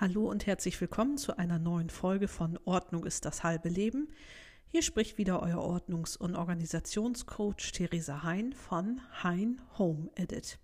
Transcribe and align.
Hallo 0.00 0.30
und 0.30 0.46
herzlich 0.46 0.80
willkommen 0.80 1.18
zu 1.18 1.38
einer 1.38 1.58
neuen 1.58 1.90
Folge 1.90 2.28
von 2.28 2.56
Ordnung 2.64 3.04
ist 3.04 3.24
das 3.24 3.42
halbe 3.42 3.68
Leben. 3.68 4.06
Hier 4.68 4.82
spricht 4.82 5.18
wieder 5.18 5.42
euer 5.42 5.58
Ordnungs- 5.58 6.16
und 6.16 6.36
Organisationscoach 6.36 7.72
Theresa 7.72 8.22
Hein 8.22 8.52
von 8.52 9.00
Hein 9.24 9.60
Home 9.76 10.08
Edit. 10.14 10.60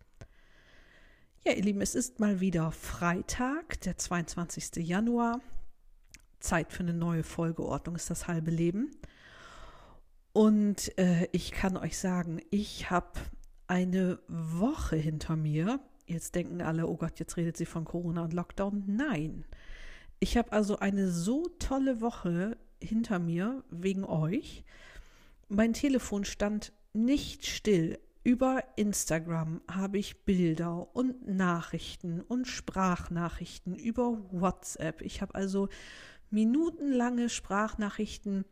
Ja, 1.44 1.52
ihr 1.52 1.64
Lieben, 1.64 1.80
es 1.80 1.96
ist 1.96 2.20
mal 2.20 2.38
wieder 2.38 2.70
Freitag, 2.70 3.80
der 3.80 3.98
22. 3.98 4.76
Januar. 4.76 5.40
Zeit 6.38 6.72
für 6.72 6.84
eine 6.84 6.94
neue 6.94 7.24
Folge 7.24 7.64
Ordnung 7.64 7.96
ist 7.96 8.10
das 8.10 8.28
halbe 8.28 8.52
Leben. 8.52 8.92
Und 10.32 10.96
äh, 10.96 11.26
ich 11.32 11.50
kann 11.50 11.76
euch 11.76 11.98
sagen, 11.98 12.40
ich 12.52 12.88
habe 12.88 13.18
eine 13.66 14.20
Woche 14.28 14.94
hinter 14.94 15.34
mir, 15.34 15.80
Jetzt 16.06 16.34
denken 16.34 16.60
alle, 16.60 16.86
oh 16.86 16.96
Gott, 16.96 17.18
jetzt 17.18 17.36
redet 17.36 17.56
sie 17.56 17.66
von 17.66 17.84
Corona 17.84 18.22
und 18.22 18.32
Lockdown. 18.32 18.84
Nein. 18.86 19.44
Ich 20.20 20.36
habe 20.36 20.52
also 20.52 20.78
eine 20.78 21.10
so 21.10 21.48
tolle 21.58 22.00
Woche 22.00 22.56
hinter 22.82 23.18
mir 23.18 23.64
wegen 23.70 24.04
euch. 24.04 24.64
Mein 25.48 25.72
Telefon 25.72 26.24
stand 26.24 26.72
nicht 26.92 27.46
still. 27.46 27.98
Über 28.22 28.64
Instagram 28.76 29.60
habe 29.70 29.98
ich 29.98 30.24
Bilder 30.24 30.94
und 30.96 31.28
Nachrichten 31.28 32.22
und 32.22 32.46
Sprachnachrichten 32.46 33.74
über 33.74 34.18
WhatsApp. 34.30 35.02
Ich 35.02 35.20
habe 35.20 35.34
also 35.34 35.68
minutenlange 36.30 37.28
Sprachnachrichten 37.28 38.46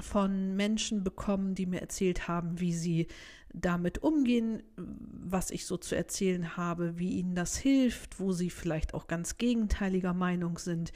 von 0.00 0.54
Menschen 0.54 1.02
bekommen, 1.02 1.54
die 1.54 1.66
mir 1.66 1.80
erzählt 1.80 2.28
haben, 2.28 2.60
wie 2.60 2.72
sie 2.72 3.08
damit 3.52 4.02
umgehen, 4.02 4.62
was 4.76 5.50
ich 5.50 5.66
so 5.66 5.76
zu 5.76 5.94
erzählen 5.94 6.56
habe, 6.56 6.98
wie 6.98 7.18
ihnen 7.18 7.34
das 7.34 7.56
hilft, 7.56 8.20
wo 8.20 8.32
sie 8.32 8.50
vielleicht 8.50 8.94
auch 8.94 9.06
ganz 9.06 9.36
gegenteiliger 9.38 10.14
Meinung 10.14 10.58
sind. 10.58 10.92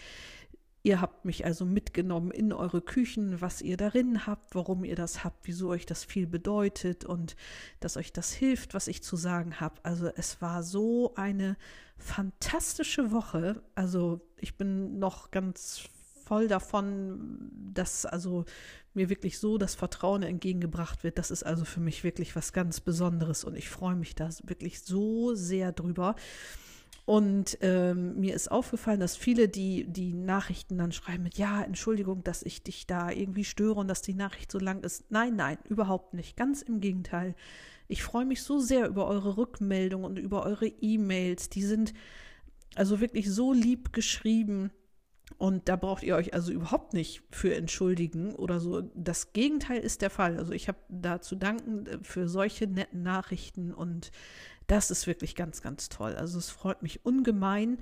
Ihr 0.87 1.01
habt 1.01 1.25
mich 1.25 1.47
also 1.47 1.65
mitgenommen 1.65 2.31
in 2.31 2.53
eure 2.53 2.83
Küchen, 2.83 3.41
was 3.41 3.63
ihr 3.63 3.79
darin 3.79 4.27
habt, 4.27 4.55
warum 4.55 4.85
ihr 4.85 4.97
das 4.97 5.25
habt, 5.25 5.47
wieso 5.47 5.71
euch 5.71 5.87
das 5.87 6.05
viel 6.05 6.27
bedeutet 6.27 7.07
und 7.07 7.37
dass 7.81 7.97
euch 7.97 8.13
das 8.13 8.35
hilft, 8.35 8.75
was 8.75 8.87
ich 8.87 9.03
zu 9.03 9.17
sagen 9.17 9.61
habe. 9.61 9.77
Also 9.83 10.11
es 10.15 10.43
war 10.43 10.63
so 10.63 11.15
eine 11.15 11.57
fantastische 11.97 13.13
Woche. 13.13 13.63
Also 13.75 14.21
ich 14.39 14.59
bin 14.59 14.99
noch 14.99 15.31
ganz 15.31 15.89
voll 16.25 16.49
davon, 16.49 17.51
dass 17.73 18.07
also 18.07 18.45
mir 18.95 19.09
wirklich 19.09 19.39
so 19.39 19.59
das 19.59 19.75
Vertrauen 19.75 20.23
entgegengebracht 20.23 21.05
wird. 21.05 21.19
Das 21.19 21.31
ist 21.31 21.43
also 21.43 21.65
für 21.65 21.81
mich 21.81 22.05
wirklich 22.05 22.37
was 22.37 22.53
ganz 22.53 22.81
Besonderes 22.81 23.45
und 23.45 23.57
ich 23.57 23.69
freue 23.69 23.97
mich 23.97 24.15
da 24.15 24.29
wirklich 24.45 24.81
so 24.81 25.35
sehr 25.35 25.73
drüber. 25.73 26.15
Und 27.07 27.59
ähm, 27.61 28.19
mir 28.19 28.35
ist 28.35 28.51
aufgefallen, 28.51 29.01
dass 29.01 29.15
viele, 29.15 29.49
die 29.49 29.85
die 29.85 30.15
Nachrichten 30.15 30.79
dann 30.79 30.91
schreiben 30.91 31.23
mit, 31.23 31.37
ja, 31.37 31.63
Entschuldigung, 31.63 32.25
dass 32.25 32.43
ich 32.43 32.63
dich 32.63 32.87
da 32.87 33.11
irgendwie 33.11 33.45
störe 33.45 33.79
und 33.79 33.89
dass 33.89 34.01
die 34.01 34.15
Nachricht 34.15 34.51
so 34.51 34.59
lang 34.59 34.83
ist. 34.83 35.11
Nein, 35.11 35.37
nein, 35.37 35.59
überhaupt 35.69 36.15
nicht. 36.15 36.35
Ganz 36.35 36.63
im 36.63 36.81
Gegenteil. 36.81 37.35
Ich 37.89 38.03
freue 38.03 38.25
mich 38.25 38.43
so 38.43 38.59
sehr 38.59 38.89
über 38.89 39.07
eure 39.07 39.37
Rückmeldungen 39.37 40.07
und 40.07 40.19
über 40.19 40.45
eure 40.45 40.67
E-Mails. 40.67 41.51
Die 41.51 41.63
sind 41.63 41.93
also 42.75 43.01
wirklich 43.01 43.31
so 43.31 43.53
lieb 43.53 43.93
geschrieben. 43.93 44.71
Und 45.45 45.69
da 45.69 45.77
braucht 45.77 46.03
ihr 46.03 46.17
euch 46.17 46.33
also 46.33 46.53
überhaupt 46.53 46.95
nicht 46.95 47.23
für 47.31 47.55
entschuldigen 47.55 48.35
oder 48.35 48.61
so. 48.61 48.81
Das 48.95 49.35
Gegenteil 49.35 49.79
ist 49.79 50.01
der 50.01 50.09
Fall. 50.09 50.39
Also 50.39 50.55
ich 50.55 50.69
habe 50.69 50.79
da 50.89 51.21
zu 51.21 51.37
danken 51.37 51.85
äh, 51.85 51.99
für 52.01 52.29
solche 52.29 52.67
netten 52.67 53.03
Nachrichten 53.03 53.75
und 53.75 54.11
das 54.69 54.91
ist 54.91 55.07
wirklich 55.07 55.37
ganz, 55.37 55.61
ganz 55.61 55.91
toll. 55.91 56.15
Also 56.15 56.39
es 56.39 56.49
freut 56.49 56.83
mich 56.83 57.05
ungemein. 57.05 57.77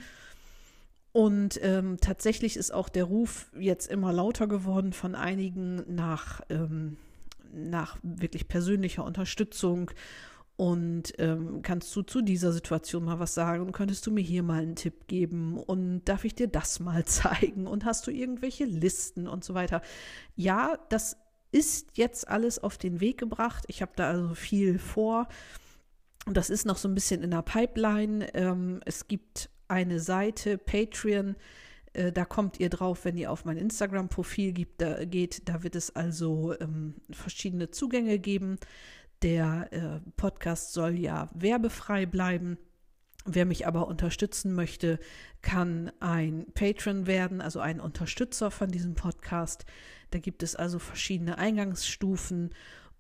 Und 1.13 1.61
ähm, 1.63 1.99
tatsächlich 2.01 2.57
ist 2.57 2.75
auch 2.75 2.89
der 2.89 3.05
Ruf 3.05 3.53
jetzt 3.57 3.89
immer 3.89 4.13
lauter 4.13 4.49
geworden 4.49 4.93
von 4.93 5.15
einigen 5.15 5.85
nach, 5.87 6.41
ähm, 6.49 6.97
nach 7.55 7.97
wirklich 8.03 8.49
persönlicher 8.49 9.05
Unterstützung 9.05 9.93
und 10.57 11.15
ähm, 11.19 11.63
kannst 11.63 11.95
du 11.97 12.03
zu 12.03 12.21
dieser 12.21 12.53
Situation 12.53 13.05
mal 13.05 13.19
was 13.19 13.35
sagen? 13.35 13.73
Könntest 13.73 14.07
du 14.07 14.11
mir 14.11 14.21
hier 14.21 14.43
mal 14.43 14.63
einen 14.63 14.77
Tipp 14.77 15.07
geben? 15.09 15.59
Und 15.59 16.05
darf 16.05 16.25
ich 16.25 16.35
dir 16.35 16.49
das 16.49 16.79
mal 16.79 17.05
zeigen? 17.07 17.67
Und 17.67 17.85
hast 17.85 18.07
du 18.07 18.11
irgendwelche 18.11 18.65
Listen 18.65 19.27
und 19.27 19.45
so 19.45 19.55
weiter? 19.55 19.83
Ja, 20.37 20.79
das 20.91 21.17
ist 21.53 21.97
jetzt 21.97 22.29
alles 22.29 22.59
auf 22.59 22.79
den 22.79 23.01
Weg 23.01 23.19
gebracht. 23.19 23.65
Ich 23.69 23.83
habe 23.83 23.93
da 23.97 24.09
also 24.09 24.35
viel 24.35 24.79
vor. 24.79 25.29
Und 26.27 26.37
das 26.37 26.51
ist 26.51 26.67
noch 26.67 26.77
so 26.77 26.89
ein 26.89 26.95
bisschen 26.95 27.23
in 27.23 27.31
der 27.31 27.43
Pipeline. 27.43 28.33
Ähm, 28.35 28.81
es 28.85 29.09
gibt 29.09 29.51
eine 29.69 30.01
Seite, 30.01 30.59
Patreon. 30.59 31.35
Äh, 31.95 32.13
da 32.13 32.25
kommt 32.25 32.61
ihr 32.61 32.71
drauf, 32.71 33.05
wenn 33.05 33.17
ihr 33.17 33.31
auf 33.31 33.45
mein 33.45 33.57
Instagram-Profil 33.57 34.53
geht. 34.53 35.49
Da 35.49 35.63
wird 35.63 35.77
es 35.77 35.95
also 35.97 36.55
ähm, 36.61 36.95
verschiedene 37.11 37.71
Zugänge 37.71 38.19
geben. 38.19 38.59
Der 39.23 39.69
äh, 39.73 40.01
Podcast 40.17 40.73
soll 40.73 40.99
ja 40.99 41.31
werbefrei 41.35 42.07
bleiben. 42.07 42.59
Wer 43.25 43.45
mich 43.47 43.69
aber 43.69 43.87
unterstützen 43.87 44.53
möchte, 44.53 44.99
kann 45.43 45.93
ein 46.01 46.47
Patron 46.55 47.07
werden, 47.07 47.41
also 47.41 47.61
ein 47.61 47.81
Unterstützer 47.81 48.51
von 48.51 48.71
diesem 48.71 48.95
Podcast. 48.97 49.65
Da 50.11 50.19
gibt 50.19 50.43
es 50.43 50.57
also 50.57 50.81
verschiedene 50.81 51.39
Eingangsstufen 51.39 52.51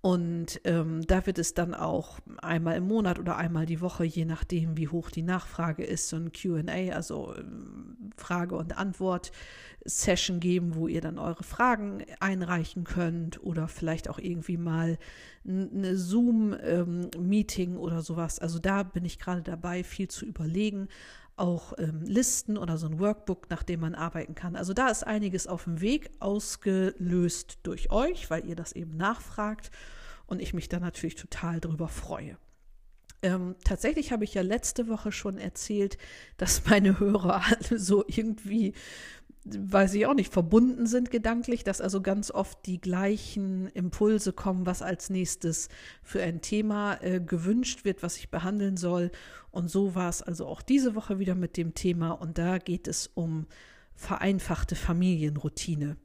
und 0.05 0.61
ähm, 0.65 1.07
da 1.07 1.27
wird 1.27 1.39
es 1.39 1.55
dann 1.55 1.75
auch 1.75 2.19
einmal 2.43 2.77
im 2.77 2.89
Monat 2.89 3.21
oder 3.21 3.37
einmal 3.37 3.67
die 3.67 3.81
Woche, 3.81 4.03
je 4.05 4.25
nachdem, 4.25 4.77
wie 4.77 4.89
hoch 4.89 5.13
die 5.13 5.23
Nachfrage 5.23 5.85
ist, 5.85 6.09
so 6.09 6.17
ein 6.17 6.33
QA, 6.33 6.93
also 6.93 7.33
ähm, 7.37 8.11
Frage- 8.17 8.57
und 8.57 8.77
Antwort-Session 8.77 10.41
geben, 10.41 10.75
wo 10.75 10.89
ihr 10.89 11.03
dann 11.03 11.21
eure 11.21 11.45
Fragen 11.45 12.05
einreichen 12.19 12.83
könnt 12.83 13.45
oder 13.45 13.69
vielleicht 13.69 14.11
auch 14.11 14.19
irgendwie 14.19 14.57
mal 14.57 14.99
eine 15.47 15.97
Zoom-Meeting 15.97 17.71
ähm, 17.71 17.79
oder 17.79 18.03
sowas. 18.03 18.41
Also 18.41 18.59
da 18.59 18.83
bin 18.83 19.05
ich 19.05 19.21
gerade 19.21 19.43
dabei, 19.43 19.84
viel 19.84 20.09
zu 20.09 20.27
überlegen 20.27 20.89
auch 21.37 21.72
ähm, 21.78 22.03
Listen 22.03 22.56
oder 22.59 22.76
so 22.76 22.87
ein 22.87 22.98
Workbook, 22.98 23.48
nach 23.50 23.62
dem 23.62 23.81
man 23.81 23.94
arbeiten 23.94 24.34
kann. 24.34 24.56
Also 24.56 24.75
da 24.75 24.88
ist 24.88 25.06
einiges 25.06 25.47
auf 25.47 25.65
dem 25.65 25.81
Weg, 25.81 26.10
ausgelöst 26.20 27.59
durch 27.62 27.91
euch, 27.91 28.31
weil 28.31 28.47
ihr 28.47 28.56
das 28.56 28.72
eben 28.72 28.97
nachfragt 28.97 29.71
und 30.26 30.41
ich 30.41 30.54
mich 30.54 30.69
da 30.69 30.78
natürlich 30.78 31.16
total 31.16 31.60
drüber 31.60 31.88
freue. 31.88 32.37
Ähm, 33.25 33.54
tatsächlich 33.65 34.10
habe 34.10 34.25
ich 34.25 34.34
ja 34.34 34.42
letzte 34.42 34.88
Woche 34.88 35.12
schon 35.12 35.38
erzählt, 35.38 35.97
dass 36.38 36.65
meine 36.66 36.98
Hörer 36.98 37.42
alle 37.60 37.78
so 37.78 38.04
irgendwie 38.06 38.75
weiß 39.44 39.94
ich 39.94 40.06
auch 40.06 40.14
nicht, 40.14 40.32
verbunden 40.32 40.86
sind 40.86 41.10
gedanklich, 41.10 41.64
dass 41.64 41.80
also 41.80 42.00
ganz 42.00 42.30
oft 42.30 42.64
die 42.66 42.80
gleichen 42.80 43.66
Impulse 43.69 44.32
kommen, 44.32 44.66
was 44.66 44.82
als 44.82 45.10
nächstes 45.10 45.69
für 46.03 46.22
ein 46.22 46.41
Thema 46.41 47.03
äh, 47.03 47.20
gewünscht 47.20 47.84
wird, 47.84 48.03
was 48.03 48.16
ich 48.19 48.30
behandeln 48.30 48.76
soll. 48.76 49.10
Und 49.50 49.69
so 49.69 49.94
war 49.94 50.08
es 50.08 50.22
also 50.22 50.47
auch 50.47 50.62
diese 50.62 50.94
Woche 50.94 51.19
wieder 51.19 51.34
mit 51.34 51.56
dem 51.56 51.75
Thema. 51.75 52.12
Und 52.12 52.38
da 52.38 52.58
geht 52.58 52.86
es 52.86 53.08
um 53.14 53.47
vereinfachte 53.94 54.76
Familienroutine. 54.76 55.97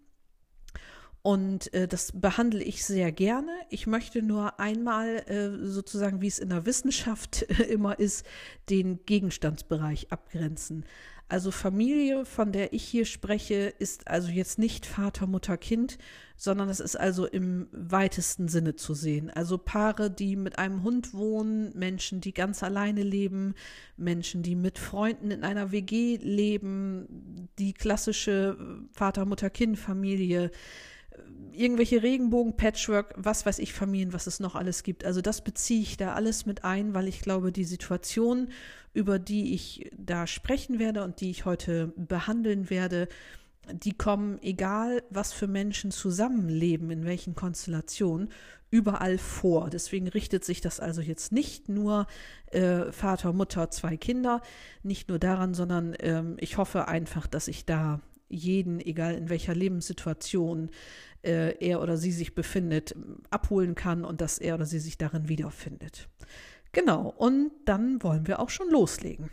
Und 1.21 1.73
äh, 1.73 1.87
das 1.87 2.13
behandle 2.13 2.63
ich 2.63 2.85
sehr 2.85 3.11
gerne. 3.11 3.51
Ich 3.69 3.85
möchte 3.85 4.21
nur 4.21 4.59
einmal 4.61 5.17
äh, 5.27 5.49
sozusagen, 5.67 6.21
wie 6.21 6.27
es 6.27 6.39
in 6.39 6.49
der 6.49 6.65
Wissenschaft 6.65 7.41
immer 7.69 7.99
ist, 7.99 8.25
den 8.69 9.05
Gegenstandsbereich 9.05 10.11
abgrenzen. 10.11 10.85
Also 11.29 11.51
Familie, 11.51 12.23
von 12.25 12.53
der 12.53 12.71
ich 12.71 12.83
hier 12.83 13.03
spreche, 13.03 13.73
ist 13.79 14.07
also 14.07 14.29
jetzt 14.29 14.59
nicht 14.59 14.85
Vater, 14.85 15.27
Mutter, 15.27 15.57
Kind, 15.57 15.97
sondern 16.37 16.69
es 16.69 16.79
ist 16.79 16.95
also 16.95 17.25
im 17.25 17.67
weitesten 17.71 18.47
Sinne 18.47 18.75
zu 18.77 18.93
sehen. 18.93 19.29
Also 19.29 19.57
Paare, 19.57 20.09
die 20.09 20.37
mit 20.37 20.57
einem 20.57 20.83
Hund 20.83 21.13
wohnen, 21.13 21.77
Menschen, 21.77 22.21
die 22.21 22.33
ganz 22.33 22.63
alleine 22.63 23.03
leben, 23.03 23.55
Menschen, 23.97 24.41
die 24.41 24.55
mit 24.55 24.79
Freunden 24.79 25.31
in 25.31 25.43
einer 25.43 25.73
WG 25.73 26.17
leben, 26.21 27.49
die 27.59 27.73
klassische 27.73 28.57
Vater, 28.93 29.25
Mutter, 29.25 29.49
Kind 29.49 29.77
Familie, 29.77 30.49
irgendwelche 31.51 32.03
Regenbogen, 32.03 32.55
Patchwork, 32.55 33.13
was 33.17 33.45
weiß 33.45 33.59
ich, 33.59 33.73
Familien, 33.73 34.13
was 34.13 34.27
es 34.27 34.39
noch 34.39 34.55
alles 34.55 34.83
gibt. 34.83 35.05
Also 35.05 35.21
das 35.21 35.43
beziehe 35.43 35.81
ich 35.81 35.97
da 35.97 36.13
alles 36.13 36.45
mit 36.45 36.63
ein, 36.63 36.93
weil 36.93 37.07
ich 37.07 37.21
glaube, 37.21 37.51
die 37.51 37.63
Situation, 37.63 38.49
über 38.93 39.19
die 39.19 39.53
ich 39.53 39.91
da 39.97 40.27
sprechen 40.27 40.79
werde 40.79 41.03
und 41.03 41.19
die 41.19 41.31
ich 41.31 41.45
heute 41.45 41.93
behandeln 41.95 42.69
werde, 42.69 43.07
die 43.71 43.93
kommen, 43.93 44.41
egal 44.41 45.03
was 45.09 45.33
für 45.33 45.47
Menschen 45.47 45.91
zusammenleben, 45.91 46.89
in 46.91 47.05
welchen 47.05 47.35
Konstellationen, 47.35 48.29
überall 48.69 49.17
vor. 49.17 49.69
Deswegen 49.69 50.07
richtet 50.07 50.45
sich 50.45 50.61
das 50.61 50.79
also 50.79 51.01
jetzt 51.01 51.31
nicht 51.31 51.69
nur 51.69 52.07
äh, 52.51 52.91
Vater, 52.91 53.33
Mutter, 53.33 53.69
zwei 53.71 53.97
Kinder, 53.97 54.41
nicht 54.83 55.09
nur 55.09 55.19
daran, 55.19 55.53
sondern 55.53 55.95
ähm, 55.99 56.37
ich 56.39 56.57
hoffe 56.57 56.87
einfach, 56.87 57.27
dass 57.27 57.47
ich 57.47 57.65
da 57.65 58.01
jeden, 58.29 58.79
egal 58.81 59.15
in 59.15 59.29
welcher 59.29 59.55
Lebenssituation 59.55 60.69
äh, 61.23 61.55
er 61.59 61.81
oder 61.81 61.97
sie 61.97 62.11
sich 62.11 62.35
befindet, 62.35 62.95
abholen 63.29 63.75
kann 63.75 64.05
und 64.05 64.21
dass 64.21 64.37
er 64.37 64.55
oder 64.55 64.65
sie 64.65 64.79
sich 64.79 64.97
darin 64.97 65.29
wiederfindet. 65.29 66.09
Genau, 66.71 67.13
und 67.17 67.51
dann 67.65 68.01
wollen 68.03 68.27
wir 68.27 68.39
auch 68.39 68.49
schon 68.49 68.69
loslegen. 68.69 69.29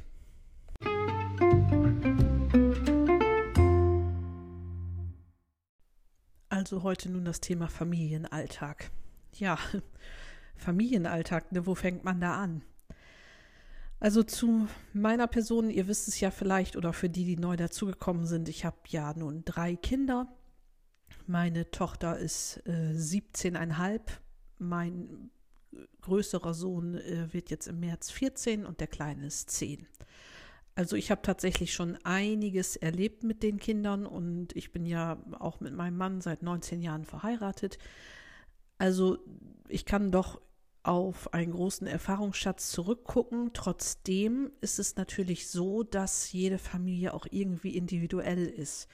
Also 6.48 6.82
heute 6.82 7.10
nun 7.10 7.24
das 7.24 7.40
Thema 7.40 7.68
Familienalltag. 7.68 8.90
Ja, 9.34 9.58
Familienalltag, 10.56 11.52
ne, 11.52 11.66
wo 11.66 11.74
fängt 11.74 12.04
man 12.04 12.20
da 12.20 12.36
an? 12.36 12.62
Also 14.00 14.22
zu 14.22 14.68
meiner 14.92 15.26
Person, 15.26 15.70
ihr 15.70 15.88
wisst 15.88 16.08
es 16.08 16.20
ja 16.20 16.30
vielleicht 16.30 16.76
oder 16.76 16.92
für 16.92 17.08
die, 17.08 17.24
die 17.24 17.36
neu 17.36 17.56
dazugekommen 17.56 18.26
sind, 18.26 18.48
ich 18.48 18.64
habe 18.64 18.76
ja 18.88 19.14
nun 19.14 19.44
drei 19.44 19.76
Kinder 19.76 20.28
meine 21.26 21.70
Tochter 21.70 22.18
ist 22.18 22.62
äh, 22.66 22.92
17,5. 22.94 24.00
Mein 24.58 25.30
größerer 26.02 26.54
Sohn 26.54 26.96
äh, 26.96 27.32
wird 27.32 27.50
jetzt 27.50 27.66
im 27.66 27.80
März 27.80 28.10
14 28.10 28.66
und 28.66 28.80
der 28.80 28.86
Kleine 28.86 29.26
ist 29.26 29.50
10. 29.50 29.86
Also 30.74 30.96
ich 30.96 31.10
habe 31.10 31.22
tatsächlich 31.22 31.72
schon 31.72 31.96
einiges 32.04 32.76
erlebt 32.76 33.22
mit 33.22 33.42
den 33.42 33.58
Kindern 33.58 34.06
und 34.06 34.54
ich 34.56 34.72
bin 34.72 34.86
ja 34.86 35.22
auch 35.38 35.60
mit 35.60 35.72
meinem 35.72 35.96
Mann 35.96 36.20
seit 36.20 36.42
19 36.42 36.82
Jahren 36.82 37.04
verheiratet. 37.04 37.78
Also 38.76 39.18
ich 39.68 39.86
kann 39.86 40.10
doch 40.10 40.40
auf 40.82 41.32
einen 41.32 41.52
großen 41.52 41.86
Erfahrungsschatz 41.86 42.70
zurückgucken. 42.70 43.52
Trotzdem 43.54 44.50
ist 44.60 44.78
es 44.78 44.96
natürlich 44.96 45.48
so, 45.48 45.84
dass 45.84 46.32
jede 46.32 46.58
Familie 46.58 47.14
auch 47.14 47.26
irgendwie 47.30 47.76
individuell 47.76 48.46
ist. 48.46 48.88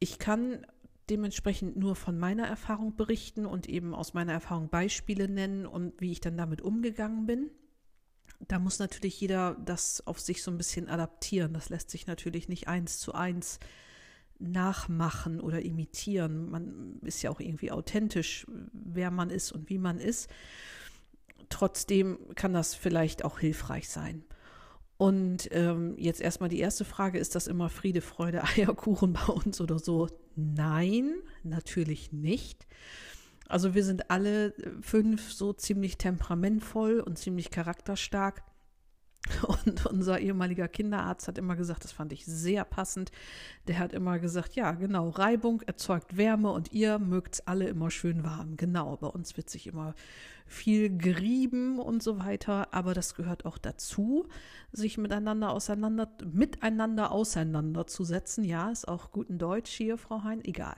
Ich 0.00 0.18
kann 0.18 0.66
dementsprechend 1.10 1.76
nur 1.76 1.96
von 1.96 2.18
meiner 2.18 2.46
Erfahrung 2.46 2.96
berichten 2.96 3.46
und 3.46 3.68
eben 3.68 3.94
aus 3.94 4.14
meiner 4.14 4.32
Erfahrung 4.32 4.68
Beispiele 4.68 5.28
nennen 5.28 5.66
und 5.66 6.00
wie 6.00 6.12
ich 6.12 6.20
dann 6.20 6.36
damit 6.36 6.62
umgegangen 6.62 7.26
bin. 7.26 7.50
Da 8.48 8.58
muss 8.58 8.78
natürlich 8.78 9.20
jeder 9.20 9.56
das 9.64 10.06
auf 10.06 10.20
sich 10.20 10.42
so 10.42 10.50
ein 10.50 10.58
bisschen 10.58 10.88
adaptieren. 10.88 11.52
Das 11.52 11.68
lässt 11.68 11.90
sich 11.90 12.06
natürlich 12.06 12.48
nicht 12.48 12.68
eins 12.68 12.98
zu 12.98 13.14
eins 13.14 13.58
nachmachen 14.38 15.40
oder 15.40 15.62
imitieren. 15.62 16.50
Man 16.50 16.98
ist 17.02 17.22
ja 17.22 17.30
auch 17.30 17.40
irgendwie 17.40 17.70
authentisch, 17.70 18.46
wer 18.72 19.10
man 19.10 19.30
ist 19.30 19.52
und 19.52 19.68
wie 19.70 19.78
man 19.78 19.98
ist. 19.98 20.28
Trotzdem 21.48 22.18
kann 22.34 22.52
das 22.52 22.74
vielleicht 22.74 23.24
auch 23.24 23.38
hilfreich 23.38 23.88
sein. 23.88 24.24
Und 24.96 25.48
ähm, 25.50 25.94
jetzt 25.98 26.20
erstmal 26.20 26.48
die 26.48 26.60
erste 26.60 26.84
Frage, 26.84 27.18
ist 27.18 27.34
das 27.34 27.46
immer 27.46 27.68
Friede, 27.68 28.00
Freude, 28.00 28.44
Eierkuchen 28.56 29.12
bei 29.12 29.26
uns 29.26 29.60
oder 29.60 29.78
so? 29.78 30.08
Nein, 30.36 31.14
natürlich 31.42 32.12
nicht. 32.12 32.66
Also 33.48 33.74
wir 33.74 33.84
sind 33.84 34.10
alle 34.10 34.54
fünf 34.80 35.32
so 35.32 35.52
ziemlich 35.52 35.98
temperamentvoll 35.98 37.00
und 37.00 37.18
ziemlich 37.18 37.50
charakterstark. 37.50 38.42
Und 39.64 39.86
unser 39.86 40.20
ehemaliger 40.20 40.68
Kinderarzt 40.68 41.28
hat 41.28 41.38
immer 41.38 41.56
gesagt, 41.56 41.84
das 41.84 41.92
fand 41.92 42.12
ich 42.12 42.26
sehr 42.26 42.64
passend. 42.64 43.10
Der 43.66 43.78
hat 43.78 43.92
immer 43.92 44.18
gesagt, 44.18 44.54
ja, 44.54 44.72
genau, 44.72 45.08
Reibung 45.10 45.62
erzeugt 45.62 46.16
Wärme 46.16 46.50
und 46.50 46.72
ihr 46.72 46.98
mögt 46.98 47.34
es 47.36 47.46
alle 47.46 47.68
immer 47.68 47.90
schön 47.90 48.22
warm. 48.24 48.56
Genau, 48.56 48.96
bei 48.96 49.06
uns 49.06 49.36
wird 49.36 49.48
sich 49.48 49.66
immer 49.66 49.94
viel 50.46 50.96
gerieben 50.96 51.78
und 51.78 52.02
so 52.02 52.18
weiter, 52.18 52.74
aber 52.74 52.92
das 52.92 53.14
gehört 53.14 53.46
auch 53.46 53.56
dazu, 53.56 54.26
sich 54.72 54.98
miteinander 54.98 55.50
auseinander, 55.50 56.10
miteinander 56.22 57.10
auseinanderzusetzen. 57.10 58.44
Ja, 58.44 58.70
ist 58.70 58.86
auch 58.86 59.10
guten 59.10 59.38
Deutsch 59.38 59.70
hier, 59.70 59.96
Frau 59.96 60.22
Hein, 60.22 60.40
egal. 60.44 60.76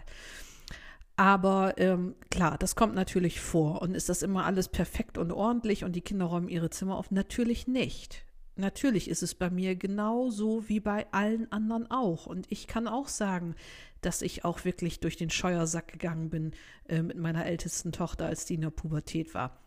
Aber 1.16 1.74
ähm, 1.78 2.14
klar, 2.30 2.58
das 2.58 2.76
kommt 2.76 2.94
natürlich 2.94 3.40
vor. 3.40 3.80
Und 3.80 3.94
ist 3.94 4.08
das 4.10 4.22
immer 4.22 4.44
alles 4.44 4.68
perfekt 4.68 5.16
und 5.18 5.32
ordentlich 5.32 5.82
und 5.82 5.96
die 5.96 6.02
Kinder 6.02 6.26
räumen 6.26 6.48
ihre 6.48 6.68
Zimmer 6.70 6.96
auf? 6.96 7.10
Natürlich 7.10 7.66
nicht 7.66 8.25
natürlich 8.56 9.08
ist 9.08 9.22
es 9.22 9.34
bei 9.34 9.50
mir 9.50 9.76
genauso 9.76 10.68
wie 10.68 10.80
bei 10.80 11.06
allen 11.12 11.50
anderen 11.52 11.90
auch. 11.90 12.26
Und 12.26 12.46
ich 12.50 12.66
kann 12.66 12.88
auch 12.88 13.08
sagen, 13.08 13.54
dass 14.00 14.22
ich 14.22 14.44
auch 14.44 14.64
wirklich 14.64 15.00
durch 15.00 15.16
den 15.16 15.30
Scheuersack 15.30 15.88
gegangen 15.88 16.30
bin 16.30 16.52
äh, 16.88 17.02
mit 17.02 17.16
meiner 17.16 17.46
ältesten 17.46 17.92
Tochter, 17.92 18.26
als 18.26 18.44
die 18.44 18.54
in 18.54 18.62
der 18.62 18.70
Pubertät 18.70 19.34
war. 19.34 19.58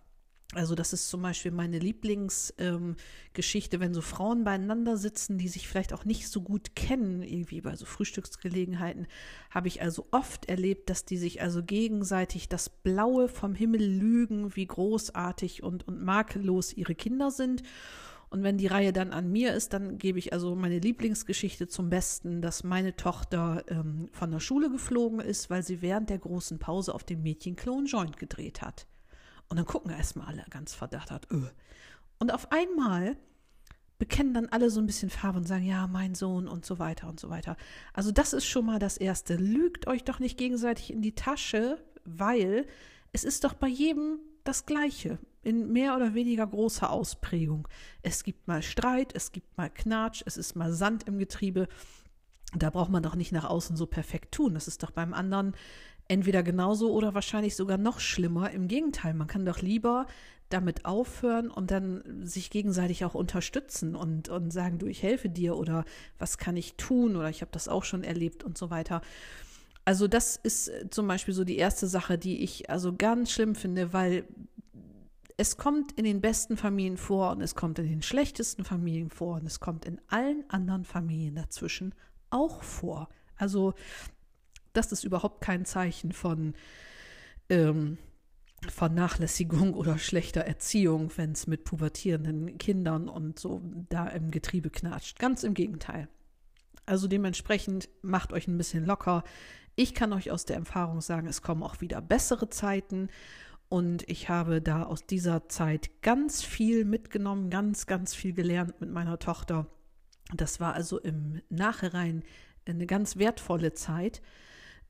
Also 0.56 0.74
das 0.74 0.94
ist 0.94 1.10
zum 1.10 1.22
Beispiel 1.22 1.52
meine 1.52 1.78
Lieblingsgeschichte, 1.78 3.76
ähm, 3.76 3.82
wenn 3.82 3.94
so 3.94 4.02
Frauen 4.02 4.44
beieinander 4.44 4.98
sitzen, 4.98 5.38
die 5.38 5.48
sich 5.48 5.68
vielleicht 5.68 5.94
auch 5.94 6.06
nicht 6.06 6.28
so 6.28 6.42
gut 6.42 6.76
kennen, 6.76 7.22
irgendwie 7.22 7.62
bei 7.62 7.76
so 7.76 7.86
Frühstücksgelegenheiten, 7.86 9.06
habe 9.52 9.68
ich 9.68 9.84
also 9.84 10.08
oft 10.10 10.50
erlebt, 10.50 10.90
dass 10.90 11.06
die 11.06 11.18
sich 11.18 11.44
also 11.44 11.62
gegenseitig 11.62 12.50
das 12.50 12.70
Blaue 12.70 13.28
vom 13.28 13.54
Himmel 13.54 13.84
lügen, 13.84 14.56
wie 14.56 14.66
großartig 14.66 15.62
und, 15.62 15.88
und 15.88 16.02
makellos 16.02 16.74
ihre 16.74 16.96
Kinder 16.96 17.30
sind. 17.30 17.62
Und 18.30 18.44
wenn 18.44 18.58
die 18.58 18.68
Reihe 18.68 18.94
dann 18.94 19.12
an 19.12 19.31
mir 19.31 19.54
ist, 19.54 19.74
dann 19.74 19.98
gebe 19.98 20.20
ich 20.20 20.34
also 20.34 20.56
meine 20.56 20.80
Lieblingsgeschichte 20.80 21.68
zum 21.68 21.90
Besten, 21.90 22.42
dass 22.42 22.64
meine 22.64 22.96
Tochter 22.96 23.64
ähm, 23.68 24.10
von 24.12 24.30
der 24.30 24.40
Schule 24.40 24.70
geflogen 24.70 25.20
ist, 25.20 25.50
weil 25.50 25.64
sie 25.64 25.81
während 25.81 26.10
der 26.12 26.20
großen 26.20 26.60
Pause 26.60 26.94
auf 26.94 27.04
dem 27.04 27.24
Mädchenklo 27.24 27.78
einen 27.78 27.88
Joint 27.88 28.18
gedreht 28.18 28.62
hat. 28.62 28.86
Und 29.48 29.58
dann 29.58 29.66
gucken 29.66 29.92
erstmal 29.92 30.28
alle 30.28 30.46
ganz 30.52 30.76
verdattert. 30.76 31.28
Öh. 31.31 31.48
Und 32.20 32.31
auf 32.31 32.52
einmal 32.52 33.18
bekennen 33.98 34.34
dann 34.34 34.48
alle 34.48 34.70
so 34.70 34.80
ein 34.80 34.86
bisschen 34.86 35.10
Farbe 35.10 35.40
und 35.40 35.48
sagen, 35.48 35.66
ja, 35.66 35.88
mein 35.88 36.14
Sohn 36.14 36.48
und 36.48 36.66
so 36.66 36.78
weiter 36.78 37.10
und 37.10 37.20
so 37.20 37.30
weiter. 37.30 37.58
Also 37.94 38.12
das 38.12 38.34
ist 38.34 38.46
schon 38.46 38.66
mal 38.66 38.80
das 38.80 38.98
Erste. 38.98 39.36
Lügt 39.36 39.88
euch 39.88 40.04
doch 40.04 40.20
nicht 40.20 40.38
gegenseitig 40.38 40.92
in 40.92 41.02
die 41.02 41.16
Tasche, 41.16 41.84
weil 42.06 42.68
es 43.12 43.24
ist 43.24 43.44
doch 43.44 43.56
bei 43.56 43.68
jedem 43.68 44.20
das 44.44 44.66
Gleiche 44.68 45.18
in 45.42 45.72
mehr 45.72 45.96
oder 45.96 46.14
weniger 46.14 46.46
großer 46.46 46.90
Ausprägung. 46.90 47.68
Es 48.02 48.24
gibt 48.24 48.48
mal 48.48 48.62
Streit, 48.62 49.14
es 49.16 49.32
gibt 49.32 49.58
mal 49.58 49.70
Knatsch, 49.70 50.24
es 50.26 50.38
ist 50.38 50.56
mal 50.56 50.74
Sand 50.74 51.08
im 51.08 51.18
Getriebe. 51.20 51.68
Da 52.56 52.70
braucht 52.70 52.90
man 52.90 53.04
doch 53.04 53.16
nicht 53.16 53.32
nach 53.32 53.46
außen 53.46 53.78
so 53.78 53.86
perfekt 53.86 54.34
tun. 54.34 54.54
Das 54.54 54.68
ist 54.68 54.84
doch 54.84 54.92
beim 54.92 55.14
anderen 55.14 55.54
entweder 56.08 56.44
genauso 56.44 56.92
oder 56.92 57.14
wahrscheinlich 57.14 57.56
sogar 57.56 57.78
noch 57.78 58.00
schlimmer. 58.00 58.52
Im 58.52 58.68
Gegenteil, 58.68 59.14
man 59.14 59.28
kann 59.28 59.46
doch 59.46 59.62
lieber 59.62 60.08
damit 60.50 60.86
aufhören 60.86 61.52
und 61.52 61.70
dann 61.70 62.26
sich 62.26 62.50
gegenseitig 62.50 63.06
auch 63.06 63.14
unterstützen 63.14 63.96
und, 63.96 64.30
und 64.30 64.52
sagen, 64.52 64.80
du, 64.80 64.88
ich 64.88 65.04
helfe 65.04 65.30
dir 65.30 65.56
oder 65.56 65.86
was 66.18 66.40
kann 66.40 66.58
ich 66.58 66.74
tun 66.74 67.16
oder 67.16 67.30
ich 67.30 67.42
habe 67.42 67.52
das 67.52 67.68
auch 67.68 67.84
schon 67.84 68.04
erlebt 68.04 68.44
und 68.44 68.58
so 68.58 68.72
weiter. 68.72 69.02
Also 69.86 70.08
das 70.08 70.36
ist 70.36 70.72
zum 70.90 71.08
Beispiel 71.08 71.34
so 71.34 71.44
die 71.44 71.58
erste 71.58 71.88
Sache, 71.88 72.18
die 72.18 72.44
ich 72.44 72.70
also 72.70 72.96
ganz 72.96 73.32
schlimm 73.32 73.54
finde, 73.56 73.94
weil 73.94 74.26
es 75.40 75.56
kommt 75.56 75.94
in 75.94 76.04
den 76.04 76.20
besten 76.20 76.58
Familien 76.58 76.98
vor 76.98 77.32
und 77.32 77.42
es 77.42 77.56
kommt 77.56 77.80
in 77.80 77.88
den 77.88 78.02
schlechtesten 78.02 78.66
Familien 78.66 79.10
vor 79.10 79.36
und 79.36 79.46
es 79.46 79.62
kommt 79.62 79.86
in 79.86 80.02
allen 80.10 80.44
anderen 80.50 80.84
Familien 80.84 81.36
dazwischen 81.36 81.96
auch 82.30 82.62
vor. 82.62 83.08
Also 83.38 83.74
das 84.74 84.92
ist 84.92 85.06
überhaupt 85.06 85.40
kein 85.40 85.64
Zeichen 85.64 86.12
von 86.12 86.56
ähm, 87.48 87.98
Vernachlässigung 88.68 89.76
oder 89.76 89.98
schlechter 89.98 90.42
Erziehung, 90.42 91.10
wenn 91.16 91.31
es 91.31 91.48
mit 91.48 91.64
pubertierenden 91.64 92.58
Kindern 92.58 93.08
und 93.08 93.40
so 93.40 93.62
da 93.88 94.08
im 94.10 94.31
Getriebe 94.31 94.69
knatscht. 94.69 95.19
Ganz 95.19 95.44
im 95.44 95.54
Gegenteil. 95.54 96.10
Also 96.86 97.08
dementsprechend 97.08 97.88
macht 98.02 98.34
euch 98.34 98.50
ein 98.50 98.58
bisschen 98.58 98.86
locker. 98.86 99.24
Ich 99.78 99.94
kann 99.94 100.12
euch 100.12 100.31
aus 100.31 100.44
der 100.44 100.58
Erfahrung 100.58 101.00
sagen, 101.00 101.28
es 101.28 101.42
kommen 101.42 101.64
auch 101.64 101.80
wieder 101.80 102.02
bessere 102.02 102.50
Zeiten 102.50 103.08
und 103.69 104.09
ich 104.09 104.30
habe 104.30 104.61
da 104.61 104.83
aus 104.83 105.06
dieser 105.06 105.47
Zeit 105.47 106.02
ganz 106.02 106.42
viel 106.42 106.85
mitgenommen, 106.85 107.52
ganz, 107.52 107.85
ganz 107.85 108.16
viel 108.16 108.33
gelernt 108.33 108.81
mit 108.81 108.92
meiner 108.92 109.19
Tochter. 109.19 109.68
Das 110.33 110.59
war 110.59 110.73
also 110.73 110.99
im 110.99 111.42
Nachhinein 111.49 112.23
eine 112.66 112.88
ganz 112.88 113.18
wertvolle 113.18 113.73
Zeit, 113.73 114.21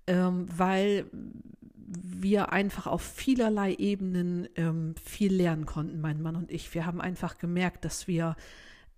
ähm, 0.08 0.48
weil 0.56 1.06
wir 1.12 2.52
einfach 2.54 2.88
auf 2.88 3.02
vielerlei 3.02 3.74
Ebenen 3.74 4.48
ähm, 4.56 4.96
viel 5.04 5.34
lernen 5.34 5.66
konnten, 5.66 6.00
mein 6.00 6.22
Mann 6.22 6.36
und 6.36 6.52
ich. 6.52 6.74
Wir 6.74 6.86
haben 6.86 7.02
einfach 7.02 7.38
gemerkt, 7.38 7.84
dass 7.84 8.08
wir 8.08 8.36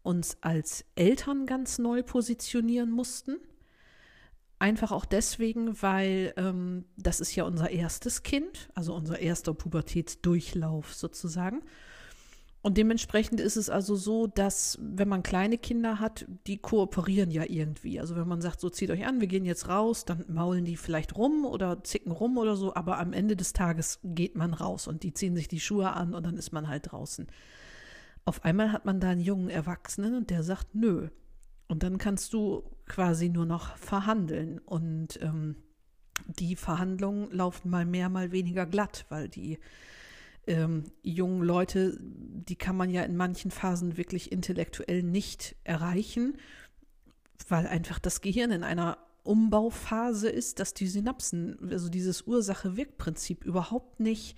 uns 0.03 0.37
als 0.41 0.85
Eltern 0.95 1.45
ganz 1.45 1.79
neu 1.79 2.03
positionieren 2.03 2.91
mussten 2.91 3.37
Einfach 4.61 4.91
auch 4.91 5.05
deswegen, 5.05 5.81
weil 5.81 6.35
ähm, 6.37 6.85
das 6.95 7.19
ist 7.19 7.35
ja 7.35 7.45
unser 7.45 7.71
erstes 7.71 8.21
Kind, 8.21 8.69
also 8.75 8.93
unser 8.93 9.17
erster 9.17 9.55
Pubertätsdurchlauf 9.55 10.93
sozusagen. 10.93 11.63
Und 12.61 12.77
dementsprechend 12.77 13.39
ist 13.39 13.55
es 13.55 13.71
also 13.71 13.95
so, 13.95 14.27
dass 14.27 14.77
wenn 14.79 15.07
man 15.07 15.23
kleine 15.23 15.57
Kinder 15.57 15.99
hat, 15.99 16.27
die 16.45 16.59
kooperieren 16.59 17.31
ja 17.31 17.43
irgendwie. 17.47 17.99
Also 17.99 18.15
wenn 18.15 18.27
man 18.27 18.39
sagt, 18.39 18.59
so 18.59 18.69
zieht 18.69 18.91
euch 18.91 19.07
an, 19.07 19.19
wir 19.19 19.25
gehen 19.25 19.45
jetzt 19.45 19.67
raus, 19.67 20.05
dann 20.05 20.25
maulen 20.27 20.63
die 20.63 20.77
vielleicht 20.77 21.15
rum 21.17 21.43
oder 21.43 21.83
zicken 21.83 22.11
rum 22.11 22.37
oder 22.37 22.55
so, 22.55 22.75
aber 22.75 22.99
am 22.99 23.13
Ende 23.13 23.35
des 23.35 23.53
Tages 23.53 23.99
geht 24.03 24.35
man 24.35 24.53
raus 24.53 24.85
und 24.87 25.01
die 25.01 25.11
ziehen 25.11 25.35
sich 25.35 25.47
die 25.47 25.59
Schuhe 25.59 25.93
an 25.93 26.13
und 26.13 26.23
dann 26.23 26.37
ist 26.37 26.51
man 26.51 26.67
halt 26.67 26.91
draußen. 26.91 27.25
Auf 28.25 28.45
einmal 28.45 28.71
hat 28.71 28.85
man 28.85 28.99
da 28.99 29.09
einen 29.09 29.21
jungen 29.21 29.49
Erwachsenen 29.49 30.13
und 30.13 30.29
der 30.29 30.43
sagt, 30.43 30.75
nö, 30.75 31.09
und 31.67 31.81
dann 31.81 31.97
kannst 31.97 32.33
du 32.33 32.63
quasi 32.91 33.29
nur 33.29 33.45
noch 33.45 33.77
verhandeln. 33.77 34.59
Und 34.59 35.17
ähm, 35.21 35.55
die 36.27 36.57
Verhandlungen 36.57 37.31
laufen 37.31 37.69
mal 37.69 37.85
mehr, 37.85 38.09
mal 38.09 38.33
weniger 38.33 38.65
glatt, 38.65 39.05
weil 39.07 39.29
die 39.29 39.59
ähm, 40.45 40.83
jungen 41.01 41.41
Leute, 41.41 41.97
die 42.01 42.57
kann 42.57 42.75
man 42.75 42.89
ja 42.89 43.03
in 43.03 43.15
manchen 43.15 43.49
Phasen 43.49 43.95
wirklich 43.95 44.29
intellektuell 44.33 45.03
nicht 45.03 45.55
erreichen, 45.63 46.37
weil 47.47 47.65
einfach 47.65 47.97
das 47.97 48.19
Gehirn 48.19 48.51
in 48.51 48.63
einer 48.63 48.97
Umbauphase 49.23 50.29
ist, 50.29 50.59
dass 50.59 50.73
die 50.73 50.87
Synapsen, 50.87 51.71
also 51.71 51.87
dieses 51.87 52.23
Ursache-Wirk-Prinzip 52.23 53.45
überhaupt 53.45 54.01
nicht 54.01 54.35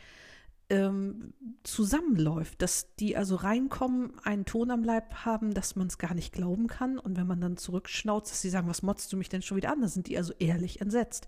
ähm, 0.70 1.34
zusammenläuft, 1.63 2.62
dass 2.62 2.96
die 2.96 3.17
also 3.17 3.36
reinkommen, 3.36 4.13
einen 4.24 4.46
Ton 4.46 4.72
am 4.72 4.84
Leib 4.84 5.13
haben, 5.25 5.53
dass 5.53 5.75
man 5.75 5.88
es 5.88 5.98
gar 5.98 6.13
nicht 6.13 6.34
glauben 6.34 6.67
kann 6.67 6.98
und 6.98 7.17
wenn 7.17 7.27
man 7.27 7.41
dann 7.41 7.58
zurückschnauzt, 7.58 8.32
dass 8.32 8.41
sie 8.41 8.50
sagen, 8.50 8.67
was 8.67 8.82
motzt 8.82 9.12
du 9.12 9.17
mich 9.17 9.29
denn 9.29 9.41
schon 9.41 9.58
wieder 9.58 9.72
an? 9.72 9.82
Da 9.82 9.88
sind 9.88 10.08
die 10.08 10.17
also 10.17 10.34
ehrlich 10.39 10.82
entsetzt. 10.82 11.27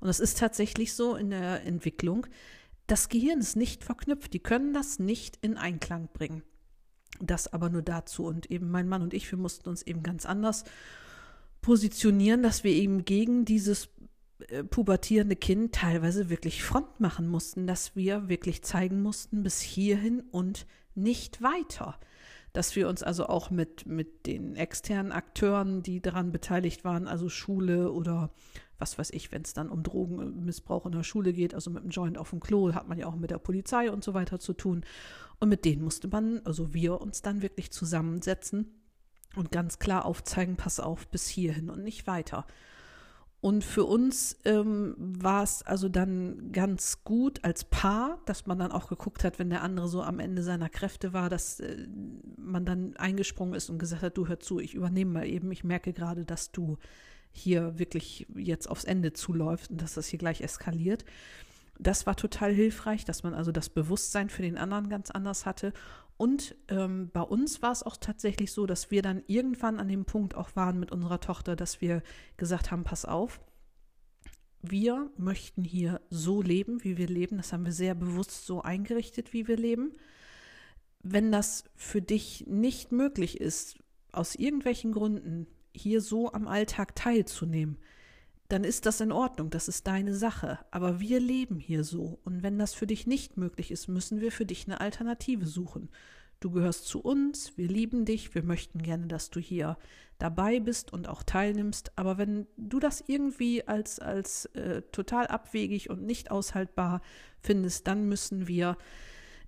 Und 0.00 0.08
das 0.08 0.20
ist 0.20 0.38
tatsächlich 0.38 0.94
so 0.94 1.14
in 1.14 1.30
der 1.30 1.64
Entwicklung. 1.66 2.26
Das 2.86 3.08
Gehirn 3.08 3.40
ist 3.40 3.56
nicht 3.56 3.84
verknüpft, 3.84 4.32
die 4.32 4.40
können 4.40 4.72
das 4.72 4.98
nicht 4.98 5.38
in 5.42 5.56
Einklang 5.56 6.08
bringen. 6.12 6.42
Das 7.20 7.52
aber 7.52 7.68
nur 7.68 7.82
dazu. 7.82 8.24
Und 8.24 8.50
eben 8.50 8.70
mein 8.70 8.88
Mann 8.88 9.02
und 9.02 9.14
ich, 9.14 9.30
wir 9.30 9.38
mussten 9.38 9.68
uns 9.68 9.82
eben 9.82 10.02
ganz 10.02 10.26
anders 10.26 10.64
positionieren, 11.60 12.42
dass 12.42 12.64
wir 12.64 12.72
eben 12.72 13.04
gegen 13.04 13.44
dieses 13.44 13.90
pubertierende 14.70 15.36
Kind 15.36 15.74
teilweise 15.74 16.30
wirklich 16.30 16.62
Front 16.62 17.00
machen 17.00 17.28
mussten, 17.28 17.66
dass 17.66 17.96
wir 17.96 18.28
wirklich 18.28 18.62
zeigen 18.62 19.02
mussten, 19.02 19.42
bis 19.42 19.60
hierhin 19.60 20.20
und 20.30 20.66
nicht 20.94 21.42
weiter. 21.42 21.98
Dass 22.52 22.74
wir 22.74 22.88
uns 22.88 23.02
also 23.02 23.26
auch 23.26 23.50
mit, 23.50 23.86
mit 23.86 24.26
den 24.26 24.56
externen 24.56 25.12
Akteuren, 25.12 25.82
die 25.82 26.00
daran 26.00 26.32
beteiligt 26.32 26.84
waren, 26.84 27.06
also 27.06 27.28
Schule 27.28 27.92
oder 27.92 28.30
was 28.78 28.98
weiß 28.98 29.10
ich, 29.10 29.30
wenn 29.30 29.42
es 29.42 29.52
dann 29.52 29.68
um 29.68 29.82
Drogenmissbrauch 29.82 30.86
in 30.86 30.92
der 30.92 31.02
Schule 31.02 31.32
geht, 31.32 31.54
also 31.54 31.70
mit 31.70 31.84
dem 31.84 31.90
Joint 31.90 32.18
auf 32.18 32.30
dem 32.30 32.40
Klo, 32.40 32.72
hat 32.72 32.88
man 32.88 32.98
ja 32.98 33.06
auch 33.06 33.14
mit 33.14 33.30
der 33.30 33.38
Polizei 33.38 33.90
und 33.90 34.02
so 34.02 34.14
weiter 34.14 34.40
zu 34.40 34.54
tun. 34.54 34.84
Und 35.38 35.48
mit 35.48 35.64
denen 35.64 35.82
musste 35.82 36.08
man, 36.08 36.40
also 36.44 36.74
wir 36.74 37.00
uns 37.00 37.22
dann 37.22 37.42
wirklich 37.42 37.70
zusammensetzen 37.70 38.66
und 39.36 39.52
ganz 39.52 39.78
klar 39.78 40.04
aufzeigen, 40.06 40.56
pass 40.56 40.80
auf, 40.80 41.06
bis 41.08 41.28
hierhin 41.28 41.70
und 41.70 41.84
nicht 41.84 42.06
weiter. 42.06 42.46
Und 43.40 43.64
für 43.64 43.84
uns 43.84 44.38
ähm, 44.44 44.94
war 44.98 45.42
es 45.42 45.62
also 45.62 45.88
dann 45.88 46.52
ganz 46.52 47.04
gut 47.04 47.42
als 47.42 47.64
Paar, 47.64 48.18
dass 48.26 48.46
man 48.46 48.58
dann 48.58 48.70
auch 48.70 48.88
geguckt 48.88 49.24
hat, 49.24 49.38
wenn 49.38 49.48
der 49.48 49.62
andere 49.62 49.88
so 49.88 50.02
am 50.02 50.18
Ende 50.18 50.42
seiner 50.42 50.68
Kräfte 50.68 51.14
war, 51.14 51.30
dass 51.30 51.58
äh, 51.60 51.86
man 52.36 52.66
dann 52.66 52.96
eingesprungen 52.96 53.54
ist 53.54 53.70
und 53.70 53.78
gesagt 53.78 54.02
hat, 54.02 54.18
du 54.18 54.28
hör 54.28 54.40
zu, 54.40 54.60
ich 54.60 54.74
übernehme 54.74 55.12
mal 55.12 55.26
eben, 55.26 55.50
ich 55.52 55.64
merke 55.64 55.94
gerade, 55.94 56.26
dass 56.26 56.52
du 56.52 56.76
hier 57.32 57.78
wirklich 57.78 58.26
jetzt 58.34 58.68
aufs 58.68 58.84
Ende 58.84 59.14
zuläuft 59.14 59.70
und 59.70 59.80
dass 59.80 59.94
das 59.94 60.08
hier 60.08 60.18
gleich 60.18 60.42
eskaliert. 60.42 61.06
Das 61.78 62.04
war 62.06 62.16
total 62.16 62.52
hilfreich, 62.52 63.06
dass 63.06 63.22
man 63.22 63.32
also 63.32 63.52
das 63.52 63.70
Bewusstsein 63.70 64.28
für 64.28 64.42
den 64.42 64.58
anderen 64.58 64.90
ganz 64.90 65.10
anders 65.10 65.46
hatte. 65.46 65.72
Und 66.20 66.54
ähm, 66.68 67.08
bei 67.14 67.22
uns 67.22 67.62
war 67.62 67.72
es 67.72 67.82
auch 67.82 67.96
tatsächlich 67.96 68.52
so, 68.52 68.66
dass 68.66 68.90
wir 68.90 69.00
dann 69.00 69.22
irgendwann 69.26 69.80
an 69.80 69.88
dem 69.88 70.04
Punkt 70.04 70.34
auch 70.34 70.54
waren 70.54 70.78
mit 70.78 70.92
unserer 70.92 71.18
Tochter, 71.18 71.56
dass 71.56 71.80
wir 71.80 72.02
gesagt 72.36 72.70
haben, 72.70 72.84
pass 72.84 73.06
auf, 73.06 73.40
wir 74.60 75.10
möchten 75.16 75.64
hier 75.64 76.02
so 76.10 76.42
leben, 76.42 76.84
wie 76.84 76.98
wir 76.98 77.08
leben. 77.08 77.38
Das 77.38 77.54
haben 77.54 77.64
wir 77.64 77.72
sehr 77.72 77.94
bewusst 77.94 78.44
so 78.44 78.60
eingerichtet, 78.60 79.32
wie 79.32 79.48
wir 79.48 79.56
leben. 79.56 79.94
Wenn 81.02 81.32
das 81.32 81.64
für 81.74 82.02
dich 82.02 82.44
nicht 82.46 82.92
möglich 82.92 83.40
ist, 83.40 83.78
aus 84.12 84.34
irgendwelchen 84.34 84.92
Gründen 84.92 85.46
hier 85.74 86.02
so 86.02 86.34
am 86.34 86.48
Alltag 86.48 86.96
teilzunehmen, 86.96 87.78
dann 88.52 88.64
ist 88.64 88.86
das 88.86 89.00
in 89.00 89.12
Ordnung, 89.12 89.50
das 89.50 89.68
ist 89.68 89.86
deine 89.86 90.14
Sache. 90.14 90.58
Aber 90.70 91.00
wir 91.00 91.20
leben 91.20 91.58
hier 91.58 91.84
so. 91.84 92.18
Und 92.24 92.42
wenn 92.42 92.58
das 92.58 92.74
für 92.74 92.86
dich 92.86 93.06
nicht 93.06 93.36
möglich 93.36 93.70
ist, 93.70 93.88
müssen 93.88 94.20
wir 94.20 94.32
für 94.32 94.46
dich 94.46 94.66
eine 94.66 94.80
Alternative 94.80 95.46
suchen. 95.46 95.88
Du 96.40 96.50
gehörst 96.50 96.86
zu 96.86 97.00
uns, 97.00 97.56
wir 97.58 97.68
lieben 97.68 98.04
dich, 98.04 98.34
wir 98.34 98.42
möchten 98.42 98.82
gerne, 98.82 99.06
dass 99.06 99.30
du 99.30 99.40
hier 99.40 99.76
dabei 100.18 100.58
bist 100.58 100.92
und 100.92 101.08
auch 101.08 101.22
teilnimmst. 101.22 101.92
Aber 101.96 102.18
wenn 102.18 102.46
du 102.56 102.80
das 102.80 103.04
irgendwie 103.06 103.68
als, 103.68 103.98
als 103.98 104.46
äh, 104.46 104.82
total 104.90 105.26
abwegig 105.26 105.90
und 105.90 106.02
nicht 106.02 106.30
aushaltbar 106.30 107.02
findest, 107.40 107.86
dann 107.86 108.08
müssen 108.08 108.48
wir 108.48 108.78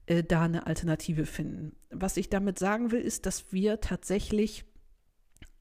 äh, 0.07 0.23
da 0.23 0.43
eine 0.43 0.67
Alternative 0.67 1.27
finden. 1.27 1.75
Was 1.91 2.17
ich 2.17 2.29
damit 2.29 2.59
sagen 2.59 2.93
will, 2.93 3.01
ist, 3.01 3.27
dass 3.27 3.53
wir 3.53 3.81
tatsächlich 3.81 4.65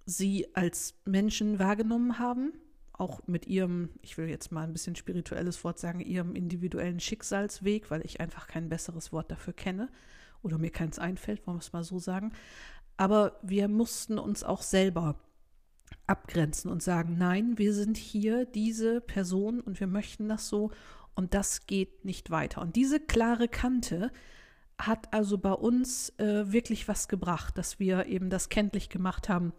sie 0.05 0.47
als 0.53 0.95
Menschen 1.05 1.59
wahrgenommen 1.59 2.19
haben, 2.19 2.53
auch 3.01 3.27
mit 3.27 3.47
ihrem, 3.47 3.89
ich 4.01 4.17
will 4.17 4.29
jetzt 4.29 4.51
mal 4.51 4.63
ein 4.63 4.73
bisschen 4.73 4.95
spirituelles 4.95 5.63
Wort 5.63 5.79
sagen, 5.79 5.99
ihrem 5.99 6.35
individuellen 6.35 6.99
Schicksalsweg, 6.99 7.89
weil 7.89 8.05
ich 8.05 8.21
einfach 8.21 8.47
kein 8.47 8.69
besseres 8.69 9.11
Wort 9.11 9.31
dafür 9.31 9.53
kenne 9.53 9.89
oder 10.43 10.59
mir 10.59 10.69
keins 10.69 10.99
einfällt, 10.99 11.45
wollen 11.45 11.57
wir 11.57 11.61
es 11.61 11.73
mal 11.73 11.83
so 11.83 11.99
sagen. 11.99 12.31
Aber 12.97 13.39
wir 13.41 13.67
mussten 13.67 14.19
uns 14.19 14.43
auch 14.43 14.61
selber 14.61 15.19
abgrenzen 16.05 16.69
und 16.69 16.83
sagen, 16.83 17.17
nein, 17.17 17.57
wir 17.57 17.73
sind 17.73 17.97
hier 17.97 18.45
diese 18.45 19.01
Person 19.01 19.59
und 19.61 19.79
wir 19.79 19.87
möchten 19.87 20.29
das 20.29 20.47
so 20.47 20.71
und 21.15 21.33
das 21.33 21.65
geht 21.65 22.05
nicht 22.05 22.29
weiter. 22.29 22.61
Und 22.61 22.75
diese 22.75 22.99
klare 22.99 23.47
Kante 23.47 24.11
hat 24.77 25.11
also 25.13 25.37
bei 25.37 25.53
uns 25.53 26.09
äh, 26.19 26.51
wirklich 26.51 26.87
was 26.87 27.07
gebracht, 27.07 27.57
dass 27.57 27.79
wir 27.79 28.05
eben 28.05 28.29
das 28.29 28.49
kenntlich 28.49 28.89
gemacht 28.89 29.27
haben, 29.27 29.53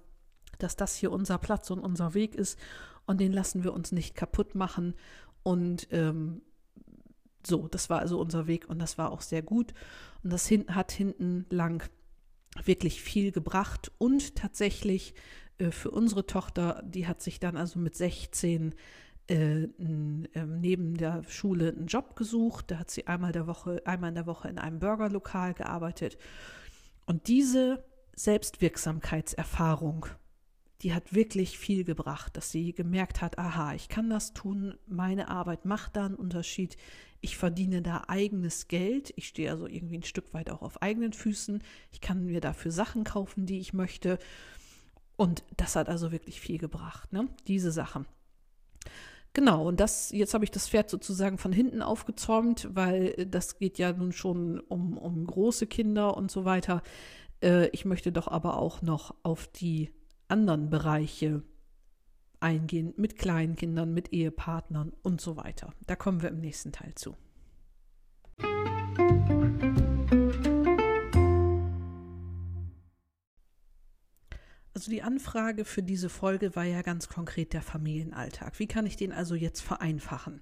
dass 0.58 0.76
das 0.76 0.94
hier 0.94 1.10
unser 1.10 1.38
Platz 1.38 1.70
und 1.70 1.80
unser 1.80 2.14
Weg 2.14 2.34
ist 2.34 2.58
und 3.12 3.20
den 3.20 3.32
lassen 3.32 3.62
wir 3.62 3.72
uns 3.72 3.92
nicht 3.92 4.14
kaputt 4.14 4.54
machen. 4.54 4.94
Und 5.42 5.86
ähm, 5.90 6.42
so, 7.46 7.68
das 7.68 7.90
war 7.90 8.00
also 8.00 8.18
unser 8.18 8.46
Weg 8.46 8.68
und 8.68 8.78
das 8.78 8.98
war 8.98 9.12
auch 9.12 9.20
sehr 9.20 9.42
gut. 9.42 9.74
Und 10.24 10.32
das 10.32 10.50
hat 10.50 10.92
hinten 10.92 11.46
lang 11.50 11.88
wirklich 12.64 13.02
viel 13.02 13.32
gebracht 13.32 13.92
und 13.98 14.34
tatsächlich 14.36 15.14
äh, 15.58 15.70
für 15.70 15.90
unsere 15.90 16.26
Tochter, 16.26 16.82
die 16.86 17.06
hat 17.06 17.20
sich 17.22 17.38
dann 17.38 17.56
also 17.56 17.78
mit 17.78 17.94
16 17.94 18.74
äh, 19.28 19.64
n, 19.78 20.26
äh, 20.32 20.46
neben 20.46 20.96
der 20.96 21.22
Schule 21.28 21.68
einen 21.68 21.86
Job 21.86 22.16
gesucht. 22.16 22.70
Da 22.70 22.78
hat 22.78 22.90
sie 22.90 23.06
einmal 23.06 23.32
der 23.32 23.46
Woche, 23.46 23.82
einmal 23.84 24.08
in 24.08 24.14
der 24.14 24.26
Woche 24.26 24.48
in 24.48 24.58
einem 24.58 24.78
Burgerlokal 24.78 25.52
gearbeitet. 25.54 26.16
Und 27.04 27.28
diese 27.28 27.84
Selbstwirksamkeitserfahrung, 28.14 30.06
die 30.82 30.92
hat 30.92 31.14
wirklich 31.14 31.58
viel 31.58 31.84
gebracht, 31.84 32.36
dass 32.36 32.50
sie 32.50 32.72
gemerkt 32.72 33.20
hat, 33.20 33.38
aha, 33.38 33.74
ich 33.74 33.88
kann 33.88 34.10
das 34.10 34.32
tun, 34.32 34.74
meine 34.86 35.28
Arbeit 35.28 35.64
macht 35.64 35.96
da 35.96 36.06
einen 36.06 36.16
Unterschied, 36.16 36.76
ich 37.20 37.36
verdiene 37.36 37.82
da 37.82 38.04
eigenes 38.08 38.66
Geld, 38.66 39.12
ich 39.16 39.28
stehe 39.28 39.50
also 39.50 39.66
irgendwie 39.68 39.98
ein 39.98 40.02
Stück 40.02 40.34
weit 40.34 40.50
auch 40.50 40.62
auf 40.62 40.82
eigenen 40.82 41.12
Füßen, 41.12 41.62
ich 41.92 42.00
kann 42.00 42.24
mir 42.24 42.40
dafür 42.40 42.72
Sachen 42.72 43.04
kaufen, 43.04 43.46
die 43.46 43.60
ich 43.60 43.72
möchte 43.72 44.18
und 45.16 45.44
das 45.56 45.76
hat 45.76 45.88
also 45.88 46.10
wirklich 46.10 46.40
viel 46.40 46.58
gebracht, 46.58 47.12
ne? 47.12 47.28
diese 47.46 47.70
Sachen. 47.70 48.06
Genau, 49.34 49.66
und 49.66 49.80
das, 49.80 50.10
jetzt 50.10 50.34
habe 50.34 50.44
ich 50.44 50.50
das 50.50 50.68
Pferd 50.68 50.90
sozusagen 50.90 51.38
von 51.38 51.52
hinten 51.52 51.80
aufgezäumt, 51.80 52.68
weil 52.72 53.26
das 53.30 53.58
geht 53.58 53.78
ja 53.78 53.92
nun 53.92 54.12
schon 54.12 54.60
um, 54.60 54.98
um 54.98 55.26
große 55.26 55.66
Kinder 55.66 56.16
und 56.18 56.30
so 56.30 56.44
weiter. 56.44 56.82
Äh, 57.42 57.68
ich 57.68 57.86
möchte 57.86 58.12
doch 58.12 58.28
aber 58.28 58.58
auch 58.58 58.82
noch 58.82 59.14
auf 59.22 59.46
die 59.46 59.90
anderen 60.32 60.70
Bereiche 60.70 61.42
eingehen, 62.40 62.94
mit 62.96 63.18
kleinen 63.18 63.54
Kindern, 63.54 63.92
mit 63.92 64.14
Ehepartnern 64.14 64.94
und 65.02 65.20
so 65.20 65.36
weiter. 65.36 65.74
Da 65.86 65.94
kommen 65.94 66.22
wir 66.22 66.30
im 66.30 66.40
nächsten 66.40 66.72
Teil 66.72 66.94
zu. 66.94 67.14
Also 74.74 74.90
die 74.90 75.02
Anfrage 75.02 75.66
für 75.66 75.82
diese 75.82 76.08
Folge 76.08 76.56
war 76.56 76.64
ja 76.64 76.80
ganz 76.80 77.08
konkret 77.08 77.52
der 77.52 77.60
Familienalltag. 77.60 78.58
Wie 78.58 78.66
kann 78.66 78.86
ich 78.86 78.96
den 78.96 79.12
also 79.12 79.34
jetzt 79.34 79.60
vereinfachen? 79.60 80.40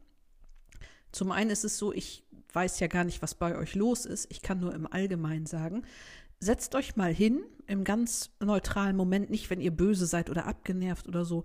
Zum 1.10 1.32
einen 1.32 1.50
ist 1.50 1.64
es 1.64 1.78
so, 1.78 1.92
ich 1.92 2.24
weiß 2.52 2.78
ja 2.78 2.86
gar 2.86 3.02
nicht, 3.02 3.22
was 3.22 3.34
bei 3.34 3.56
euch 3.56 3.74
los 3.74 4.06
ist. 4.06 4.30
Ich 4.30 4.40
kann 4.40 4.60
nur 4.60 4.72
im 4.72 4.86
Allgemeinen 4.86 5.46
sagen, 5.46 5.82
setzt 6.40 6.74
euch 6.74 6.96
mal 6.96 7.12
hin, 7.12 7.40
im 7.66 7.84
ganz 7.84 8.30
neutralen 8.40 8.96
Moment, 8.96 9.30
nicht 9.30 9.50
wenn 9.50 9.60
ihr 9.60 9.70
böse 9.70 10.06
seid 10.06 10.30
oder 10.30 10.46
abgenervt 10.46 11.06
oder 11.06 11.24
so, 11.24 11.42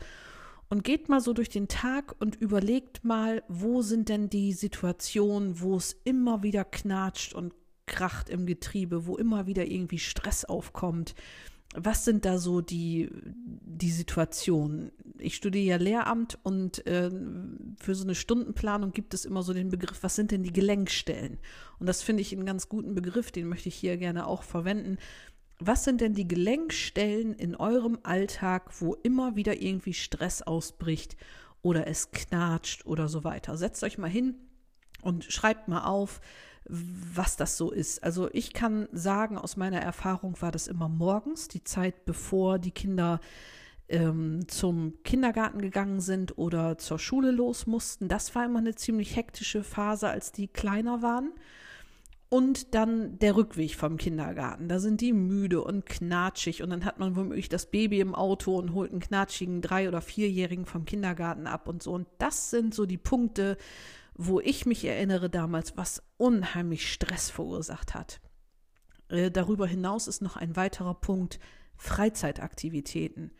und 0.69 0.83
geht 0.83 1.09
mal 1.09 1.21
so 1.21 1.33
durch 1.33 1.49
den 1.49 1.67
Tag 1.67 2.15
und 2.19 2.35
überlegt 2.35 3.03
mal, 3.03 3.43
wo 3.47 3.83
sind 3.83 4.09
denn 4.09 4.29
die 4.29 4.51
Situationen, 4.53 5.61
wo 5.61 5.75
es 5.75 5.95
immer 6.05 6.41
wieder 6.41 6.63
knatscht 6.63 7.35
und 7.35 7.53
kracht 7.85 8.29
im 8.29 8.47
Getriebe, 8.47 9.05
wo 9.05 9.15
immer 9.15 9.45
wieder 9.45 9.65
irgendwie 9.67 9.99
Stress 9.99 10.43
aufkommt, 10.43 11.13
was 11.73 12.05
sind 12.05 12.25
da 12.25 12.37
so 12.37 12.61
die, 12.61 13.09
die 13.13 13.91
Situationen? 13.91 14.91
Ich 15.17 15.35
studiere 15.35 15.65
ja 15.65 15.75
Lehramt 15.77 16.37
und 16.43 16.85
äh, 16.87 17.09
für 17.79 17.95
so 17.95 18.03
eine 18.03 18.15
Stundenplanung 18.15 18.91
gibt 18.91 19.13
es 19.13 19.25
immer 19.25 19.43
so 19.43 19.53
den 19.53 19.69
Begriff, 19.69 20.03
was 20.03 20.15
sind 20.15 20.31
denn 20.31 20.43
die 20.43 20.53
Gelenkstellen? 20.53 21.37
Und 21.79 21.87
das 21.87 22.01
finde 22.01 22.21
ich 22.21 22.31
einen 22.33 22.45
ganz 22.45 22.69
guten 22.69 22.95
Begriff, 22.95 23.31
den 23.31 23.47
möchte 23.47 23.69
ich 23.69 23.75
hier 23.75 23.97
gerne 23.97 24.27
auch 24.27 24.43
verwenden. 24.43 24.97
Was 25.59 25.83
sind 25.83 26.01
denn 26.01 26.13
die 26.13 26.27
Gelenkstellen 26.27 27.33
in 27.33 27.55
eurem 27.55 27.99
Alltag, 28.03 28.69
wo 28.79 28.93
immer 28.93 29.35
wieder 29.35 29.61
irgendwie 29.61 29.93
Stress 29.93 30.41
ausbricht 30.41 31.15
oder 31.61 31.87
es 31.87 32.11
knatscht 32.11 32.85
oder 32.85 33.07
so 33.07 33.23
weiter? 33.23 33.57
Setzt 33.57 33.83
euch 33.83 33.97
mal 33.97 34.09
hin 34.09 34.35
und 35.05 35.23
schreibt 35.23 35.67
mal 35.67 35.85
auf, 35.85 36.19
was 36.67 37.37
das 37.37 37.57
so 37.57 37.71
ist. 37.71 38.03
Also 38.03 38.29
ich 38.33 38.53
kann 38.53 38.87
sagen, 38.91 39.37
aus 39.37 39.55
meiner 39.55 39.79
Erfahrung 39.79 40.41
war 40.41 40.51
das 40.51 40.67
immer 40.67 40.89
morgens, 40.89 41.47
die 41.47 41.63
Zeit, 41.63 42.05
bevor 42.05 42.57
die 42.57 42.71
Kinder 42.71 43.19
ähm, 43.87 44.47
zum 44.47 44.95
Kindergarten 45.03 45.61
gegangen 45.61 46.01
sind 46.01 46.37
oder 46.37 46.77
zur 46.77 46.97
Schule 46.97 47.31
los 47.31 47.67
mussten. 47.67 48.07
Das 48.07 48.33
war 48.33 48.45
immer 48.45 48.59
eine 48.59 48.75
ziemlich 48.75 49.15
hektische 49.15 49.63
Phase, 49.63 50.09
als 50.09 50.31
die 50.31 50.47
kleiner 50.47 51.01
waren. 51.03 51.31
Und 52.27 52.73
dann 52.73 53.19
der 53.19 53.35
Rückweg 53.35 53.75
vom 53.75 53.97
Kindergarten. 53.97 54.67
Da 54.67 54.79
sind 54.79 54.99
die 54.99 55.13
müde 55.13 55.61
und 55.61 55.85
knatschig 55.85 56.63
und 56.63 56.71
dann 56.71 56.83
hat 56.83 56.97
man 56.97 57.15
womöglich 57.15 57.49
das 57.49 57.67
Baby 57.67 57.99
im 57.99 58.15
Auto 58.15 58.57
und 58.57 58.73
holt 58.73 58.91
einen 58.91 58.99
knatschigen 58.99 59.61
Drei- 59.61 59.87
oder 59.87 60.01
Vierjährigen 60.01 60.65
vom 60.65 60.85
Kindergarten 60.85 61.45
ab 61.45 61.69
und 61.69 61.83
so. 61.83 61.93
Und 61.93 62.07
das 62.17 62.49
sind 62.49 62.73
so 62.73 62.87
die 62.87 62.97
Punkte, 62.97 63.57
wo 64.15 64.39
ich 64.39 64.65
mich 64.65 64.85
erinnere 64.85 65.29
damals, 65.29 65.77
was 65.77 66.01
unheimlich 66.17 66.91
Stress 66.91 67.29
verursacht 67.29 67.93
hat. 67.93 68.21
Äh, 69.09 69.29
darüber 69.29 69.67
hinaus 69.67 70.07
ist 70.07 70.21
noch 70.21 70.37
ein 70.37 70.55
weiterer 70.55 70.95
Punkt 70.95 71.39
Freizeitaktivitäten. 71.77 73.31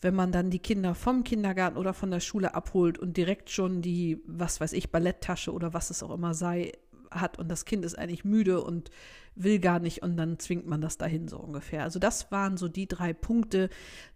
Wenn 0.00 0.14
man 0.14 0.30
dann 0.30 0.50
die 0.50 0.58
Kinder 0.58 0.94
vom 0.94 1.24
Kindergarten 1.24 1.76
oder 1.76 1.94
von 1.94 2.10
der 2.10 2.20
Schule 2.20 2.54
abholt 2.54 2.98
und 2.98 3.16
direkt 3.16 3.50
schon 3.50 3.82
die, 3.82 4.22
was 4.26 4.60
weiß 4.60 4.72
ich, 4.72 4.90
Balletttasche 4.90 5.52
oder 5.52 5.72
was 5.74 5.90
es 5.90 6.02
auch 6.02 6.12
immer 6.12 6.34
sei, 6.34 6.72
hat 7.10 7.38
und 7.38 7.48
das 7.48 7.64
Kind 7.64 7.84
ist 7.84 7.98
eigentlich 7.98 8.24
müde 8.24 8.62
und 8.62 8.90
will 9.34 9.60
gar 9.60 9.78
nicht 9.78 10.02
und 10.02 10.16
dann 10.16 10.38
zwingt 10.38 10.66
man 10.66 10.80
das 10.80 10.98
dahin 10.98 11.28
so 11.28 11.38
ungefähr. 11.38 11.84
Also 11.84 11.98
das 11.98 12.30
waren 12.30 12.56
so 12.56 12.68
die 12.68 12.86
drei 12.86 13.12
Punkte, 13.12 13.70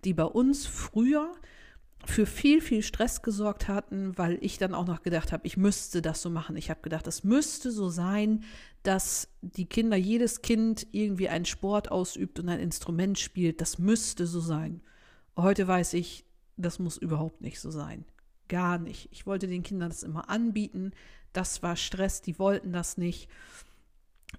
die 0.05 0.15
bei 0.15 0.25
uns 0.25 0.67
früher 0.67 1.33
für 2.05 2.27
viel, 2.27 2.61
viel 2.61 2.83
Stress 2.83 3.23
gesorgt 3.23 3.69
hatten, 3.69 4.17
weil 4.19 4.39
ich 4.41 4.59
dann 4.59 4.75
auch 4.75 4.87
noch 4.87 5.03
gedacht 5.03 5.33
habe, 5.33 5.47
ich 5.47 5.57
müsste 5.57 6.03
das 6.03 6.21
so 6.21 6.31
machen. 6.31 6.57
Ich 6.57 6.71
habe 6.71 6.81
gedacht, 6.83 7.07
es 7.07 7.25
müsste 7.25 7.71
so 7.71 7.89
sein, 7.89 8.45
dass 8.83 9.29
die 9.41 9.67
Kinder, 9.67 9.97
jedes 9.97 10.43
Kind 10.43 10.87
irgendwie 10.91 11.29
einen 11.29 11.45
Sport 11.45 11.91
ausübt 11.91 12.41
und 12.41 12.49
ein 12.49 12.61
Instrument 12.61 13.19
spielt. 13.19 13.61
Das 13.61 13.79
müsste 13.79 14.27
so 14.27 14.41
sein. 14.41 14.83
Heute 15.37 15.67
weiß 15.69 15.95
ich, 15.95 16.25
das 16.57 16.79
muss 16.79 16.97
überhaupt 16.97 17.41
nicht 17.41 17.61
so 17.61 17.71
sein. 17.71 18.05
Gar 18.49 18.79
nicht. 18.79 19.09
Ich 19.13 19.25
wollte 19.25 19.47
den 19.47 19.63
Kindern 19.63 19.91
das 19.91 20.03
immer 20.03 20.29
anbieten. 20.29 20.93
Das 21.33 21.63
war 21.63 21.77
Stress, 21.77 22.21
die 22.21 22.39
wollten 22.39 22.73
das 22.73 22.99
nicht. 22.99 23.29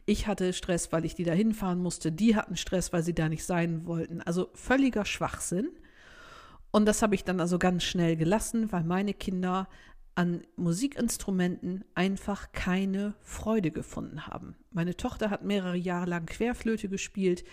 Ich 0.06 0.28
hatte 0.28 0.54
Stress, 0.54 0.92
weil 0.92 1.06
ich 1.06 1.16
die 1.16 1.24
da 1.24 1.32
hinfahren 1.32 1.80
musste. 1.80 2.12
Die 2.12 2.36
hatten 2.36 2.58
Stress, 2.58 2.92
weil 2.92 3.04
sie 3.04 3.16
da 3.16 3.30
nicht 3.30 3.46
sein 3.46 3.86
wollten. 3.86 4.22
Also 4.22 4.50
völliger 4.54 5.06
Schwachsinn. 5.06 5.70
Und 6.76 6.88
das 6.88 7.04
habe 7.04 7.14
ich 7.14 7.24
dann 7.24 7.40
also 7.40 7.60
ganz 7.60 7.84
schnell 7.84 8.16
gelassen, 8.16 8.72
weil 8.72 8.84
meine 8.84 9.14
Kinder 9.14 9.70
an 10.16 10.42
Musikinstrumenten 10.56 11.86
einfach 11.94 12.52
keine 12.52 13.14
Freude 13.22 13.70
gefunden 13.70 14.26
haben. 14.26 14.56
Meine 14.72 14.98
Tochter 14.98 15.30
hat 15.30 15.44
mehrere 15.44 15.78
Jahre 15.78 16.10
lang 16.10 16.26
Querflöte 16.26 16.90
gespielt. 16.90 17.44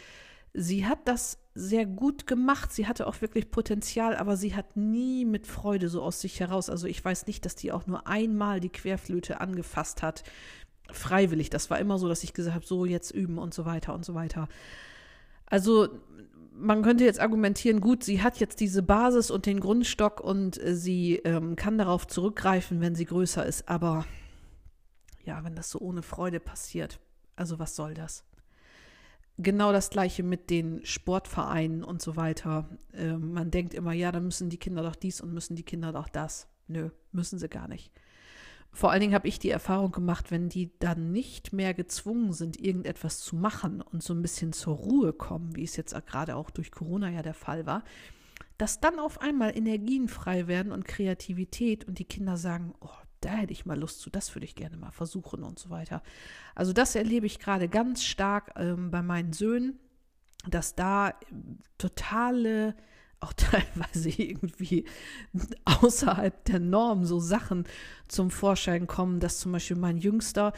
Sie 0.55 0.87
hat 0.87 1.07
das 1.07 1.39
sehr 1.55 1.85
gut 1.85 2.27
gemacht. 2.27 2.73
Sie 2.73 2.87
hatte 2.87 3.07
auch 3.07 3.21
wirklich 3.21 3.51
Potenzial, 3.51 4.17
aber 4.17 4.39
sie 4.39 4.55
hat 4.55 4.79
nie 4.79 5.27
mit 5.27 5.47
Freude 5.47 5.91
so 5.91 6.03
aus 6.03 6.23
sich 6.23 6.41
heraus. 6.41 6.71
Also 6.71 6.87
ich 6.87 7.05
weiß 7.05 7.27
nicht, 7.27 7.45
dass 7.45 7.55
die 7.55 7.73
auch 7.73 7.87
nur 7.87 8.07
einmal 8.07 8.59
die 8.61 8.71
Querflöte 8.71 9.43
angefasst 9.43 10.03
hat. 10.03 10.23
Freiwillig. 10.91 11.51
Das 11.51 11.69
war 11.69 11.79
immer 11.79 11.99
so, 11.99 12.09
dass 12.09 12.25
ich 12.25 12.33
gesagt 12.33 12.55
habe, 12.55 12.67
so 12.67 12.87
jetzt 12.87 13.11
üben 13.11 13.37
und 13.37 13.53
so 13.53 13.67
weiter 13.67 13.93
und 13.93 14.03
so 14.03 14.15
weiter. 14.15 14.49
Also 15.45 15.89
man 16.53 16.83
könnte 16.83 17.05
jetzt 17.05 17.21
argumentieren, 17.21 17.81
gut, 17.81 18.05
sie 18.05 18.23
hat 18.23 18.39
jetzt 18.39 18.61
diese 18.61 18.83
Basis 18.83 19.31
und 19.31 19.47
den 19.47 19.61
Grundstock 19.61 20.21
und 20.21 20.63
äh, 20.63 20.75
sie 20.75 21.17
ähm, 21.17 21.57
kann 21.57 21.79
darauf 21.79 22.07
zurückgreifen, 22.07 22.81
wenn 22.81 22.95
sie 22.95 23.05
größer 23.05 23.45
ist, 23.45 23.69
aber 23.69 24.05
ja, 25.25 25.45
wenn 25.45 25.55
das 25.55 25.71
so 25.71 25.79
ohne 25.81 26.03
Freude 26.03 26.41
passiert, 26.41 27.01
also 27.37 27.59
was 27.59 27.77
soll 27.77 27.95
das? 27.95 28.25
Genau 29.39 29.73
das 29.73 29.91
gleiche 29.91 30.23
mit 30.23 30.51
den 30.51 30.85
Sportvereinen 30.85 31.83
und 31.83 32.03
so 32.03 32.17
weiter. 32.17 32.69
Äh, 32.93 33.17
man 33.17 33.51
denkt 33.51 33.73
immer, 33.73 33.93
ja, 33.93 34.13
dann 34.13 34.25
müssen 34.25 34.51
die 34.51 34.59
Kinder 34.59 34.83
doch 34.83 34.97
dies 34.97 35.21
und 35.21 35.33
müssen 35.33 35.57
die 35.57 35.63
Kinder 35.63 35.93
doch 35.93 36.09
das. 36.09 36.47
Nö, 36.69 36.91
müssen 37.13 37.39
sie 37.39 37.49
gar 37.49 37.67
nicht. 37.67 37.91
Vor 38.73 38.91
allen 38.91 39.01
Dingen 39.01 39.15
habe 39.15 39.29
ich 39.29 39.39
die 39.39 39.51
Erfahrung 39.51 39.91
gemacht, 39.91 40.31
wenn 40.31 40.49
die 40.49 40.71
dann 40.79 41.11
nicht 41.13 41.53
mehr 41.53 41.75
gezwungen 41.75 42.33
sind, 42.33 42.61
irgendetwas 42.61 43.21
zu 43.21 43.37
machen 43.37 43.83
und 43.83 44.03
so 44.03 44.15
ein 44.15 44.23
bisschen 44.23 44.53
zur 44.53 44.77
Ruhe 44.77 45.13
kommen, 45.13 45.57
wie 45.57 45.65
es 45.65 45.77
jetzt 45.77 45.95
gerade 46.07 46.37
auch 46.37 46.51
durch 46.51 46.71
Corona 46.71 47.11
ja 47.11 47.23
der 47.23 47.35
Fall 47.35 47.67
war, 47.67 47.83
dass 48.59 48.81
dann 48.81 48.99
auf 48.99 49.21
einmal 49.21 49.57
Energien 49.57 50.09
frei 50.09 50.47
werden 50.47 50.71
und 50.71 50.87
Kreativität 50.87 51.87
und 51.87 51.99
die 51.99 52.05
Kinder 52.05 52.37
sagen, 52.37 52.75
oh, 52.81 52.89
da 53.21 53.31
hätte 53.31 53.53
ich 53.53 53.67
mal 53.67 53.79
Lust 53.79 54.01
zu, 54.01 54.09
das 54.09 54.35
würde 54.35 54.47
ich 54.47 54.55
gerne 54.55 54.77
mal 54.77 54.93
versuchen 54.93 55.43
und 55.43 55.59
so 55.59 55.71
weiter. 55.71 56.03
Also 56.55 56.73
das 56.73 56.95
erlebe 56.95 57.27
ich 57.27 57.39
gerade 57.39 57.69
ganz 57.69 58.05
stark 58.05 58.53
ähm, 58.57 58.91
bei 58.91 59.03
meinen 59.03 59.33
Söhnen, 59.33 59.79
dass 60.49 60.75
da 60.75 61.15
totale 61.77 62.75
auch 63.21 63.33
teilweise 63.37 64.11
irgendwie 64.11 64.85
außerhalb 65.65 66.45
der 66.45 66.61
Norm 66.61 67.05
so 67.05 67.21
Sachen 67.21 67.65
zum 68.09 68.31
Vorschein 68.31 68.87
kommen, 68.87 69.21
dass 69.21 69.39
zum 69.39 69.53
Beispiel 69.53 69.77
mein 69.77 69.99
Jüngster 69.99 70.53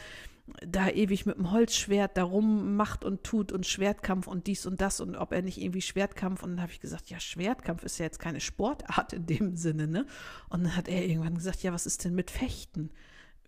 da 0.65 0.89
ewig 0.89 1.25
mit 1.25 1.37
dem 1.37 1.51
Holzschwert 1.51 2.17
darum 2.17 2.75
macht 2.75 3.05
und 3.05 3.23
tut 3.23 3.51
und 3.51 3.65
Schwertkampf 3.65 4.27
und 4.27 4.47
dies 4.47 4.65
und 4.65 4.81
das 4.81 4.99
und 4.99 5.15
ob 5.15 5.31
er 5.31 5.41
nicht 5.41 5.61
irgendwie 5.61 5.81
Schwertkampf 5.81 6.43
und 6.43 6.51
dann 6.51 6.61
habe 6.61 6.71
ich 6.71 6.81
gesagt, 6.81 7.09
ja, 7.09 7.19
Schwertkampf 7.19 7.83
ist 7.83 7.97
ja 7.97 8.05
jetzt 8.05 8.19
keine 8.19 8.41
Sportart 8.41 9.13
in 9.13 9.25
dem 9.25 9.55
Sinne, 9.55 9.87
ne? 9.87 10.05
Und 10.49 10.63
dann 10.63 10.75
hat 10.75 10.89
er 10.89 11.05
irgendwann 11.05 11.35
gesagt, 11.35 11.63
ja, 11.63 11.71
was 11.71 11.85
ist 11.85 12.03
denn 12.03 12.13
mit 12.13 12.29
Fechten? 12.29 12.91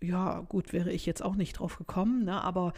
Ja, 0.00 0.40
gut, 0.40 0.72
wäre 0.72 0.90
ich 0.90 1.04
jetzt 1.04 1.22
auch 1.22 1.36
nicht 1.36 1.58
drauf 1.58 1.76
gekommen, 1.76 2.24
ne? 2.24 2.42
Aber 2.42 2.72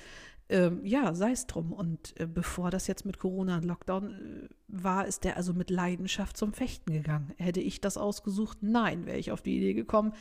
ähm, 0.48 0.84
ja, 0.84 1.14
sei 1.14 1.32
es 1.32 1.46
drum. 1.46 1.72
Und 1.72 2.18
äh, 2.18 2.26
bevor 2.26 2.70
das 2.70 2.86
jetzt 2.86 3.04
mit 3.04 3.18
Corona 3.18 3.56
und 3.56 3.64
Lockdown 3.64 4.12
äh, 4.12 4.48
war, 4.68 5.06
ist 5.06 5.24
der 5.24 5.36
also 5.36 5.52
mit 5.52 5.70
Leidenschaft 5.70 6.36
zum 6.36 6.52
Fechten 6.52 6.92
gegangen. 6.92 7.32
Hätte 7.36 7.60
ich 7.60 7.80
das 7.80 7.96
ausgesucht? 7.96 8.58
Nein. 8.60 9.06
Wäre 9.06 9.18
ich 9.18 9.30
auf 9.32 9.42
die 9.42 9.56
Idee 9.56 9.74
gekommen? 9.74 10.12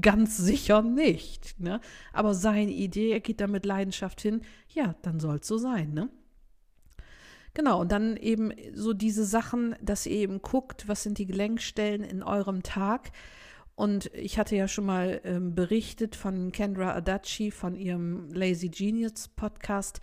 Ganz 0.00 0.36
sicher 0.36 0.82
nicht. 0.82 1.58
Ne? 1.58 1.80
Aber 2.12 2.34
seine 2.34 2.72
Idee, 2.72 3.10
er 3.10 3.20
geht 3.20 3.40
da 3.40 3.46
mit 3.46 3.66
Leidenschaft 3.66 4.20
hin, 4.20 4.42
ja, 4.68 4.94
dann 5.02 5.20
soll 5.20 5.36
es 5.36 5.46
so 5.46 5.58
sein. 5.58 5.92
Ne? 5.92 6.08
Genau, 7.54 7.80
und 7.80 7.90
dann 7.90 8.16
eben 8.18 8.52
so 8.74 8.92
diese 8.92 9.24
Sachen, 9.24 9.76
dass 9.80 10.04
ihr 10.04 10.16
eben 10.16 10.42
guckt, 10.42 10.88
was 10.88 11.02
sind 11.02 11.16
die 11.16 11.26
Gelenkstellen 11.26 12.02
in 12.02 12.22
eurem 12.22 12.62
Tag 12.62 13.12
und 13.76 14.06
ich 14.14 14.38
hatte 14.38 14.56
ja 14.56 14.68
schon 14.68 14.86
mal 14.86 15.20
ähm, 15.24 15.54
berichtet 15.54 16.16
von 16.16 16.50
Kendra 16.50 16.94
Adachi 16.94 17.50
von 17.50 17.76
ihrem 17.76 18.32
Lazy 18.32 18.70
Genius 18.70 19.28
Podcast. 19.28 20.00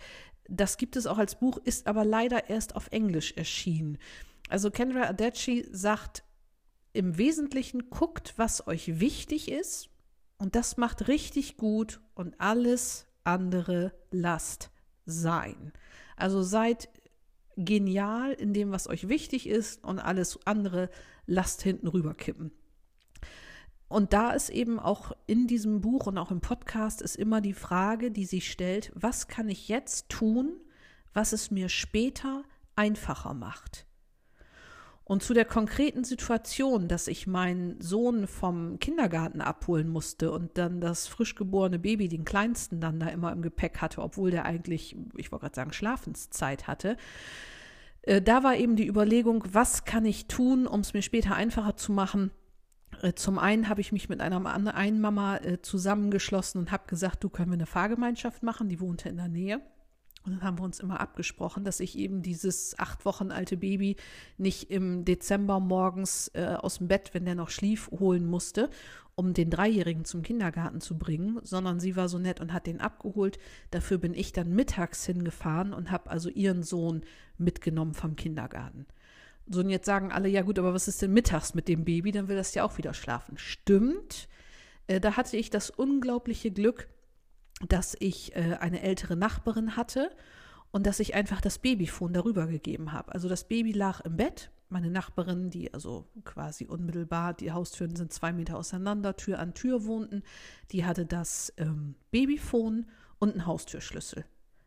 Das 0.48 0.76
gibt 0.76 0.94
es 0.94 1.06
auch 1.06 1.18
als 1.18 1.34
Buch, 1.34 1.58
ist 1.64 1.88
aber 1.88 2.04
leider 2.04 2.48
erst 2.48 2.76
auf 2.76 2.86
Englisch 2.92 3.32
erschienen. 3.32 3.98
Also 4.48 4.70
Kendra 4.70 5.08
Adachi 5.08 5.66
sagt 5.72 6.22
im 6.92 7.18
Wesentlichen, 7.18 7.90
guckt, 7.90 8.34
was 8.36 8.68
euch 8.68 9.00
wichtig 9.00 9.50
ist 9.50 9.90
und 10.38 10.54
das 10.54 10.76
macht 10.76 11.08
richtig 11.08 11.56
gut 11.56 12.00
und 12.14 12.40
alles 12.40 13.06
andere 13.24 13.92
lasst 14.12 14.70
sein. 15.04 15.72
Also 16.16 16.42
seid 16.42 16.88
genial 17.56 18.32
in 18.34 18.52
dem, 18.52 18.70
was 18.70 18.88
euch 18.88 19.08
wichtig 19.08 19.48
ist 19.48 19.82
und 19.82 19.98
alles 19.98 20.38
andere 20.46 20.90
lasst 21.26 21.62
hinten 21.62 21.88
rüberkippen. 21.88 22.52
Und 23.88 24.12
da 24.12 24.30
ist 24.30 24.48
eben 24.48 24.80
auch 24.80 25.12
in 25.26 25.46
diesem 25.46 25.80
Buch 25.80 26.06
und 26.06 26.18
auch 26.18 26.30
im 26.30 26.40
Podcast 26.40 27.02
ist 27.02 27.16
immer 27.16 27.40
die 27.40 27.52
Frage, 27.52 28.10
die 28.10 28.24
sich 28.24 28.50
stellt, 28.50 28.90
was 28.94 29.28
kann 29.28 29.48
ich 29.48 29.68
jetzt 29.68 30.08
tun, 30.08 30.54
was 31.12 31.32
es 31.32 31.50
mir 31.50 31.68
später 31.68 32.42
einfacher 32.76 33.34
macht? 33.34 33.86
Und 35.06 35.22
zu 35.22 35.34
der 35.34 35.44
konkreten 35.44 36.02
Situation, 36.02 36.88
dass 36.88 37.08
ich 37.08 37.26
meinen 37.26 37.78
Sohn 37.78 38.26
vom 38.26 38.78
Kindergarten 38.78 39.42
abholen 39.42 39.90
musste 39.90 40.32
und 40.32 40.56
dann 40.56 40.80
das 40.80 41.06
frisch 41.06 41.34
geborene 41.34 41.78
Baby, 41.78 42.08
den 42.08 42.24
kleinsten, 42.24 42.80
dann 42.80 42.98
da 42.98 43.08
immer 43.08 43.30
im 43.30 43.42
Gepäck 43.42 43.82
hatte, 43.82 44.00
obwohl 44.00 44.30
der 44.30 44.46
eigentlich, 44.46 44.96
ich 45.14 45.30
wollte 45.30 45.42
gerade 45.42 45.56
sagen, 45.56 45.72
Schlafenszeit 45.74 46.66
hatte, 46.66 46.96
äh, 48.00 48.22
da 48.22 48.42
war 48.42 48.56
eben 48.56 48.76
die 48.76 48.86
Überlegung, 48.86 49.44
was 49.52 49.84
kann 49.84 50.06
ich 50.06 50.26
tun, 50.26 50.66
um 50.66 50.80
es 50.80 50.94
mir 50.94 51.02
später 51.02 51.34
einfacher 51.34 51.76
zu 51.76 51.92
machen, 51.92 52.30
zum 53.12 53.38
einen 53.38 53.68
habe 53.68 53.80
ich 53.80 53.92
mich 53.92 54.08
mit 54.08 54.20
einer 54.20 54.74
einen 54.74 55.00
Mama 55.00 55.36
äh, 55.38 55.60
zusammengeschlossen 55.60 56.60
und 56.60 56.72
habe 56.72 56.86
gesagt, 56.86 57.22
du 57.22 57.28
können 57.28 57.50
wir 57.50 57.54
eine 57.54 57.66
Fahrgemeinschaft 57.66 58.42
machen, 58.42 58.68
die 58.68 58.80
wohnte 58.80 59.08
in 59.08 59.16
der 59.16 59.28
Nähe. 59.28 59.60
Und 60.24 60.32
dann 60.32 60.42
haben 60.42 60.58
wir 60.58 60.64
uns 60.64 60.80
immer 60.80 61.00
abgesprochen, 61.00 61.64
dass 61.64 61.80
ich 61.80 61.98
eben 61.98 62.22
dieses 62.22 62.78
acht 62.78 63.04
Wochen 63.04 63.30
alte 63.30 63.58
Baby 63.58 63.96
nicht 64.38 64.70
im 64.70 65.04
Dezember 65.04 65.60
morgens 65.60 66.28
äh, 66.28 66.56
aus 66.58 66.78
dem 66.78 66.88
Bett, 66.88 67.10
wenn 67.12 67.26
der 67.26 67.34
noch 67.34 67.50
schlief, 67.50 67.90
holen 67.90 68.26
musste, 68.26 68.70
um 69.16 69.34
den 69.34 69.50
Dreijährigen 69.50 70.06
zum 70.06 70.22
Kindergarten 70.22 70.80
zu 70.80 70.96
bringen, 70.96 71.40
sondern 71.42 71.78
sie 71.78 71.94
war 71.94 72.08
so 72.08 72.18
nett 72.18 72.40
und 72.40 72.54
hat 72.54 72.66
den 72.66 72.80
abgeholt. 72.80 73.38
Dafür 73.70 73.98
bin 73.98 74.14
ich 74.14 74.32
dann 74.32 74.54
mittags 74.54 75.04
hingefahren 75.04 75.74
und 75.74 75.90
habe 75.90 76.10
also 76.10 76.30
ihren 76.30 76.62
Sohn 76.62 77.02
mitgenommen 77.36 77.92
vom 77.92 78.16
Kindergarten. 78.16 78.86
So, 79.46 79.60
und 79.60 79.70
jetzt 79.70 79.86
sagen 79.86 80.10
alle, 80.10 80.28
ja 80.28 80.42
gut, 80.42 80.58
aber 80.58 80.72
was 80.72 80.88
ist 80.88 81.02
denn 81.02 81.12
mittags 81.12 81.54
mit 81.54 81.68
dem 81.68 81.84
Baby? 81.84 82.12
Dann 82.12 82.28
will 82.28 82.36
das 82.36 82.54
ja 82.54 82.64
auch 82.64 82.78
wieder 82.78 82.94
schlafen. 82.94 83.36
Stimmt. 83.36 84.28
Äh, 84.86 85.00
da 85.00 85.16
hatte 85.16 85.36
ich 85.36 85.50
das 85.50 85.70
unglaubliche 85.70 86.50
Glück, 86.50 86.88
dass 87.68 87.96
ich 88.00 88.34
äh, 88.34 88.56
eine 88.60 88.82
ältere 88.82 89.16
Nachbarin 89.16 89.76
hatte 89.76 90.10
und 90.70 90.86
dass 90.86 91.00
ich 91.00 91.14
einfach 91.14 91.40
das 91.40 91.58
Babyfon 91.58 92.12
darüber 92.12 92.46
gegeben 92.46 92.92
habe. 92.92 93.12
Also 93.12 93.28
das 93.28 93.46
Baby 93.46 93.72
lag 93.72 94.00
im 94.00 94.16
Bett, 94.16 94.50
Meine 94.70 94.90
Nachbarin, 94.90 95.50
die 95.50 95.72
also 95.72 96.08
quasi 96.24 96.66
unmittelbar, 96.66 97.34
die 97.34 97.52
Haustüren 97.52 97.94
sind 97.94 98.12
zwei 98.12 98.32
Meter 98.32 98.56
auseinander, 98.56 99.14
Tür 99.14 99.38
an 99.38 99.54
Tür 99.54 99.84
wohnten, 99.84 100.22
die 100.72 100.84
hatte 100.84 101.06
das 101.06 101.52
ähm, 101.58 101.94
Babyphone 102.10 102.86
und 103.20 103.32
einen 103.32 103.46
Haustürschlüssel. 103.46 104.24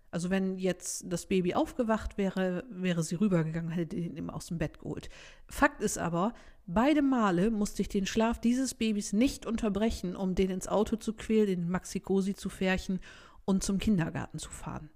Also 0.10 0.30
wenn 0.30 0.58
jetzt 0.58 1.06
das 1.08 1.26
Baby 1.26 1.54
aufgewacht 1.54 2.18
wäre, 2.18 2.64
wäre 2.70 3.04
sie 3.04 3.16
rübergegangen, 3.16 3.72
hätte 3.72 3.98
ihn 3.98 4.16
eben 4.16 4.30
aus 4.30 4.48
dem 4.48 4.58
Bett 4.58 4.80
geholt. 4.80 5.10
Fakt 5.48 5.82
ist 5.82 5.98
aber, 5.98 6.34
beide 6.66 7.02
Male 7.02 7.52
musste 7.52 7.82
ich 7.82 7.90
den 7.90 8.06
Schlaf 8.06 8.40
dieses 8.40 8.74
Babys 8.74 9.12
nicht 9.12 9.46
unterbrechen, 9.46 10.16
um 10.16 10.34
den 10.34 10.50
ins 10.50 10.68
Auto 10.68 10.96
zu 10.96 11.14
quälen, 11.14 11.48
den 11.48 11.70
Maxi-Cosi 11.70 12.36
zu 12.36 12.50
färchen 12.50 13.00
und 13.44 13.64
zum 13.64 13.80
Kindergarten 13.80 14.40
zu 14.40 14.50
fahren. 14.50 14.90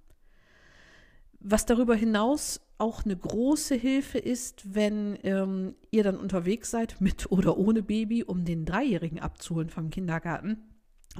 Was 1.42 1.66
darüber 1.66 1.96
hinaus 1.96 2.62
auch 2.78 3.04
eine 3.04 3.18
große 3.18 3.76
Hilfe 3.76 4.18
ist, 4.18 4.76
wenn 4.76 5.18
ähm, 5.24 5.76
ihr 5.92 6.04
dann 6.04 6.18
unterwegs 6.18 6.72
seid, 6.72 7.02
mit 7.02 7.32
oder 7.32 7.58
ohne 7.58 7.84
Baby, 7.84 8.24
um 8.24 8.46
den 8.46 8.66
Dreijährigen 8.66 9.20
abzuholen 9.20 9.70
vom 9.70 9.90
Kindergarten 9.90 10.71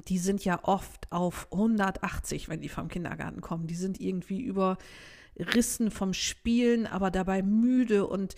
die 0.08 0.18
sind 0.18 0.44
ja 0.46 0.60
oft 0.64 1.12
auf 1.12 1.48
180, 1.52 2.50
wenn 2.50 2.62
die 2.62 2.70
vom 2.70 2.88
Kindergarten 2.88 3.42
kommen. 3.42 3.68
Die 3.68 3.76
sind 3.76 4.00
irgendwie 4.00 4.42
überrissen 4.42 5.92
vom 5.92 6.14
Spielen, 6.14 6.88
aber 6.88 7.12
dabei 7.12 7.42
müde 7.42 8.08
und 8.08 8.36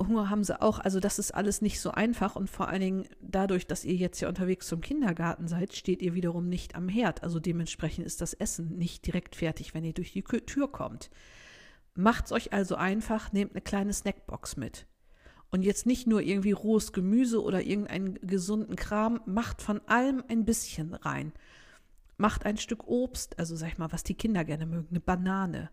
Hunger 0.00 0.28
haben 0.30 0.44
sie 0.44 0.60
auch. 0.60 0.78
Also 0.78 1.00
das 1.00 1.18
ist 1.18 1.32
alles 1.32 1.62
nicht 1.62 1.80
so 1.80 1.90
einfach 1.90 2.36
und 2.36 2.50
vor 2.50 2.68
allen 2.68 2.80
Dingen 2.80 3.08
dadurch, 3.20 3.66
dass 3.66 3.84
ihr 3.84 3.94
jetzt 3.94 4.20
ja 4.20 4.28
unterwegs 4.28 4.66
zum 4.66 4.80
Kindergarten 4.80 5.48
seid, 5.48 5.74
steht 5.74 6.02
ihr 6.02 6.14
wiederum 6.14 6.48
nicht 6.48 6.74
am 6.74 6.88
Herd. 6.88 7.22
Also 7.22 7.40
dementsprechend 7.40 8.06
ist 8.06 8.20
das 8.20 8.34
Essen 8.34 8.76
nicht 8.76 9.06
direkt 9.06 9.36
fertig, 9.36 9.74
wenn 9.74 9.84
ihr 9.84 9.94
durch 9.94 10.12
die 10.12 10.22
Tür 10.22 10.70
kommt. 10.70 11.10
Macht's 11.94 12.32
euch 12.32 12.52
also 12.52 12.74
einfach, 12.74 13.32
nehmt 13.32 13.52
eine 13.52 13.62
kleine 13.62 13.92
Snackbox 13.92 14.56
mit. 14.56 14.86
Und 15.54 15.62
jetzt 15.62 15.86
nicht 15.86 16.08
nur 16.08 16.20
irgendwie 16.20 16.50
rohes 16.50 16.92
Gemüse 16.92 17.40
oder 17.40 17.62
irgendeinen 17.62 18.14
gesunden 18.14 18.74
Kram, 18.74 19.20
macht 19.24 19.62
von 19.62 19.80
allem 19.86 20.24
ein 20.26 20.44
bisschen 20.44 20.94
rein. 20.94 21.32
Macht 22.16 22.44
ein 22.44 22.56
Stück 22.56 22.88
Obst, 22.88 23.38
also 23.38 23.54
sag 23.54 23.68
ich 23.68 23.78
mal, 23.78 23.92
was 23.92 24.02
die 24.02 24.16
Kinder 24.16 24.44
gerne 24.44 24.66
mögen, 24.66 24.88
eine 24.90 24.98
Banane, 24.98 25.70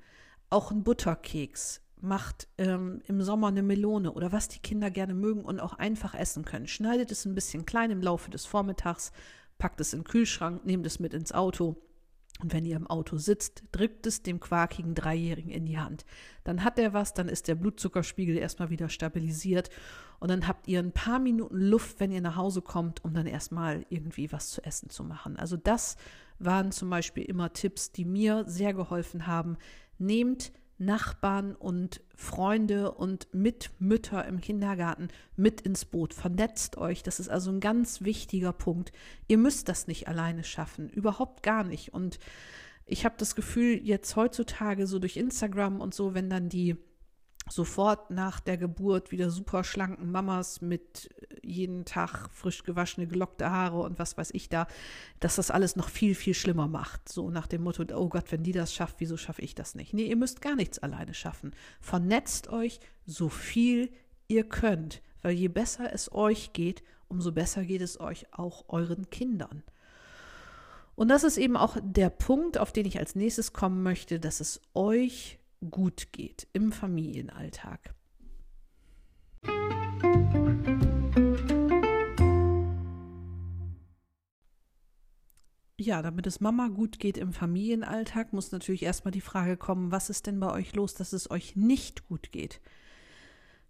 auch 0.52 0.70
ein 0.70 0.84
Butterkeks, 0.84 1.82
macht 2.00 2.48
ähm, 2.60 3.02
im 3.08 3.24
Sommer 3.24 3.48
eine 3.48 3.63
Melone 3.63 4.13
oder 4.13 4.32
was 4.32 4.50
die 4.50 4.60
Kinder 4.60 4.91
gerne 4.91 5.15
mögen 5.15 5.44
und 5.44 5.60
auch 5.60 5.74
einfach 5.74 6.13
essen 6.13 6.46
können. 6.46 6.67
Schneidet 6.67 7.12
es 7.12 7.26
ein 7.26 7.34
bisschen 7.34 7.65
klein 7.65 7.89
im 7.89 8.04
Laufe 8.04 8.30
des 8.30 8.46
Vormittags, 8.46 9.12
packt 9.58 9.82
es 9.82 9.94
in 9.94 10.02
den 10.02 10.06
Kühlschrank, 10.06 10.63
nehmt 10.63 10.86
es 10.86 11.00
mit 11.00 11.15
ins 11.15 11.32
Auto 11.32 11.76
und 12.41 12.54
wenn 12.54 12.65
ihr 12.65 12.75
im 12.75 12.88
Auto 12.88 13.17
sitzt, 13.17 13.63
drückt 13.71 14.08
es 14.08 14.23
dem 14.23 14.39
quakigen 14.39 14.95
Dreijährigen 14.95 15.51
in 15.51 15.65
die 15.65 15.77
Hand. 15.77 16.06
Dann 16.43 16.63
hat 16.63 16.80
er 16.80 16.93
was, 16.93 17.13
dann 17.13 17.30
ist 17.30 17.47
der 17.47 17.56
Blutzuckerspiegel 17.56 18.38
erstmal 18.38 18.69
wieder 18.69 18.89
stabilisiert 18.89 19.69
und 20.19 20.30
dann 20.30 20.47
habt 20.47 20.67
ihr 20.67 20.80
ein 20.80 20.91
paar 20.91 21.19
Minuten 21.19 21.60
Luft, 21.60 21.99
wenn 21.99 22.12
ihr 22.12 22.21
nach 22.21 22.36
Hause 22.36 22.62
kommt, 22.62 23.04
um 23.04 23.13
dann 23.13 23.27
erstmal 23.27 23.86
irgendwie 23.89 24.32
was 24.32 24.49
zu 24.49 24.63
essen 24.63 24.89
zu 24.89 25.04
machen. 25.04 25.38
Also 25.38 25.58
das 25.58 25.97
waren 26.39 26.71
zum 26.71 26.89
Beispiel 26.89 27.23
immer 27.23 27.54
Tipps, 27.54 27.91
die 27.91 28.06
mir 28.06 28.43
sehr 28.47 28.73
geholfen 28.73 29.27
haben. 29.27 29.58
Nehmt 29.97 30.51
Nachbarn 30.82 31.56
und 31.56 32.02
Freunde 32.15 32.91
und 32.91 33.28
Mitmütter 33.34 34.26
im 34.26 34.41
Kindergarten 34.41 35.10
mit 35.36 35.62
ins 35.62 35.86
Boot. 35.86 36.13
Vernetzt 36.13 36.78
euch. 36.78 37.04
Das 37.04 37.20
ist 37.20 37.30
also 37.30 37.52
ein 37.52 37.60
ganz 37.60 38.02
wichtiger 38.02 38.52
Punkt. 38.52 38.91
Ihr 39.28 39.38
müsst 39.38 39.70
das 39.70 39.88
nicht 39.88 40.08
alleine 40.08 40.44
schaffen. 40.44 40.89
Überhaupt 40.89 41.44
gar 41.44 41.63
nicht. 41.63 41.94
Und 41.94 42.20
ich 42.86 43.06
habe 43.06 43.15
das 43.17 43.36
Gefühl, 43.36 43.80
jetzt 43.84 44.15
heutzutage 44.15 44.88
so 44.88 45.00
durch 45.00 45.17
Instagram 45.17 45.80
und 45.80 45.94
so, 45.94 46.13
wenn 46.13 46.30
dann 46.30 46.50
die 46.50 46.76
sofort 47.49 48.12
nach 48.12 48.39
der 48.39 48.58
Geburt 48.58 49.12
wieder 49.12 49.30
super 49.30 49.63
schlanken 49.63 50.12
Mamas 50.12 50.62
mit 50.62 51.10
jeden 51.43 51.86
Tag 51.86 52.30
frisch 52.32 52.63
gewaschene, 52.63 53.08
gelockte 53.08 53.49
Haare 53.49 53.80
und 53.80 53.99
was 53.99 54.17
weiß 54.17 54.32
ich 54.34 54.49
da, 54.49 54.67
dass 55.19 55.36
das 55.36 55.51
alles 55.51 55.75
noch 55.75 55.89
viel, 55.89 56.15
viel 56.15 56.34
schlimmer 56.34 56.67
macht. 56.67 57.10
So 57.10 57.30
nach 57.30 57.47
dem 57.47 57.63
Motto, 57.63 57.84
oh 57.95 58.10
Gott, 58.10 58.32
wenn 58.32 58.43
die 58.43 58.51
das 58.51 58.73
schafft, 58.73 58.95
wieso 58.99 59.17
schaffe 59.17 59.41
ich 59.41 59.56
das 59.56 59.75
nicht? 59.75 59.93
Nee, 59.93 60.06
ihr 60.06 60.15
müsst 60.15 60.41
gar 60.41 60.56
nichts 60.56 60.80
alleine 60.80 61.13
schaffen. 61.13 61.54
Vernetzt 61.80 62.49
euch 62.49 62.80
so 63.06 63.30
viel 63.30 63.91
ihr 64.27 64.47
könnt, 64.47 65.01
weil 65.21 65.34
je 65.34 65.47
besser 65.47 65.91
es 65.93 66.12
euch 66.13 66.54
geht, 66.54 66.84
umso 67.08 67.32
besser 67.32 67.65
geht 67.65 67.82
es 67.82 67.99
euch 67.99 68.27
auch 68.32 68.65
euren 68.69 69.10
Kindern. 69.10 69.63
Und 70.95 71.08
das 71.08 71.23
ist 71.23 71.38
eben 71.38 71.58
auch 71.58 71.77
der 71.82 72.10
Punkt, 72.10 72.58
auf 72.58 72.71
den 72.71 72.86
ich 72.86 72.99
als 72.99 73.15
nächstes 73.15 73.54
kommen 73.54 73.82
möchte, 73.82 74.19
dass 74.19 74.39
es 74.39 74.62
euch 74.73 75.39
gut 75.69 76.12
geht 76.12 76.47
im 76.54 76.71
Familienalltag. 76.71 77.93
Ja, 85.78 86.04
damit 86.04 86.28
es 86.28 86.39
Mama 86.39 86.67
gut 86.67 87.00
geht 87.00 87.17
im 87.17 87.34
Familienalltag, 87.34 88.34
muss 88.34 88.52
natürlich 88.52 88.84
erstmal 88.84 89.12
die 89.12 89.21
Frage 89.21 89.58
kommen, 89.58 89.91
was 89.91 90.12
ist 90.12 90.28
denn 90.28 90.39
bei 90.39 90.52
euch 90.52 90.76
los, 90.76 90.93
dass 90.93 91.12
es 91.12 91.32
euch 91.32 91.56
nicht 91.56 92.08
gut 92.08 92.32
geht? 92.32 92.62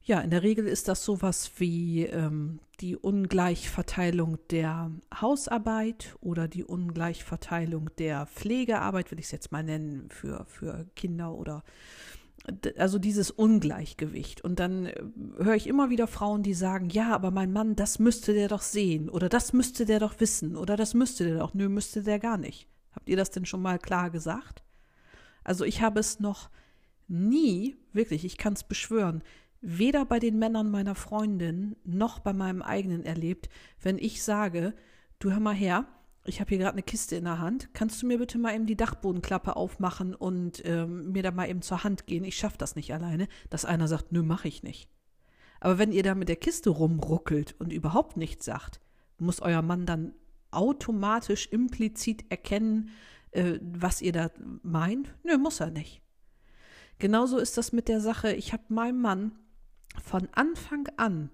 Ja, 0.04 0.20
in 0.20 0.32
der 0.32 0.42
Regel 0.42 0.68
ist 0.68 0.88
das 0.88 1.06
sowas 1.06 1.52
wie 1.58 2.06
ähm, 2.06 2.60
die 2.80 2.98
Ungleichverteilung 2.98 4.40
der 4.50 4.92
Hausarbeit 5.14 6.16
oder 6.22 6.48
die 6.48 6.64
Ungleichverteilung 6.64 7.90
der 8.00 8.26
Pflegearbeit, 8.26 9.12
will 9.12 9.20
ich 9.20 9.26
es 9.26 9.32
jetzt 9.32 9.52
mal 9.52 9.64
nennen, 9.64 10.10
für, 10.10 10.46
für 10.46 10.88
Kinder 10.96 11.34
oder 11.34 11.64
also 12.78 12.98
dieses 12.98 13.30
Ungleichgewicht. 13.30 14.42
Und 14.42 14.60
dann 14.60 14.88
äh, 14.88 15.04
höre 15.38 15.56
ich 15.56 15.68
immer 15.68 15.92
wieder 15.92 16.08
Frauen, 16.08 16.42
die 16.42 16.56
sagen, 16.56 16.90
ja, 16.90 17.14
aber 17.14 17.30
mein 17.30 17.52
Mann, 17.52 17.76
das 17.76 18.00
müsste 18.00 18.34
der 18.34 18.48
doch 18.48 18.62
sehen 18.62 19.10
oder 19.10 19.30
das 19.30 19.54
müsste 19.54 19.86
der 19.86 20.00
doch 20.00 20.20
wissen 20.20 20.56
oder 20.56 20.76
das 20.76 20.94
müsste 20.96 21.26
der 21.26 21.40
doch. 21.40 21.54
Nö, 21.54 21.70
müsste 21.70 22.02
der 22.02 22.18
gar 22.18 22.38
nicht. 22.38 22.68
Habt 22.94 23.08
ihr 23.08 23.18
das 23.18 23.30
denn 23.30 23.46
schon 23.46 23.62
mal 23.62 23.78
klar 23.78 24.10
gesagt? 24.10 24.64
Also 25.44 25.64
ich 25.66 25.82
habe 25.82 26.00
es 26.00 26.20
noch 26.20 26.50
nie, 27.08 27.78
wirklich, 27.94 28.26
ich 28.26 28.38
kann 28.38 28.54
es 28.54 28.64
beschwören, 28.64 29.22
weder 29.62 30.06
bei 30.06 30.20
den 30.20 30.40
Männern 30.40 30.70
meiner 30.70 30.96
Freundin 30.96 31.76
noch 31.84 32.20
bei 32.20 32.34
meinem 32.34 32.62
eigenen 32.62 33.04
erlebt, 33.04 33.50
wenn 33.80 33.98
ich 33.98 34.24
sage, 34.24 34.74
du 35.20 35.32
hör 35.32 35.40
mal 35.40 35.56
her, 35.56 35.86
ich 36.26 36.40
habe 36.40 36.50
hier 36.50 36.60
gerade 36.60 36.74
eine 36.74 36.84
Kiste 36.84 37.16
in 37.16 37.24
der 37.24 37.40
Hand, 37.40 37.70
kannst 37.74 38.02
du 38.02 38.08
mir 38.08 38.18
bitte 38.18 38.38
mal 38.38 38.54
eben 38.54 38.66
die 38.66 38.76
Dachbodenklappe 38.76 39.56
aufmachen 39.56 40.14
und 40.14 40.62
ähm, 40.66 41.12
mir 41.12 41.24
da 41.24 41.32
mal 41.32 41.50
eben 41.50 41.62
zur 41.62 41.84
Hand 41.84 42.06
gehen, 42.06 42.24
ich 42.24 42.38
schaffe 42.38 42.58
das 42.58 42.76
nicht 42.76 42.94
alleine, 42.94 43.28
dass 43.50 43.66
einer 43.66 43.88
sagt, 43.88 44.12
nö, 44.12 44.22
mache 44.24 44.48
ich 44.48 44.64
nicht. 44.64 44.90
Aber 45.60 45.78
wenn 45.78 45.92
ihr 45.92 46.04
da 46.04 46.16
mit 46.16 46.30
der 46.30 46.36
Kiste 46.36 46.72
rumruckelt 46.72 47.56
und 47.60 47.72
überhaupt 47.72 48.18
nichts 48.18 48.46
sagt, 48.46 48.82
muss 49.18 49.42
euer 49.42 49.62
Mann 49.62 49.86
dann 49.86 50.14
automatisch 50.50 51.48
implizit 51.48 52.26
erkennen, 52.30 52.90
äh, 53.32 53.60
was 53.62 54.02
ihr 54.02 54.12
da 54.12 54.32
meint? 54.64 55.14
Nö, 55.24 55.38
muss 55.38 55.60
er 55.60 55.70
nicht. 55.70 56.02
Genauso 57.00 57.38
ist 57.38 57.58
das 57.58 57.72
mit 57.72 57.88
der 57.88 58.02
Sache, 58.02 58.34
ich 58.34 58.54
habe 58.54 58.64
meinem 58.70 59.02
Mann 59.02 59.32
von 60.04 60.28
Anfang 60.34 60.88
an, 60.98 61.30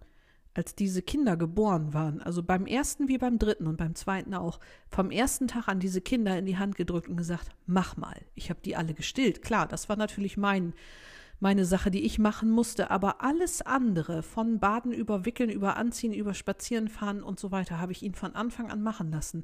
als 0.54 0.74
diese 0.74 1.04
Kinder 1.04 1.38
geboren 1.38 1.94
waren, 1.94 2.20
also 2.20 2.42
beim 2.42 2.66
ersten 2.66 3.08
wie 3.08 3.20
beim 3.20 3.38
dritten 3.38 3.68
und 3.68 3.78
beim 3.78 3.94
zweiten 3.94 4.34
auch, 4.34 4.60
vom 4.90 5.12
ersten 5.12 5.48
Tag 5.48 5.68
an 5.68 5.80
diese 5.80 6.02
Kinder 6.02 6.38
in 6.38 6.48
die 6.48 6.58
Hand 6.58 6.76
gedrückt 6.76 7.08
und 7.08 7.16
gesagt, 7.16 7.50
mach 7.68 7.96
mal. 7.96 8.20
Ich 8.34 8.50
habe 8.50 8.60
die 8.66 8.76
alle 8.76 8.96
gestillt. 8.96 9.44
Klar, 9.44 9.68
das 9.68 9.88
war 9.88 9.98
natürlich 9.98 10.36
mein, 10.36 10.74
meine 11.40 11.66
Sache, 11.66 11.92
die 11.92 12.04
ich 12.04 12.18
machen 12.18 12.50
musste, 12.50 12.90
aber 12.90 13.22
alles 13.22 13.62
andere, 13.62 14.24
von 14.24 14.60
Baden 14.60 14.92
über 14.92 15.26
Wickeln, 15.26 15.52
über 15.52 15.78
Anziehen, 15.78 16.14
über 16.14 16.34
Spazierenfahren 16.34 17.22
und 17.22 17.40
so 17.40 17.52
weiter, 17.52 17.80
habe 17.80 17.92
ich 17.92 18.02
ihn 18.02 18.16
von 18.16 18.34
Anfang 18.34 18.72
an 18.72 18.82
machen 18.82 19.12
lassen. 19.12 19.44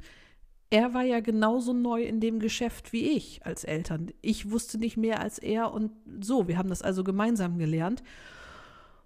Er 0.72 0.96
war 0.96 1.04
ja 1.04 1.20
genauso 1.20 1.74
neu 1.74 2.02
in 2.02 2.20
dem 2.20 2.40
Geschäft 2.40 2.92
wie 2.94 3.12
ich 3.12 3.46
als 3.46 3.64
Eltern. 3.64 4.12
Ich 4.24 4.50
wusste 4.50 4.80
nicht 4.80 4.98
mehr 4.98 5.20
als 5.20 5.38
er 5.38 5.72
und 5.72 5.92
so. 6.20 6.48
Wir 6.48 6.58
haben 6.58 6.70
das 6.70 6.82
also 6.82 7.04
gemeinsam 7.04 7.60
gelernt. 7.60 8.02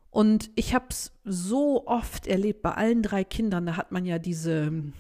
Und 0.10 0.50
ich 0.56 0.74
habe 0.74 0.86
es 0.90 1.12
so 1.24 1.86
oft 1.86 2.28
erlebt 2.28 2.62
bei 2.62 2.72
allen 2.72 3.04
drei 3.04 3.24
Kindern, 3.24 3.66
da 3.66 3.78
hat 3.78 3.92
man 3.92 4.06
ja 4.06 4.20
diese 4.20 4.68
hm, 4.68 4.94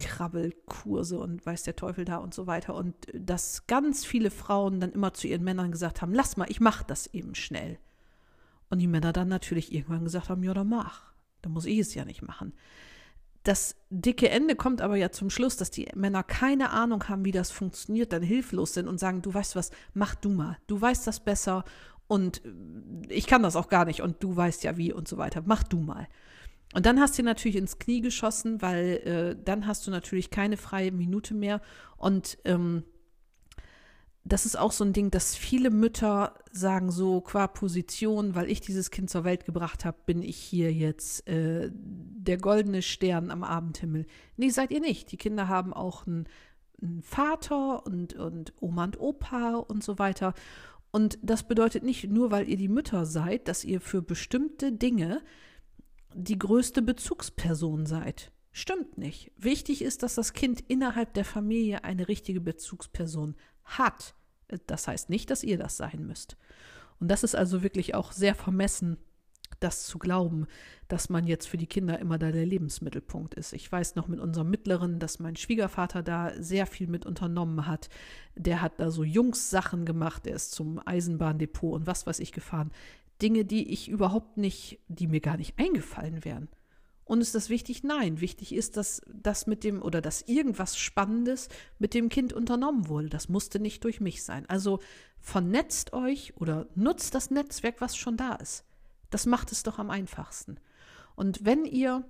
Krabbelkurse 0.00 1.18
und 1.18 1.44
weiß 1.44 1.64
der 1.64 1.76
Teufel 1.76 2.04
da 2.04 2.16
und 2.16 2.34
so 2.34 2.46
weiter. 2.46 2.74
Und 2.74 2.94
dass 3.14 3.66
ganz 3.66 4.04
viele 4.04 4.30
Frauen 4.30 4.80
dann 4.80 4.92
immer 4.92 5.14
zu 5.14 5.28
ihren 5.28 5.44
Männern 5.44 5.70
gesagt 5.70 6.02
haben, 6.02 6.14
lass 6.14 6.36
mal, 6.36 6.50
ich 6.50 6.60
mach 6.60 6.82
das 6.82 7.08
eben 7.08 7.34
schnell. 7.34 7.78
Und 8.70 8.78
die 8.78 8.86
Männer 8.86 9.12
dann 9.12 9.28
natürlich 9.28 9.72
irgendwann 9.72 10.04
gesagt 10.04 10.30
haben, 10.30 10.42
ja, 10.42 10.54
dann 10.54 10.68
mach. 10.68 11.12
Dann 11.42 11.52
muss 11.52 11.66
ich 11.66 11.78
es 11.78 11.94
ja 11.94 12.04
nicht 12.04 12.22
machen. 12.22 12.54
Das 13.42 13.74
dicke 13.90 14.28
Ende 14.28 14.54
kommt 14.54 14.80
aber 14.80 14.96
ja 14.96 15.10
zum 15.10 15.28
Schluss, 15.28 15.56
dass 15.56 15.70
die 15.72 15.88
Männer 15.96 16.22
keine 16.22 16.70
Ahnung 16.70 17.08
haben, 17.08 17.24
wie 17.24 17.32
das 17.32 17.50
funktioniert, 17.50 18.12
dann 18.12 18.22
hilflos 18.22 18.74
sind 18.74 18.86
und 18.86 19.00
sagen, 19.00 19.20
du 19.20 19.34
weißt 19.34 19.56
was, 19.56 19.72
mach 19.94 20.14
du 20.14 20.30
mal, 20.30 20.58
du 20.68 20.80
weißt 20.80 21.06
das 21.08 21.18
besser 21.18 21.64
und 22.12 22.42
ich 23.08 23.26
kann 23.26 23.42
das 23.42 23.56
auch 23.56 23.70
gar 23.70 23.86
nicht 23.86 24.02
und 24.02 24.22
du 24.22 24.36
weißt 24.36 24.64
ja 24.64 24.76
wie 24.76 24.92
und 24.92 25.08
so 25.08 25.16
weiter. 25.16 25.42
Mach 25.46 25.62
du 25.62 25.80
mal. 25.80 26.06
Und 26.74 26.84
dann 26.84 27.00
hast 27.00 27.18
du 27.18 27.22
natürlich 27.22 27.56
ins 27.56 27.78
Knie 27.78 28.02
geschossen, 28.02 28.60
weil 28.60 28.86
äh, 29.04 29.36
dann 29.42 29.66
hast 29.66 29.86
du 29.86 29.90
natürlich 29.90 30.30
keine 30.30 30.58
freie 30.58 30.92
Minute 30.92 31.32
mehr 31.32 31.62
und 31.96 32.36
ähm, 32.44 32.84
das 34.24 34.44
ist 34.46 34.56
auch 34.56 34.72
so 34.72 34.84
ein 34.84 34.92
Ding, 34.92 35.10
dass 35.10 35.34
viele 35.34 35.70
Mütter 35.70 36.34
sagen 36.52 36.92
so, 36.92 37.22
qua 37.22 37.46
Position, 37.46 38.34
weil 38.34 38.50
ich 38.50 38.60
dieses 38.60 38.90
Kind 38.90 39.08
zur 39.08 39.24
Welt 39.24 39.46
gebracht 39.46 39.84
habe, 39.84 39.96
bin 40.04 40.22
ich 40.22 40.36
hier 40.36 40.72
jetzt 40.72 41.26
äh, 41.26 41.70
der 41.72 42.36
goldene 42.36 42.82
Stern 42.82 43.30
am 43.30 43.42
Abendhimmel. 43.42 44.06
Nee, 44.36 44.50
seid 44.50 44.70
ihr 44.70 44.80
nicht. 44.80 45.10
Die 45.10 45.16
Kinder 45.16 45.48
haben 45.48 45.72
auch 45.72 46.06
einen, 46.06 46.28
einen 46.80 47.02
Vater 47.02 47.84
und, 47.84 48.14
und 48.14 48.52
Oma 48.60 48.84
und 48.84 49.00
Opa 49.00 49.56
und 49.56 49.82
so 49.82 49.98
weiter. 49.98 50.34
Und 50.92 51.18
das 51.22 51.48
bedeutet 51.48 51.82
nicht 51.82 52.08
nur, 52.10 52.30
weil 52.30 52.48
ihr 52.48 52.56
die 52.56 52.68
Mütter 52.68 53.06
seid, 53.06 53.48
dass 53.48 53.64
ihr 53.64 53.80
für 53.80 54.02
bestimmte 54.02 54.72
Dinge 54.72 55.22
die 56.14 56.38
größte 56.38 56.82
Bezugsperson 56.82 57.86
seid. 57.86 58.30
Stimmt 58.52 58.98
nicht. 58.98 59.32
Wichtig 59.38 59.80
ist, 59.80 60.02
dass 60.02 60.14
das 60.14 60.34
Kind 60.34 60.60
innerhalb 60.68 61.14
der 61.14 61.24
Familie 61.24 61.84
eine 61.84 62.08
richtige 62.08 62.42
Bezugsperson 62.42 63.34
hat. 63.64 64.14
Das 64.66 64.86
heißt 64.86 65.08
nicht, 65.08 65.30
dass 65.30 65.42
ihr 65.42 65.56
das 65.56 65.78
sein 65.78 66.06
müsst. 66.06 66.36
Und 67.00 67.08
das 67.08 67.24
ist 67.24 67.34
also 67.34 67.62
wirklich 67.62 67.94
auch 67.94 68.12
sehr 68.12 68.34
vermessen, 68.34 68.98
das 69.62 69.86
zu 69.86 69.98
glauben, 69.98 70.46
dass 70.88 71.08
man 71.08 71.26
jetzt 71.26 71.46
für 71.46 71.56
die 71.56 71.66
Kinder 71.66 71.98
immer 71.98 72.18
da 72.18 72.32
der 72.32 72.44
Lebensmittelpunkt 72.44 73.34
ist. 73.34 73.52
Ich 73.52 73.70
weiß 73.70 73.94
noch 73.94 74.08
mit 74.08 74.20
unserem 74.20 74.50
Mittleren, 74.50 74.98
dass 74.98 75.18
mein 75.18 75.36
Schwiegervater 75.36 76.02
da 76.02 76.32
sehr 76.38 76.66
viel 76.66 76.86
mit 76.86 77.06
unternommen 77.06 77.66
hat. 77.66 77.88
Der 78.34 78.60
hat 78.60 78.78
da 78.78 78.90
so 78.90 79.04
Jungs-Sachen 79.04 79.84
gemacht, 79.84 80.26
er 80.26 80.36
ist 80.36 80.52
zum 80.52 80.80
Eisenbahndepot 80.86 81.74
und 81.74 81.86
was 81.86 82.06
weiß 82.06 82.18
ich 82.18 82.32
gefahren. 82.32 82.72
Dinge, 83.22 83.44
die 83.44 83.72
ich 83.72 83.88
überhaupt 83.88 84.36
nicht, 84.36 84.80
die 84.88 85.06
mir 85.06 85.20
gar 85.20 85.36
nicht 85.36 85.58
eingefallen 85.58 86.24
wären. 86.24 86.48
Und 87.04 87.20
ist 87.20 87.34
das 87.34 87.50
wichtig? 87.50 87.82
Nein. 87.82 88.20
Wichtig 88.20 88.54
ist, 88.54 88.76
dass 88.76 89.02
das 89.12 89.46
mit 89.46 89.64
dem 89.64 89.82
oder 89.82 90.00
dass 90.00 90.22
irgendwas 90.22 90.76
Spannendes 90.76 91.48
mit 91.78 91.94
dem 91.94 92.08
Kind 92.08 92.32
unternommen 92.32 92.88
wurde. 92.88 93.08
Das 93.08 93.28
musste 93.28 93.60
nicht 93.60 93.84
durch 93.84 94.00
mich 94.00 94.22
sein. 94.22 94.48
Also 94.48 94.78
vernetzt 95.20 95.92
euch 95.92 96.34
oder 96.36 96.66
nutzt 96.74 97.14
das 97.14 97.30
Netzwerk, 97.30 97.80
was 97.80 97.96
schon 97.96 98.16
da 98.16 98.34
ist. 98.34 98.64
Das 99.12 99.26
macht 99.26 99.52
es 99.52 99.62
doch 99.62 99.78
am 99.78 99.90
einfachsten. 99.90 100.56
Und 101.14 101.44
wenn 101.44 101.64
ihr 101.64 102.04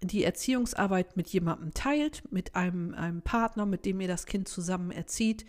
die 0.00 0.24
Erziehungsarbeit 0.24 1.16
mit 1.16 1.28
jemandem 1.28 1.74
teilt, 1.74 2.24
mit 2.32 2.56
einem, 2.56 2.94
einem 2.94 3.22
Partner, 3.22 3.66
mit 3.66 3.84
dem 3.84 4.00
ihr 4.00 4.08
das 4.08 4.26
Kind 4.26 4.48
zusammen 4.48 4.90
erzieht, 4.90 5.44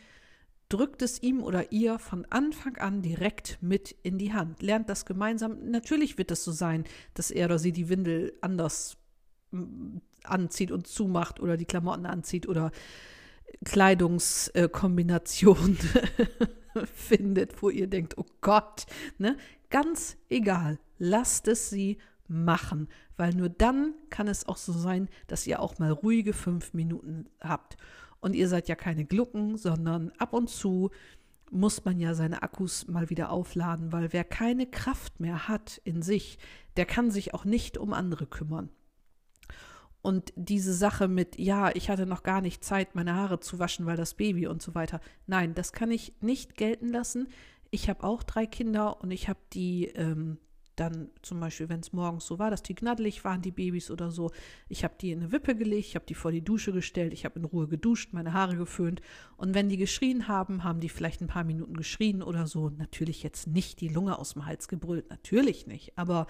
drückt 0.70 1.02
es 1.02 1.24
ihm 1.24 1.42
oder 1.42 1.72
ihr 1.72 2.00
von 2.00 2.26
Anfang 2.30 2.78
an 2.78 3.02
direkt 3.02 3.58
mit 3.62 3.96
in 4.04 4.18
die 4.18 4.34
Hand. 4.34 4.62
Lernt 4.62 4.90
das 4.90 5.06
gemeinsam. 5.06 5.70
Natürlich 5.70 6.18
wird 6.18 6.32
es 6.32 6.44
so 6.44 6.52
sein, 6.52 6.84
dass 7.14 7.32
er 7.32 7.46
oder 7.46 7.60
sie 7.60 7.72
die 7.72 7.90
Windel 7.90 8.34
anders 8.42 8.98
mm, 9.52 9.98
anzieht 10.24 10.72
und 10.72 10.88
zumacht 10.88 11.40
oder 11.40 11.58
die 11.58 11.66
Klamotten 11.66 12.06
anzieht 12.06 12.48
oder 12.48 12.72
Kleidungskombination 13.64 15.78
findet, 16.94 17.62
wo 17.62 17.70
ihr 17.70 17.88
denkt, 17.88 18.18
oh 18.18 18.26
Gott, 18.42 18.86
ne? 19.18 19.38
Ganz 19.74 20.18
egal, 20.30 20.78
lasst 21.00 21.48
es 21.48 21.72
sie 21.72 21.98
machen, 22.28 22.90
weil 23.18 23.34
nur 23.34 23.50
dann 23.50 23.96
kann 24.12 24.28
es 24.28 24.48
auch 24.48 24.58
so 24.58 24.72
sein, 24.72 25.10
dass 25.26 25.48
ihr 25.48 25.60
auch 25.60 25.80
mal 25.80 25.90
ruhige 25.90 26.34
fünf 26.34 26.76
Minuten 26.76 27.26
habt. 27.42 27.78
Und 28.20 28.36
ihr 28.36 28.48
seid 28.50 28.68
ja 28.68 28.76
keine 28.76 29.04
Glucken, 29.04 29.58
sondern 29.58 30.12
ab 30.20 30.34
und 30.34 30.52
zu 30.52 30.92
muss 31.50 31.86
man 31.86 32.00
ja 32.00 32.14
seine 32.14 32.44
Akkus 32.44 32.88
mal 32.88 33.10
wieder 33.10 33.32
aufladen, 33.32 33.92
weil 33.92 34.14
wer 34.14 34.24
keine 34.24 34.68
Kraft 34.68 35.20
mehr 35.20 35.48
hat 35.48 35.82
in 35.86 36.04
sich, 36.04 36.38
der 36.78 36.86
kann 36.86 37.10
sich 37.10 37.34
auch 37.34 37.44
nicht 37.44 37.80
um 37.80 37.94
andere 37.94 38.28
kümmern. 38.28 38.70
Und 40.04 40.34
diese 40.36 40.76
Sache 40.76 41.08
mit, 41.08 41.40
ja, 41.40 41.74
ich 41.74 41.90
hatte 41.90 42.06
noch 42.06 42.22
gar 42.22 42.42
nicht 42.42 42.64
Zeit, 42.64 42.94
meine 42.94 43.16
Haare 43.16 43.40
zu 43.40 43.58
waschen, 43.58 43.88
weil 43.88 43.98
das 43.98 44.14
Baby 44.14 44.46
und 44.46 44.62
so 44.62 44.76
weiter. 44.76 45.00
Nein, 45.26 45.56
das 45.56 45.74
kann 45.74 45.90
ich 45.90 46.14
nicht 46.22 46.58
gelten 46.58 46.90
lassen. 46.90 47.28
Ich 47.74 47.90
habe 47.90 48.04
auch 48.04 48.22
drei 48.22 48.46
Kinder 48.46 49.02
und 49.02 49.10
ich 49.10 49.28
habe 49.30 49.40
die 49.52 49.86
ähm, 49.96 50.38
dann 50.76 51.10
zum 51.24 51.40
Beispiel, 51.40 51.70
wenn 51.70 51.80
es 51.80 51.92
morgens 51.92 52.28
so 52.28 52.38
war, 52.38 52.52
dass 52.52 52.62
die 52.62 52.76
gnaddelig 52.76 53.24
waren, 53.24 53.42
die 53.42 53.50
Babys 53.50 53.90
oder 53.90 54.12
so, 54.12 54.30
ich 54.70 54.84
habe 54.84 54.94
die 55.02 55.12
in 55.12 55.22
eine 55.22 55.32
Wippe 55.32 55.56
gelegt, 55.56 55.88
ich 55.88 55.96
habe 55.96 56.06
die 56.06 56.14
vor 56.14 56.32
die 56.32 56.44
Dusche 56.44 56.72
gestellt, 56.72 57.14
ich 57.14 57.26
habe 57.26 57.40
in 57.40 57.46
Ruhe 57.46 57.68
geduscht, 57.68 58.14
meine 58.14 58.34
Haare 58.34 58.58
geföhnt 58.58 59.02
und 59.38 59.56
wenn 59.56 59.70
die 59.70 59.78
geschrien 59.78 60.28
haben, 60.28 60.64
haben 60.64 60.82
die 60.82 60.90
vielleicht 60.90 61.22
ein 61.22 61.28
paar 61.28 61.44
Minuten 61.44 61.76
geschrien 61.76 62.22
oder 62.22 62.46
so. 62.46 62.70
Natürlich 62.70 63.24
jetzt 63.24 63.48
nicht 63.48 63.82
die 63.82 63.88
Lunge 63.88 64.20
aus 64.20 64.34
dem 64.34 64.46
Hals 64.46 64.68
gebrüllt, 64.68 65.10
natürlich 65.10 65.66
nicht, 65.66 65.98
aber 65.98 66.28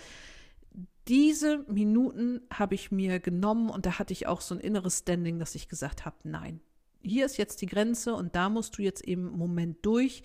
diese 1.09 1.65
Minuten 1.67 2.39
habe 2.53 2.75
ich 2.75 2.89
mir 2.89 3.19
genommen 3.19 3.69
und 3.69 3.85
da 3.85 3.99
hatte 3.99 4.13
ich 4.13 4.27
auch 4.27 4.39
so 4.39 4.55
ein 4.55 4.61
inneres 4.61 4.99
Standing, 4.99 5.39
dass 5.39 5.55
ich 5.55 5.67
gesagt 5.67 6.05
habe, 6.05 6.15
nein, 6.23 6.61
hier 7.01 7.25
ist 7.25 7.35
jetzt 7.35 7.61
die 7.61 7.65
Grenze 7.65 8.15
und 8.15 8.33
da 8.33 8.47
musst 8.47 8.77
du 8.77 8.81
jetzt 8.81 9.03
eben 9.03 9.27
einen 9.27 9.37
Moment 9.37 9.85
durch. 9.85 10.23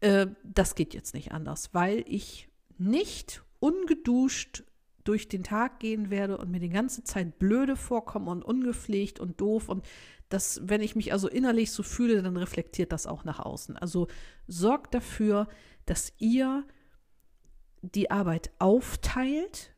Äh, 0.00 0.28
das 0.42 0.74
geht 0.74 0.94
jetzt 0.94 1.14
nicht 1.14 1.32
anders, 1.32 1.72
weil 1.72 2.04
ich 2.06 2.48
nicht 2.78 3.42
ungeduscht 3.58 4.64
durch 5.04 5.28
den 5.28 5.42
Tag 5.42 5.80
gehen 5.80 6.10
werde 6.10 6.38
und 6.38 6.50
mir 6.50 6.60
die 6.60 6.68
ganze 6.68 7.04
Zeit 7.04 7.38
blöde 7.38 7.76
vorkomme 7.76 8.30
und 8.30 8.44
ungepflegt 8.44 9.20
und 9.20 9.40
doof 9.40 9.68
und 9.68 9.86
das, 10.28 10.60
wenn 10.62 10.80
ich 10.80 10.94
mich 10.94 11.12
also 11.12 11.28
innerlich 11.28 11.72
so 11.72 11.82
fühle, 11.82 12.22
dann 12.22 12.36
reflektiert 12.36 12.92
das 12.92 13.06
auch 13.06 13.24
nach 13.24 13.40
außen. 13.40 13.76
Also 13.76 14.06
sorgt 14.46 14.94
dafür, 14.94 15.48
dass 15.86 16.12
ihr 16.18 16.64
die 17.82 18.10
Arbeit 18.10 18.52
aufteilt. 18.60 19.74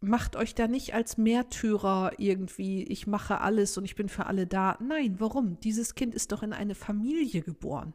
Macht 0.00 0.36
euch 0.36 0.54
da 0.54 0.68
nicht 0.68 0.92
als 0.92 1.16
Märtyrer 1.16 2.12
irgendwie, 2.18 2.82
ich 2.84 3.06
mache 3.06 3.40
alles 3.40 3.78
und 3.78 3.86
ich 3.86 3.94
bin 3.94 4.10
für 4.10 4.26
alle 4.26 4.46
da. 4.46 4.76
Nein, 4.86 5.16
warum? 5.18 5.58
Dieses 5.60 5.94
Kind 5.94 6.14
ist 6.14 6.32
doch 6.32 6.42
in 6.42 6.52
eine 6.52 6.74
Familie 6.74 7.40
geboren. 7.40 7.94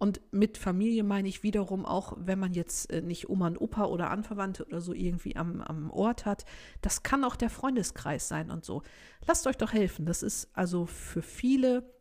Und 0.00 0.22
mit 0.30 0.56
Familie 0.56 1.04
meine 1.04 1.28
ich 1.28 1.42
wiederum 1.42 1.84
auch, 1.84 2.14
wenn 2.16 2.38
man 2.38 2.54
jetzt 2.54 2.90
äh, 2.90 3.02
nicht 3.02 3.28
Oma 3.28 3.48
und 3.48 3.60
Opa 3.60 3.84
oder 3.84 4.10
Anverwandte 4.10 4.64
oder 4.64 4.80
so 4.80 4.94
irgendwie 4.94 5.36
am, 5.36 5.60
am 5.60 5.90
Ort 5.90 6.24
hat, 6.24 6.46
das 6.80 7.02
kann 7.02 7.22
auch 7.22 7.36
der 7.36 7.50
Freundeskreis 7.50 8.26
sein 8.26 8.50
und 8.50 8.64
so. 8.64 8.82
Lasst 9.26 9.46
euch 9.46 9.58
doch 9.58 9.74
helfen. 9.74 10.06
Das 10.06 10.22
ist 10.22 10.48
also 10.54 10.86
für 10.86 11.20
viele 11.20 11.92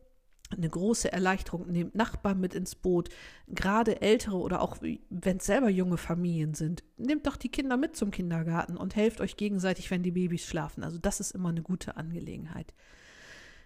eine 0.49 0.69
große 0.69 1.11
Erleichterung. 1.11 1.67
Nehmt 1.67 1.93
Nachbarn 1.93 2.39
mit 2.39 2.55
ins 2.55 2.73
Boot, 2.73 3.09
gerade 3.47 4.01
ältere 4.01 4.37
oder 4.37 4.61
auch 4.61 4.77
wenn 4.81 5.37
es 5.37 5.45
selber 5.45 5.69
junge 5.69 5.97
Familien 5.97 6.53
sind. 6.53 6.85
Nehmt 6.95 7.27
doch 7.27 7.35
die 7.35 7.51
Kinder 7.51 7.75
mit 7.75 7.97
zum 7.97 8.11
Kindergarten 8.11 8.77
und 8.77 8.95
helft 8.95 9.19
euch 9.19 9.35
gegenseitig, 9.35 9.91
wenn 9.91 10.03
die 10.03 10.11
Babys 10.11 10.45
schlafen. 10.45 10.85
Also 10.85 10.99
das 10.99 11.19
ist 11.19 11.31
immer 11.31 11.49
eine 11.49 11.63
gute 11.63 11.97
Angelegenheit. 11.97 12.73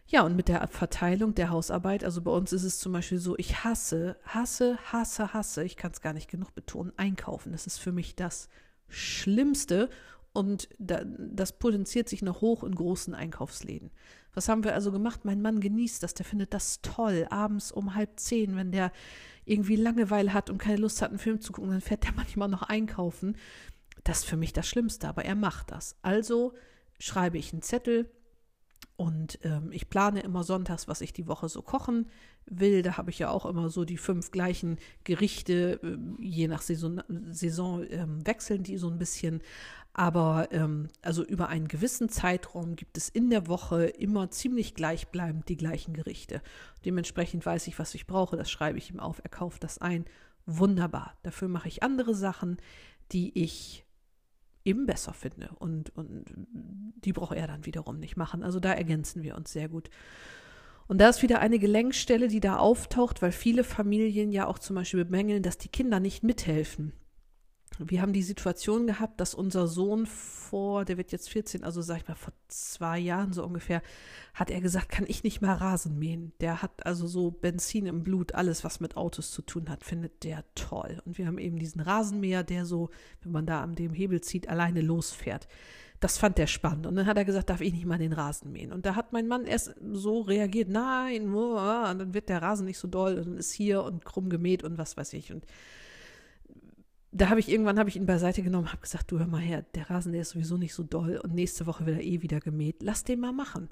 Ja, 0.06 0.24
und 0.24 0.36
mit 0.36 0.48
der 0.48 0.68
Verteilung 0.68 1.34
der 1.34 1.50
Hausarbeit, 1.50 2.04
also 2.04 2.22
bei 2.22 2.32
uns 2.32 2.52
ist 2.52 2.64
es 2.64 2.80
zum 2.80 2.92
Beispiel 2.92 3.20
so, 3.20 3.38
ich 3.38 3.64
hasse, 3.64 4.18
hasse, 4.26 4.78
hasse, 4.92 5.34
hasse, 5.34 5.64
ich 5.64 5.78
kann 5.78 5.92
es 5.92 6.02
gar 6.02 6.14
nicht 6.14 6.30
genug 6.30 6.54
betonen, 6.54 6.92
einkaufen. 6.98 7.52
Das 7.52 7.68
ist 7.68 7.78
für 7.78 7.92
mich 7.92 8.16
das 8.16 8.50
Schlimmste 8.90 9.90
und 10.34 10.68
da, 10.78 11.04
das 11.06 11.58
potenziert 11.58 12.10
sich 12.10 12.22
noch 12.22 12.42
hoch 12.42 12.64
in 12.64 12.76
großen 12.76 13.14
Einkaufsläden. 13.14 13.92
Was 14.34 14.50
haben 14.50 14.64
wir 14.64 14.74
also 14.74 14.92
gemacht? 14.92 15.26
Mein 15.26 15.42
Mann 15.42 15.60
genießt 15.60 16.02
das, 16.02 16.16
der 16.16 16.26
findet 16.26 16.54
das 16.54 16.82
toll. 16.82 17.28
Abends 17.30 17.72
um 17.72 17.96
halb 17.96 18.20
zehn, 18.20 18.56
wenn 18.56 18.72
der 18.72 18.92
irgendwie 19.46 19.76
Langeweile 19.76 20.34
hat 20.34 20.50
und 20.50 20.58
keine 20.58 20.78
Lust 20.78 21.02
hat, 21.02 21.10
einen 21.10 21.20
Film 21.20 21.40
zu 21.40 21.54
gucken, 21.54 21.72
dann 21.72 21.82
fährt 21.82 22.04
der 22.04 22.14
manchmal 22.16 22.50
noch 22.50 22.64
einkaufen. 22.64 23.38
Das 24.04 24.20
ist 24.20 24.26
für 24.26 24.38
mich 24.38 24.54
das 24.54 24.68
Schlimmste, 24.68 25.08
aber 25.08 25.24
er 25.24 25.36
macht 25.36 25.72
das. 25.72 25.96
Also 26.02 26.54
schreibe 27.00 27.38
ich 27.38 27.54
einen 27.54 27.62
Zettel, 27.62 28.10
und 28.96 29.40
ähm, 29.44 29.72
ich 29.72 29.90
plane 29.90 30.22
immer 30.22 30.44
sonntags, 30.44 30.88
was 30.88 31.02
ich 31.02 31.14
die 31.14 31.28
Woche 31.28 31.50
so 31.50 31.62
kochen 31.62 32.08
will. 32.46 32.84
Da 32.84 32.98
habe 32.98 33.10
ich 33.10 33.20
ja 33.20 33.30
auch 33.30 33.46
immer 33.46 33.70
so 33.70 33.86
die 33.86 33.98
fünf 33.98 34.32
gleichen 34.32 34.78
Gerichte, 35.04 35.80
äh, 35.84 35.98
je 36.24 36.48
nach 36.48 36.62
Saison, 36.62 37.02
Saison 37.32 37.84
äh, 37.84 38.06
wechseln 38.26 38.64
die 38.64 38.78
so 38.78 38.90
ein 38.90 39.00
bisschen. 39.00 39.42
Aber 39.94 40.48
ähm, 40.52 40.90
also 41.02 41.24
über 41.24 41.50
einen 41.50 41.68
gewissen 41.68 42.10
Zeitraum 42.10 42.76
gibt 42.76 42.98
es 42.98 43.10
in 43.10 43.30
der 43.30 43.48
Woche 43.48 43.86
immer 43.86 44.30
ziemlich 44.32 44.76
gleichbleibend 44.76 45.50
die 45.50 45.58
gleichen 45.58 45.94
Gerichte. 45.94 46.42
Dementsprechend 46.86 47.46
weiß 47.46 47.68
ich, 47.68 47.80
was 47.80 47.94
ich 47.96 48.08
brauche. 48.08 48.38
Das 48.38 48.50
schreibe 48.50 48.78
ich 48.78 48.90
ihm 48.90 49.00
auf. 49.00 49.22
Er 49.24 49.30
kauft 49.30 49.64
das 49.64 49.80
ein. 49.80 50.06
Wunderbar. 50.46 51.16
Dafür 51.24 51.48
mache 51.48 51.68
ich 51.68 51.84
andere 51.84 52.16
Sachen, 52.16 52.58
die 53.12 53.38
ich 53.40 53.86
eben 54.66 54.86
besser 54.86 55.14
finde. 55.14 55.50
Und, 55.60 55.96
und 55.96 56.26
die 57.04 57.14
braucht 57.14 57.36
er 57.36 57.48
dann 57.48 57.66
wiederum 57.66 58.00
nicht 58.00 58.18
machen. 58.18 58.44
Also 58.44 58.60
da 58.60 58.74
ergänzen 58.74 59.24
wir 59.24 59.36
uns 59.36 59.52
sehr 59.52 59.70
gut. 59.70 59.90
Und 60.88 61.00
da 61.00 61.10
ist 61.10 61.22
wieder 61.22 61.40
eine 61.40 61.60
Gelenkstelle, 61.60 62.28
die 62.28 62.40
da 62.40 62.58
auftaucht, 62.58 63.22
weil 63.22 63.32
viele 63.32 63.64
Familien 63.64 64.32
ja 64.32 64.48
auch 64.48 64.60
zum 64.60 64.76
Beispiel 64.76 65.06
bemängeln, 65.06 65.44
dass 65.44 65.58
die 65.58 65.70
Kinder 65.70 66.00
nicht 66.00 66.24
mithelfen 66.24 66.94
wir 67.80 68.02
haben 68.02 68.14
die 68.14 68.24
Situation 68.24 68.88
gehabt, 68.88 69.20
dass 69.20 69.34
unser 69.34 69.68
Sohn 69.68 70.06
vor, 70.06 70.86
der 70.86 70.98
wird 70.98 71.12
jetzt 71.12 71.30
14, 71.30 71.64
also 71.64 71.82
sag 71.82 71.98
ich 71.98 72.08
mal 72.08 72.16
vor 72.16 72.34
zwei 72.48 73.00
Jahren 73.00 73.34
so 73.34 73.44
ungefähr, 73.44 73.82
hat 74.34 74.52
er 74.52 74.62
gesagt, 74.62 74.90
kann 74.90 75.06
ich 75.08 75.24
nicht 75.24 75.42
mal 75.42 75.56
Rasen 75.56 75.98
mähen. 75.98 76.34
Der 76.40 76.62
hat 76.62 76.86
also 76.86 77.08
so 77.08 77.32
Benzin 77.32 77.86
im 77.86 78.04
Blut, 78.04 78.36
alles 78.36 78.64
was 78.64 78.80
mit 78.80 78.96
Autos 78.96 79.32
zu 79.32 79.42
tun 79.42 79.70
hat, 79.70 79.84
findet 79.84 80.24
der 80.24 80.44
toll. 80.56 81.02
Und 81.06 81.18
wir 81.18 81.26
haben 81.26 81.40
eben 81.40 81.58
diesen 81.58 81.82
Rasenmäher, 81.82 82.44
der 82.44 82.66
so, 82.66 82.90
wenn 83.22 83.32
man 83.32 83.46
da 83.46 83.62
an 83.62 83.76
dem 83.76 83.94
Hebel 83.94 84.22
zieht, 84.22 84.50
alleine 84.50 84.82
losfährt. 84.82 85.48
das 86.00 86.18
fand 86.18 86.38
der 86.38 86.48
spannend. 86.48 86.86
Und 86.86 86.96
dann 86.96 87.06
hat 87.06 87.18
er 87.18 87.26
gesagt, 87.26 87.50
darf 87.50 87.62
ich 87.62 87.74
nicht 87.74 87.86
mal 87.86 87.98
den 87.98 88.14
Rasen 88.14 88.52
mähen? 88.52 88.74
Und 88.74 88.86
da 88.86 88.96
hat 88.96 89.14
mein 89.14 89.28
Mann 89.28 89.46
erst 89.46 89.74
so 89.94 90.22
reagiert, 90.22 90.70
nein, 90.70 91.34
und 91.34 92.00
dann 92.00 92.14
wird 92.14 92.30
der 92.30 92.42
Rasen 92.42 92.66
nicht 92.66 92.78
so 92.78 92.88
doll 92.88 93.18
und 93.18 93.26
dann 93.26 93.38
ist 93.38 93.54
hier 93.54 93.84
und 93.84 94.04
krumm 94.04 94.30
gemäht 94.30 94.64
und 94.64 94.78
was 94.78 94.98
weiß 94.98 95.14
ich. 95.14 95.32
Und 95.32 95.46
da 97.14 97.30
habe 97.30 97.40
ich 97.40 97.50
irgendwann 97.50 97.80
habe 97.80 97.90
ich 97.90 97.96
ihn 97.96 98.06
beiseite 98.06 98.42
genommen, 98.42 98.72
habe 98.72 98.82
gesagt, 98.82 99.12
du 99.12 99.20
hör 99.20 99.28
mal 99.28 99.42
her, 99.42 99.64
der 99.76 99.90
Rasen, 99.90 100.14
der 100.14 100.22
ist 100.22 100.32
sowieso 100.32 100.58
nicht 100.58 100.74
so 100.74 100.84
doll 100.84 101.20
und 101.24 101.34
nächste 101.34 101.66
Woche 101.66 101.86
wird 101.86 101.98
er 101.98 102.04
eh 102.04 102.22
wieder 102.22 102.40
gemäht. 102.40 102.82
Lass 102.82 103.04
den 103.04 103.20
mal 103.20 103.34
machen. 103.34 103.70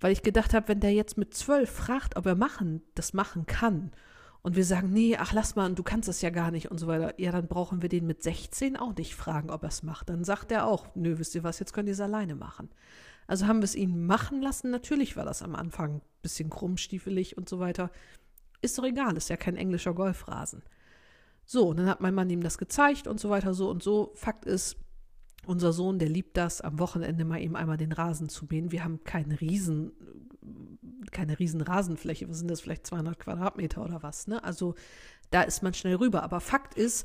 Weil 0.00 0.12
ich 0.12 0.22
gedacht 0.22 0.54
habe, 0.54 0.68
wenn 0.68 0.80
der 0.80 0.92
jetzt 0.92 1.18
mit 1.18 1.34
zwölf 1.34 1.70
fragt, 1.70 2.16
ob 2.16 2.26
er 2.26 2.34
machen, 2.34 2.82
das 2.94 3.12
machen 3.12 3.46
kann, 3.46 3.92
und 4.42 4.56
wir 4.56 4.64
sagen, 4.64 4.92
nee, 4.92 5.16
ach 5.18 5.32
lass 5.32 5.54
mal, 5.54 5.74
du 5.74 5.82
kannst 5.82 6.08
das 6.08 6.22
ja 6.22 6.30
gar 6.30 6.50
nicht 6.50 6.70
und 6.70 6.78
so 6.78 6.86
weiter, 6.86 7.14
ja, 7.18 7.30
dann 7.30 7.46
brauchen 7.46 7.82
wir 7.82 7.88
den 7.88 8.06
mit 8.06 8.22
16 8.22 8.76
auch 8.76 8.96
nicht 8.96 9.14
fragen, 9.14 9.50
ob 9.50 9.62
er 9.62 9.68
es 9.68 9.82
macht. 9.82 10.08
Dann 10.08 10.24
sagt 10.24 10.50
er 10.50 10.66
auch, 10.66 10.94
nö, 10.94 11.18
wisst 11.18 11.34
ihr 11.34 11.44
was, 11.44 11.58
jetzt 11.58 11.72
könnt 11.72 11.88
ihr 11.88 11.92
es 11.92 12.00
alleine 12.00 12.34
machen. 12.34 12.70
Also 13.26 13.46
haben 13.46 13.58
wir 13.58 13.64
es 13.64 13.74
ihn 13.74 14.06
machen 14.06 14.40
lassen. 14.40 14.70
Natürlich 14.70 15.16
war 15.16 15.24
das 15.24 15.42
am 15.42 15.54
Anfang 15.54 15.96
ein 15.96 16.02
bisschen 16.22 16.50
krummstiefelig 16.50 17.36
und 17.36 17.48
so 17.48 17.58
weiter. 17.60 17.90
Ist 18.62 18.78
doch 18.78 18.84
egal, 18.84 19.16
ist 19.16 19.28
ja 19.28 19.36
kein 19.36 19.56
englischer 19.56 19.92
Golfrasen. 19.92 20.62
So, 21.52 21.70
und 21.70 21.78
dann 21.78 21.88
hat 21.88 22.00
mein 22.00 22.14
Mann 22.14 22.30
ihm 22.30 22.44
das 22.44 22.58
gezeigt 22.58 23.08
und 23.08 23.18
so 23.18 23.28
weiter, 23.28 23.54
so 23.54 23.68
und 23.70 23.82
so. 23.82 24.12
Fakt 24.14 24.44
ist, 24.44 24.76
unser 25.46 25.72
Sohn, 25.72 25.98
der 25.98 26.08
liebt 26.08 26.36
das, 26.36 26.60
am 26.60 26.78
Wochenende 26.78 27.24
mal 27.24 27.40
eben 27.40 27.56
einmal 27.56 27.76
den 27.76 27.90
Rasen 27.90 28.28
zu 28.28 28.46
mähen. 28.48 28.70
Wir 28.70 28.84
haben 28.84 29.02
keinen 29.02 29.32
riesen 29.32 29.90
keine 31.10 31.40
riesen 31.40 31.60
Rasenfläche, 31.60 32.28
was 32.28 32.38
sind 32.38 32.52
das, 32.52 32.60
vielleicht 32.60 32.86
200 32.86 33.18
Quadratmeter 33.18 33.84
oder 33.84 34.00
was, 34.04 34.28
ne? 34.28 34.44
Also 34.44 34.76
da 35.32 35.42
ist 35.42 35.64
man 35.64 35.74
schnell 35.74 35.96
rüber. 35.96 36.22
Aber 36.22 36.40
Fakt 36.40 36.74
ist, 36.74 37.04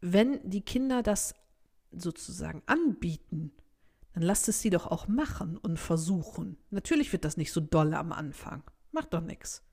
wenn 0.00 0.38
die 0.48 0.60
Kinder 0.60 1.02
das 1.02 1.34
sozusagen 1.90 2.62
anbieten, 2.66 3.50
dann 4.12 4.22
lasst 4.22 4.48
es 4.48 4.62
sie 4.62 4.70
doch 4.70 4.86
auch 4.86 5.08
machen 5.08 5.56
und 5.56 5.80
versuchen. 5.80 6.56
Natürlich 6.70 7.12
wird 7.12 7.24
das 7.24 7.36
nicht 7.36 7.50
so 7.50 7.60
doll 7.60 7.94
am 7.94 8.12
Anfang. 8.12 8.62
Macht 8.92 9.12
doch 9.12 9.22
nichts. 9.22 9.64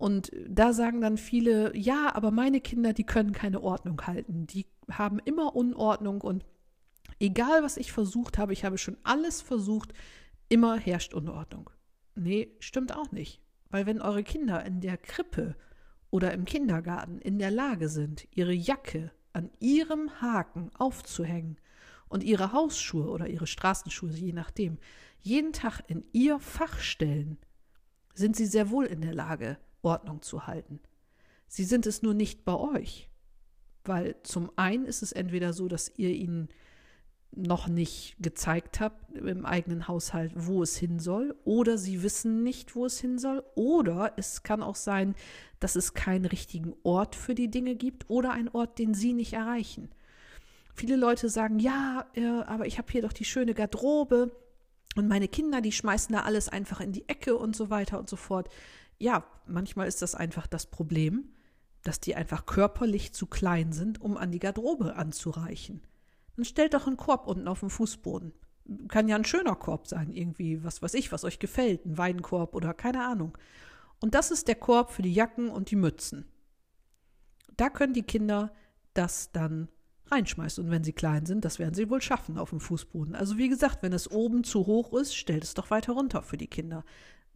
Und 0.00 0.32
da 0.48 0.72
sagen 0.72 1.02
dann 1.02 1.18
viele, 1.18 1.76
ja, 1.76 2.14
aber 2.14 2.30
meine 2.30 2.62
Kinder, 2.62 2.94
die 2.94 3.04
können 3.04 3.32
keine 3.32 3.62
Ordnung 3.62 4.00
halten. 4.06 4.46
Die 4.46 4.64
haben 4.90 5.18
immer 5.18 5.54
Unordnung 5.54 6.22
und 6.22 6.46
egal 7.18 7.62
was 7.62 7.76
ich 7.76 7.92
versucht 7.92 8.38
habe, 8.38 8.54
ich 8.54 8.64
habe 8.64 8.78
schon 8.78 8.96
alles 9.02 9.42
versucht, 9.42 9.92
immer 10.48 10.78
herrscht 10.78 11.12
Unordnung. 11.12 11.68
Nee, 12.14 12.56
stimmt 12.60 12.96
auch 12.96 13.12
nicht. 13.12 13.42
Weil 13.68 13.84
wenn 13.84 14.00
eure 14.00 14.22
Kinder 14.22 14.64
in 14.64 14.80
der 14.80 14.96
Krippe 14.96 15.54
oder 16.10 16.32
im 16.32 16.46
Kindergarten 16.46 17.18
in 17.18 17.38
der 17.38 17.50
Lage 17.50 17.90
sind, 17.90 18.26
ihre 18.34 18.54
Jacke 18.54 19.12
an 19.34 19.50
ihrem 19.60 20.22
Haken 20.22 20.70
aufzuhängen 20.78 21.58
und 22.08 22.24
ihre 22.24 22.54
Hausschuhe 22.54 23.10
oder 23.10 23.28
ihre 23.28 23.46
Straßenschuhe, 23.46 24.12
je 24.12 24.32
nachdem, 24.32 24.78
jeden 25.18 25.52
Tag 25.52 25.82
in 25.88 26.06
ihr 26.12 26.38
Fach 26.38 26.78
stellen, 26.78 27.36
sind 28.14 28.34
sie 28.34 28.46
sehr 28.46 28.70
wohl 28.70 28.86
in 28.86 29.02
der 29.02 29.12
Lage, 29.12 29.58
Ordnung 29.82 30.22
zu 30.22 30.46
halten. 30.46 30.80
Sie 31.48 31.64
sind 31.64 31.86
es 31.86 32.02
nur 32.02 32.14
nicht 32.14 32.44
bei 32.44 32.54
euch. 32.54 33.10
Weil 33.84 34.16
zum 34.22 34.50
einen 34.56 34.84
ist 34.84 35.02
es 35.02 35.12
entweder 35.12 35.52
so, 35.52 35.66
dass 35.68 35.90
ihr 35.96 36.10
ihnen 36.10 36.48
noch 37.32 37.68
nicht 37.68 38.16
gezeigt 38.18 38.80
habe 38.80 38.96
im 39.14 39.46
eigenen 39.46 39.86
Haushalt, 39.86 40.32
wo 40.34 40.62
es 40.62 40.76
hin 40.76 40.98
soll, 40.98 41.36
oder 41.44 41.78
sie 41.78 42.02
wissen 42.02 42.42
nicht, 42.42 42.74
wo 42.74 42.86
es 42.86 43.00
hin 43.00 43.18
soll, 43.18 43.44
oder 43.54 44.14
es 44.16 44.42
kann 44.42 44.62
auch 44.62 44.74
sein, 44.74 45.14
dass 45.60 45.76
es 45.76 45.94
keinen 45.94 46.24
richtigen 46.24 46.74
Ort 46.82 47.14
für 47.14 47.34
die 47.34 47.50
Dinge 47.50 47.76
gibt 47.76 48.10
oder 48.10 48.32
einen 48.32 48.48
Ort, 48.48 48.78
den 48.78 48.94
sie 48.94 49.12
nicht 49.12 49.32
erreichen. 49.32 49.90
Viele 50.74 50.96
Leute 50.96 51.28
sagen, 51.28 51.60
ja, 51.60 52.06
äh, 52.14 52.26
aber 52.26 52.66
ich 52.66 52.78
habe 52.78 52.90
hier 52.90 53.02
doch 53.02 53.12
die 53.12 53.24
schöne 53.24 53.54
Garderobe 53.54 54.32
und 54.96 55.08
meine 55.08 55.28
Kinder, 55.28 55.60
die 55.60 55.72
schmeißen 55.72 56.12
da 56.12 56.22
alles 56.22 56.48
einfach 56.48 56.80
in 56.80 56.92
die 56.92 57.08
Ecke 57.08 57.36
und 57.36 57.54
so 57.54 57.70
weiter 57.70 57.98
und 57.98 58.08
so 58.08 58.16
fort. 58.16 58.48
Ja, 59.00 59.24
manchmal 59.46 59.88
ist 59.88 60.02
das 60.02 60.14
einfach 60.14 60.46
das 60.46 60.66
Problem, 60.66 61.30
dass 61.82 62.00
die 62.00 62.14
einfach 62.14 62.44
körperlich 62.44 63.14
zu 63.14 63.26
klein 63.26 63.72
sind, 63.72 64.00
um 64.00 64.18
an 64.18 64.30
die 64.30 64.38
Garderobe 64.38 64.94
anzureichen. 64.94 65.80
Dann 66.36 66.44
stellt 66.44 66.74
doch 66.74 66.86
einen 66.86 66.98
Korb 66.98 67.26
unten 67.26 67.48
auf 67.48 67.60
dem 67.60 67.70
Fußboden. 67.70 68.32
Kann 68.88 69.08
ja 69.08 69.16
ein 69.16 69.24
schöner 69.24 69.56
Korb 69.56 69.86
sein, 69.88 70.12
irgendwie, 70.12 70.62
was 70.62 70.82
weiß 70.82 70.94
ich, 70.94 71.10
was 71.12 71.24
euch 71.24 71.38
gefällt, 71.38 71.86
ein 71.86 71.96
Weinkorb 71.96 72.54
oder 72.54 72.74
keine 72.74 73.04
Ahnung. 73.04 73.36
Und 74.00 74.14
das 74.14 74.30
ist 74.30 74.48
der 74.48 74.54
Korb 74.54 74.90
für 74.90 75.02
die 75.02 75.14
Jacken 75.14 75.48
und 75.48 75.70
die 75.70 75.76
Mützen. 75.76 76.26
Da 77.56 77.70
können 77.70 77.94
die 77.94 78.02
Kinder 78.02 78.52
das 78.92 79.32
dann 79.32 79.68
reinschmeißen. 80.10 80.62
Und 80.62 80.70
wenn 80.70 80.84
sie 80.84 80.92
klein 80.92 81.24
sind, 81.24 81.46
das 81.46 81.58
werden 81.58 81.74
sie 81.74 81.88
wohl 81.88 82.02
schaffen 82.02 82.36
auf 82.36 82.50
dem 82.50 82.60
Fußboden. 82.60 83.14
Also 83.14 83.38
wie 83.38 83.48
gesagt, 83.48 83.82
wenn 83.82 83.94
es 83.94 84.10
oben 84.10 84.44
zu 84.44 84.66
hoch 84.66 84.92
ist, 84.92 85.14
stellt 85.14 85.44
es 85.44 85.54
doch 85.54 85.70
weiter 85.70 85.94
runter 85.94 86.22
für 86.22 86.36
die 86.36 86.48
Kinder. 86.48 86.84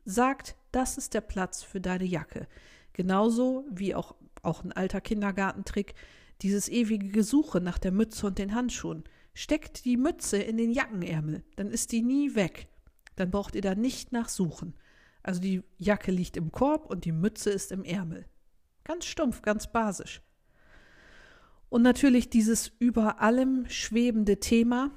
Sagt, 0.04 0.56
das 0.74 0.98
ist 0.98 1.14
der 1.14 1.20
Platz 1.20 1.62
für 1.62 1.80
deine 1.80 2.04
Jacke. 2.04 2.46
Genauso 2.92 3.66
wie 3.70 3.94
auch, 3.94 4.14
auch 4.42 4.64
ein 4.64 4.72
alter 4.72 5.00
Kindergartentrick, 5.00 5.94
dieses 6.42 6.68
ewige 6.68 7.08
Gesuche 7.08 7.60
nach 7.60 7.78
der 7.78 7.92
Mütze 7.92 8.26
und 8.26 8.38
den 8.38 8.54
Handschuhen. 8.54 9.04
Steckt 9.34 9.84
die 9.84 9.96
Mütze 9.96 10.38
in 10.38 10.56
den 10.56 10.70
Jackenärmel, 10.70 11.44
dann 11.56 11.70
ist 11.70 11.92
die 11.92 12.02
nie 12.02 12.34
weg. 12.34 12.68
Dann 13.16 13.30
braucht 13.30 13.54
ihr 13.54 13.62
da 13.62 13.74
nicht 13.74 14.12
nachsuchen. 14.12 14.74
Also 15.22 15.40
die 15.40 15.62
Jacke 15.78 16.12
liegt 16.12 16.36
im 16.36 16.52
Korb 16.52 16.86
und 16.86 17.04
die 17.04 17.12
Mütze 17.12 17.50
ist 17.50 17.72
im 17.72 17.84
Ärmel. 17.84 18.26
Ganz 18.84 19.06
stumpf, 19.06 19.42
ganz 19.42 19.72
basisch. 19.72 20.20
Und 21.68 21.82
natürlich 21.82 22.30
dieses 22.30 22.68
über 22.78 23.20
allem 23.20 23.66
schwebende 23.68 24.38
Thema, 24.38 24.90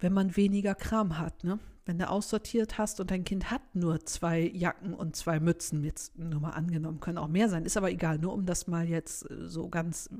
wenn 0.00 0.12
man 0.12 0.36
weniger 0.36 0.74
Kram 0.74 1.18
hat, 1.18 1.44
ne? 1.44 1.58
Wenn 1.88 1.98
du 1.98 2.06
aussortiert 2.08 2.76
hast 2.76 3.00
und 3.00 3.10
dein 3.10 3.24
Kind 3.24 3.50
hat 3.50 3.62
nur 3.74 4.04
zwei 4.04 4.40
Jacken 4.40 4.92
und 4.92 5.16
zwei 5.16 5.40
Mützen, 5.40 5.82
jetzt 5.82 6.18
nur 6.18 6.38
mal 6.38 6.50
angenommen, 6.50 7.00
können 7.00 7.16
auch 7.16 7.28
mehr 7.28 7.48
sein, 7.48 7.64
ist 7.64 7.78
aber 7.78 7.90
egal, 7.90 8.18
nur 8.18 8.34
um 8.34 8.44
das 8.44 8.66
mal 8.66 8.86
jetzt 8.86 9.28
äh, 9.30 9.48
so 9.48 9.70
ganz, 9.70 10.10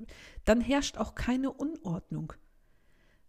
dann 0.46 0.62
herrscht 0.62 0.96
auch 0.96 1.14
keine 1.14 1.52
Unordnung. 1.52 2.32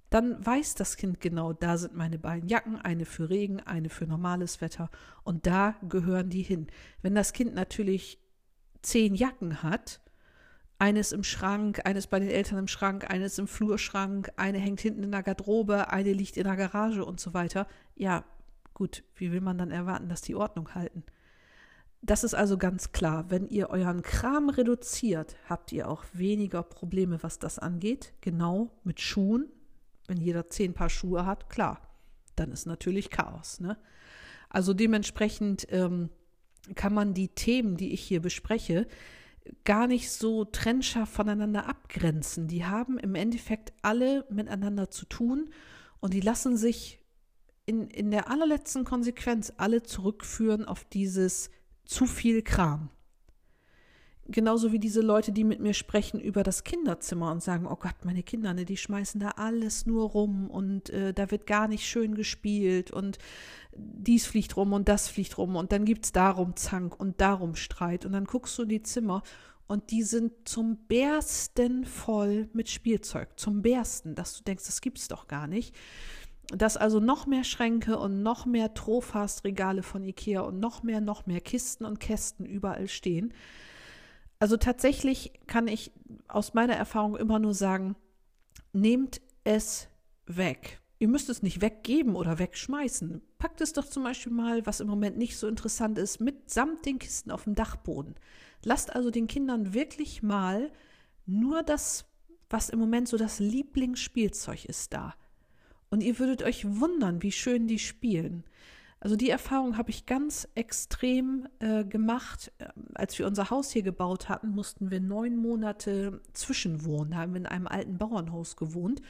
Dann 0.10 0.44
weiß 0.44 0.76
das 0.76 0.96
Kind 0.96 1.20
genau, 1.20 1.52
da 1.52 1.78
sind 1.78 1.96
meine 1.96 2.18
beiden 2.18 2.48
Jacken, 2.48 2.78
eine 2.78 3.04
für 3.04 3.30
Regen, 3.30 3.60
eine 3.60 3.90
für 3.90 4.08
normales 4.08 4.62
Wetter 4.62 4.90
und 5.24 5.46
da 5.46 5.76
gehören 5.88 6.30
die 6.30 6.42
hin. 6.42 6.68
Wenn 7.02 7.16
das 7.16 7.34
Kind 7.34 7.54
natürlich 7.54 8.20
zehn 8.82 9.16
Jacken 9.16 9.64
hat, 9.64 10.00
eines 10.80 11.12
im 11.12 11.24
Schrank, 11.24 11.82
eines 11.86 12.08
bei 12.08 12.20
den 12.20 12.30
Eltern 12.30 12.58
im 12.58 12.68
Schrank, 12.68 13.10
eines 13.12 13.38
im 13.38 13.48
Flurschrank, 13.48 14.32
eine 14.38 14.58
hängt 14.58 14.80
hinten 14.80 15.04
in 15.04 15.12
der 15.12 15.24
Garderobe, 15.24 15.92
eine 15.92 16.14
liegt 16.14 16.38
in 16.38 16.46
der 16.46 16.56
Garage 16.56 17.04
und 17.04 17.20
so 17.20 17.34
weiter. 17.34 17.68
Ja, 17.96 18.24
gut, 18.74 19.04
wie 19.16 19.32
will 19.32 19.42
man 19.42 19.58
dann 19.58 19.72
erwarten, 19.72 20.08
dass 20.08 20.22
die 20.22 20.36
Ordnung 20.36 20.74
halten? 20.74 21.04
Das 22.02 22.24
ist 22.24 22.34
also 22.34 22.58
ganz 22.58 22.94
klar, 22.94 23.30
wenn 23.30 23.50
ihr 23.50 23.70
euren 23.70 24.02
Kram 24.04 24.48
reduziert, 24.48 25.36
habt 25.50 25.74
ihr 25.74 25.90
auch 25.90 26.06
weniger 26.14 26.64
Probleme, 26.64 27.22
was 27.22 27.40
das 27.40 27.60
angeht. 27.60 28.14
Genau 28.22 28.72
mit 28.86 29.02
Schuhen. 29.02 29.50
Wenn 30.08 30.18
jeder 30.18 30.50
zehn 30.50 30.74
Paar 30.74 30.90
Schuhe 30.90 31.26
hat, 31.26 31.50
klar, 31.50 31.82
dann 32.38 32.54
ist 32.54 32.66
natürlich 32.66 33.10
Chaos. 33.10 33.60
Ne? 33.60 33.78
Also 34.48 34.74
dementsprechend 34.74 35.68
ähm, 35.72 36.10
kann 36.76 36.94
man 36.94 37.14
die 37.14 37.28
Themen, 37.28 37.76
die 37.76 37.92
ich 37.92 38.02
hier 38.02 38.22
bespreche, 38.22 38.88
gar 39.66 39.88
nicht 39.88 40.12
so 40.12 40.46
trennscharf 40.46 41.10
voneinander 41.10 41.68
abgrenzen. 41.68 42.48
Die 42.48 42.66
haben 42.66 42.98
im 42.98 43.16
Endeffekt 43.16 43.74
alle 43.82 44.26
miteinander 44.30 44.90
zu 44.90 45.06
tun 45.06 45.50
und 46.00 46.14
die 46.14 46.22
lassen 46.22 46.58
sich 46.58 47.00
in, 47.66 47.88
in 47.90 48.12
der 48.12 48.30
allerletzten 48.30 48.84
Konsequenz 48.84 49.54
alle 49.58 49.84
zurückführen 49.84 50.66
auf 50.66 50.86
dieses 50.86 51.52
zu 51.86 52.06
viel 52.06 52.42
Kram. 52.42 52.90
Genauso 54.32 54.72
wie 54.72 54.78
diese 54.78 55.02
Leute, 55.02 55.32
die 55.32 55.44
mit 55.44 55.60
mir 55.60 55.74
sprechen 55.74 56.20
über 56.20 56.44
das 56.44 56.64
Kinderzimmer 56.64 57.32
und 57.32 57.42
sagen, 57.42 57.66
oh 57.66 57.76
Gott, 57.76 57.96
meine 58.04 58.22
Kinder, 58.22 58.54
ne, 58.54 58.64
die 58.64 58.78
schmeißen 58.78 59.20
da 59.20 59.30
alles 59.30 59.88
nur 59.88 60.08
rum 60.10 60.52
und 60.52 60.92
äh, 60.92 61.14
da 61.14 61.32
wird 61.32 61.48
gar 61.48 61.68
nicht 61.68 61.88
schön 61.88 62.14
gespielt 62.14 62.92
und 62.92 63.18
dies 63.76 64.28
fliegt 64.28 64.56
rum 64.56 64.74
und 64.74 64.88
das 64.88 65.08
fliegt 65.08 65.38
rum 65.40 65.56
und 65.56 65.72
dann 65.72 65.84
gibt 65.84 66.06
es 66.06 66.12
darum 66.12 66.56
Zank 66.56 67.00
und 67.00 67.20
darum 67.22 67.56
Streit 67.56 68.06
und 68.06 68.12
dann 68.12 68.26
guckst 68.26 68.56
du 68.60 68.64
in 68.64 68.70
die 68.70 68.84
Zimmer 68.84 69.24
und 69.68 69.90
die 69.90 70.04
sind 70.04 70.32
zum 70.48 70.78
Bersten 70.88 71.86
voll 71.86 72.50
mit 72.54 72.70
Spielzeug, 72.70 73.30
zum 73.40 73.64
Bersten, 73.64 74.14
dass 74.14 74.38
du 74.38 74.44
denkst, 74.44 74.66
das 74.66 74.82
gibt's 74.82 75.08
doch 75.08 75.28
gar 75.28 75.48
nicht. 75.48 75.76
Dass 76.50 76.78
also 76.78 77.00
noch 77.00 77.26
mehr 77.26 77.44
Schränke 77.44 77.98
und 77.98 78.22
noch 78.22 78.46
mehr 78.48 78.74
Trofast-Regale 78.74 79.82
von 79.84 80.04
Ikea 80.04 80.42
und 80.42 80.60
noch 80.60 80.82
mehr, 80.84 81.02
noch 81.02 81.26
mehr 81.28 81.42
Kisten 81.42 81.86
und 81.86 82.00
Kästen 82.00 82.46
überall 82.46 82.88
stehen. 82.88 83.34
Also 84.40 84.56
tatsächlich 84.56 85.34
kann 85.48 85.68
ich 85.68 85.92
aus 86.28 86.54
meiner 86.54 86.76
Erfahrung 86.76 87.18
immer 87.18 87.40
nur 87.40 87.54
sagen, 87.54 87.96
nehmt 88.72 89.22
es 89.44 89.90
weg. 90.26 90.80
Ihr 90.98 91.08
müsst 91.08 91.30
es 91.30 91.44
nicht 91.44 91.62
weggeben 91.62 92.16
oder 92.16 92.40
wegschmeißen. 92.40 93.22
Packt 93.38 93.62
es 93.62 93.74
doch 93.74 93.86
zum 93.86 94.04
Beispiel 94.04 94.34
mal, 94.34 94.66
was 94.66 94.80
im 94.80 94.88
Moment 94.88 95.18
nicht 95.18 95.38
so 95.38 95.48
interessant 95.48 95.98
ist, 95.98 96.20
mitsamt 96.20 96.86
den 96.86 97.00
Kisten 97.00 97.32
auf 97.32 97.46
dem 97.46 97.56
Dachboden. 97.56 98.16
Lasst 98.64 98.94
also 98.94 99.12
den 99.12 99.28
Kindern 99.28 99.74
wirklich 99.74 100.24
mal 100.24 100.72
nur 101.26 101.64
das, 101.64 102.06
was 102.50 102.70
im 102.70 102.80
Moment 102.80 103.08
so 103.08 103.18
das 103.18 103.40
Lieblingsspielzeug 103.40 104.66
ist, 104.66 104.94
da. 104.94 105.16
Und 105.90 106.02
ihr 106.02 106.20
würdet 106.20 106.44
euch 106.44 106.66
wundern, 106.80 107.24
wie 107.24 107.32
schön 107.32 107.68
die 107.68 107.80
spielen. 107.80 108.44
Also 109.02 109.16
die 109.16 109.30
Erfahrung 109.30 109.78
habe 109.78 109.92
ich 109.92 110.06
ganz 110.06 110.48
extrem 110.56 111.48
äh, 111.60 111.86
gemacht. 111.86 112.52
Als 112.94 113.18
wir 113.18 113.28
unser 113.28 113.50
Haus 113.50 113.72
hier 113.72 113.82
gebaut 113.84 114.28
hatten, 114.28 114.50
mussten 114.50 114.92
wir 114.92 115.00
neun 115.00 115.38
Monate 115.38 116.22
zwischenwohnen, 116.34 117.16
haben 117.16 117.36
in 117.36 117.46
einem 117.46 117.68
alten 117.68 117.98
Bauernhaus 117.98 118.58
gewohnt 118.58 119.02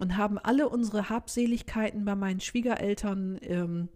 und 0.00 0.16
haben 0.16 0.38
alle 0.38 0.68
unsere 0.68 1.08
Habseligkeiten 1.08 2.04
bei 2.04 2.16
meinen 2.16 2.40
Schwiegereltern 2.40 3.38
ähm, 3.42 3.88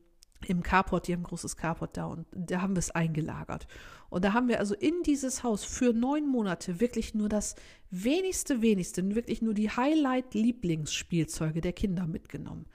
im 0.47 0.62
Carport, 0.62 1.09
die 1.09 1.12
haben 1.12 1.22
ein 1.22 1.24
großes 1.24 1.57
Carport 1.57 1.97
da 1.97 2.07
und 2.07 2.27
da 2.33 2.61
haben 2.61 2.77
wir 2.77 2.81
es 2.81 2.91
eingelagert. 2.91 3.66
Und 4.11 4.24
da 4.24 4.33
haben 4.33 4.49
wir 4.49 4.61
also 4.61 4.74
in 4.74 5.03
dieses 5.05 5.43
Haus 5.43 5.64
für 5.64 5.93
neun 5.93 6.29
Monate 6.29 6.79
wirklich 6.79 7.14
nur 7.14 7.29
das 7.29 7.57
wenigste, 7.91 8.62
wenigste, 8.62 9.14
wirklich 9.14 9.43
nur 9.43 9.55
die 9.55 9.70
Highlight-Lieblingsspielzeuge 9.70 11.61
der 11.61 11.72
Kinder 11.72 12.07
mitgenommen. 12.07 12.66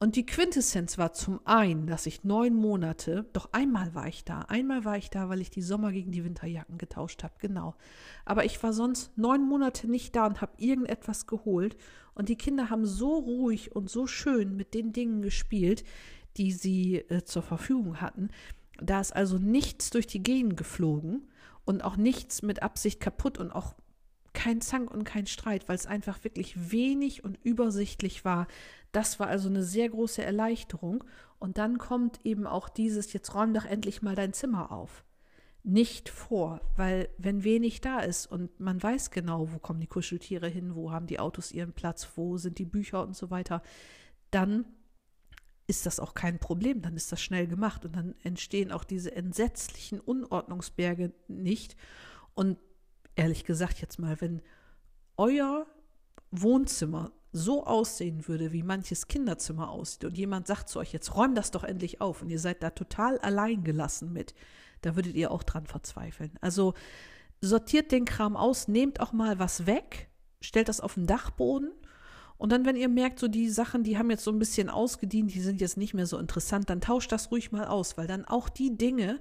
Und 0.00 0.14
die 0.14 0.26
Quintessenz 0.26 0.96
war 0.96 1.12
zum 1.12 1.40
einen, 1.44 1.88
dass 1.88 2.06
ich 2.06 2.22
neun 2.22 2.54
Monate, 2.54 3.26
doch 3.32 3.48
einmal 3.52 3.96
war 3.96 4.06
ich 4.06 4.24
da, 4.24 4.42
einmal 4.42 4.84
war 4.84 4.96
ich 4.96 5.10
da, 5.10 5.28
weil 5.28 5.40
ich 5.40 5.50
die 5.50 5.62
Sommer 5.62 5.90
gegen 5.90 6.12
die 6.12 6.24
Winterjacken 6.24 6.78
getauscht 6.78 7.24
habe, 7.24 7.34
genau. 7.38 7.74
Aber 8.24 8.44
ich 8.44 8.62
war 8.62 8.72
sonst 8.72 9.16
neun 9.18 9.42
Monate 9.42 9.90
nicht 9.90 10.14
da 10.14 10.26
und 10.26 10.40
habe 10.40 10.52
irgendetwas 10.58 11.26
geholt. 11.26 11.76
Und 12.14 12.28
die 12.28 12.36
Kinder 12.36 12.70
haben 12.70 12.86
so 12.86 13.16
ruhig 13.18 13.74
und 13.74 13.90
so 13.90 14.06
schön 14.06 14.56
mit 14.56 14.72
den 14.72 14.92
Dingen 14.92 15.20
gespielt, 15.20 15.82
die 16.36 16.52
sie 16.52 16.98
äh, 17.08 17.24
zur 17.24 17.42
Verfügung 17.42 18.00
hatten. 18.00 18.28
Da 18.80 19.00
ist 19.00 19.14
also 19.14 19.38
nichts 19.38 19.90
durch 19.90 20.06
die 20.06 20.22
Gegend 20.22 20.56
geflogen 20.56 21.26
und 21.64 21.82
auch 21.82 21.96
nichts 21.96 22.42
mit 22.42 22.62
Absicht 22.62 23.00
kaputt 23.00 23.38
und 23.38 23.50
auch 23.50 23.74
kein 24.38 24.60
Zank 24.60 24.92
und 24.92 25.02
kein 25.02 25.26
Streit, 25.26 25.68
weil 25.68 25.74
es 25.74 25.86
einfach 25.86 26.22
wirklich 26.22 26.70
wenig 26.70 27.24
und 27.24 27.40
übersichtlich 27.42 28.24
war. 28.24 28.46
Das 28.92 29.18
war 29.18 29.26
also 29.26 29.48
eine 29.48 29.64
sehr 29.64 29.88
große 29.88 30.22
Erleichterung. 30.22 31.02
Und 31.40 31.58
dann 31.58 31.78
kommt 31.78 32.20
eben 32.22 32.46
auch 32.46 32.68
dieses, 32.68 33.12
jetzt 33.12 33.34
räum 33.34 33.52
doch 33.52 33.64
endlich 33.64 34.00
mal 34.00 34.14
dein 34.14 34.32
Zimmer 34.32 34.70
auf. 34.70 35.04
Nicht 35.64 36.08
vor, 36.08 36.60
weil 36.76 37.08
wenn 37.18 37.42
wenig 37.42 37.80
da 37.80 37.98
ist 37.98 38.26
und 38.26 38.60
man 38.60 38.80
weiß 38.80 39.10
genau, 39.10 39.52
wo 39.52 39.58
kommen 39.58 39.80
die 39.80 39.88
Kuscheltiere 39.88 40.46
hin, 40.46 40.76
wo 40.76 40.92
haben 40.92 41.08
die 41.08 41.18
Autos 41.18 41.50
ihren 41.50 41.72
Platz, 41.72 42.08
wo 42.14 42.38
sind 42.38 42.58
die 42.58 42.64
Bücher 42.64 43.02
und 43.02 43.16
so 43.16 43.30
weiter, 43.30 43.60
dann 44.30 44.66
ist 45.66 45.84
das 45.84 45.98
auch 45.98 46.14
kein 46.14 46.38
Problem, 46.38 46.80
dann 46.80 46.94
ist 46.94 47.10
das 47.10 47.20
schnell 47.20 47.48
gemacht 47.48 47.84
und 47.84 47.96
dann 47.96 48.14
entstehen 48.22 48.70
auch 48.70 48.84
diese 48.84 49.16
entsetzlichen 49.16 49.98
Unordnungsberge 49.98 51.12
nicht. 51.26 51.76
Und 52.34 52.56
ehrlich 53.18 53.44
gesagt 53.44 53.80
jetzt 53.80 53.98
mal, 53.98 54.20
wenn 54.20 54.40
euer 55.16 55.66
Wohnzimmer 56.30 57.12
so 57.32 57.66
aussehen 57.66 58.26
würde, 58.28 58.52
wie 58.52 58.62
manches 58.62 59.08
Kinderzimmer 59.08 59.70
aussieht 59.70 60.04
und 60.04 60.16
jemand 60.16 60.46
sagt 60.46 60.68
zu 60.68 60.78
euch, 60.78 60.92
jetzt 60.92 61.14
räum 61.14 61.34
das 61.34 61.50
doch 61.50 61.64
endlich 61.64 62.00
auf 62.00 62.22
und 62.22 62.30
ihr 62.30 62.38
seid 62.38 62.62
da 62.62 62.70
total 62.70 63.18
allein 63.18 63.64
gelassen 63.64 64.12
mit, 64.12 64.34
da 64.80 64.96
würdet 64.96 65.14
ihr 65.14 65.30
auch 65.30 65.42
dran 65.42 65.66
verzweifeln. 65.66 66.32
Also 66.40 66.74
sortiert 67.40 67.92
den 67.92 68.04
Kram 68.04 68.36
aus, 68.36 68.68
nehmt 68.68 69.00
auch 69.00 69.12
mal 69.12 69.38
was 69.38 69.66
weg, 69.66 70.08
stellt 70.40 70.68
das 70.68 70.80
auf 70.80 70.94
den 70.94 71.06
Dachboden 71.06 71.70
und 72.38 72.52
dann, 72.52 72.64
wenn 72.64 72.76
ihr 72.76 72.88
merkt, 72.88 73.18
so 73.18 73.26
die 73.26 73.50
Sachen, 73.50 73.82
die 73.82 73.98
haben 73.98 74.10
jetzt 74.10 74.24
so 74.24 74.30
ein 74.30 74.38
bisschen 74.38 74.70
ausgedient, 74.70 75.34
die 75.34 75.40
sind 75.40 75.60
jetzt 75.60 75.76
nicht 75.76 75.92
mehr 75.92 76.06
so 76.06 76.18
interessant, 76.18 76.70
dann 76.70 76.80
tauscht 76.80 77.10
das 77.12 77.30
ruhig 77.30 77.52
mal 77.52 77.66
aus, 77.66 77.98
weil 77.98 78.06
dann 78.06 78.24
auch 78.24 78.48
die 78.48 78.78
Dinge, 78.78 79.20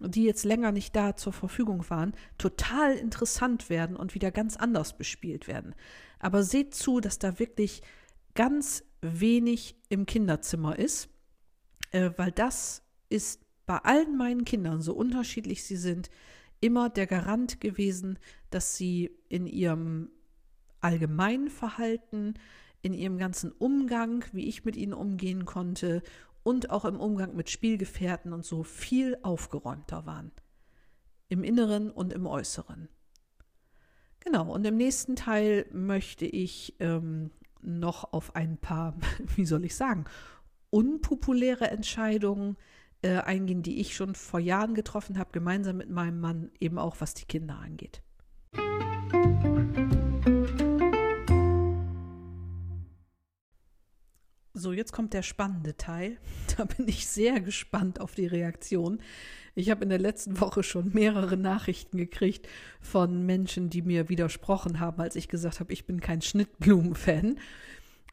die 0.00 0.24
jetzt 0.24 0.44
länger 0.44 0.72
nicht 0.72 0.94
da 0.94 1.16
zur 1.16 1.32
Verfügung 1.32 1.88
waren, 1.90 2.12
total 2.36 2.94
interessant 2.94 3.68
werden 3.68 3.96
und 3.96 4.14
wieder 4.14 4.30
ganz 4.30 4.56
anders 4.56 4.96
bespielt 4.96 5.48
werden. 5.48 5.74
Aber 6.18 6.42
seht 6.42 6.74
zu, 6.74 7.00
dass 7.00 7.18
da 7.18 7.38
wirklich 7.38 7.82
ganz 8.34 8.84
wenig 9.00 9.76
im 9.88 10.06
Kinderzimmer 10.06 10.78
ist, 10.78 11.08
äh, 11.90 12.10
weil 12.16 12.32
das 12.32 12.82
ist 13.08 13.40
bei 13.66 13.78
allen 13.78 14.16
meinen 14.16 14.44
Kindern, 14.44 14.80
so 14.80 14.94
unterschiedlich 14.94 15.64
sie 15.64 15.76
sind, 15.76 16.10
immer 16.60 16.88
der 16.88 17.06
Garant 17.06 17.60
gewesen, 17.60 18.18
dass 18.50 18.76
sie 18.76 19.10
in 19.28 19.46
ihrem 19.46 20.10
allgemeinen 20.80 21.50
Verhalten, 21.50 22.34
in 22.82 22.94
ihrem 22.94 23.18
ganzen 23.18 23.52
Umgang, 23.52 24.24
wie 24.32 24.46
ich 24.46 24.64
mit 24.64 24.76
ihnen 24.76 24.94
umgehen 24.94 25.44
konnte 25.44 26.02
und 26.48 26.70
auch 26.70 26.86
im 26.86 26.98
Umgang 26.98 27.36
mit 27.36 27.50
Spielgefährten 27.50 28.32
und 28.32 28.42
so 28.42 28.62
viel 28.62 29.18
aufgeräumter 29.22 30.06
waren. 30.06 30.32
Im 31.28 31.44
Inneren 31.44 31.90
und 31.90 32.10
im 32.14 32.24
Äußeren. 32.24 32.88
Genau, 34.20 34.50
und 34.50 34.66
im 34.66 34.78
nächsten 34.78 35.14
Teil 35.14 35.66
möchte 35.72 36.24
ich 36.24 36.74
ähm, 36.80 37.32
noch 37.60 38.14
auf 38.14 38.34
ein 38.34 38.56
paar, 38.56 38.94
wie 39.36 39.44
soll 39.44 39.62
ich 39.66 39.76
sagen, 39.76 40.06
unpopuläre 40.70 41.68
Entscheidungen 41.68 42.56
äh, 43.02 43.18
eingehen, 43.18 43.62
die 43.62 43.78
ich 43.78 43.94
schon 43.94 44.14
vor 44.14 44.40
Jahren 44.40 44.74
getroffen 44.74 45.18
habe, 45.18 45.32
gemeinsam 45.32 45.76
mit 45.76 45.90
meinem 45.90 46.18
Mann, 46.18 46.50
eben 46.60 46.78
auch 46.78 46.96
was 47.00 47.12
die 47.12 47.26
Kinder 47.26 47.58
angeht. 47.58 48.00
So, 54.58 54.72
jetzt 54.72 54.92
kommt 54.92 55.14
der 55.14 55.22
spannende 55.22 55.76
Teil. 55.76 56.16
Da 56.56 56.64
bin 56.64 56.88
ich 56.88 57.06
sehr 57.06 57.40
gespannt 57.40 58.00
auf 58.00 58.14
die 58.14 58.26
Reaktion. 58.26 59.00
Ich 59.54 59.70
habe 59.70 59.84
in 59.84 59.90
der 59.90 59.98
letzten 59.98 60.40
Woche 60.40 60.64
schon 60.64 60.90
mehrere 60.92 61.36
Nachrichten 61.36 61.96
gekriegt 61.96 62.48
von 62.80 63.24
Menschen, 63.24 63.70
die 63.70 63.82
mir 63.82 64.08
widersprochen 64.08 64.80
haben, 64.80 65.00
als 65.00 65.14
ich 65.14 65.28
gesagt 65.28 65.60
habe, 65.60 65.72
ich 65.72 65.86
bin 65.86 66.00
kein 66.00 66.20
Schnittblumen-Fan. 66.20 67.38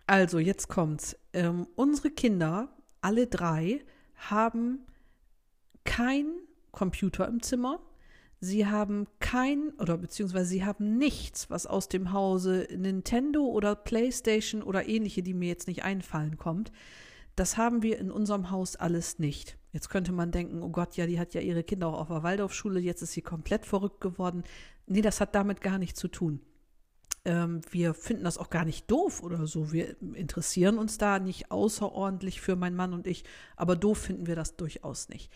Also, 0.06 0.38
jetzt 0.38 0.68
kommt's. 0.68 1.18
Ähm, 1.34 1.68
unsere 1.76 2.12
Kinder, 2.12 2.70
alle 3.02 3.26
drei, 3.26 3.84
haben 4.16 4.86
kein 5.84 6.28
Computer 6.72 7.28
im 7.28 7.42
Zimmer. 7.42 7.80
Sie 8.46 8.68
haben 8.68 9.08
kein 9.20 9.72
oder 9.80 9.98
beziehungsweise 9.98 10.46
sie 10.46 10.64
haben 10.64 10.98
nichts, 10.98 11.50
was 11.50 11.66
aus 11.66 11.90
dem 11.90 12.14
Hause 12.14 12.68
Nintendo 12.78 13.44
oder 13.44 13.76
PlayStation 13.76 14.62
oder 14.62 14.88
ähnliche, 14.88 15.24
die 15.24 15.34
mir 15.34 15.48
jetzt 15.48 15.68
nicht 15.68 15.84
einfallen, 15.84 16.38
kommt. 16.38 16.72
Das 17.36 17.58
haben 17.58 17.82
wir 17.82 17.98
in 17.98 18.12
unserem 18.12 18.52
Haus 18.52 18.76
alles 18.76 19.18
nicht. 19.18 19.58
Jetzt 19.74 19.90
könnte 19.90 20.12
man 20.12 20.32
denken, 20.32 20.62
oh 20.62 20.70
Gott, 20.70 20.96
ja, 20.96 21.08
die 21.08 21.20
hat 21.20 21.34
ja 21.34 21.42
ihre 21.42 21.64
Kinder 21.64 21.88
auch 21.88 22.02
auf 22.02 22.08
der 22.08 22.22
Waldorfschule, 22.22 22.80
jetzt 22.80 23.02
ist 23.02 23.14
sie 23.14 23.24
komplett 23.24 23.66
verrückt 23.66 24.00
geworden. 24.00 24.44
Nee, 24.86 25.02
das 25.02 25.20
hat 25.20 25.34
damit 25.34 25.60
gar 25.60 25.80
nichts 25.80 26.00
zu 26.00 26.08
tun. 26.08 26.40
Ähm, 27.26 27.62
wir 27.72 27.96
finden 27.96 28.26
das 28.26 28.38
auch 28.38 28.52
gar 28.52 28.64
nicht 28.64 28.90
doof 28.92 29.24
oder 29.24 29.48
so. 29.48 29.74
Wir 29.74 30.00
interessieren 30.14 30.78
uns 30.78 31.00
da 31.00 31.18
nicht 31.18 31.50
außerordentlich 31.50 32.42
für 32.42 32.56
mein 32.56 32.76
Mann 32.76 32.94
und 32.94 33.08
ich, 33.08 33.24
aber 33.56 33.76
doof 33.76 33.98
finden 33.98 34.28
wir 34.28 34.36
das 34.36 34.56
durchaus 34.56 35.10
nicht. 35.10 35.32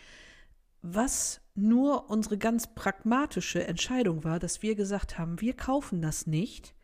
Was 0.82 1.40
nur 1.54 2.08
unsere 2.08 2.38
ganz 2.38 2.74
pragmatische 2.74 3.66
Entscheidung 3.66 4.24
war, 4.24 4.38
dass 4.38 4.62
wir 4.62 4.74
gesagt 4.74 5.18
haben, 5.18 5.40
wir 5.40 5.54
kaufen 5.54 6.00
das 6.00 6.26
nicht, 6.26 6.74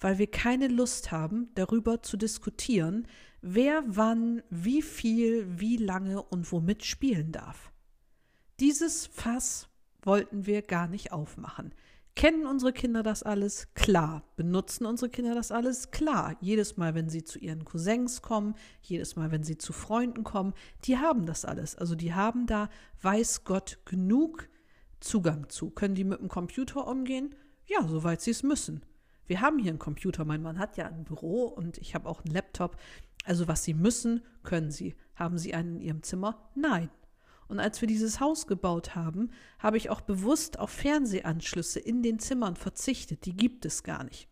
weil 0.00 0.18
wir 0.18 0.30
keine 0.30 0.68
Lust 0.68 1.12
haben, 1.12 1.50
darüber 1.54 2.02
zu 2.02 2.16
diskutieren, 2.16 3.06
wer 3.42 3.82
wann, 3.86 4.42
wie 4.50 4.82
viel, 4.82 5.46
wie 5.60 5.76
lange 5.76 6.22
und 6.22 6.50
womit 6.52 6.84
spielen 6.84 7.32
darf. 7.32 7.70
Dieses 8.60 9.06
Fass 9.06 9.68
wollten 10.02 10.46
wir 10.46 10.62
gar 10.62 10.88
nicht 10.88 11.12
aufmachen. 11.12 11.74
Kennen 12.16 12.46
unsere 12.46 12.72
Kinder 12.72 13.02
das 13.02 13.24
alles? 13.24 13.74
Klar. 13.74 14.22
Benutzen 14.36 14.86
unsere 14.86 15.10
Kinder 15.10 15.34
das 15.34 15.50
alles? 15.50 15.90
Klar. 15.90 16.36
Jedes 16.40 16.76
Mal, 16.76 16.94
wenn 16.94 17.08
sie 17.08 17.24
zu 17.24 17.38
ihren 17.38 17.64
Cousins 17.64 18.22
kommen, 18.22 18.54
jedes 18.82 19.16
Mal, 19.16 19.32
wenn 19.32 19.42
sie 19.42 19.58
zu 19.58 19.72
Freunden 19.72 20.22
kommen, 20.22 20.54
die 20.84 20.96
haben 20.98 21.26
das 21.26 21.44
alles. 21.44 21.74
Also 21.74 21.96
die 21.96 22.14
haben 22.14 22.46
da, 22.46 22.68
weiß 23.02 23.44
Gott, 23.44 23.80
genug 23.84 24.48
Zugang 25.00 25.48
zu. 25.48 25.70
Können 25.70 25.96
die 25.96 26.04
mit 26.04 26.20
dem 26.20 26.28
Computer 26.28 26.86
umgehen? 26.86 27.34
Ja, 27.66 27.86
soweit 27.86 28.20
sie 28.20 28.30
es 28.30 28.42
müssen. 28.42 28.84
Wir 29.26 29.40
haben 29.40 29.58
hier 29.58 29.70
einen 29.70 29.78
Computer. 29.78 30.24
Mein 30.24 30.42
Mann 30.42 30.58
hat 30.58 30.76
ja 30.76 30.86
ein 30.86 31.04
Büro 31.04 31.44
und 31.46 31.78
ich 31.78 31.94
habe 31.94 32.08
auch 32.08 32.24
einen 32.24 32.34
Laptop. 32.34 32.76
Also 33.24 33.48
was 33.48 33.64
sie 33.64 33.74
müssen, 33.74 34.22
können 34.44 34.70
sie. 34.70 34.94
Haben 35.16 35.38
sie 35.38 35.54
einen 35.54 35.76
in 35.76 35.80
ihrem 35.80 36.02
Zimmer? 36.02 36.48
Nein. 36.54 36.90
Und 37.48 37.60
als 37.60 37.80
wir 37.80 37.88
dieses 37.88 38.20
Haus 38.20 38.46
gebaut 38.46 38.94
haben, 38.94 39.30
habe 39.58 39.76
ich 39.76 39.90
auch 39.90 40.00
bewusst 40.00 40.58
auf 40.58 40.70
Fernsehanschlüsse 40.70 41.80
in 41.80 42.02
den 42.02 42.18
Zimmern 42.18 42.56
verzichtet. 42.56 43.26
Die 43.26 43.36
gibt 43.36 43.64
es 43.64 43.82
gar 43.82 44.04
nicht. 44.04 44.28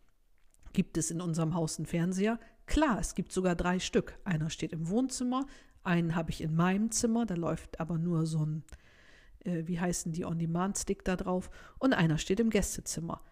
Gibt 0.73 0.97
es 0.97 1.11
in 1.11 1.21
unserem 1.21 1.55
Haus 1.55 1.79
einen 1.79 1.87
Fernseher? 1.87 2.39
Klar, 2.67 2.99
es 2.99 3.15
gibt 3.15 3.33
sogar 3.33 3.55
drei 3.55 3.79
Stück. 3.79 4.19
Einer 4.25 4.49
steht 4.49 4.73
im 4.73 4.89
Wohnzimmer, 4.89 5.47
einen 5.85 6.15
habe 6.15 6.31
ich 6.31 6.41
in 6.41 6.55
meinem 6.55 6.91
Zimmer, 6.91 7.27
da 7.27 7.35
läuft 7.35 7.81
aber 7.81 7.99
nur 7.99 8.25
so 8.25 8.47
ein, 8.47 8.65
äh, 9.41 9.67
wie 9.67 9.81
heißen 9.81 10.13
die 10.13 10.25
On-Demand-Stick 10.25 11.05
da 11.05 11.17
drauf, 11.17 11.51
und 11.79 11.93
einer 11.93 12.19
steht 12.19 12.41
im 12.41 12.51
Gästezimmer. 12.51 13.23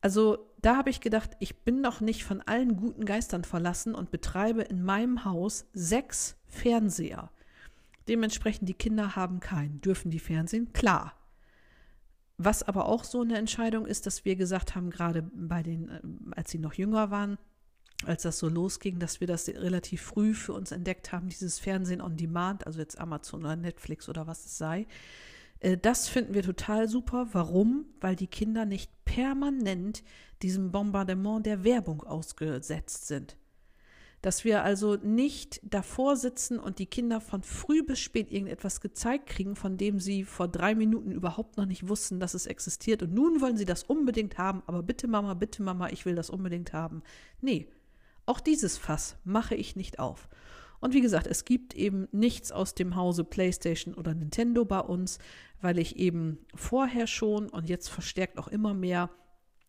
Also 0.00 0.50
da 0.60 0.76
habe 0.76 0.90
ich 0.90 1.00
gedacht, 1.00 1.30
ich 1.38 1.62
bin 1.64 1.80
noch 1.80 2.00
nicht 2.00 2.24
von 2.24 2.40
allen 2.40 2.76
guten 2.76 3.04
Geistern 3.04 3.44
verlassen 3.44 3.94
und 3.94 4.10
betreibe 4.10 4.62
in 4.62 4.82
meinem 4.82 5.24
Haus 5.24 5.66
sechs 5.74 6.36
Fernseher. 6.48 7.30
Dementsprechend, 8.08 8.68
die 8.68 8.74
Kinder 8.74 9.16
haben 9.16 9.40
keinen. 9.40 9.80
Dürfen 9.80 10.10
die 10.10 10.18
Fernsehen? 10.18 10.72
Klar. 10.72 11.14
Was 12.38 12.62
aber 12.62 12.86
auch 12.86 13.04
so 13.04 13.20
eine 13.20 13.38
Entscheidung 13.38 13.86
ist, 13.86 14.06
dass 14.06 14.24
wir 14.24 14.36
gesagt 14.36 14.74
haben, 14.74 14.90
gerade 14.90 15.22
bei 15.22 15.62
den, 15.62 15.88
äh, 15.88 16.00
als 16.36 16.50
sie 16.50 16.58
noch 16.58 16.74
jünger 16.74 17.10
waren, 17.10 17.38
als 18.04 18.22
das 18.22 18.38
so 18.38 18.48
losging, 18.48 18.98
dass 18.98 19.20
wir 19.20 19.26
das 19.26 19.48
relativ 19.48 20.02
früh 20.02 20.34
für 20.34 20.52
uns 20.52 20.72
entdeckt 20.72 21.12
haben, 21.12 21.28
dieses 21.28 21.58
Fernsehen 21.58 22.00
on 22.00 22.16
Demand, 22.16 22.66
also 22.66 22.80
jetzt 22.80 22.98
Amazon 22.98 23.44
oder 23.44 23.56
Netflix 23.56 24.08
oder 24.08 24.26
was 24.26 24.44
es 24.44 24.58
sei. 24.58 24.86
Äh, 25.60 25.78
das 25.78 26.08
finden 26.08 26.34
wir 26.34 26.42
total 26.42 26.88
super. 26.88 27.28
Warum? 27.32 27.86
Weil 28.00 28.16
die 28.16 28.26
Kinder 28.26 28.64
nicht 28.64 28.90
permanent 29.04 30.02
diesem 30.42 30.72
Bombardement 30.72 31.46
der 31.46 31.64
Werbung 31.64 32.02
ausgesetzt 32.02 33.06
sind. 33.06 33.36
Dass 34.22 34.44
wir 34.44 34.62
also 34.62 34.96
nicht 34.96 35.60
davor 35.64 36.16
sitzen 36.16 36.58
und 36.58 36.78
die 36.78 36.86
Kinder 36.86 37.20
von 37.20 37.42
früh 37.42 37.82
bis 37.82 37.98
spät 37.98 38.30
irgendetwas 38.30 38.80
gezeigt 38.80 39.26
kriegen, 39.26 39.56
von 39.56 39.76
dem 39.76 40.00
sie 40.00 40.24
vor 40.24 40.48
drei 40.48 40.74
Minuten 40.74 41.10
überhaupt 41.10 41.56
noch 41.56 41.66
nicht 41.66 41.88
wussten, 41.88 42.20
dass 42.20 42.34
es 42.34 42.46
existiert. 42.46 43.02
Und 43.02 43.12
nun 43.12 43.40
wollen 43.40 43.56
sie 43.56 43.64
das 43.64 43.82
unbedingt 43.82 44.38
haben, 44.38 44.62
aber 44.66 44.82
bitte 44.82 45.08
Mama, 45.08 45.34
bitte 45.34 45.62
Mama, 45.62 45.90
ich 45.90 46.06
will 46.06 46.14
das 46.14 46.30
unbedingt 46.30 46.72
haben. 46.72 47.02
Nee, 47.40 47.68
auch 48.24 48.40
dieses 48.40 48.78
Fass 48.78 49.16
mache 49.24 49.56
ich 49.56 49.76
nicht 49.76 49.98
auf. 49.98 50.28
Und 50.82 50.94
wie 50.94 51.00
gesagt, 51.00 51.28
es 51.28 51.44
gibt 51.44 51.74
eben 51.74 52.08
nichts 52.10 52.50
aus 52.50 52.74
dem 52.74 52.96
Hause 52.96 53.22
PlayStation 53.22 53.94
oder 53.94 54.14
Nintendo 54.14 54.64
bei 54.64 54.80
uns, 54.80 55.18
weil 55.60 55.78
ich 55.78 55.96
eben 55.96 56.38
vorher 56.56 57.06
schon 57.06 57.48
und 57.48 57.68
jetzt 57.68 57.88
verstärkt 57.88 58.36
auch 58.36 58.48
immer 58.48 58.74
mehr 58.74 59.08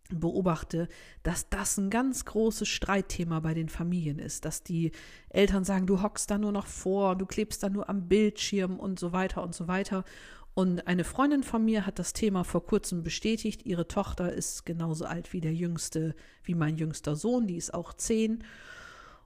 beobachte, 0.10 0.88
dass 1.24 1.50
das 1.50 1.78
ein 1.78 1.90
ganz 1.90 2.26
großes 2.26 2.68
Streitthema 2.68 3.40
bei 3.40 3.54
den 3.54 3.70
Familien 3.70 4.20
ist, 4.20 4.46
dass 4.46 4.64
die 4.64 4.92
Eltern 5.30 5.64
sagen, 5.64 5.88
du 5.88 6.02
hockst 6.02 6.30
da 6.30 6.38
nur 6.38 6.52
noch 6.52 6.68
vor, 6.68 7.16
du 7.16 7.26
klebst 7.26 7.64
da 7.64 7.70
nur 7.70 7.90
am 7.90 8.08
Bildschirm 8.08 8.80
und 8.80 9.00
so 9.00 9.14
weiter 9.14 9.44
und 9.44 9.56
so 9.56 9.68
weiter. 9.68 10.04
Und 10.56 10.88
eine 10.88 11.04
Freundin 11.04 11.44
von 11.44 11.66
mir 11.66 11.86
hat 11.86 11.98
das 11.98 12.14
Thema 12.14 12.44
vor 12.44 12.66
kurzem 12.66 13.02
bestätigt. 13.02 13.66
Ihre 13.66 13.88
Tochter 13.88 14.32
ist 14.32 14.66
genauso 14.66 15.06
alt 15.06 15.34
wie 15.34 15.42
der 15.42 15.54
jüngste, 15.54 16.16
wie 16.44 16.54
mein 16.54 16.78
jüngster 16.78 17.16
Sohn, 17.16 17.48
die 17.48 17.58
ist 17.58 17.74
auch 17.74 17.94
zehn. 17.94 18.44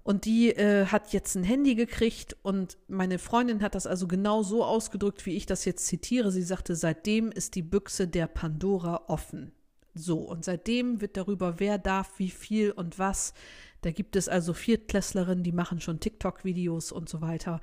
Und 0.03 0.23
die 0.23 0.51
äh, 0.51 0.85
hat 0.85 1.11
jetzt 1.11 1.35
ein 1.35 1.43
Handy 1.43 1.75
gekriegt 1.75 2.37
und 2.41 2.77
meine 2.87 3.19
Freundin 3.19 3.61
hat 3.61 3.75
das 3.75 3.85
also 3.85 4.07
genau 4.07 4.41
so 4.41 4.63
ausgedrückt, 4.63 5.25
wie 5.25 5.35
ich 5.35 5.45
das 5.45 5.65
jetzt 5.65 5.85
zitiere. 5.85 6.31
Sie 6.31 6.43
sagte, 6.43 6.77
seitdem 6.77 7.29
ist 7.29 7.55
die 7.55 7.61
Büchse 7.61 8.07
der 8.07 8.27
Pandora 8.27 9.03
offen. 9.07 9.51
So, 9.97 10.19
und 10.19 10.45
seitdem 10.45 11.01
wird 11.01 11.17
darüber, 11.17 11.59
wer 11.59 11.77
darf, 11.77 12.19
wie 12.19 12.29
viel 12.29 12.71
und 12.71 12.99
was. 12.99 13.33
Da 13.81 13.91
gibt 13.91 14.15
es 14.15 14.29
also 14.29 14.53
Viertklässlerinnen, 14.53 15.43
die 15.43 15.51
machen 15.51 15.81
schon 15.81 15.99
TikTok-Videos 15.99 16.91
und 16.91 17.09
so 17.09 17.21
weiter. 17.21 17.59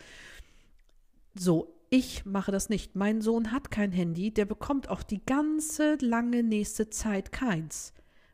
So, 1.35 1.75
ich 1.91 2.25
mache 2.25 2.53
das 2.53 2.69
nicht. 2.69 2.97
Mein 2.97 3.21
Sohn 3.21 3.53
hat 3.53 3.71
kein 3.71 3.93
Handy, 3.93 4.33
der 4.33 4.45
bekommt 4.45 4.89
auch 4.89 5.03
die 5.03 5.25
ganze 5.25 5.97
lange 6.01 6.43
nächste 6.43 6.91
Zeit 6.91 7.33
keins. 7.33 7.93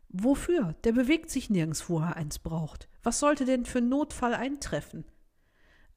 Wofür? 0.08 0.74
Der 0.84 0.92
bewegt 0.92 1.30
sich 1.30 1.50
nirgends, 1.50 1.88
wo 1.88 2.00
er 2.00 2.16
eins 2.16 2.38
braucht. 2.38 2.88
Was 3.02 3.20
sollte 3.20 3.44
denn 3.44 3.64
für 3.64 3.80
Notfall 3.80 4.34
eintreffen? 4.34 5.04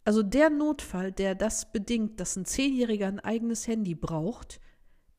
Also 0.05 0.21
der 0.21 0.49
Notfall, 0.49 1.11
der 1.11 1.35
das 1.35 1.71
bedingt, 1.71 2.19
dass 2.19 2.35
ein 2.35 2.45
Zehnjähriger 2.45 3.07
ein 3.07 3.19
eigenes 3.19 3.67
Handy 3.67 3.95
braucht, 3.95 4.59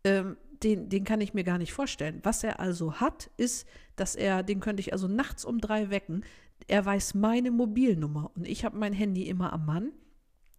ähm, 0.04 0.36
den, 0.62 0.88
den 0.88 1.04
kann 1.04 1.20
ich 1.20 1.34
mir 1.34 1.44
gar 1.44 1.58
nicht 1.58 1.72
vorstellen. 1.72 2.20
Was 2.22 2.44
er 2.44 2.60
also 2.60 2.94
hat, 2.94 3.30
ist, 3.36 3.66
dass 3.96 4.14
er, 4.14 4.42
den 4.42 4.60
könnte 4.60 4.80
ich 4.80 4.92
also 4.92 5.08
nachts 5.08 5.44
um 5.44 5.60
drei 5.60 5.90
wecken. 5.90 6.24
Er 6.66 6.84
weiß 6.84 7.14
meine 7.14 7.50
Mobilnummer 7.50 8.30
und 8.34 8.46
ich 8.46 8.64
habe 8.64 8.78
mein 8.78 8.92
Handy 8.92 9.28
immer 9.28 9.52
am 9.52 9.66
Mann. 9.66 9.92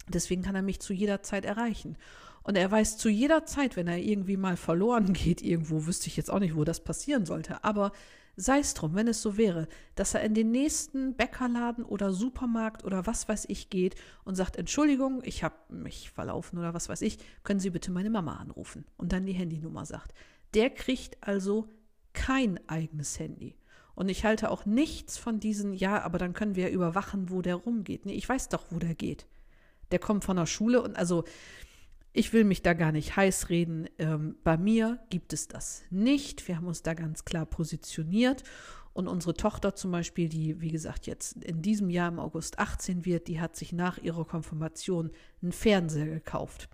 Deswegen 0.07 0.43
kann 0.43 0.55
er 0.55 0.61
mich 0.61 0.79
zu 0.79 0.93
jeder 0.93 1.23
Zeit 1.23 1.45
erreichen. 1.45 1.97
Und 2.43 2.57
er 2.57 2.69
weiß 2.69 2.97
zu 2.97 3.09
jeder 3.09 3.45
Zeit, 3.45 3.75
wenn 3.75 3.87
er 3.87 3.97
irgendwie 3.97 4.37
mal 4.37 4.55
verloren 4.55 5.13
geht, 5.13 5.41
irgendwo, 5.41 5.87
wüsste 5.87 6.07
ich 6.07 6.17
jetzt 6.17 6.29
auch 6.29 6.39
nicht, 6.39 6.55
wo 6.55 6.63
das 6.63 6.83
passieren 6.83 7.25
sollte, 7.25 7.63
aber 7.63 7.91
sei 8.35 8.59
es 8.59 8.73
drum, 8.73 8.95
wenn 8.95 9.07
es 9.07 9.21
so 9.21 9.37
wäre, 9.37 9.67
dass 9.95 10.13
er 10.13 10.21
in 10.21 10.33
den 10.33 10.51
nächsten 10.51 11.15
Bäckerladen 11.15 11.85
oder 11.85 12.13
Supermarkt 12.13 12.83
oder 12.83 13.05
was 13.05 13.27
weiß 13.27 13.45
ich 13.49 13.69
geht 13.69 13.95
und 14.23 14.35
sagt, 14.35 14.57
Entschuldigung, 14.57 15.21
ich 15.23 15.43
habe 15.43 15.55
mich 15.69 16.11
verlaufen 16.11 16.59
oder 16.59 16.73
was 16.73 16.89
weiß 16.89 17.01
ich, 17.01 17.17
können 17.43 17.59
Sie 17.59 17.69
bitte 17.69 17.91
meine 17.91 18.09
Mama 18.09 18.35
anrufen 18.35 18.85
und 18.97 19.11
dann 19.11 19.25
die 19.25 19.33
Handynummer 19.33 19.85
sagt. 19.85 20.13
Der 20.53 20.69
kriegt 20.69 21.17
also 21.21 21.69
kein 22.13 22.59
eigenes 22.67 23.19
Handy. 23.19 23.55
Und 23.93 24.09
ich 24.09 24.25
halte 24.25 24.51
auch 24.51 24.65
nichts 24.65 25.17
von 25.17 25.39
diesen, 25.39 25.73
ja, 25.73 26.01
aber 26.01 26.17
dann 26.17 26.33
können 26.33 26.55
wir 26.55 26.69
überwachen, 26.69 27.29
wo 27.29 27.41
der 27.41 27.55
rumgeht. 27.55 28.05
Nee, 28.05 28.13
ich 28.13 28.27
weiß 28.27 28.49
doch, 28.49 28.65
wo 28.69 28.79
der 28.79 28.93
geht. 28.93 29.25
Der 29.91 29.99
kommt 29.99 30.25
von 30.25 30.35
der 30.35 30.45
Schule 30.45 30.81
und 30.81 30.97
also 30.97 31.23
ich 32.15 32.31
will 32.31 32.45
mich 32.45 32.61
da 32.61 32.73
gar 32.73 32.91
nicht 32.91 33.15
heiß 33.15 33.49
reden. 33.49 33.87
Ähm, 33.99 34.37
bei 34.43 34.57
mir 34.57 34.99
gibt 35.09 35.33
es 35.33 35.47
das 35.47 35.83
nicht. 35.89 36.47
Wir 36.47 36.55
haben 36.57 36.67
uns 36.67 36.81
da 36.81 36.93
ganz 36.93 37.25
klar 37.25 37.45
positioniert. 37.45 38.43
Und 38.93 39.09
unsere 39.09 39.33
Tochter 39.33 39.75
zum 39.75 39.91
Beispiel, 39.91 40.29
die, 40.29 40.61
wie 40.61 40.71
gesagt, 40.71 41.05
jetzt 41.05 41.43
in 41.43 41.61
diesem 41.61 41.89
Jahr 41.89 42.07
im 42.07 42.19
August 42.19 42.59
18 42.59 43.03
wird, 43.03 43.27
die 43.27 43.41
hat 43.41 43.57
sich 43.57 43.73
nach 43.73 43.97
ihrer 43.97 44.23
Konfirmation 44.23 45.11
einen 45.41 45.51
Fernseher 45.51 46.05
gekauft. 46.05 46.69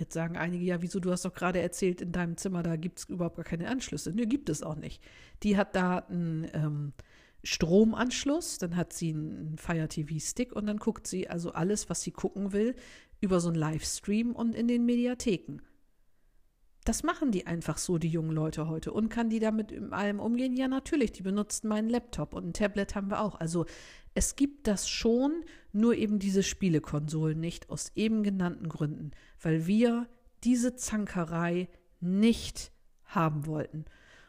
Jetzt 0.00 0.14
sagen 0.14 0.36
einige, 0.36 0.64
ja, 0.64 0.82
wieso, 0.82 0.98
du 0.98 1.12
hast 1.12 1.24
doch 1.24 1.32
gerade 1.32 1.60
erzählt, 1.60 2.00
in 2.00 2.10
deinem 2.10 2.36
Zimmer, 2.36 2.64
da 2.64 2.74
gibt 2.74 2.98
es 2.98 3.04
überhaupt 3.04 3.36
gar 3.36 3.44
keine 3.44 3.68
Anschlüsse. 3.68 4.10
Nö, 4.10 4.26
gibt 4.26 4.48
es 4.48 4.64
auch 4.64 4.74
nicht. 4.74 5.00
Die 5.44 5.56
hat 5.56 5.76
da 5.76 5.98
einen 5.98 6.48
ähm, 6.52 6.92
Stromanschluss, 7.44 8.58
dann 8.58 8.74
hat 8.74 8.92
sie 8.92 9.10
einen 9.10 9.56
Fire 9.58 9.86
TV-Stick 9.86 10.52
und 10.52 10.66
dann 10.66 10.78
guckt 10.78 11.06
sie 11.06 11.28
also 11.28 11.52
alles, 11.52 11.88
was 11.90 12.02
sie 12.02 12.10
gucken 12.10 12.52
will, 12.52 12.74
über 13.24 13.40
so 13.40 13.48
einen 13.48 13.56
Livestream 13.56 14.32
und 14.32 14.54
in 14.54 14.68
den 14.68 14.84
Mediatheken. 14.84 15.58
Das 16.84 17.02
machen 17.02 17.32
die 17.32 17.46
einfach 17.46 17.78
so, 17.78 17.96
die 17.96 18.10
jungen 18.10 18.32
Leute 18.32 18.68
heute. 18.68 18.92
Und 18.92 19.08
kann 19.08 19.30
die 19.30 19.40
damit 19.40 19.72
in 19.72 19.94
allem 19.94 20.20
umgehen? 20.20 20.54
Ja, 20.54 20.68
natürlich. 20.68 21.12
Die 21.12 21.22
benutzen 21.22 21.68
meinen 21.68 21.88
Laptop 21.88 22.34
und 22.34 22.46
ein 22.46 22.52
Tablet 22.52 22.94
haben 22.94 23.10
wir 23.10 23.22
auch. 23.22 23.40
Also 23.40 23.64
es 24.12 24.36
gibt 24.36 24.66
das 24.66 24.88
schon, 24.88 25.44
nur 25.72 25.94
eben 25.94 26.18
diese 26.18 26.42
Spielekonsolen 26.42 27.40
nicht, 27.40 27.70
aus 27.70 27.90
eben 27.94 28.22
genannten 28.22 28.68
Gründen, 28.68 29.12
weil 29.40 29.66
wir 29.66 30.08
diese 30.44 30.76
Zankerei 30.76 31.68
nicht 32.00 32.70
haben 33.06 33.46
wollten. 33.46 33.86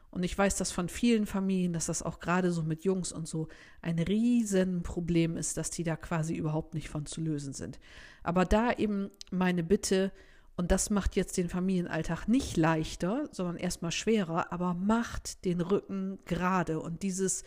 Und 0.10 0.24
ich 0.24 0.38
weiß 0.38 0.56
das 0.56 0.72
von 0.72 0.88
vielen 0.88 1.26
Familien, 1.26 1.74
dass 1.74 1.88
das 1.88 2.02
auch 2.02 2.22
gerade 2.22 2.50
so 2.52 2.64
mit 2.64 2.86
Jungs 2.86 3.12
und 3.12 3.28
so 3.28 3.50
ein 3.82 4.00
Riesenproblem 4.00 5.36
ist, 5.36 5.58
dass 5.58 5.72
die 5.72 5.84
da 5.84 5.98
quasi 5.98 6.36
überhaupt 6.36 6.74
nicht 6.74 6.88
von 6.88 7.06
zu 7.06 7.20
lösen 7.20 7.52
sind. 7.52 7.80
Aber 8.26 8.46
da 8.46 8.72
eben 8.74 9.12
meine 9.32 9.64
Bitte, 9.64 10.12
und 10.58 10.72
das 10.72 10.90
macht 10.90 11.16
jetzt 11.16 11.38
den 11.38 11.50
Familienalltag 11.50 12.28
nicht 12.28 12.58
leichter, 12.58 13.28
sondern 13.32 13.58
erstmal 13.58 13.92
schwerer, 13.92 14.52
aber 14.52 14.74
macht 14.74 15.44
den 15.46 15.62
Rücken 15.62 16.20
gerade. 16.26 16.80
Und 16.80 17.04
dieses 17.04 17.44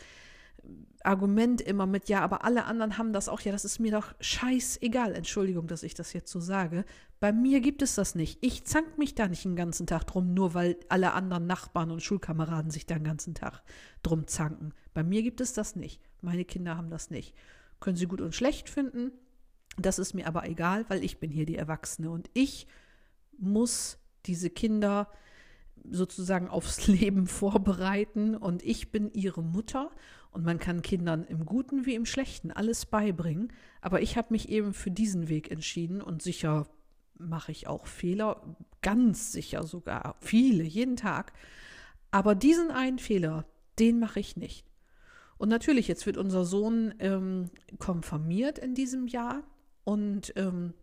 Argument 1.02 1.60
immer 1.60 1.86
mit, 1.86 2.08
ja, 2.08 2.20
aber 2.20 2.44
alle 2.44 2.64
anderen 2.64 2.98
haben 2.98 3.12
das 3.12 3.28
auch, 3.28 3.40
ja, 3.40 3.52
das 3.52 3.64
ist 3.64 3.78
mir 3.78 3.92
doch 3.92 4.14
scheißegal. 4.20 5.14
Entschuldigung, 5.14 5.66
dass 5.66 5.82
ich 5.82 5.94
das 5.94 6.12
jetzt 6.12 6.30
so 6.30 6.40
sage. 6.40 6.84
Bei 7.20 7.32
mir 7.32 7.60
gibt 7.60 7.82
es 7.82 7.94
das 7.94 8.14
nicht. 8.14 8.38
Ich 8.42 8.64
zank 8.64 8.98
mich 8.98 9.14
da 9.14 9.26
nicht 9.26 9.44
den 9.44 9.56
ganzen 9.56 9.86
Tag 9.86 10.04
drum, 10.04 10.34
nur 10.34 10.54
weil 10.54 10.76
alle 10.88 11.12
anderen 11.12 11.46
Nachbarn 11.46 11.90
und 11.90 12.02
Schulkameraden 12.02 12.70
sich 12.70 12.86
da 12.86 12.96
den 12.96 13.04
ganzen 13.04 13.34
Tag 13.34 13.62
drum 14.02 14.26
zanken. 14.26 14.74
Bei 14.92 15.02
mir 15.02 15.22
gibt 15.22 15.40
es 15.40 15.52
das 15.52 15.76
nicht. 15.76 16.00
Meine 16.20 16.44
Kinder 16.44 16.76
haben 16.76 16.90
das 16.90 17.10
nicht. 17.10 17.34
Können 17.80 17.96
sie 17.96 18.06
gut 18.06 18.20
und 18.20 18.34
schlecht 18.34 18.68
finden. 18.68 19.12
Das 19.78 19.98
ist 19.98 20.12
mir 20.12 20.26
aber 20.26 20.48
egal, 20.48 20.84
weil 20.88 21.04
ich 21.04 21.18
bin 21.18 21.30
hier 21.30 21.46
die 21.46 21.56
Erwachsene 21.56 22.10
und 22.10 22.28
ich 22.34 22.66
muss 23.38 23.98
diese 24.26 24.50
Kinder 24.50 25.08
sozusagen 25.88 26.48
aufs 26.48 26.86
Leben 26.86 27.26
vorbereiten 27.26 28.34
und 28.36 28.64
ich 28.64 28.90
bin 28.90 29.12
ihre 29.12 29.42
Mutter 29.42 29.90
und 30.30 30.44
man 30.44 30.58
kann 30.58 30.82
Kindern 30.82 31.24
im 31.24 31.46
Guten 31.46 31.86
wie 31.86 31.94
im 31.94 32.06
Schlechten 32.06 32.50
alles 32.50 32.86
beibringen, 32.86 33.52
aber 33.80 34.02
ich 34.02 34.16
habe 34.16 34.28
mich 34.30 34.48
eben 34.48 34.74
für 34.74 34.90
diesen 34.90 35.28
Weg 35.28 35.50
entschieden 35.50 36.02
und 36.02 36.22
sicher 36.22 36.66
mache 37.16 37.52
ich 37.52 37.66
auch 37.66 37.86
Fehler, 37.86 38.56
ganz 38.82 39.32
sicher 39.32 39.64
sogar, 39.64 40.16
viele, 40.20 40.64
jeden 40.64 40.96
Tag, 40.96 41.32
aber 42.10 42.34
diesen 42.34 42.70
einen 42.70 42.98
Fehler, 42.98 43.46
den 43.78 43.98
mache 43.98 44.20
ich 44.20 44.36
nicht. 44.36 44.64
Und 45.36 45.48
natürlich, 45.48 45.86
jetzt 45.86 46.04
wird 46.04 46.16
unser 46.16 46.44
Sohn 46.44 46.94
ähm, 46.98 47.50
konfirmiert 47.78 48.58
in 48.58 48.74
diesem 48.74 49.06
Jahr 49.06 49.44
und 49.88 50.34
ähm, 50.36 50.74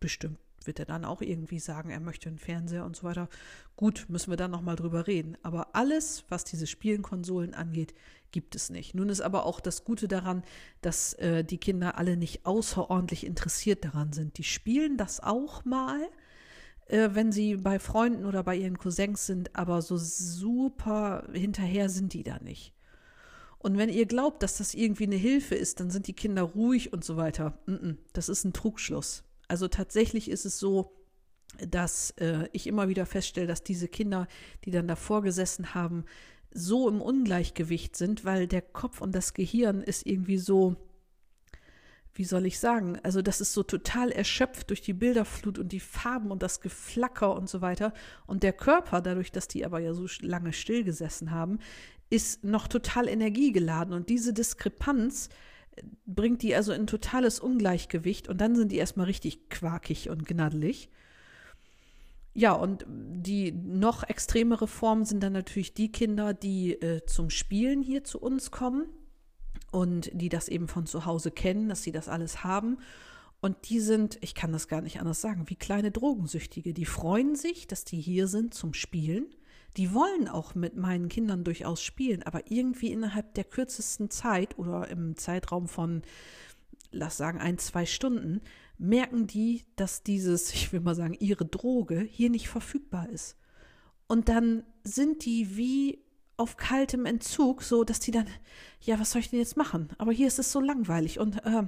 bestimmt 0.00 0.38
wird 0.64 0.78
er 0.78 0.84
dann 0.84 1.06
auch 1.06 1.22
irgendwie 1.22 1.58
sagen, 1.58 1.88
er 1.88 2.00
möchte 2.00 2.28
einen 2.28 2.38
Fernseher 2.38 2.84
und 2.84 2.94
so 2.94 3.04
weiter. 3.04 3.30
Gut, 3.74 4.04
müssen 4.08 4.30
wir 4.30 4.36
dann 4.36 4.50
nochmal 4.50 4.76
drüber 4.76 5.06
reden. 5.06 5.38
Aber 5.42 5.74
alles, 5.74 6.24
was 6.28 6.44
diese 6.44 6.66
Spielenkonsolen 6.66 7.54
angeht, 7.54 7.94
gibt 8.32 8.54
es 8.54 8.68
nicht. 8.68 8.94
Nun 8.94 9.08
ist 9.08 9.22
aber 9.22 9.46
auch 9.46 9.60
das 9.60 9.84
Gute 9.84 10.08
daran, 10.08 10.42
dass 10.82 11.14
äh, 11.14 11.42
die 11.42 11.56
Kinder 11.56 11.96
alle 11.96 12.18
nicht 12.18 12.44
außerordentlich 12.44 13.24
interessiert 13.24 13.82
daran 13.82 14.12
sind. 14.12 14.36
Die 14.36 14.44
spielen 14.44 14.98
das 14.98 15.20
auch 15.20 15.64
mal, 15.64 16.06
äh, 16.88 17.10
wenn 17.12 17.32
sie 17.32 17.56
bei 17.56 17.78
Freunden 17.78 18.26
oder 18.26 18.42
bei 18.42 18.56
ihren 18.56 18.76
Cousins 18.76 19.24
sind, 19.24 19.56
aber 19.56 19.80
so 19.80 19.96
super 19.96 21.26
hinterher 21.32 21.88
sind 21.88 22.12
die 22.12 22.24
da 22.24 22.38
nicht. 22.40 22.74
Und 23.64 23.78
wenn 23.78 23.88
ihr 23.88 24.04
glaubt, 24.04 24.42
dass 24.42 24.58
das 24.58 24.74
irgendwie 24.74 25.04
eine 25.04 25.16
Hilfe 25.16 25.54
ist, 25.54 25.80
dann 25.80 25.90
sind 25.90 26.06
die 26.06 26.12
Kinder 26.12 26.42
ruhig 26.42 26.92
und 26.92 27.02
so 27.02 27.16
weiter. 27.16 27.58
Das 28.12 28.28
ist 28.28 28.44
ein 28.44 28.52
Trugschluss. 28.52 29.24
Also 29.48 29.68
tatsächlich 29.68 30.30
ist 30.30 30.44
es 30.44 30.58
so, 30.58 30.92
dass 31.66 32.10
äh, 32.18 32.46
ich 32.52 32.66
immer 32.66 32.88
wieder 32.88 33.06
feststelle, 33.06 33.46
dass 33.46 33.64
diese 33.64 33.88
Kinder, 33.88 34.28
die 34.66 34.70
dann 34.70 34.86
davor 34.86 35.22
gesessen 35.22 35.74
haben, 35.74 36.04
so 36.50 36.90
im 36.90 37.00
Ungleichgewicht 37.00 37.96
sind, 37.96 38.26
weil 38.26 38.48
der 38.48 38.60
Kopf 38.60 39.00
und 39.00 39.14
das 39.14 39.32
Gehirn 39.32 39.80
ist 39.80 40.06
irgendwie 40.06 40.36
so, 40.36 40.76
wie 42.12 42.24
soll 42.24 42.46
ich 42.46 42.60
sagen, 42.60 42.98
also 43.02 43.22
das 43.22 43.40
ist 43.40 43.52
so 43.52 43.62
total 43.64 44.12
erschöpft 44.12 44.70
durch 44.70 44.82
die 44.82 44.92
Bilderflut 44.92 45.58
und 45.58 45.72
die 45.72 45.80
Farben 45.80 46.30
und 46.30 46.42
das 46.42 46.60
Geflacker 46.60 47.34
und 47.34 47.48
so 47.48 47.60
weiter. 47.60 47.92
Und 48.26 48.42
der 48.44 48.52
Körper, 48.52 49.00
dadurch, 49.00 49.32
dass 49.32 49.48
die 49.48 49.64
aber 49.64 49.80
ja 49.80 49.94
so 49.94 50.06
lange 50.20 50.52
stillgesessen 50.52 51.32
haben, 51.32 51.58
ist 52.14 52.44
noch 52.44 52.68
total 52.68 53.08
energiegeladen. 53.08 53.92
Und 53.92 54.08
diese 54.08 54.32
Diskrepanz 54.32 55.28
äh, 55.76 55.82
bringt 56.06 56.42
die 56.42 56.54
also 56.54 56.72
in 56.72 56.86
totales 56.86 57.40
Ungleichgewicht 57.40 58.28
und 58.28 58.40
dann 58.40 58.54
sind 58.54 58.70
die 58.70 58.76
erstmal 58.76 59.06
richtig 59.06 59.48
quakig 59.50 60.10
und 60.10 60.26
gnaddelig. 60.26 60.88
Ja, 62.36 62.52
und 62.52 62.84
die 62.88 63.52
noch 63.52 64.02
extremere 64.02 64.66
Form 64.66 65.04
sind 65.04 65.22
dann 65.22 65.32
natürlich 65.32 65.74
die 65.74 65.92
Kinder, 65.92 66.34
die 66.34 66.72
äh, 66.72 67.04
zum 67.06 67.30
Spielen 67.30 67.82
hier 67.82 68.02
zu 68.02 68.20
uns 68.20 68.50
kommen 68.50 68.86
und 69.70 70.10
die 70.12 70.28
das 70.28 70.48
eben 70.48 70.66
von 70.66 70.86
zu 70.86 71.04
Hause 71.04 71.30
kennen, 71.30 71.68
dass 71.68 71.82
sie 71.82 71.92
das 71.92 72.08
alles 72.08 72.42
haben. 72.42 72.78
Und 73.40 73.68
die 73.68 73.78
sind, 73.78 74.18
ich 74.20 74.34
kann 74.34 74.52
das 74.52 74.68
gar 74.68 74.80
nicht 74.80 75.00
anders 75.00 75.20
sagen, 75.20 75.48
wie 75.48 75.56
kleine 75.56 75.90
Drogensüchtige. 75.90 76.72
Die 76.74 76.86
freuen 76.86 77.36
sich, 77.36 77.66
dass 77.66 77.84
die 77.84 78.00
hier 78.00 78.26
sind 78.26 78.54
zum 78.54 78.72
Spielen. 78.72 79.26
Die 79.76 79.92
wollen 79.92 80.28
auch 80.28 80.54
mit 80.54 80.76
meinen 80.76 81.08
Kindern 81.08 81.42
durchaus 81.44 81.82
spielen, 81.82 82.22
aber 82.22 82.50
irgendwie 82.50 82.92
innerhalb 82.92 83.34
der 83.34 83.44
kürzesten 83.44 84.10
Zeit 84.10 84.58
oder 84.58 84.88
im 84.88 85.16
Zeitraum 85.16 85.66
von, 85.66 86.02
lass 86.92 87.16
sagen, 87.16 87.40
ein, 87.40 87.58
zwei 87.58 87.86
Stunden 87.86 88.40
merken 88.78 89.26
die, 89.26 89.64
dass 89.76 90.02
dieses, 90.02 90.52
ich 90.54 90.72
will 90.72 90.80
mal 90.80 90.94
sagen, 90.94 91.16
ihre 91.18 91.44
Droge 91.44 92.00
hier 92.00 92.30
nicht 92.30 92.48
verfügbar 92.48 93.08
ist. 93.08 93.36
Und 94.06 94.28
dann 94.28 94.64
sind 94.84 95.24
die 95.24 95.56
wie 95.56 96.03
auf 96.36 96.56
kaltem 96.56 97.06
Entzug, 97.06 97.62
so 97.62 97.84
dass 97.84 98.00
die 98.00 98.10
dann, 98.10 98.26
ja, 98.80 98.98
was 98.98 99.12
soll 99.12 99.20
ich 99.20 99.30
denn 99.30 99.38
jetzt 99.38 99.56
machen? 99.56 99.90
Aber 99.98 100.12
hier 100.12 100.26
ist 100.26 100.38
es 100.38 100.50
so 100.50 100.60
langweilig 100.60 101.18
und 101.18 101.36
äh, 101.44 101.62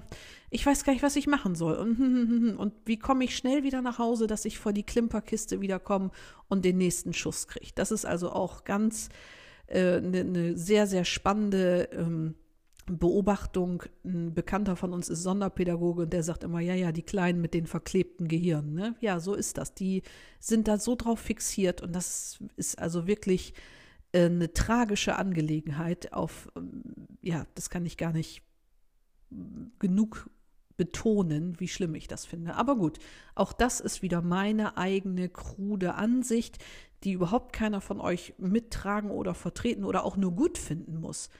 ich 0.50 0.64
weiß 0.64 0.84
gar 0.84 0.92
nicht, 0.92 1.02
was 1.02 1.16
ich 1.16 1.26
machen 1.26 1.54
soll. 1.54 1.76
Und, 1.76 2.56
und 2.58 2.74
wie 2.84 2.98
komme 2.98 3.24
ich 3.24 3.36
schnell 3.36 3.62
wieder 3.62 3.82
nach 3.82 3.98
Hause, 3.98 4.26
dass 4.26 4.44
ich 4.44 4.58
vor 4.58 4.72
die 4.72 4.82
Klimperkiste 4.82 5.60
wiederkomme 5.60 6.10
und 6.48 6.64
den 6.64 6.78
nächsten 6.78 7.12
Schuss 7.12 7.46
kriege. 7.46 7.72
Das 7.74 7.90
ist 7.90 8.04
also 8.04 8.30
auch 8.30 8.64
ganz 8.64 9.08
eine 9.68 9.78
äh, 9.78 10.00
ne, 10.00 10.24
ne 10.24 10.56
sehr, 10.56 10.86
sehr 10.86 11.04
spannende 11.04 11.88
ähm, 11.92 12.34
Beobachtung, 12.88 13.82
ein 14.04 14.32
Bekannter 14.32 14.76
von 14.76 14.92
uns 14.92 15.08
ist 15.08 15.24
Sonderpädagoge 15.24 16.02
und 16.02 16.12
der 16.12 16.22
sagt 16.22 16.44
immer, 16.44 16.60
ja, 16.60 16.74
ja, 16.74 16.92
die 16.92 17.02
Kleinen 17.02 17.40
mit 17.40 17.52
den 17.52 17.66
verklebten 17.66 18.28
Gehirnen. 18.28 18.74
Ne? 18.74 18.94
Ja, 19.00 19.18
so 19.18 19.34
ist 19.34 19.58
das. 19.58 19.74
Die 19.74 20.02
sind 20.38 20.68
da 20.68 20.78
so 20.78 20.94
drauf 20.94 21.18
fixiert 21.18 21.82
und 21.82 21.92
das 21.94 22.38
ist 22.56 22.78
also 22.78 23.08
wirklich 23.08 23.54
eine 24.14 24.52
tragische 24.52 25.16
Angelegenheit 25.16 26.12
auf, 26.12 26.48
ähm, 26.56 26.82
ja, 27.22 27.46
das 27.54 27.70
kann 27.70 27.86
ich 27.86 27.96
gar 27.96 28.12
nicht 28.12 28.42
genug 29.78 30.30
betonen, 30.76 31.58
wie 31.58 31.68
schlimm 31.68 31.94
ich 31.94 32.06
das 32.06 32.26
finde. 32.26 32.54
Aber 32.54 32.76
gut, 32.76 32.98
auch 33.34 33.52
das 33.52 33.80
ist 33.80 34.02
wieder 34.02 34.22
meine 34.22 34.76
eigene 34.76 35.28
krude 35.28 35.94
Ansicht, 35.94 36.58
die 37.04 37.12
überhaupt 37.12 37.52
keiner 37.52 37.80
von 37.80 38.00
euch 38.00 38.34
mittragen 38.38 39.10
oder 39.10 39.34
vertreten 39.34 39.84
oder 39.84 40.04
auch 40.04 40.16
nur 40.16 40.32
gut 40.32 40.58
finden 40.58 41.00
muss. 41.00 41.30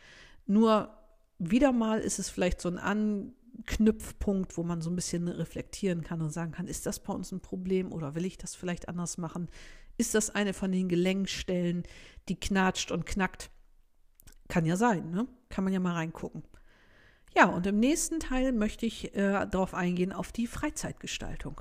Nur 0.47 0.91
wieder 1.39 1.73
mal 1.73 2.01
ist 2.01 2.19
es 2.19 2.31
vielleicht 2.31 2.61
so 2.61 2.69
ein 2.69 2.79
Anknüpfpunkt, 2.79 4.57
wo 4.57 4.63
man 4.63 4.81
so 4.81 4.91
ein 4.91 4.97
bisschen 4.97 5.29
reflektieren 5.29 6.03
kann 6.03 6.23
und 6.23 6.31
sagen 6.31 6.53
kann, 6.53 6.67
ist 6.67 6.87
das 6.87 7.01
bei 7.01 7.13
uns 7.13 7.33
ein 7.33 7.41
Problem 7.41 7.93
oder 7.93 8.15
will 8.15 8.25
ich 8.25 8.39
das 8.39 8.55
vielleicht 8.55 8.89
anders 8.89 9.19
machen? 9.19 9.49
Ist 9.99 10.15
das 10.15 10.31
eine 10.31 10.53
von 10.53 10.73
den 10.73 10.89
Gelenkstellen, 10.89 11.85
die 12.29 12.39
knatscht 12.39 12.91
und 12.91 13.07
knackt? 13.07 13.51
Kann 14.49 14.67
ja 14.67 14.77
sein, 14.77 15.11
ne? 15.11 15.27
Kann 15.49 15.65
man 15.65 15.73
ja 15.73 15.81
mal 15.81 15.95
reingucken. 15.95 16.43
Ja, 17.35 17.47
und 17.47 17.67
im 17.67 17.79
nächsten 17.79 18.21
Teil 18.21 18.53
möchte 18.53 18.87
ich 18.87 19.15
äh, 19.15 19.47
darauf 19.47 19.75
eingehen, 19.75 20.13
auf 20.13 20.33
die 20.33 20.47
Freizeitgestaltung. 20.47 21.61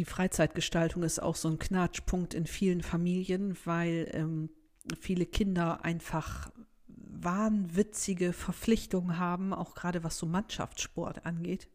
die 0.00 0.04
Freizeitgestaltung 0.06 1.02
ist 1.02 1.20
auch 1.20 1.36
so 1.36 1.48
ein 1.48 1.58
Knatschpunkt 1.58 2.32
in 2.32 2.46
vielen 2.46 2.82
Familien, 2.82 3.56
weil 3.64 4.08
ähm, 4.12 4.48
viele 4.98 5.26
Kinder 5.26 5.84
einfach 5.84 6.50
wahnwitzige 7.22 8.32
Verpflichtungen 8.32 9.18
haben, 9.18 9.52
auch 9.52 9.74
gerade 9.74 10.04
was 10.04 10.18
so 10.18 10.26
Mannschaftssport 10.26 11.26
angeht, 11.26 11.68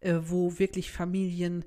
äh, 0.00 0.18
wo 0.22 0.58
wirklich 0.58 0.92
Familien 0.92 1.64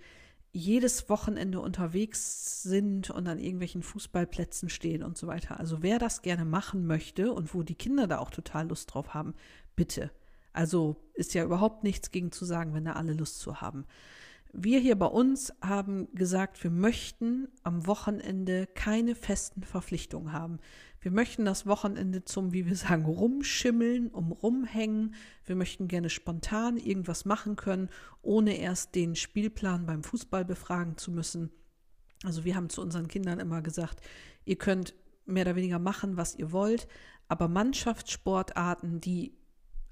jedes 0.51 1.09
Wochenende 1.09 1.59
unterwegs 1.59 2.63
sind 2.63 3.09
und 3.09 3.27
an 3.27 3.39
irgendwelchen 3.39 3.83
Fußballplätzen 3.83 4.69
stehen 4.69 5.03
und 5.03 5.17
so 5.17 5.27
weiter. 5.27 5.59
Also 5.59 5.83
wer 5.83 5.99
das 5.99 6.21
gerne 6.21 6.45
machen 6.45 6.87
möchte 6.87 7.31
und 7.31 7.53
wo 7.53 7.63
die 7.63 7.75
Kinder 7.75 8.07
da 8.07 8.17
auch 8.17 8.31
total 8.31 8.69
Lust 8.69 8.93
drauf 8.93 9.13
haben, 9.13 9.35
bitte. 9.75 10.11
Also 10.53 10.95
ist 11.13 11.35
ja 11.35 11.43
überhaupt 11.43 11.83
nichts 11.83 12.09
gegen 12.09 12.31
zu 12.31 12.43
sagen, 12.43 12.73
wenn 12.73 12.85
da 12.85 12.93
alle 12.93 13.13
Lust 13.13 13.39
zu 13.39 13.61
haben. 13.61 13.85
Wir 14.51 14.79
hier 14.79 14.97
bei 14.97 15.05
uns 15.05 15.53
haben 15.61 16.07
gesagt, 16.15 16.63
wir 16.63 16.71
möchten 16.71 17.47
am 17.61 17.85
Wochenende 17.85 18.65
keine 18.65 19.13
festen 19.13 19.61
Verpflichtungen 19.61 20.31
haben. 20.31 20.57
Wir 21.07 21.13
möchten 21.13 21.45
das 21.45 21.65
Wochenende 21.65 22.25
zum, 22.25 22.51
wie 22.51 22.65
wir 22.65 22.75
sagen, 22.75 23.05
rumschimmeln, 23.05 24.09
um 24.09 24.33
rumhängen. 24.33 25.15
Wir 25.45 25.55
möchten 25.55 25.87
gerne 25.87 26.09
spontan 26.09 26.75
irgendwas 26.75 27.23
machen 27.23 27.55
können, 27.55 27.87
ohne 28.21 28.57
erst 28.57 28.93
den 28.93 29.15
Spielplan 29.15 29.85
beim 29.85 30.03
Fußball 30.03 30.43
befragen 30.43 30.97
zu 30.97 31.13
müssen. 31.13 31.49
Also 32.25 32.43
wir 32.43 32.57
haben 32.57 32.67
zu 32.67 32.81
unseren 32.81 33.07
Kindern 33.07 33.39
immer 33.39 33.61
gesagt, 33.61 34.01
ihr 34.43 34.57
könnt 34.57 34.95
mehr 35.25 35.45
oder 35.45 35.55
weniger 35.55 35.79
machen, 35.79 36.17
was 36.17 36.35
ihr 36.35 36.51
wollt, 36.51 36.89
aber 37.29 37.47
Mannschaftssportarten, 37.47 38.99
die 38.99 39.33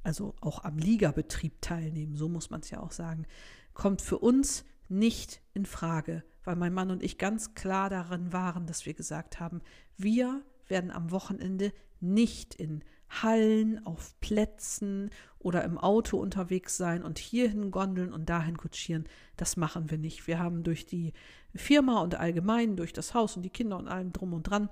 also 0.04 0.36
auch 0.42 0.66
am 0.66 0.78
Ligabetrieb 0.78 1.62
teilnehmen, 1.62 2.18
so 2.18 2.28
muss 2.28 2.50
man 2.50 2.60
es 2.60 2.72
ja 2.72 2.82
auch 2.82 2.92
sagen, 2.92 3.26
kommt 3.74 4.02
für 4.02 4.18
uns 4.18 4.66
nicht 4.90 5.42
in 5.54 5.66
Frage, 5.66 6.26
weil 6.44 6.58
mein 6.58 6.74
Mann 6.74 6.92
und 6.92 7.02
ich 7.02 7.18
ganz 7.18 7.54
klar 7.54 7.90
darin 7.90 8.34
waren, 8.34 8.68
dass 8.68 8.86
wir 8.86 8.94
gesagt 8.94 9.40
haben, 9.40 9.62
wir 9.96 10.44
werden 10.70 10.92
am 10.92 11.12
Wochenende 11.12 11.72
nicht 12.00 12.56
in 12.56 12.84
Hallen, 13.10 13.86
auf 13.86 14.20
Plätzen 14.20 15.10
oder 15.40 15.64
im 15.64 15.78
Auto 15.78 16.18
unterwegs 16.18 16.76
sein 16.76 17.04
und 17.04 17.20
hierhin 17.20 17.72
gondeln 17.72 18.12
und 18.12 18.30
dahin 18.30 18.58
kutschieren. 18.58 19.06
Das 19.38 19.58
machen 19.58 19.90
wir 19.92 19.98
nicht. 19.98 20.28
Wir 20.28 20.40
haben 20.40 20.64
durch 20.64 20.86
die 20.86 21.14
Firma 21.54 22.02
und 22.02 22.16
allgemein, 22.16 22.76
durch 22.76 22.94
das 22.94 23.14
Haus 23.14 23.38
und 23.38 23.44
die 23.44 23.52
Kinder 23.52 23.78
und 23.78 23.88
allem 23.88 24.12
drum 24.12 24.34
und 24.34 24.44
dran, 24.44 24.70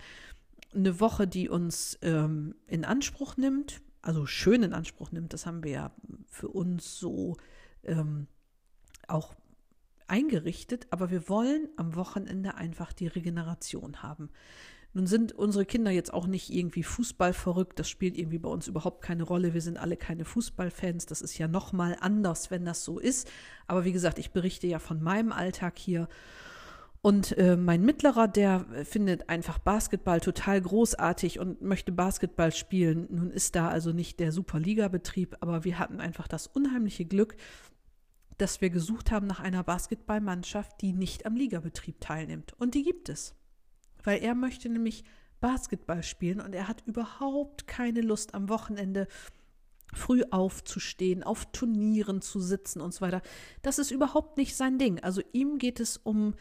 eine 0.74 1.00
Woche, 1.00 1.28
die 1.28 1.50
uns 1.50 2.00
ähm, 2.02 2.56
in 2.68 2.86
Anspruch 2.86 3.38
nimmt, 3.38 3.82
also 4.02 4.26
schön 4.26 4.64
in 4.64 4.74
Anspruch 4.74 5.12
nimmt. 5.12 5.34
Das 5.34 5.46
haben 5.46 5.64
wir 5.64 5.72
ja 5.72 5.92
für 6.28 6.50
uns 6.50 6.98
so 6.98 7.38
ähm, 7.84 8.28
auch 9.08 9.36
eingerichtet, 10.08 10.88
aber 10.90 11.12
wir 11.12 11.30
wollen 11.30 11.70
am 11.78 11.96
Wochenende 11.96 12.56
einfach 12.56 12.94
die 12.94 13.08
Regeneration 13.08 14.04
haben. 14.04 14.30
Nun 14.96 15.08
sind 15.08 15.32
unsere 15.32 15.66
Kinder 15.66 15.90
jetzt 15.90 16.14
auch 16.14 16.28
nicht 16.28 16.52
irgendwie 16.52 16.84
Fußball 16.84 17.34
verrückt, 17.34 17.80
das 17.80 17.90
spielt 17.90 18.16
irgendwie 18.16 18.38
bei 18.38 18.50
uns 18.50 18.68
überhaupt 18.68 19.02
keine 19.02 19.24
Rolle. 19.24 19.56
Wir 19.56 19.62
sind 19.62 19.78
alle 19.78 19.98
keine 19.98 20.24
Fußballfans, 20.24 21.08
das 21.08 21.22
ist 21.22 21.38
ja 21.38 21.48
nochmal 21.48 21.98
anders, 22.00 22.52
wenn 22.52 22.64
das 22.64 22.84
so 22.84 23.00
ist. 23.00 23.30
Aber 23.66 23.86
wie 23.86 23.92
gesagt, 23.92 24.20
ich 24.20 24.32
berichte 24.32 24.68
ja 24.68 24.78
von 24.78 25.02
meinem 25.02 25.32
Alltag 25.32 25.80
hier. 25.80 26.08
Und 27.02 27.38
äh, 27.38 27.58
mein 27.58 27.84
Mittlerer, 27.84 28.30
der 28.30 28.66
findet 28.86 29.28
einfach 29.30 29.58
Basketball 29.58 30.22
total 30.22 30.62
großartig 30.62 31.40
und 31.40 31.62
möchte 31.62 31.92
Basketball 31.92 32.54
spielen. 32.54 33.08
Nun 33.10 33.32
ist 33.32 33.56
da 33.56 33.68
also 33.68 33.92
nicht 33.92 34.20
der 34.20 34.32
Superliga-Betrieb, 34.32 35.36
aber 35.42 35.64
wir 35.66 35.80
hatten 35.80 36.00
einfach 36.00 36.28
das 36.28 36.48
unheimliche 36.48 37.04
Glück, 37.04 37.36
dass 38.38 38.62
wir 38.62 38.70
gesucht 38.70 39.12
haben 39.12 39.28
nach 39.28 39.40
einer 39.40 39.64
Basketballmannschaft, 39.64 40.82
die 40.82 40.94
nicht 40.94 41.26
am 41.26 41.36
Ligabetrieb 41.36 42.00
teilnimmt. 42.00 42.54
Und 42.60 42.76
die 42.76 42.84
gibt 42.84 43.10
es. 43.10 43.36
Weil 44.04 44.22
er 44.22 44.36
möchte 44.36 44.70
nämlich 44.70 45.04
Basketball 45.40 46.04
spielen 46.04 46.40
und 46.40 46.54
er 46.54 46.68
hat 46.68 46.84
überhaupt 46.86 47.68
keine 47.68 48.02
Lust 48.02 48.34
am 48.34 48.50
Wochenende 48.50 49.08
früh 49.94 50.24
aufzustehen, 50.32 51.24
auf 51.24 51.52
Turnieren 51.52 52.22
zu 52.22 52.40
sitzen 52.40 52.82
und 52.82 52.94
so 52.94 53.02
weiter. 53.02 53.22
Das 53.62 53.80
ist 53.80 53.92
überhaupt 53.92 54.38
nicht 54.38 54.56
sein 54.56 54.78
Ding. 54.78 55.00
Also 55.00 55.22
ihm 55.34 55.58
geht 55.58 55.80
es 55.80 55.98
um 55.98 56.36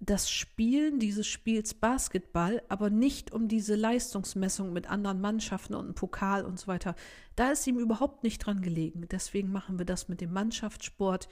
das 0.00 0.30
Spielen 0.30 1.00
dieses 1.00 1.26
Spiels 1.26 1.74
Basketball, 1.74 2.62
aber 2.68 2.88
nicht 2.88 3.32
um 3.32 3.48
diese 3.48 3.74
Leistungsmessung 3.74 4.72
mit 4.72 4.88
anderen 4.88 5.20
Mannschaften 5.20 5.74
und 5.74 5.86
einem 5.86 5.94
Pokal 5.94 6.44
und 6.44 6.58
so 6.58 6.68
weiter. 6.68 6.94
Da 7.34 7.50
ist 7.50 7.66
ihm 7.66 7.78
überhaupt 7.78 8.22
nicht 8.22 8.38
dran 8.38 8.62
gelegen. 8.62 9.06
Deswegen 9.10 9.50
machen 9.50 9.78
wir 9.78 9.86
das 9.86 10.08
mit 10.08 10.20
dem 10.20 10.32
Mannschaftssport 10.32 11.28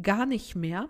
gar 0.00 0.24
nicht 0.24 0.54
mehr. 0.54 0.88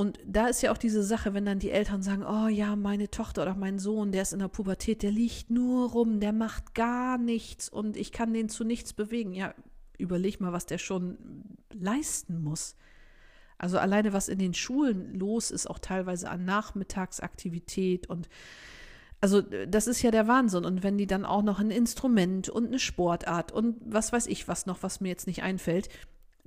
Und 0.00 0.18
da 0.24 0.46
ist 0.46 0.62
ja 0.62 0.72
auch 0.72 0.78
diese 0.78 1.02
Sache, 1.02 1.34
wenn 1.34 1.44
dann 1.44 1.58
die 1.58 1.72
Eltern 1.72 2.02
sagen, 2.02 2.24
oh 2.24 2.48
ja, 2.48 2.74
meine 2.74 3.10
Tochter 3.10 3.42
oder 3.42 3.54
mein 3.54 3.78
Sohn, 3.78 4.12
der 4.12 4.22
ist 4.22 4.32
in 4.32 4.38
der 4.38 4.48
Pubertät, 4.48 5.02
der 5.02 5.10
liegt 5.10 5.50
nur 5.50 5.90
rum, 5.90 6.20
der 6.20 6.32
macht 6.32 6.74
gar 6.74 7.18
nichts 7.18 7.68
und 7.68 7.98
ich 7.98 8.10
kann 8.10 8.32
den 8.32 8.48
zu 8.48 8.64
nichts 8.64 8.94
bewegen. 8.94 9.34
Ja, 9.34 9.52
überleg 9.98 10.40
mal, 10.40 10.54
was 10.54 10.64
der 10.64 10.78
schon 10.78 11.18
leisten 11.74 12.42
muss. 12.42 12.76
Also 13.58 13.76
alleine 13.76 14.14
was 14.14 14.30
in 14.30 14.38
den 14.38 14.54
Schulen 14.54 15.12
los 15.12 15.50
ist, 15.50 15.66
auch 15.66 15.78
teilweise 15.78 16.30
an 16.30 16.46
Nachmittagsaktivität 16.46 18.08
und 18.08 18.30
also 19.20 19.42
das 19.42 19.86
ist 19.86 20.00
ja 20.00 20.10
der 20.10 20.26
Wahnsinn. 20.26 20.64
Und 20.64 20.82
wenn 20.82 20.96
die 20.96 21.06
dann 21.06 21.26
auch 21.26 21.42
noch 21.42 21.58
ein 21.58 21.70
Instrument 21.70 22.48
und 22.48 22.68
eine 22.68 22.78
Sportart 22.78 23.52
und 23.52 23.76
was 23.84 24.14
weiß 24.14 24.28
ich 24.28 24.48
was 24.48 24.64
noch, 24.64 24.82
was 24.82 25.02
mir 25.02 25.10
jetzt 25.10 25.26
nicht 25.26 25.42
einfällt, 25.42 25.90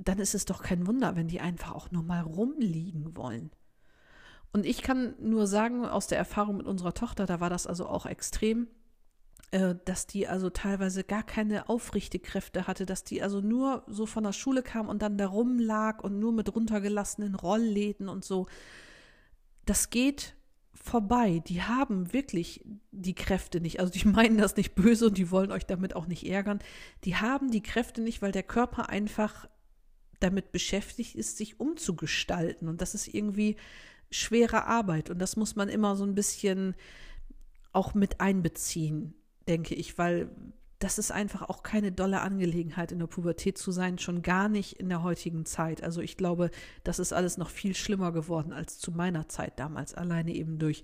dann 0.03 0.19
ist 0.19 0.35
es 0.35 0.45
doch 0.45 0.61
kein 0.61 0.87
Wunder, 0.87 1.15
wenn 1.15 1.27
die 1.27 1.39
einfach 1.39 1.73
auch 1.73 1.91
nur 1.91 2.03
mal 2.03 2.21
rumliegen 2.21 3.15
wollen. 3.15 3.51
Und 4.51 4.65
ich 4.65 4.81
kann 4.83 5.15
nur 5.19 5.47
sagen, 5.47 5.85
aus 5.85 6.07
der 6.07 6.19
Erfahrung 6.19 6.57
mit 6.57 6.67
unserer 6.67 6.93
Tochter, 6.93 7.25
da 7.25 7.39
war 7.39 7.49
das 7.49 7.65
also 7.65 7.87
auch 7.87 8.05
extrem, 8.05 8.67
äh, 9.51 9.75
dass 9.85 10.05
die 10.05 10.27
also 10.27 10.49
teilweise 10.51 11.03
gar 11.03 11.23
keine 11.23 11.69
Aufrichtekräfte 11.69 12.67
hatte, 12.67 12.85
dass 12.85 13.03
die 13.03 13.23
also 13.23 13.41
nur 13.41 13.83
so 13.87 14.05
von 14.05 14.23
der 14.23 14.33
Schule 14.33 14.61
kam 14.61 14.89
und 14.89 15.01
dann 15.01 15.17
da 15.17 15.27
rumlag 15.27 16.03
und 16.03 16.19
nur 16.19 16.31
mit 16.31 16.55
runtergelassenen 16.55 17.33
Rollläden 17.35 18.09
und 18.09 18.23
so. 18.23 18.45
Das 19.65 19.89
geht 19.89 20.35
vorbei. 20.73 21.41
Die 21.47 21.63
haben 21.63 22.13
wirklich 22.13 22.63
die 22.91 23.15
Kräfte 23.15 23.61
nicht. 23.61 23.79
Also 23.79 23.91
die 23.91 24.07
meinen 24.07 24.37
das 24.37 24.55
nicht 24.55 24.75
böse 24.75 25.07
und 25.07 25.17
die 25.17 25.31
wollen 25.31 25.51
euch 25.51 25.65
damit 25.65 25.95
auch 25.95 26.05
nicht 26.05 26.27
ärgern. 26.27 26.59
Die 27.05 27.15
haben 27.15 27.49
die 27.49 27.63
Kräfte 27.63 28.01
nicht, 28.01 28.21
weil 28.21 28.31
der 28.31 28.43
Körper 28.43 28.89
einfach 28.89 29.47
damit 30.23 30.51
beschäftigt 30.51 31.15
ist, 31.15 31.37
sich 31.37 31.59
umzugestalten. 31.59 32.67
Und 32.67 32.81
das 32.81 32.95
ist 32.95 33.07
irgendwie 33.13 33.57
schwere 34.09 34.65
Arbeit. 34.65 35.09
Und 35.09 35.19
das 35.19 35.35
muss 35.35 35.55
man 35.55 35.69
immer 35.69 35.95
so 35.95 36.05
ein 36.05 36.15
bisschen 36.15 36.75
auch 37.73 37.93
mit 37.93 38.21
einbeziehen, 38.21 39.13
denke 39.47 39.75
ich, 39.75 39.97
weil 39.97 40.29
das 40.83 40.97
ist 40.97 41.11
einfach 41.11 41.43
auch 41.43 41.63
keine 41.63 41.91
dolle 41.91 42.21
Angelegenheit, 42.21 42.91
in 42.91 42.99
der 42.99 43.07
Pubertät 43.07 43.57
zu 43.57 43.71
sein, 43.71 43.99
schon 43.99 44.21
gar 44.21 44.49
nicht 44.49 44.73
in 44.73 44.89
der 44.89 45.01
heutigen 45.01 45.45
Zeit. 45.45 45.81
Also 45.81 46.01
ich 46.01 46.17
glaube, 46.17 46.51
das 46.83 46.99
ist 46.99 47.13
alles 47.13 47.37
noch 47.37 47.49
viel 47.49 47.73
schlimmer 47.73 48.11
geworden 48.11 48.51
als 48.51 48.79
zu 48.79 48.91
meiner 48.91 49.29
Zeit 49.29 49.59
damals, 49.59 49.93
alleine 49.93 50.33
eben 50.33 50.59
durch 50.59 50.83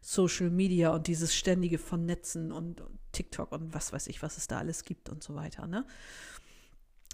Social 0.00 0.50
Media 0.50 0.90
und 0.94 1.08
dieses 1.08 1.34
ständige 1.34 1.78
Vernetzen 1.78 2.52
und, 2.52 2.80
und 2.80 2.98
TikTok 3.12 3.52
und 3.52 3.74
was 3.74 3.92
weiß 3.92 4.06
ich, 4.06 4.22
was 4.22 4.38
es 4.38 4.46
da 4.46 4.58
alles 4.58 4.84
gibt 4.84 5.08
und 5.08 5.22
so 5.22 5.34
weiter. 5.34 5.66
Ne? 5.66 5.84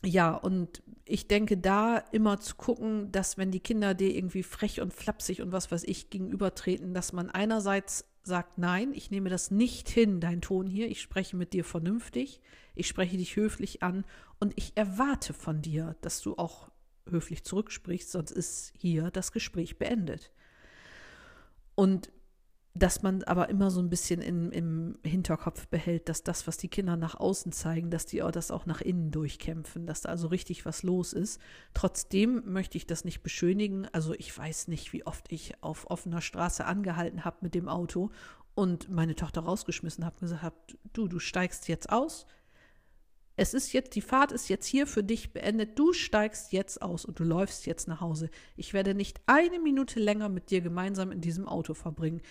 Ja, 0.06 0.34
und 0.34 0.82
ich 1.04 1.28
denke, 1.28 1.56
da 1.56 1.98
immer 1.98 2.40
zu 2.40 2.56
gucken, 2.56 3.12
dass 3.12 3.38
wenn 3.38 3.50
die 3.50 3.60
Kinder 3.60 3.94
dir 3.94 4.14
irgendwie 4.14 4.42
frech 4.42 4.80
und 4.80 4.92
flapsig 4.92 5.42
und 5.42 5.52
was 5.52 5.70
weiß 5.70 5.84
ich 5.84 6.10
gegenübertreten, 6.10 6.94
dass 6.94 7.12
man 7.12 7.30
einerseits 7.30 8.06
sagt, 8.22 8.58
nein, 8.58 8.92
ich 8.92 9.10
nehme 9.10 9.30
das 9.30 9.50
nicht 9.50 9.88
hin, 9.88 10.20
dein 10.20 10.40
Ton 10.40 10.66
hier, 10.66 10.88
ich 10.88 11.00
spreche 11.00 11.36
mit 11.36 11.52
dir 11.52 11.64
vernünftig, 11.64 12.40
ich 12.74 12.88
spreche 12.88 13.16
dich 13.16 13.36
höflich 13.36 13.82
an 13.84 14.04
und 14.40 14.52
ich 14.56 14.76
erwarte 14.76 15.32
von 15.32 15.62
dir, 15.62 15.96
dass 16.00 16.20
du 16.20 16.34
auch 16.36 16.70
höflich 17.08 17.44
zurücksprichst, 17.44 18.10
sonst 18.10 18.32
ist 18.32 18.72
hier 18.76 19.12
das 19.12 19.30
Gespräch 19.30 19.78
beendet. 19.78 20.32
Und 21.76 22.10
dass 22.78 23.02
man 23.02 23.22
aber 23.22 23.48
immer 23.48 23.70
so 23.70 23.80
ein 23.80 23.88
bisschen 23.88 24.20
in, 24.20 24.50
im 24.52 24.98
Hinterkopf 25.02 25.66
behält, 25.68 26.10
dass 26.10 26.22
das, 26.22 26.46
was 26.46 26.58
die 26.58 26.68
Kinder 26.68 26.96
nach 26.96 27.14
außen 27.14 27.52
zeigen, 27.52 27.90
dass 27.90 28.04
die 28.04 28.18
das 28.18 28.50
auch 28.50 28.66
nach 28.66 28.82
innen 28.82 29.10
durchkämpfen, 29.10 29.86
dass 29.86 30.02
da 30.02 30.10
also 30.10 30.28
richtig 30.28 30.66
was 30.66 30.82
los 30.82 31.14
ist. 31.14 31.40
Trotzdem 31.72 32.42
möchte 32.44 32.76
ich 32.76 32.86
das 32.86 33.04
nicht 33.04 33.22
beschönigen. 33.22 33.88
Also 33.92 34.12
ich 34.14 34.36
weiß 34.36 34.68
nicht, 34.68 34.92
wie 34.92 35.06
oft 35.06 35.32
ich 35.32 35.62
auf 35.62 35.90
offener 35.90 36.20
Straße 36.20 36.66
angehalten 36.66 37.24
habe 37.24 37.38
mit 37.40 37.54
dem 37.54 37.68
Auto 37.68 38.10
und 38.54 38.90
meine 38.90 39.14
Tochter 39.14 39.42
rausgeschmissen 39.42 40.04
habe, 40.04 40.20
gesagt 40.20 40.42
habe, 40.42 40.56
du, 40.92 41.08
du 41.08 41.18
steigst 41.18 41.68
jetzt 41.68 41.90
aus. 41.90 42.26
Es 43.38 43.52
ist 43.52 43.74
jetzt, 43.74 43.94
die 43.94 44.00
Fahrt 44.00 44.32
ist 44.32 44.48
jetzt 44.48 44.66
hier 44.66 44.86
für 44.86 45.04
dich 45.04 45.34
beendet. 45.34 45.78
Du 45.78 45.92
steigst 45.92 46.52
jetzt 46.52 46.80
aus 46.80 47.04
und 47.04 47.20
du 47.20 47.24
läufst 47.24 47.66
jetzt 47.66 47.86
nach 47.86 48.00
Hause. 48.00 48.30
Ich 48.56 48.72
werde 48.72 48.94
nicht 48.94 49.20
eine 49.26 49.60
Minute 49.60 50.00
länger 50.00 50.30
mit 50.30 50.50
dir 50.50 50.62
gemeinsam 50.62 51.12
in 51.12 51.20
diesem 51.20 51.46
Auto 51.46 51.74
verbringen. 51.74 52.22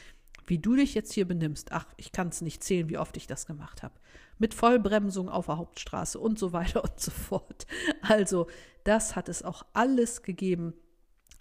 Wie 0.48 0.60
du 0.60 0.76
dich 0.76 0.94
jetzt 0.94 1.14
hier 1.14 1.28
benimmst, 1.28 1.72
ach, 1.72 1.88
ich 1.98 2.12
kann 2.12 2.30
es 2.30 2.42
nicht 2.42 2.64
zählen, 2.64 2.90
wie 2.90 2.98
oft 2.98 3.18
ich 3.18 3.28
das 3.28 3.46
gemacht 3.46 3.84
habe. 3.84 3.96
Mit 4.38 4.54
Vollbremsung 4.54 5.30
auf 5.30 5.48
der 5.48 5.58
Hauptstraße 5.58 6.20
und 6.20 6.38
so 6.38 6.54
weiter 6.54 6.84
und 6.84 7.00
so 7.00 7.12
fort. 7.12 7.66
Also, 8.02 8.48
das 8.84 9.16
hat 9.16 9.30
es 9.30 9.44
auch 9.44 9.66
alles 9.74 10.22
gegeben. 10.22 10.74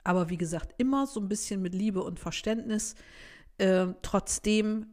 Aber 0.04 0.30
wie 0.30 0.36
gesagt, 0.36 0.74
immer 0.78 1.06
so 1.06 1.20
ein 1.20 1.28
bisschen 1.28 1.62
mit 1.62 1.74
Liebe 1.74 2.02
und 2.02 2.20
Verständnis. 2.20 2.94
Äh, 3.58 3.88
trotzdem 4.02 4.86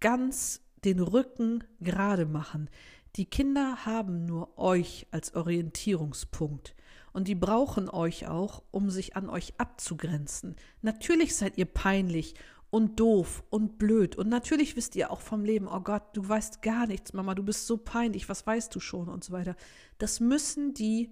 ganz 0.00 0.62
den 0.84 1.00
Rücken 1.00 1.64
gerade 1.80 2.26
machen. 2.26 2.70
Die 3.16 3.26
Kinder 3.26 3.84
haben 3.84 4.24
nur 4.24 4.56
euch 4.58 5.06
als 5.10 5.34
Orientierungspunkt. 5.34 6.74
Und 7.12 7.26
die 7.26 7.34
brauchen 7.34 7.88
euch 7.88 8.28
auch, 8.28 8.62
um 8.70 8.88
sich 8.88 9.16
an 9.16 9.28
euch 9.28 9.54
abzugrenzen. 9.58 10.54
Natürlich 10.80 11.34
seid 11.34 11.58
ihr 11.58 11.64
peinlich 11.64 12.34
und 12.70 13.00
doof 13.00 13.44
und 13.50 13.78
blöd. 13.78 14.16
Und 14.16 14.28
natürlich 14.28 14.76
wisst 14.76 14.96
ihr 14.96 15.10
auch 15.10 15.20
vom 15.20 15.44
Leben, 15.44 15.66
oh 15.68 15.80
Gott, 15.80 16.04
du 16.14 16.26
weißt 16.26 16.62
gar 16.62 16.86
nichts, 16.86 17.12
Mama, 17.12 17.34
du 17.34 17.42
bist 17.42 17.66
so 17.66 17.76
peinlich, 17.76 18.28
was 18.28 18.46
weißt 18.46 18.74
du 18.74 18.80
schon 18.80 19.08
und 19.08 19.24
so 19.24 19.32
weiter. 19.32 19.56
Das 19.98 20.20
müssen 20.20 20.72
die 20.72 21.10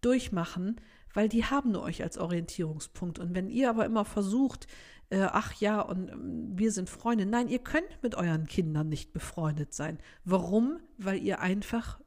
durchmachen, 0.00 0.80
weil 1.14 1.28
die 1.28 1.44
haben 1.44 1.72
nur 1.72 1.82
euch 1.82 2.02
als 2.02 2.18
Orientierungspunkt. 2.18 3.18
Und 3.18 3.34
wenn 3.34 3.48
ihr 3.48 3.70
aber 3.70 3.86
immer 3.86 4.04
versucht, 4.04 4.66
äh, 5.10 5.26
ach 5.30 5.54
ja, 5.54 5.80
und 5.80 6.08
äh, 6.08 6.14
wir 6.58 6.72
sind 6.72 6.90
Freunde, 6.90 7.26
nein, 7.26 7.48
ihr 7.48 7.60
könnt 7.60 8.02
mit 8.02 8.16
euren 8.16 8.46
Kindern 8.46 8.88
nicht 8.88 9.12
befreundet 9.12 9.72
sein. 9.72 9.98
Warum? 10.24 10.80
Weil 10.98 11.22
ihr 11.22 11.40
einfach 11.40 12.00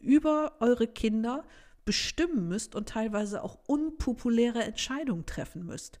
über 0.00 0.56
eure 0.60 0.86
Kinder 0.86 1.44
bestimmen 1.84 2.48
müsst 2.48 2.74
und 2.74 2.88
teilweise 2.88 3.42
auch 3.42 3.58
unpopuläre 3.66 4.62
Entscheidungen 4.62 5.26
treffen 5.26 5.66
müsst. 5.66 6.00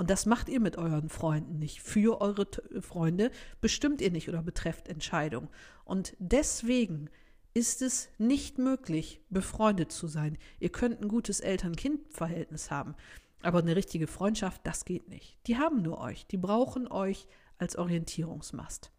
Und 0.00 0.08
das 0.08 0.24
macht 0.24 0.48
ihr 0.48 0.60
mit 0.60 0.78
euren 0.78 1.10
Freunden 1.10 1.58
nicht. 1.58 1.82
Für 1.82 2.22
eure 2.22 2.46
Freunde 2.80 3.30
bestimmt 3.60 4.00
ihr 4.00 4.10
nicht 4.10 4.30
oder 4.30 4.42
betrefft 4.42 4.88
Entscheidungen. 4.88 5.50
Und 5.84 6.16
deswegen 6.18 7.10
ist 7.52 7.82
es 7.82 8.08
nicht 8.16 8.56
möglich, 8.56 9.20
befreundet 9.28 9.92
zu 9.92 10.06
sein. 10.06 10.38
Ihr 10.58 10.70
könnt 10.70 11.02
ein 11.02 11.08
gutes 11.08 11.40
Eltern-Kind-Verhältnis 11.40 12.70
haben, 12.70 12.94
aber 13.42 13.58
eine 13.58 13.76
richtige 13.76 14.06
Freundschaft, 14.06 14.62
das 14.64 14.86
geht 14.86 15.10
nicht. 15.10 15.36
Die 15.46 15.58
haben 15.58 15.82
nur 15.82 16.00
euch, 16.00 16.26
die 16.26 16.38
brauchen 16.38 16.90
euch 16.90 17.26
als 17.58 17.76
Orientierungsmast. 17.76 18.90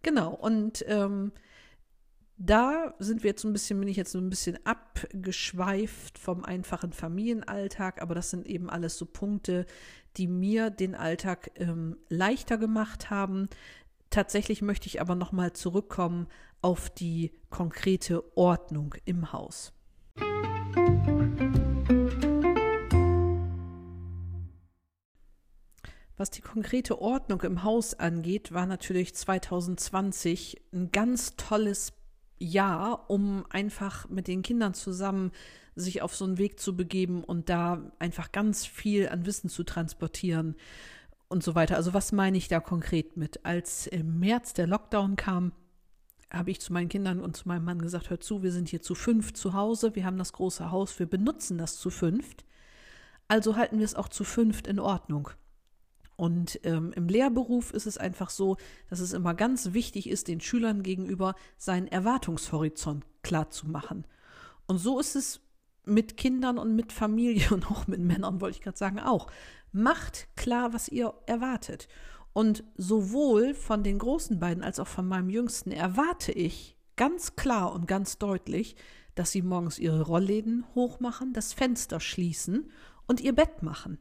Genau, 0.00 0.32
und 0.32 0.86
ähm, 0.88 1.32
da 2.44 2.94
sind 2.98 3.22
wir 3.22 3.30
jetzt 3.30 3.44
ein 3.44 3.52
bisschen, 3.52 3.78
bin 3.78 3.88
ich 3.88 3.96
jetzt 3.96 4.10
so 4.10 4.18
ein 4.18 4.28
bisschen 4.28 4.58
abgeschweift 4.66 6.18
vom 6.18 6.44
einfachen 6.44 6.92
Familienalltag, 6.92 8.02
aber 8.02 8.16
das 8.16 8.30
sind 8.30 8.46
eben 8.48 8.68
alles 8.68 8.98
so 8.98 9.06
Punkte, 9.06 9.64
die 10.16 10.26
mir 10.26 10.70
den 10.70 10.96
Alltag 10.96 11.52
ähm, 11.54 11.96
leichter 12.08 12.58
gemacht 12.58 13.10
haben. 13.10 13.48
Tatsächlich 14.10 14.60
möchte 14.60 14.88
ich 14.88 15.00
aber 15.00 15.14
nochmal 15.14 15.52
zurückkommen 15.52 16.26
auf 16.62 16.90
die 16.90 17.30
konkrete 17.48 18.36
Ordnung 18.36 18.96
im 19.04 19.32
Haus. 19.32 19.72
Was 26.16 26.30
die 26.30 26.42
konkrete 26.42 27.00
Ordnung 27.00 27.40
im 27.42 27.62
Haus 27.62 27.94
angeht, 27.94 28.52
war 28.52 28.66
natürlich 28.66 29.14
2020 29.14 30.60
ein 30.72 30.90
ganz 30.90 31.36
tolles 31.36 31.92
Jahr, 32.42 33.08
um 33.08 33.44
einfach 33.50 34.08
mit 34.08 34.28
den 34.28 34.42
Kindern 34.42 34.74
zusammen 34.74 35.32
sich 35.74 36.02
auf 36.02 36.14
so 36.14 36.24
einen 36.24 36.38
Weg 36.38 36.60
zu 36.60 36.76
begeben 36.76 37.24
und 37.24 37.48
da 37.48 37.92
einfach 37.98 38.32
ganz 38.32 38.66
viel 38.66 39.08
an 39.08 39.24
Wissen 39.24 39.48
zu 39.48 39.64
transportieren 39.64 40.56
und 41.28 41.42
so 41.42 41.54
weiter. 41.54 41.76
Also 41.76 41.94
was 41.94 42.12
meine 42.12 42.36
ich 42.36 42.48
da 42.48 42.60
konkret 42.60 43.16
mit? 43.16 43.44
Als 43.44 43.86
im 43.86 44.20
März 44.20 44.52
der 44.52 44.66
Lockdown 44.66 45.16
kam, 45.16 45.52
habe 46.30 46.50
ich 46.50 46.60
zu 46.60 46.72
meinen 46.72 46.88
Kindern 46.88 47.20
und 47.20 47.36
zu 47.36 47.48
meinem 47.48 47.64
Mann 47.64 47.80
gesagt, 47.80 48.10
hört 48.10 48.22
zu, 48.22 48.42
wir 48.42 48.52
sind 48.52 48.68
hier 48.68 48.82
zu 48.82 48.94
fünf 48.94 49.32
zu 49.32 49.54
Hause, 49.54 49.94
wir 49.94 50.04
haben 50.04 50.18
das 50.18 50.32
große 50.32 50.70
Haus, 50.70 50.98
wir 50.98 51.06
benutzen 51.06 51.58
das 51.58 51.78
zu 51.78 51.90
fünft. 51.90 52.44
Also 53.28 53.56
halten 53.56 53.78
wir 53.78 53.84
es 53.84 53.94
auch 53.94 54.08
zu 54.08 54.24
fünft 54.24 54.66
in 54.66 54.78
Ordnung. 54.78 55.30
Und 56.16 56.60
ähm, 56.62 56.92
im 56.94 57.08
Lehrberuf 57.08 57.72
ist 57.72 57.86
es 57.86 57.98
einfach 57.98 58.30
so, 58.30 58.56
dass 58.90 59.00
es 59.00 59.12
immer 59.12 59.34
ganz 59.34 59.72
wichtig 59.72 60.08
ist, 60.08 60.28
den 60.28 60.40
Schülern 60.40 60.82
gegenüber 60.82 61.34
seinen 61.56 61.88
Erwartungshorizont 61.88 63.04
klar 63.22 63.50
zu 63.50 63.68
machen. 63.68 64.06
Und 64.66 64.78
so 64.78 65.00
ist 65.00 65.16
es 65.16 65.40
mit 65.84 66.16
Kindern 66.16 66.58
und 66.58 66.76
mit 66.76 66.92
Familie 66.92 67.50
und 67.50 67.70
auch 67.70 67.86
mit 67.86 68.00
Männern, 68.00 68.40
wollte 68.40 68.56
ich 68.56 68.62
gerade 68.62 68.78
sagen, 68.78 69.00
auch. 69.00 69.28
Macht 69.72 70.28
klar, 70.36 70.72
was 70.72 70.88
ihr 70.88 71.14
erwartet. 71.26 71.88
Und 72.34 72.64
sowohl 72.76 73.54
von 73.54 73.82
den 73.82 73.98
großen 73.98 74.38
beiden 74.38 74.62
als 74.62 74.78
auch 74.78 74.86
von 74.86 75.06
meinem 75.06 75.30
Jüngsten 75.30 75.70
erwarte 75.70 76.32
ich 76.32 76.76
ganz 76.96 77.36
klar 77.36 77.72
und 77.72 77.86
ganz 77.86 78.18
deutlich, 78.18 78.76
dass 79.14 79.30
sie 79.32 79.42
morgens 79.42 79.78
ihre 79.78 80.02
Rollläden 80.02 80.64
hochmachen, 80.74 81.32
das 81.32 81.52
Fenster 81.52 82.00
schließen 82.00 82.70
und 83.06 83.20
ihr 83.20 83.34
Bett 83.34 83.62
machen. 83.62 83.98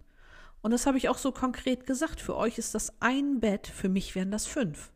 Und 0.61 0.71
das 0.71 0.85
habe 0.85 0.97
ich 0.97 1.09
auch 1.09 1.17
so 1.17 1.31
konkret 1.31 1.85
gesagt. 1.85 2.21
Für 2.21 2.35
euch 2.35 2.57
ist 2.57 2.75
das 2.75 2.93
ein 3.01 3.39
Bett, 3.39 3.67
für 3.67 3.89
mich 3.89 4.15
wären 4.15 4.31
das 4.31 4.45
fünf. 4.45 4.91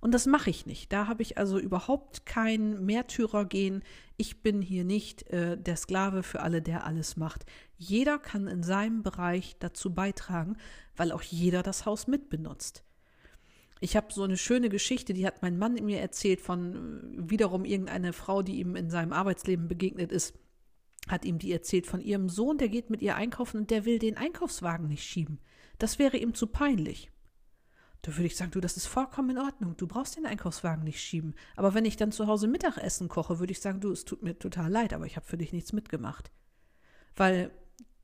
Und 0.00 0.12
das 0.12 0.26
mache 0.26 0.50
ich 0.50 0.64
nicht. 0.64 0.92
Da 0.92 1.08
habe 1.08 1.22
ich 1.22 1.38
also 1.38 1.58
überhaupt 1.58 2.24
kein 2.24 2.84
Märtyrergehen. 2.84 3.82
Ich 4.16 4.42
bin 4.42 4.62
hier 4.62 4.84
nicht 4.84 5.28
äh, 5.30 5.58
der 5.58 5.76
Sklave 5.76 6.22
für 6.22 6.40
alle, 6.40 6.62
der 6.62 6.86
alles 6.86 7.16
macht. 7.16 7.46
Jeder 7.76 8.18
kann 8.18 8.46
in 8.46 8.62
seinem 8.62 9.02
Bereich 9.02 9.56
dazu 9.58 9.92
beitragen, 9.92 10.56
weil 10.96 11.10
auch 11.10 11.22
jeder 11.22 11.64
das 11.64 11.84
Haus 11.84 12.06
mitbenutzt. 12.06 12.84
Ich 13.80 13.96
habe 13.96 14.12
so 14.12 14.22
eine 14.22 14.36
schöne 14.36 14.68
Geschichte, 14.68 15.14
die 15.14 15.26
hat 15.26 15.42
mein 15.42 15.58
Mann 15.58 15.74
mir 15.74 16.00
erzählt 16.00 16.40
von 16.40 17.16
äh, 17.18 17.30
wiederum 17.30 17.64
irgendeiner 17.64 18.12
Frau, 18.12 18.42
die 18.42 18.60
ihm 18.60 18.76
in 18.76 18.90
seinem 18.90 19.12
Arbeitsleben 19.12 19.66
begegnet 19.66 20.12
ist, 20.12 20.34
hat 21.06 21.24
ihm 21.24 21.38
die 21.38 21.52
erzählt 21.52 21.86
von 21.86 22.00
ihrem 22.00 22.28
Sohn, 22.28 22.58
der 22.58 22.68
geht 22.68 22.90
mit 22.90 23.02
ihr 23.02 23.16
einkaufen 23.16 23.58
und 23.58 23.70
der 23.70 23.84
will 23.84 23.98
den 23.98 24.16
Einkaufswagen 24.16 24.88
nicht 24.88 25.04
schieben. 25.04 25.38
Das 25.78 25.98
wäre 25.98 26.16
ihm 26.16 26.34
zu 26.34 26.46
peinlich. 26.46 27.10
Da 28.02 28.16
würde 28.16 28.26
ich 28.26 28.36
sagen, 28.36 28.52
du, 28.52 28.60
das 28.60 28.76
ist 28.76 28.86
vollkommen 28.86 29.30
in 29.30 29.38
Ordnung. 29.38 29.76
Du 29.76 29.86
brauchst 29.86 30.16
den 30.16 30.26
Einkaufswagen 30.26 30.84
nicht 30.84 31.00
schieben. 31.00 31.34
Aber 31.56 31.74
wenn 31.74 31.84
ich 31.84 31.96
dann 31.96 32.12
zu 32.12 32.26
Hause 32.26 32.46
Mittagessen 32.46 33.08
koche, 33.08 33.38
würde 33.38 33.52
ich 33.52 33.60
sagen, 33.60 33.80
du, 33.80 33.90
es 33.90 34.04
tut 34.04 34.22
mir 34.22 34.38
total 34.38 34.70
leid, 34.70 34.92
aber 34.92 35.06
ich 35.06 35.16
habe 35.16 35.26
für 35.26 35.38
dich 35.38 35.52
nichts 35.52 35.72
mitgemacht. 35.72 36.30
Weil 37.16 37.50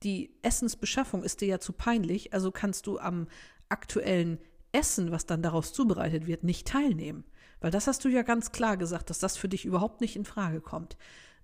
die 0.02 0.36
Essensbeschaffung 0.42 1.22
ist 1.22 1.40
dir 1.40 1.48
ja 1.48 1.60
zu 1.60 1.72
peinlich, 1.72 2.32
also 2.32 2.50
kannst 2.50 2.86
du 2.86 2.98
am 2.98 3.28
aktuellen 3.68 4.38
Essen, 4.72 5.12
was 5.12 5.26
dann 5.26 5.42
daraus 5.42 5.72
zubereitet 5.72 6.26
wird, 6.26 6.42
nicht 6.42 6.66
teilnehmen. 6.66 7.24
Weil 7.60 7.70
das 7.70 7.86
hast 7.86 8.04
du 8.04 8.08
ja 8.08 8.22
ganz 8.22 8.52
klar 8.52 8.76
gesagt, 8.76 9.08
dass 9.08 9.20
das 9.20 9.36
für 9.36 9.48
dich 9.48 9.64
überhaupt 9.64 10.00
nicht 10.00 10.16
in 10.16 10.24
Frage 10.24 10.60
kommt. 10.60 10.96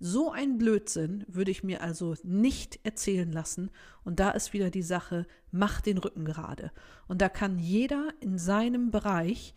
So 0.03 0.33
ein 0.33 0.57
Blödsinn 0.57 1.27
würde 1.29 1.51
ich 1.51 1.63
mir 1.63 1.83
also 1.83 2.15
nicht 2.23 2.81
erzählen 2.85 3.31
lassen. 3.31 3.71
Und 4.03 4.19
da 4.19 4.31
ist 4.31 4.55
wieder 4.55 4.71
die 4.71 4.83
Sache, 4.83 5.27
mach 5.53 5.83
den 5.83 5.99
Rücken 5.99 6.25
gerade. 6.25 6.73
Und 7.07 7.21
da 7.21 7.29
kann 7.29 7.59
jeder 7.59 8.09
in 8.21 8.39
seinem 8.39 8.91
Bereich 8.91 9.55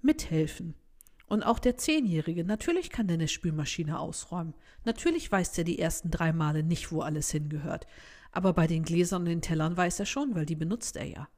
mithelfen. 0.00 0.74
Und 1.26 1.42
auch 1.42 1.58
der 1.58 1.76
Zehnjährige, 1.76 2.44
natürlich 2.44 2.90
kann 2.90 3.08
der 3.08 3.14
eine 3.14 3.26
Spülmaschine 3.26 3.98
ausräumen. 3.98 4.54
Natürlich 4.84 5.30
weiß 5.30 5.52
der 5.52 5.64
die 5.64 5.80
ersten 5.80 6.12
drei 6.12 6.32
Male 6.32 6.62
nicht, 6.62 6.92
wo 6.92 7.00
alles 7.00 7.32
hingehört. 7.32 7.88
Aber 8.30 8.52
bei 8.52 8.68
den 8.68 8.84
Gläsern 8.84 9.22
und 9.22 9.28
den 9.28 9.42
Tellern 9.42 9.76
weiß 9.76 9.98
er 9.98 10.06
schon, 10.06 10.36
weil 10.36 10.46
die 10.46 10.56
benutzt 10.56 10.96
er 10.96 11.06
ja. 11.06 11.28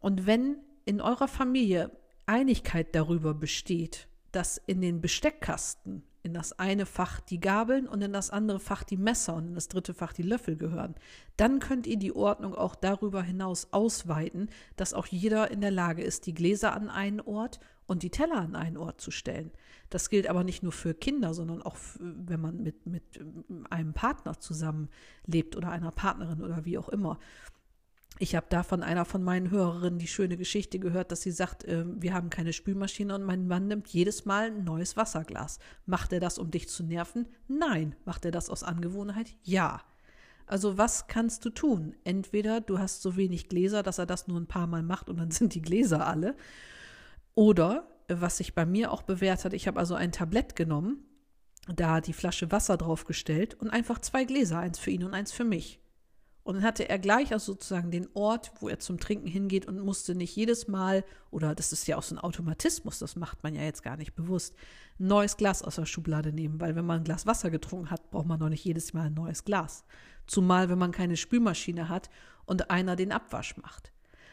Und 0.00 0.26
wenn 0.26 0.56
in 0.86 1.02
eurer 1.02 1.28
Familie 1.28 1.90
Einigkeit 2.24 2.94
darüber 2.94 3.34
besteht, 3.34 4.08
dass 4.32 4.56
in 4.56 4.80
den 4.80 5.02
Besteckkasten 5.02 6.02
in 6.22 6.34
das 6.34 6.58
eine 6.58 6.86
Fach 6.86 7.20
die 7.20 7.40
Gabeln 7.40 7.88
und 7.88 8.02
in 8.02 8.12
das 8.12 8.30
andere 8.30 8.60
Fach 8.60 8.84
die 8.84 8.96
Messer 8.96 9.34
und 9.34 9.48
in 9.48 9.54
das 9.54 9.68
dritte 9.68 9.94
Fach 9.94 10.12
die 10.12 10.22
Löffel 10.22 10.56
gehören. 10.56 10.94
Dann 11.36 11.58
könnt 11.60 11.86
ihr 11.86 11.96
die 11.96 12.14
Ordnung 12.14 12.54
auch 12.54 12.74
darüber 12.74 13.22
hinaus 13.22 13.68
ausweiten, 13.72 14.50
dass 14.76 14.94
auch 14.94 15.06
jeder 15.06 15.50
in 15.50 15.60
der 15.60 15.70
Lage 15.70 16.02
ist, 16.02 16.26
die 16.26 16.34
Gläser 16.34 16.74
an 16.74 16.90
einen 16.90 17.20
Ort 17.20 17.60
und 17.86 18.02
die 18.02 18.10
Teller 18.10 18.36
an 18.36 18.54
einen 18.54 18.76
Ort 18.76 19.00
zu 19.00 19.10
stellen. 19.10 19.50
Das 19.90 20.10
gilt 20.10 20.28
aber 20.28 20.44
nicht 20.44 20.62
nur 20.62 20.72
für 20.72 20.92
Kinder, 20.92 21.32
sondern 21.32 21.62
auch, 21.62 21.76
wenn 21.98 22.40
man 22.40 22.62
mit, 22.62 22.86
mit 22.86 23.02
einem 23.70 23.94
Partner 23.94 24.38
zusammenlebt 24.38 25.56
oder 25.56 25.70
einer 25.70 25.90
Partnerin 25.90 26.42
oder 26.42 26.64
wie 26.64 26.78
auch 26.78 26.90
immer. 26.90 27.18
Ich 28.20 28.34
habe 28.34 28.46
da 28.48 28.62
von 28.64 28.82
einer 28.82 29.04
von 29.04 29.22
meinen 29.22 29.50
Hörerinnen 29.50 29.98
die 29.98 30.08
schöne 30.08 30.36
Geschichte 30.36 30.78
gehört, 30.78 31.12
dass 31.12 31.22
sie 31.22 31.30
sagt, 31.30 31.64
äh, 31.64 31.84
wir 31.86 32.14
haben 32.14 32.30
keine 32.30 32.52
Spülmaschine 32.52 33.14
und 33.14 33.22
mein 33.22 33.46
Mann 33.46 33.68
nimmt 33.68 33.88
jedes 33.88 34.24
Mal 34.24 34.48
ein 34.48 34.64
neues 34.64 34.96
Wasserglas. 34.96 35.58
Macht 35.86 36.12
er 36.12 36.20
das, 36.20 36.38
um 36.38 36.50
dich 36.50 36.68
zu 36.68 36.82
nerven? 36.82 37.28
Nein. 37.46 37.94
Macht 38.04 38.24
er 38.24 38.32
das 38.32 38.50
aus 38.50 38.64
Angewohnheit? 38.64 39.36
Ja. 39.42 39.82
Also 40.46 40.78
was 40.78 41.06
kannst 41.06 41.44
du 41.44 41.50
tun? 41.50 41.94
Entweder 42.04 42.60
du 42.60 42.78
hast 42.78 43.02
so 43.02 43.16
wenig 43.16 43.48
Gläser, 43.48 43.82
dass 43.82 43.98
er 43.98 44.06
das 44.06 44.26
nur 44.26 44.40
ein 44.40 44.48
paar 44.48 44.66
Mal 44.66 44.82
macht 44.82 45.08
und 45.08 45.18
dann 45.18 45.30
sind 45.32 45.54
die 45.54 45.62
Gläser 45.62 46.06
alle. 46.06 46.34
Oder, 47.34 47.86
was 48.08 48.38
sich 48.38 48.54
bei 48.54 48.66
mir 48.66 48.90
auch 48.90 49.02
bewährt 49.02 49.44
hat, 49.44 49.52
ich 49.52 49.68
habe 49.68 49.78
also 49.78 49.94
ein 49.94 50.10
Tablett 50.10 50.56
genommen, 50.56 51.04
da 51.72 52.00
die 52.00 52.14
Flasche 52.14 52.50
Wasser 52.50 52.76
draufgestellt 52.76 53.54
und 53.54 53.70
einfach 53.70 54.00
zwei 54.00 54.24
Gläser, 54.24 54.58
eins 54.58 54.78
für 54.78 54.90
ihn 54.90 55.04
und 55.04 55.14
eins 55.14 55.30
für 55.30 55.44
mich. 55.44 55.78
Und 56.48 56.54
dann 56.54 56.64
hatte 56.64 56.88
er 56.88 56.98
gleich 56.98 57.34
also 57.34 57.52
sozusagen 57.52 57.90
den 57.90 58.08
Ort, 58.14 58.52
wo 58.60 58.70
er 58.70 58.78
zum 58.78 58.98
Trinken 58.98 59.26
hingeht 59.26 59.66
und 59.66 59.80
musste 59.80 60.14
nicht 60.14 60.34
jedes 60.34 60.66
Mal, 60.66 61.04
oder 61.30 61.54
das 61.54 61.74
ist 61.74 61.86
ja 61.86 61.98
auch 61.98 62.02
so 62.02 62.14
ein 62.14 62.18
Automatismus, 62.18 62.98
das 63.00 63.16
macht 63.16 63.42
man 63.42 63.54
ja 63.54 63.60
jetzt 63.60 63.82
gar 63.82 63.98
nicht 63.98 64.14
bewusst, 64.14 64.56
ein 64.98 65.08
neues 65.08 65.36
Glas 65.36 65.62
aus 65.62 65.74
der 65.74 65.84
Schublade 65.84 66.32
nehmen, 66.32 66.58
weil 66.58 66.74
wenn 66.74 66.86
man 66.86 67.00
ein 67.00 67.04
Glas 67.04 67.26
Wasser 67.26 67.50
getrunken 67.50 67.90
hat, 67.90 68.10
braucht 68.10 68.24
man 68.24 68.40
doch 68.40 68.48
nicht 68.48 68.64
jedes 68.64 68.94
Mal 68.94 69.08
ein 69.08 69.12
neues 69.12 69.44
Glas. 69.44 69.84
Zumal, 70.26 70.70
wenn 70.70 70.78
man 70.78 70.90
keine 70.90 71.18
Spülmaschine 71.18 71.90
hat 71.90 72.08
und 72.46 72.70
einer 72.70 72.96
den 72.96 73.12
Abwasch 73.12 73.58
macht. 73.58 73.92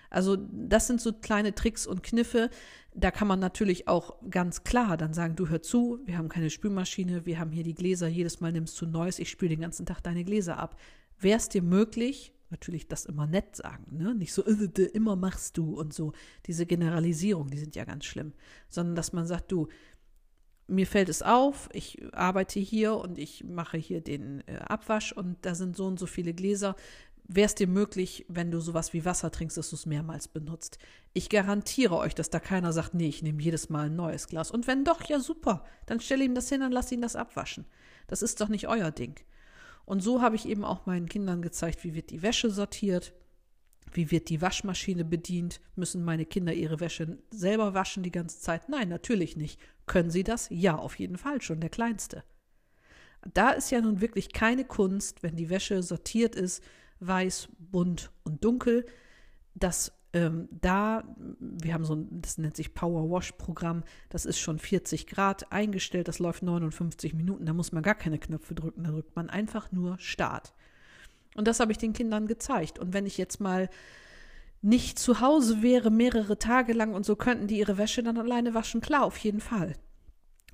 Also 0.09 0.38
das 0.38 0.88
sind 0.88 1.01
so 1.01 1.11
kleine 1.11 1.53
Tricks 1.53 1.86
und 1.86 2.01
Kniffe. 2.01 2.49
Da 2.93 3.11
kann 3.11 3.28
man 3.28 3.39
natürlich 3.41 3.89
auch 3.89 4.16
ganz 4.30 4.63
klar 4.63 4.95
dann 4.95 5.13
sagen, 5.13 5.36
du 5.36 5.49
hör 5.49 5.61
zu, 5.61 5.99
wir 6.05 6.18
haben 6.18 6.30
keine 6.30 6.49
Spülmaschine, 6.49 7.26
wir 7.26 7.39
haben 7.39 7.51
hier 7.51 7.63
die 7.66 7.76
Gläser, 7.76 8.07
jedes 8.07 8.39
Mal 8.39 8.53
nimmst 8.53 8.80
du 8.80 8.86
Neues, 8.86 9.20
ich 9.20 9.30
spüle 9.30 9.49
den 9.49 9.59
ganzen 9.59 9.86
Tag 9.86 9.99
deine 9.99 10.24
Gläser 10.24 10.57
ab 10.57 10.78
wäre 11.20 11.38
es 11.38 11.49
dir 11.49 11.61
möglich, 11.61 12.34
natürlich 12.49 12.88
das 12.88 13.05
immer 13.05 13.28
nett 13.28 13.55
sagen, 13.55 13.97
ne? 13.97 14.16
nicht 14.16 14.34
so, 14.34 14.45
äh, 14.45 14.82
immer 14.93 15.16
machst 15.16 15.57
du 15.57 15.74
und 15.74 15.93
so, 15.93 16.13
diese 16.45 16.66
Generalisierung, 16.66 17.49
die 17.49 17.57
sind 17.57 17.76
ja 17.76 17.86
ganz 17.86 18.05
schlimm, 18.05 18.34
sondern 18.70 18.95
dass 18.95 19.13
man 19.13 19.26
sagt, 19.26 19.51
du, 19.51 19.68
mir 20.68 20.88
fällt 20.88 21.09
es 21.09 21.22
auf, 21.22 21.70
ich 21.74 22.01
arbeite 22.13 22.59
hier 22.59 22.95
und 22.95 23.18
ich 23.18 23.43
mache 23.43 23.78
hier 23.78 24.01
den 24.01 24.41
äh, 24.47 24.57
Abwasch 24.57 25.11
und 25.11 25.38
da 25.41 25.55
sind 25.55 25.76
so 25.76 25.86
und 25.86 25.99
so 25.99 26.05
viele 26.05 26.34
Gläser. 26.34 26.76
Wäre 27.28 27.47
es 27.47 27.55
dir 27.55 27.68
möglich, 27.68 28.26
wenn 28.30 28.51
du 28.51 28.59
sowas 28.59 28.93
wie 28.93 29.03
Wasser 29.03 29.32
trinkst, 29.32 29.57
dass 29.57 29.72
du 29.72 29.76
es 29.76 29.88
mehrmals 29.88 30.28
benutzt? 30.28 30.78
Ich 31.13 31.30
garantiere 31.30 31.97
euch, 31.97 32.13
dass 32.13 32.30
da 32.30 32.39
keiner 32.39 32.72
sagt, 32.72 32.93
nee, 32.93 33.07
ich 33.07 33.24
nehme 33.24 33.41
jedes 33.41 33.70
Mal 33.70 33.88
ein 33.88 33.95
neues 33.95 34.28
Glas. 34.28 34.51
Und 34.51 34.68
wenn 34.68 34.84
doch, 34.86 35.03
ja 35.05 35.20
super, 35.20 35.63
dann 35.88 35.99
stell 35.99 36.22
ihm 36.22 36.36
das 36.36 36.49
hin 36.49 36.61
und 36.61 36.72
lass 36.72 36.91
ihn 36.91 37.01
das 37.01 37.16
abwaschen. 37.16 37.66
Das 38.07 38.22
ist 38.22 38.41
doch 38.41 38.47
nicht 38.47 38.68
euer 38.68 38.91
Ding. 38.91 39.16
Und 39.86 40.02
so 40.02 40.22
habe 40.22 40.36
ich 40.36 40.48
eben 40.48 40.66
auch 40.66 40.86
meinen 40.86 41.08
Kindern 41.08 41.42
gezeigt, 41.42 41.84
wie 41.84 41.94
wird 41.94 42.10
die 42.10 42.22
Wäsche 42.22 42.50
sortiert, 42.50 43.14
wie 43.92 44.12
wird 44.12 44.30
die 44.30 44.42
Waschmaschine 44.42 45.06
bedient? 45.06 45.62
Müssen 45.76 46.04
meine 46.04 46.26
Kinder 46.26 46.54
ihre 46.54 46.80
Wäsche 46.80 47.20
selber 47.30 47.74
waschen 47.74 48.04
die 48.04 48.12
ganze 48.12 48.40
Zeit? 48.40 48.68
Nein, 48.68 48.90
natürlich 48.90 49.38
nicht. 49.38 49.60
Können 49.86 50.10
sie 50.10 50.24
das? 50.24 50.48
Ja, 50.50 50.76
auf 50.76 51.00
jeden 51.00 51.18
Fall, 51.18 51.42
schon 51.42 51.62
der 51.62 51.70
Kleinste. 51.70 52.24
Da 53.34 53.52
ist 53.52 53.72
ja 53.72 53.82
nun 53.82 54.02
wirklich 54.02 54.34
keine 54.34 54.66
Kunst, 54.66 55.24
wenn 55.24 55.36
die 55.36 55.50
Wäsche 55.50 55.82
sortiert 55.82 56.36
ist, 56.36 56.64
weiß, 57.00 57.50
bunt 57.58 58.12
und 58.24 58.44
dunkel, 58.44 58.86
dass 59.54 59.92
ähm, 60.16 60.47
da, 60.49 61.03
wir 61.39 61.74
haben 61.74 61.84
so 61.84 61.93
ein, 61.93 62.22
das 62.22 62.38
nennt 62.38 62.55
sich 62.55 62.74
Power 62.74 63.11
Wash 63.11 63.34
Programm, 63.34 63.84
das 64.07 64.26
ist 64.26 64.39
schon 64.39 64.59
40 64.59 65.07
Grad 65.07 65.51
eingestellt, 65.51 66.07
das 66.07 66.20
läuft 66.20 66.41
59 66.41 67.13
Minuten, 67.13 67.45
da 67.45 67.53
muss 67.53 67.74
man 67.74 67.84
gar 67.84 67.95
keine 67.95 68.18
Knöpfe 68.18 68.55
drücken, 68.55 68.86
da 68.86 68.91
drückt 68.91 69.18
man 69.18 69.30
einfach 69.30 69.74
nur 69.74 69.99
Start. 69.99 70.53
Und 71.36 71.49
das 71.49 71.59
habe 71.59 71.74
ich 71.74 71.78
den 71.78 71.91
Kindern 71.91 72.28
gezeigt. 72.28 72.80
Und 72.80 72.93
wenn 72.93 73.05
ich 73.05 73.18
jetzt 73.18 73.41
mal 73.41 73.70
nicht 74.61 74.97
zu 74.97 75.20
Hause 75.20 75.61
wäre, 75.61 75.91
mehrere 75.91 76.39
Tage 76.39 76.72
lang 76.72 76.93
und 76.93 77.05
so 77.05 77.18
könnten 77.18 77.47
die 77.47 77.59
ihre 77.59 77.78
Wäsche 77.78 78.01
dann 78.01 78.18
alleine 78.18 78.53
waschen, 78.53 78.80
klar, 78.80 79.03
auf 79.03 79.18
jeden 79.18 79.41
Fall. 79.41 79.74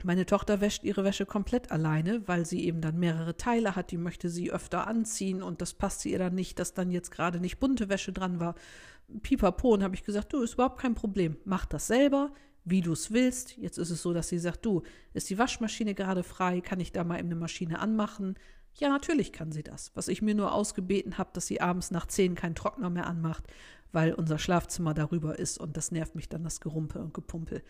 Meine 0.03 0.25
Tochter 0.25 0.59
wäscht 0.59 0.83
ihre 0.83 1.03
Wäsche 1.03 1.27
komplett 1.27 1.69
alleine, 1.69 2.27
weil 2.27 2.47
sie 2.47 2.65
eben 2.65 2.81
dann 2.81 2.97
mehrere 2.97 3.37
Teile 3.37 3.75
hat, 3.75 3.91
die 3.91 3.97
möchte 3.97 4.29
sie 4.29 4.51
öfter 4.51 4.87
anziehen 4.87 5.43
und 5.43 5.61
das 5.61 5.75
passt 5.75 6.03
ihr 6.07 6.17
dann 6.17 6.33
nicht, 6.33 6.57
dass 6.57 6.73
dann 6.73 6.89
jetzt 6.89 7.11
gerade 7.11 7.39
nicht 7.39 7.59
bunte 7.59 7.89
Wäsche 7.89 8.11
dran 8.11 8.39
war 8.39 8.55
pipapo 9.21 9.73
und 9.73 9.83
habe 9.83 9.95
ich 9.95 10.03
gesagt, 10.03 10.33
du, 10.33 10.41
ist 10.41 10.53
überhaupt 10.53 10.79
kein 10.79 10.95
Problem. 10.95 11.37
Mach 11.45 11.65
das 11.65 11.87
selber, 11.87 12.33
wie 12.63 12.81
du 12.81 12.93
es 12.93 13.11
willst. 13.11 13.57
Jetzt 13.57 13.77
ist 13.77 13.89
es 13.89 14.01
so, 14.01 14.13
dass 14.13 14.29
sie 14.29 14.39
sagt, 14.39 14.65
du, 14.65 14.83
ist 15.13 15.29
die 15.29 15.37
Waschmaschine 15.37 15.93
gerade 15.93 16.23
frei? 16.23 16.61
Kann 16.61 16.79
ich 16.79 16.91
da 16.91 17.03
mal 17.03 17.19
eben 17.19 17.27
eine 17.27 17.35
Maschine 17.35 17.79
anmachen? 17.79 18.35
Ja, 18.75 18.89
natürlich 18.89 19.33
kann 19.33 19.51
sie 19.51 19.63
das. 19.63 19.91
Was 19.95 20.07
ich 20.07 20.21
mir 20.21 20.35
nur 20.35 20.53
ausgebeten 20.53 21.17
habe, 21.17 21.31
dass 21.33 21.47
sie 21.47 21.61
abends 21.61 21.91
nach 21.91 22.05
zehn 22.05 22.35
keinen 22.35 22.55
Trockner 22.55 22.89
mehr 22.89 23.07
anmacht, 23.07 23.43
weil 23.91 24.13
unser 24.13 24.39
Schlafzimmer 24.39 24.93
darüber 24.93 25.37
ist 25.37 25.57
und 25.57 25.75
das 25.75 25.91
nervt 25.91 26.15
mich 26.15 26.29
dann, 26.29 26.43
das 26.43 26.61
Gerumpel 26.61 27.01
und 27.01 27.13
Gepumpel. 27.13 27.63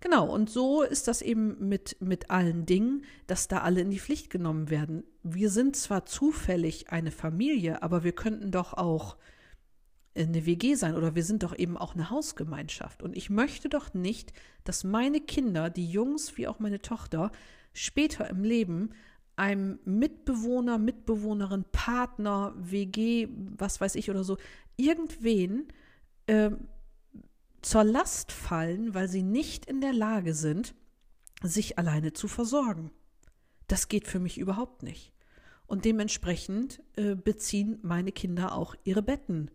Genau, 0.00 0.26
und 0.26 0.50
so 0.50 0.82
ist 0.82 1.08
das 1.08 1.22
eben 1.22 1.68
mit, 1.68 1.96
mit 2.00 2.30
allen 2.30 2.66
Dingen, 2.66 3.04
dass 3.26 3.48
da 3.48 3.58
alle 3.58 3.80
in 3.80 3.90
die 3.90 4.00
Pflicht 4.00 4.28
genommen 4.28 4.68
werden. 4.68 5.04
Wir 5.22 5.50
sind 5.50 5.76
zwar 5.76 6.04
zufällig 6.04 6.90
eine 6.90 7.12
Familie, 7.12 7.82
aber 7.82 8.04
wir 8.04 8.12
könnten 8.12 8.50
doch 8.50 8.74
auch 8.74 9.16
eine 10.16 10.46
WG 10.46 10.74
sein 10.74 10.94
oder 10.94 11.14
wir 11.14 11.24
sind 11.24 11.42
doch 11.42 11.56
eben 11.56 11.76
auch 11.76 11.94
eine 11.94 12.10
Hausgemeinschaft. 12.10 13.02
Und 13.02 13.16
ich 13.16 13.30
möchte 13.30 13.68
doch 13.68 13.94
nicht, 13.94 14.32
dass 14.62 14.84
meine 14.84 15.20
Kinder, 15.20 15.70
die 15.70 15.90
Jungs 15.90 16.36
wie 16.36 16.46
auch 16.46 16.60
meine 16.60 16.80
Tochter, 16.80 17.32
später 17.72 18.28
im 18.30 18.44
Leben 18.44 18.90
einem 19.36 19.80
Mitbewohner, 19.84 20.78
Mitbewohnerin, 20.78 21.64
Partner, 21.72 22.54
WG, 22.56 23.28
was 23.56 23.80
weiß 23.80 23.96
ich 23.96 24.10
oder 24.10 24.22
so, 24.22 24.38
irgendwen 24.76 25.66
äh, 26.26 26.50
zur 27.62 27.82
Last 27.82 28.30
fallen, 28.30 28.94
weil 28.94 29.08
sie 29.08 29.22
nicht 29.22 29.66
in 29.66 29.80
der 29.80 29.92
Lage 29.92 30.34
sind, 30.34 30.74
sich 31.42 31.78
alleine 31.78 32.12
zu 32.12 32.28
versorgen. 32.28 32.90
Das 33.66 33.88
geht 33.88 34.06
für 34.06 34.20
mich 34.20 34.38
überhaupt 34.38 34.82
nicht. 34.82 35.12
Und 35.66 35.84
dementsprechend 35.84 36.82
äh, 36.96 37.16
beziehen 37.16 37.78
meine 37.82 38.12
Kinder 38.12 38.54
auch 38.54 38.76
ihre 38.84 39.02
Betten 39.02 39.50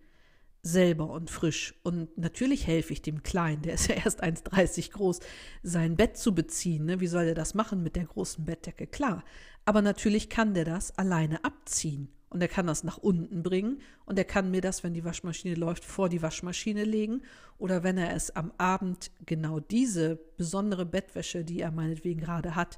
selber 0.62 1.10
und 1.10 1.30
frisch. 1.30 1.76
Und 1.84 2.18
natürlich 2.18 2.68
helfe 2.68 2.94
ich 2.94 3.02
dem 3.02 3.24
Kleinen, 3.24 3.62
der 3.62 3.74
ist 3.74 3.88
ja 3.88 3.96
erst 3.96 4.24
1,30 4.24 4.92
groß, 4.92 5.20
sein 5.64 5.96
Bett 5.96 6.18
zu 6.18 6.36
beziehen. 6.36 6.86
Ne? 6.86 7.00
Wie 7.00 7.08
soll 7.08 7.26
er 7.26 7.36
das 7.36 7.54
machen 7.54 7.84
mit 7.84 7.96
der 7.96 8.06
großen 8.06 8.46
Bettdecke? 8.46 8.88
Klar. 8.88 9.24
Aber 9.66 9.82
natürlich 9.82 10.30
kann 10.30 10.54
der 10.54 10.66
das 10.66 10.98
alleine 10.98 11.44
abziehen. 11.44 12.10
Und 12.30 12.42
er 12.42 12.48
kann 12.48 12.68
das 12.68 12.84
nach 12.84 12.98
unten 12.98 13.42
bringen 13.42 13.82
und 14.06 14.20
er 14.20 14.24
kann 14.24 14.52
mir 14.52 14.62
das, 14.62 14.84
wenn 14.84 14.94
die 14.94 15.04
Waschmaschine 15.04 15.56
läuft, 15.56 15.84
vor 15.84 16.10
die 16.10 16.22
Waschmaschine 16.22 16.84
legen. 16.84 17.24
Oder 17.58 17.84
wenn 17.84 17.98
er 17.98 18.16
es 18.16 18.36
am 18.36 18.52
Abend 18.60 19.10
genau 19.26 19.60
diese 19.60 20.20
besondere 20.38 20.86
Bettwäsche, 20.86 21.44
die 21.44 21.62
er 21.62 21.72
meinetwegen 21.72 22.20
gerade 22.20 22.56
hat, 22.56 22.78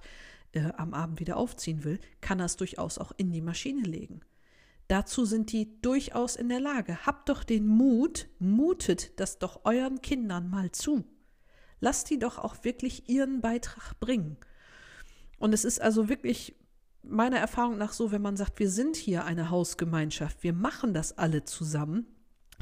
äh, 0.54 0.72
am 0.78 0.94
Abend 0.94 1.20
wieder 1.20 1.36
aufziehen 1.36 1.84
will, 1.84 2.00
kann 2.22 2.40
er 2.40 2.46
es 2.46 2.56
durchaus 2.56 2.98
auch 2.98 3.12
in 3.18 3.32
die 3.32 3.42
Maschine 3.42 3.82
legen. 3.82 4.22
Dazu 4.92 5.24
sind 5.24 5.54
die 5.54 5.80
durchaus 5.82 6.36
in 6.36 6.50
der 6.50 6.60
Lage. 6.60 7.06
Habt 7.06 7.30
doch 7.30 7.46
den 7.46 7.66
Mut, 7.66 8.28
mutet 8.40 9.18
das 9.22 9.40
doch 9.40 9.62
euren 9.64 10.02
Kindern 10.02 10.50
mal 10.50 10.74
zu. 10.74 11.06
Lasst 11.80 12.10
die 12.10 12.20
doch 12.20 12.38
auch 12.38 12.66
wirklich 12.66 13.08
ihren 13.08 13.40
Beitrag 13.40 13.98
bringen. 14.02 14.36
Und 15.40 15.54
es 15.54 15.64
ist 15.64 15.80
also 15.80 16.10
wirklich 16.10 16.58
meiner 17.04 17.38
Erfahrung 17.38 17.78
nach 17.78 17.94
so, 17.94 18.12
wenn 18.12 18.22
man 18.22 18.36
sagt, 18.36 18.60
wir 18.60 18.70
sind 18.70 18.98
hier 18.98 19.24
eine 19.24 19.50
Hausgemeinschaft, 19.50 20.44
wir 20.44 20.52
machen 20.52 20.94
das 20.94 21.18
alle 21.18 21.46
zusammen, 21.46 22.06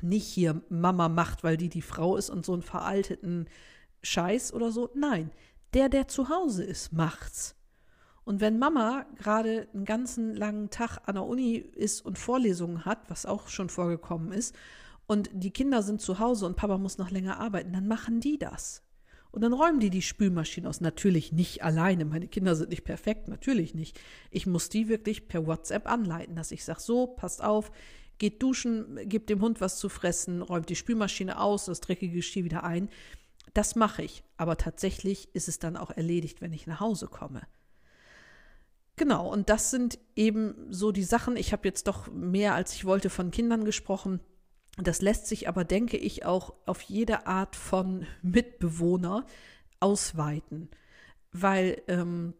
nicht 0.03 0.27
hier 0.27 0.61
Mama 0.69 1.09
macht, 1.09 1.43
weil 1.43 1.57
die 1.57 1.69
die 1.69 1.81
Frau 1.81 2.15
ist 2.15 2.29
und 2.29 2.45
so 2.45 2.53
einen 2.53 2.61
veralteten 2.61 3.49
Scheiß 4.03 4.53
oder 4.53 4.71
so. 4.71 4.91
Nein, 4.93 5.31
der, 5.73 5.89
der 5.89 6.07
zu 6.07 6.29
Hause 6.29 6.63
ist, 6.63 6.93
macht's. 6.93 7.55
Und 8.29 8.41
wenn 8.41 8.59
Mama 8.59 9.07
gerade 9.17 9.67
einen 9.73 9.85
ganzen 9.85 10.35
langen 10.35 10.69
Tag 10.69 10.99
an 11.07 11.15
der 11.15 11.25
Uni 11.25 11.55
ist 11.55 12.05
und 12.05 12.19
Vorlesungen 12.19 12.85
hat, 12.85 13.09
was 13.09 13.25
auch 13.25 13.47
schon 13.47 13.69
vorgekommen 13.69 14.33
ist, 14.33 14.55
und 15.07 15.31
die 15.33 15.49
Kinder 15.49 15.81
sind 15.81 15.99
zu 15.99 16.19
Hause 16.19 16.45
und 16.45 16.55
Papa 16.55 16.77
muss 16.77 16.99
noch 16.99 17.09
länger 17.09 17.39
arbeiten, 17.39 17.73
dann 17.73 17.87
machen 17.87 18.19
die 18.19 18.37
das. 18.37 18.83
Und 19.31 19.41
dann 19.41 19.51
räumen 19.51 19.79
die 19.79 19.89
die 19.89 20.03
Spülmaschine 20.03 20.69
aus. 20.69 20.79
Natürlich 20.79 21.31
nicht 21.31 21.63
alleine. 21.63 22.05
Meine 22.05 22.27
Kinder 22.27 22.55
sind 22.55 22.69
nicht 22.69 22.83
perfekt, 22.83 23.29
natürlich 23.29 23.73
nicht. 23.73 23.99
Ich 24.29 24.45
muss 24.45 24.69
die 24.69 24.89
wirklich 24.89 25.27
per 25.27 25.47
WhatsApp 25.47 25.89
anleiten, 25.89 26.35
dass 26.35 26.51
ich 26.51 26.63
sage, 26.63 26.81
so, 26.81 27.07
passt 27.07 27.43
auf, 27.43 27.71
geht 28.19 28.43
duschen, 28.43 29.09
gebt 29.09 29.31
dem 29.31 29.41
Hund 29.41 29.59
was 29.59 29.79
zu 29.79 29.89
fressen, 29.89 30.43
räumt 30.43 30.69
die 30.69 30.75
Spülmaschine 30.75 31.41
aus, 31.41 31.65
das 31.65 31.81
dreckige 31.81 32.17
Geschirr 32.17 32.43
wieder 32.43 32.63
ein. 32.63 32.89
Das 33.55 33.75
mache 33.75 34.03
ich. 34.03 34.23
Aber 34.37 34.55
tatsächlich 34.55 35.33
ist 35.33 35.47
es 35.47 35.57
dann 35.57 35.75
auch 35.75 35.89
erledigt, 35.89 36.41
wenn 36.41 36.53
ich 36.53 36.67
nach 36.67 36.79
Hause 36.79 37.07
komme. 37.07 37.41
Genau, 38.99 39.31
und 39.31 39.49
das 39.49 39.71
sind 39.71 39.97
eben 40.17 40.67
so 40.69 40.91
die 40.91 41.05
Sachen. 41.05 41.37
Ich 41.37 41.53
habe 41.53 41.65
jetzt 41.65 41.87
doch 41.87 42.11
mehr, 42.11 42.53
als 42.53 42.73
ich 42.73 42.83
wollte, 42.83 43.09
von 43.09 43.31
Kindern 43.31 43.63
gesprochen. 43.63 44.19
Das 44.75 45.01
lässt 45.01 45.27
sich 45.27 45.47
aber, 45.47 45.63
denke 45.63 45.95
ich, 45.95 46.25
auch 46.25 46.53
auf 46.65 46.81
jede 46.81 47.25
Art 47.25 47.55
von 47.55 48.05
Mitbewohner 48.21 49.25
ausweiten, 49.79 50.69
weil 51.31 51.81
ähm, 51.87 52.33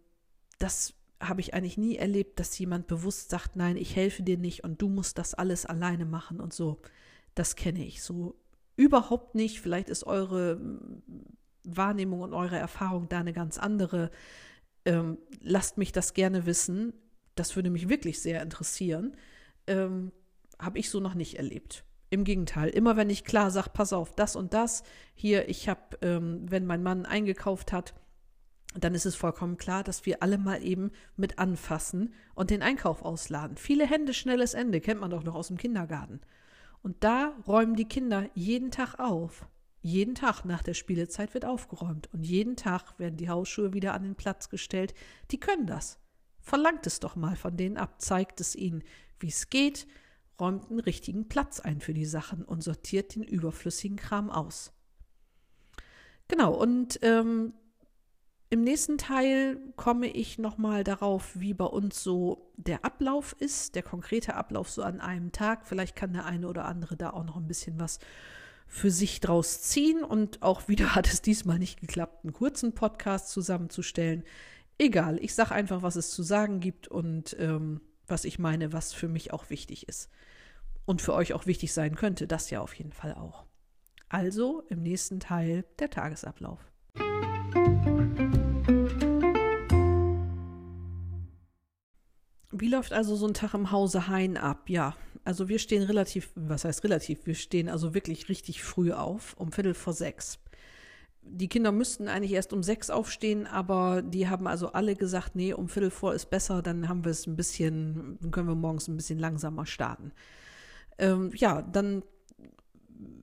das 0.57 0.95
habe 1.22 1.39
ich 1.39 1.53
eigentlich 1.53 1.78
nie 1.78 1.95
erlebt, 1.95 2.41
dass 2.41 2.60
jemand 2.60 2.88
bewusst 2.88 3.30
sagt, 3.30 3.55
nein, 3.55 3.78
ich 3.78 3.95
helfe 3.95 4.24
dir 4.24 4.38
nicht 4.38 4.66
und 4.66 4.82
du 4.82 4.89
musst 4.89 5.18
das 5.18 5.34
alles 5.34 5.66
alleine 5.66 6.03
machen 6.03 6.41
und 6.41 6.53
so. 6.53 6.82
Das 7.36 7.55
kenne 7.55 7.86
ich 7.86 8.03
so 8.03 8.36
überhaupt 8.76 9.34
nicht. 9.34 9.62
Vielleicht 9.62 9.88
ist 9.88 10.03
eure 10.03 10.60
Wahrnehmung 11.64 12.20
und 12.20 12.34
eure 12.34 12.57
Erfahrung 12.57 13.07
da 13.07 13.20
eine 13.20 13.32
ganz 13.32 13.57
andere 13.57 14.12
ähm, 14.89 15.19
lasst 15.39 15.77
mich 15.77 15.91
das 15.91 16.13
gerne 16.13 16.45
wissen. 16.45 16.93
Das 17.35 17.55
würde 17.55 17.69
mich 17.69 17.89
wirklich 17.89 18.21
sehr 18.21 18.41
interessieren. 18.41 19.15
Ähm, 19.67 20.11
habe 20.57 20.79
ich 20.79 20.89
so 20.89 20.99
noch 20.99 21.13
nicht 21.13 21.35
erlebt. 21.37 21.85
Im 22.09 22.23
Gegenteil, 22.23 22.69
immer 22.69 22.97
wenn 22.97 23.11
ich 23.11 23.23
klar 23.23 23.51
sage, 23.51 23.69
pass 23.71 23.93
auf, 23.93 24.15
das 24.15 24.35
und 24.35 24.55
das, 24.55 24.81
hier, 25.13 25.47
ich 25.47 25.69
habe, 25.69 25.99
ähm, 26.01 26.41
wenn 26.49 26.65
mein 26.65 26.81
Mann 26.81 27.05
eingekauft 27.05 27.71
hat, 27.71 27.93
dann 28.75 28.95
ist 28.95 29.05
es 29.05 29.15
vollkommen 29.15 29.57
klar, 29.57 29.83
dass 29.83 30.07
wir 30.07 30.23
alle 30.23 30.39
mal 30.39 30.63
eben 30.63 30.91
mit 31.15 31.37
anfassen 31.37 32.13
und 32.33 32.49
den 32.49 32.63
Einkauf 32.63 33.03
ausladen. 33.03 33.57
Viele 33.57 33.85
Hände, 33.85 34.13
schnelles 34.13 34.55
Ende, 34.55 34.81
kennt 34.81 35.01
man 35.01 35.11
doch 35.11 35.23
noch 35.23 35.35
aus 35.35 35.47
dem 35.49 35.57
Kindergarten. 35.57 36.19
Und 36.81 37.03
da 37.03 37.35
räumen 37.47 37.75
die 37.75 37.87
Kinder 37.87 38.27
jeden 38.33 38.71
Tag 38.71 38.99
auf. 38.99 39.47
Jeden 39.82 40.15
Tag 40.15 40.43
nach 40.43 40.61
der 40.61 40.73
Spielezeit 40.73 41.34
wird 41.34 41.45
aufgeräumt 41.45 42.09
und 42.13 42.23
jeden 42.23 42.55
Tag 42.57 42.99
werden 42.99 43.17
die 43.17 43.30
Hausschuhe 43.30 43.73
wieder 43.73 43.93
an 43.93 44.03
den 44.03 44.15
Platz 44.15 44.49
gestellt. 44.49 44.93
Die 45.32 45.39
können 45.39 45.67
das. 45.67 45.99
Verlangt 46.41 46.86
es 46.88 46.99
doch 46.99 47.15
mal 47.15 47.36
von 47.36 47.55
denen 47.55 47.77
ab, 47.77 48.01
zeigt 48.01 48.41
es 48.41 48.55
ihnen, 48.55 48.84
wie 49.19 49.27
es 49.27 49.49
geht, 49.49 49.88
räumt 50.39 50.69
einen 50.69 50.80
richtigen 50.80 51.27
Platz 51.30 51.59
ein 51.59 51.82
für 51.82 51.93
die 51.93 52.05
Sachen 52.05 52.43
und 52.43 52.63
sortiert 52.63 53.15
den 53.15 53.23
überflüssigen 53.23 53.97
Kram 53.97 54.30
aus. 54.30 54.73
Genau, 56.27 56.53
und 56.53 56.99
ähm, 57.01 57.53
im 58.49 58.63
nächsten 58.63 58.97
Teil 58.97 59.59
komme 59.75 60.07
ich 60.07 60.39
nochmal 60.39 60.84
darauf, 60.84 61.39
wie 61.39 61.53
bei 61.53 61.65
uns 61.65 62.03
so 62.03 62.51
der 62.57 62.84
Ablauf 62.84 63.36
ist, 63.39 63.75
der 63.75 63.84
konkrete 63.84 64.36
Ablauf 64.36 64.69
so 64.69 64.82
an 64.82 65.01
einem 65.01 65.32
Tag. 65.32 65.67
Vielleicht 65.67 65.95
kann 65.95 66.13
der 66.13 66.25
eine 66.25 66.47
oder 66.47 66.65
andere 66.65 66.97
da 66.97 67.11
auch 67.11 67.23
noch 67.23 67.38
ein 67.38 67.47
bisschen 67.47 67.80
was 67.80 67.99
für 68.70 68.91
sich 68.91 69.20
draus 69.20 69.61
ziehen. 69.61 70.03
Und 70.03 70.41
auch 70.41 70.70
wieder 70.70 70.95
hat 70.95 71.07
es 71.07 71.22
diesmal 71.22 71.59
nicht 71.59 71.82
geklappt, 71.82 72.24
einen 72.24 72.34
kurzen 72.34 72.74
Podcast 72.74 73.30
zusammenzustellen. 73.30 74.24
Egal, 74.78 75.20
ich 75.22 75.36
sage 75.36 75.51
einfach, 75.51 75.82
was 75.82 75.97
es 75.97 76.11
zu 76.11 76.24
sagen 76.24 76.61
gibt 76.61 76.88
und 76.88 77.36
ähm, 77.38 77.82
was 78.07 78.24
ich 78.24 78.39
meine, 78.39 78.72
was 78.72 78.93
für 78.93 79.09
mich 79.09 79.34
auch 79.34 79.49
wichtig 79.49 79.89
ist. 79.89 80.09
Und 80.86 81.01
für 81.01 81.13
euch 81.13 81.34
auch 81.34 81.45
wichtig 81.45 81.74
sein 81.74 81.95
könnte, 81.95 82.26
das 82.26 82.49
ja 82.49 82.61
auf 82.61 82.74
jeden 82.74 82.93
Fall 82.93 83.13
auch. 83.13 83.45
Also 84.07 84.63
im 84.70 84.82
nächsten 84.82 85.20
Teil 85.20 85.65
der 85.78 85.89
Tagesablauf. 85.89 86.59
Wie 92.52 92.68
läuft 92.68 92.93
also 92.93 93.16
so 93.16 93.28
ein 93.28 93.34
Tag 93.34 93.54
im 93.54 93.72
Hause 93.72 94.08
Hein 94.08 94.38
ab? 94.38 94.70
Ja, 94.70 94.95
also 95.24 95.50
wir 95.50 95.60
stehen 95.60 95.84
relativ, 95.84 96.32
was 96.36 96.66
heißt 96.66 96.84
relativ, 96.84 97.26
wir 97.26 97.36
stehen 97.36 97.70
also 97.70 97.93
wirklich 97.93 98.30
richtig 98.30 98.64
früh 98.64 98.91
auf, 98.91 99.36
um 99.38 99.52
Viertel 99.52 99.76
vor 99.76 99.93
sechs. 99.93 100.39
Die 101.22 101.47
Kinder 101.47 101.72
müssten 101.72 102.08
eigentlich 102.08 102.32
erst 102.32 102.54
um 102.54 102.64
sechs 102.64 102.89
aufstehen, 102.89 103.45
aber 103.45 104.02
die 104.02 104.30
haben 104.30 104.47
also 104.47 104.72
alle 104.72 104.95
gesagt, 104.95 105.36
nee, 105.36 105.54
um 105.54 105.70
Viertel 105.70 105.91
vor 105.91 106.16
ist 106.16 106.32
besser, 106.32 106.64
dann 106.64 106.89
haben 106.89 107.04
wir 107.04 107.12
es 107.12 107.28
ein 107.28 107.36
bisschen, 107.36 108.18
dann 108.22 108.32
können 108.32 108.47
wir 108.47 108.56
morgens 108.56 108.88
ein 108.88 108.97
bisschen 108.97 109.20
langsamer 109.20 109.68
starten. 109.68 110.12
Ähm, 110.97 111.32
ja, 111.36 111.62
dann 111.62 112.04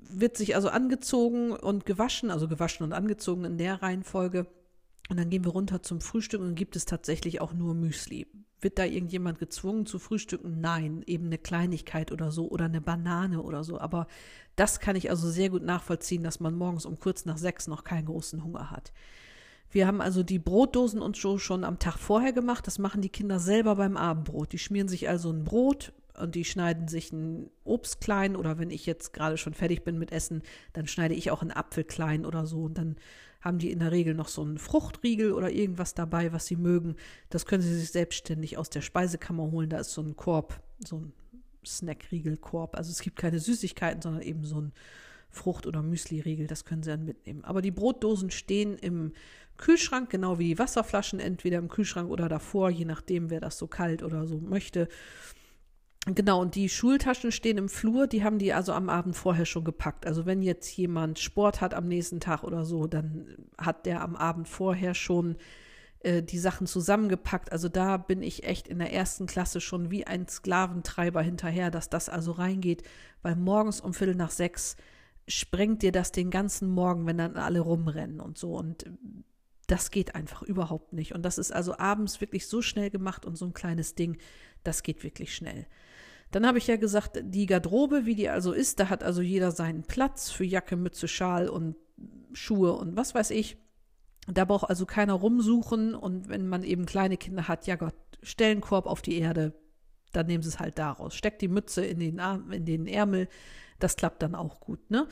wird 0.08 0.36
sich 0.36 0.54
also 0.54 0.68
angezogen 0.68 1.50
und 1.50 1.84
gewaschen, 1.84 2.30
also 2.30 2.46
gewaschen 2.46 2.84
und 2.84 2.92
angezogen 2.92 3.44
in 3.44 3.58
der 3.58 3.82
Reihenfolge. 3.82 4.46
Und 5.08 5.18
dann 5.18 5.30
gehen 5.30 5.44
wir 5.44 5.52
runter 5.52 5.82
zum 5.82 6.00
Frühstück 6.00 6.40
und 6.40 6.54
gibt 6.54 6.76
es 6.76 6.84
tatsächlich 6.84 7.40
auch 7.40 7.52
nur 7.52 7.74
Müsli. 7.74 8.26
Wird 8.60 8.78
da 8.78 8.84
irgendjemand 8.84 9.38
gezwungen 9.38 9.86
zu 9.86 9.98
frühstücken? 9.98 10.60
Nein, 10.60 11.02
eben 11.06 11.26
eine 11.26 11.38
Kleinigkeit 11.38 12.10
oder 12.10 12.30
so 12.30 12.48
oder 12.48 12.64
eine 12.64 12.80
Banane 12.80 13.42
oder 13.42 13.62
so. 13.62 13.78
Aber 13.78 14.06
das 14.56 14.80
kann 14.80 14.96
ich 14.96 15.10
also 15.10 15.30
sehr 15.30 15.50
gut 15.50 15.62
nachvollziehen, 15.62 16.22
dass 16.22 16.40
man 16.40 16.54
morgens 16.54 16.86
um 16.86 16.98
kurz 16.98 17.26
nach 17.26 17.38
sechs 17.38 17.66
noch 17.68 17.84
keinen 17.84 18.06
großen 18.06 18.42
Hunger 18.42 18.70
hat. 18.70 18.92
Wir 19.70 19.86
haben 19.86 20.00
also 20.00 20.22
die 20.22 20.38
Brotdosen 20.38 21.02
und 21.02 21.16
so 21.16 21.38
schon 21.38 21.64
am 21.64 21.78
Tag 21.78 21.98
vorher 21.98 22.32
gemacht. 22.32 22.66
Das 22.66 22.78
machen 22.78 23.02
die 23.02 23.10
Kinder 23.10 23.38
selber 23.38 23.76
beim 23.76 23.96
Abendbrot. 23.96 24.52
Die 24.52 24.58
schmieren 24.58 24.88
sich 24.88 25.08
also 25.08 25.30
ein 25.30 25.44
Brot 25.44 25.92
und 26.18 26.34
die 26.34 26.44
schneiden 26.44 26.88
sich 26.88 27.12
ein 27.12 27.50
Obst 27.64 28.00
klein 28.00 28.36
oder 28.36 28.58
wenn 28.58 28.70
ich 28.70 28.86
jetzt 28.86 29.12
gerade 29.12 29.36
schon 29.36 29.54
fertig 29.54 29.84
bin 29.84 29.98
mit 29.98 30.12
Essen, 30.12 30.42
dann 30.72 30.86
schneide 30.86 31.14
ich 31.14 31.30
auch 31.30 31.42
einen 31.42 31.50
Apfel 31.50 31.84
klein 31.84 32.24
oder 32.24 32.46
so 32.46 32.62
und 32.62 32.78
dann 32.78 32.96
haben 33.46 33.58
die 33.58 33.70
in 33.70 33.78
der 33.78 33.92
Regel 33.92 34.14
noch 34.14 34.28
so 34.28 34.42
einen 34.42 34.58
Fruchtriegel 34.58 35.32
oder 35.32 35.50
irgendwas 35.50 35.94
dabei, 35.94 36.32
was 36.32 36.46
sie 36.46 36.56
mögen. 36.56 36.96
Das 37.30 37.46
können 37.46 37.62
sie 37.62 37.74
sich 37.74 37.90
selbstständig 37.90 38.58
aus 38.58 38.70
der 38.70 38.80
Speisekammer 38.80 39.50
holen. 39.50 39.70
Da 39.70 39.78
ist 39.78 39.92
so 39.92 40.02
ein 40.02 40.16
Korb, 40.16 40.60
so 40.84 40.96
ein 40.96 41.12
Snackriegelkorb. 41.64 42.76
Also 42.76 42.90
es 42.90 43.00
gibt 43.00 43.16
keine 43.16 43.38
Süßigkeiten, 43.38 44.02
sondern 44.02 44.22
eben 44.22 44.44
so 44.44 44.60
ein 44.60 44.72
Frucht- 45.30 45.66
oder 45.66 45.82
Müsli-Riegel. 45.82 46.46
Das 46.46 46.64
können 46.64 46.82
sie 46.82 46.90
dann 46.90 47.04
mitnehmen. 47.04 47.44
Aber 47.44 47.62
die 47.62 47.70
Brotdosen 47.70 48.30
stehen 48.30 48.76
im 48.78 49.12
Kühlschrank, 49.56 50.10
genau 50.10 50.38
wie 50.38 50.48
die 50.48 50.58
Wasserflaschen, 50.58 51.20
entweder 51.20 51.58
im 51.58 51.68
Kühlschrank 51.68 52.10
oder 52.10 52.28
davor, 52.28 52.70
je 52.70 52.84
nachdem, 52.84 53.30
wer 53.30 53.40
das 53.40 53.58
so 53.58 53.66
kalt 53.66 54.02
oder 54.02 54.26
so 54.26 54.38
möchte. 54.38 54.88
Genau, 56.08 56.40
und 56.40 56.54
die 56.54 56.68
Schultaschen 56.68 57.32
stehen 57.32 57.58
im 57.58 57.68
Flur, 57.68 58.06
die 58.06 58.22
haben 58.22 58.38
die 58.38 58.52
also 58.52 58.72
am 58.72 58.88
Abend 58.88 59.16
vorher 59.16 59.44
schon 59.44 59.64
gepackt. 59.64 60.06
Also 60.06 60.24
wenn 60.24 60.40
jetzt 60.40 60.76
jemand 60.76 61.18
Sport 61.18 61.60
hat 61.60 61.74
am 61.74 61.88
nächsten 61.88 62.20
Tag 62.20 62.44
oder 62.44 62.64
so, 62.64 62.86
dann 62.86 63.36
hat 63.58 63.86
der 63.86 64.02
am 64.02 64.14
Abend 64.14 64.48
vorher 64.48 64.94
schon 64.94 65.36
äh, 66.00 66.22
die 66.22 66.38
Sachen 66.38 66.68
zusammengepackt. 66.68 67.50
Also 67.50 67.68
da 67.68 67.96
bin 67.96 68.22
ich 68.22 68.44
echt 68.44 68.68
in 68.68 68.78
der 68.78 68.92
ersten 68.92 69.26
Klasse 69.26 69.60
schon 69.60 69.90
wie 69.90 70.06
ein 70.06 70.28
Sklaventreiber 70.28 71.22
hinterher, 71.22 71.72
dass 71.72 71.90
das 71.90 72.08
also 72.08 72.30
reingeht, 72.30 72.84
weil 73.22 73.34
morgens 73.34 73.80
um 73.80 73.92
Viertel 73.92 74.14
nach 74.14 74.30
sechs 74.30 74.76
sprengt 75.26 75.82
dir 75.82 75.90
das 75.90 76.12
den 76.12 76.30
ganzen 76.30 76.70
Morgen, 76.70 77.06
wenn 77.06 77.18
dann 77.18 77.36
alle 77.36 77.58
rumrennen 77.58 78.20
und 78.20 78.38
so. 78.38 78.54
Und 78.56 78.84
das 79.66 79.90
geht 79.90 80.14
einfach 80.14 80.42
überhaupt 80.42 80.92
nicht. 80.92 81.16
Und 81.16 81.24
das 81.24 81.38
ist 81.38 81.52
also 81.52 81.76
abends 81.78 82.20
wirklich 82.20 82.46
so 82.46 82.62
schnell 82.62 82.90
gemacht 82.90 83.26
und 83.26 83.36
so 83.36 83.44
ein 83.44 83.54
kleines 83.54 83.96
Ding, 83.96 84.18
das 84.62 84.84
geht 84.84 85.02
wirklich 85.02 85.34
schnell. 85.34 85.66
Dann 86.30 86.46
habe 86.46 86.58
ich 86.58 86.66
ja 86.66 86.76
gesagt, 86.76 87.20
die 87.22 87.46
Garderobe, 87.46 88.04
wie 88.04 88.14
die 88.14 88.28
also 88.28 88.52
ist, 88.52 88.80
da 88.80 88.88
hat 88.88 89.04
also 89.04 89.22
jeder 89.22 89.52
seinen 89.52 89.82
Platz 89.82 90.30
für 90.30 90.44
Jacke, 90.44 90.76
Mütze, 90.76 91.08
Schal 91.08 91.48
und 91.48 91.76
Schuhe 92.32 92.72
und 92.72 92.96
was 92.96 93.14
weiß 93.14 93.30
ich. 93.30 93.56
Da 94.28 94.44
braucht 94.44 94.68
also 94.68 94.86
keiner 94.86 95.14
rumsuchen 95.14 95.94
und 95.94 96.28
wenn 96.28 96.48
man 96.48 96.64
eben 96.64 96.84
kleine 96.84 97.16
Kinder 97.16 97.46
hat, 97.46 97.66
ja 97.66 97.76
Gott, 97.76 97.94
Stellenkorb 98.22 98.86
auf 98.86 99.02
die 99.02 99.18
Erde, 99.18 99.54
dann 100.12 100.26
nehmen 100.26 100.42
sie 100.42 100.48
es 100.48 100.58
halt 100.58 100.78
daraus. 100.78 101.14
Steckt 101.14 101.42
die 101.42 101.48
Mütze 101.48 101.84
in 101.84 102.00
den, 102.00 102.18
Arm, 102.18 102.50
in 102.50 102.64
den 102.64 102.86
Ärmel, 102.86 103.28
das 103.78 103.96
klappt 103.96 104.22
dann 104.22 104.34
auch 104.34 104.60
gut, 104.60 104.90
ne? 104.90 105.06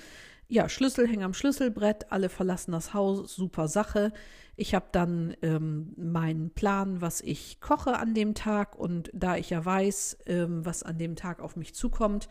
Ja, 0.49 0.69
Schlüssel 0.69 1.09
hängen 1.09 1.23
am 1.23 1.35
Schlüsselbrett, 1.35 2.13
alle 2.13 2.29
verlassen 2.29 2.73
das 2.73 2.93
Haus, 2.93 3.35
super 3.35 3.67
Sache. 3.67 4.13
Ich 4.57 4.75
habe 4.75 4.87
dann 4.93 5.37
ähm, 5.43 5.93
meinen 5.97 6.51
Plan, 6.51 7.01
was 7.01 7.21
ich 7.21 7.61
koche 7.61 7.99
an 7.99 8.15
dem 8.15 8.35
Tag 8.35 8.77
und 8.77 9.11
da 9.13 9.37
ich 9.37 9.51
ja 9.51 9.65
weiß, 9.65 10.19
ähm, 10.27 10.65
was 10.65 10.83
an 10.83 10.99
dem 10.99 11.17
Tag 11.17 11.41
auf 11.41 11.57
mich 11.57 11.75
zukommt, 11.75 12.29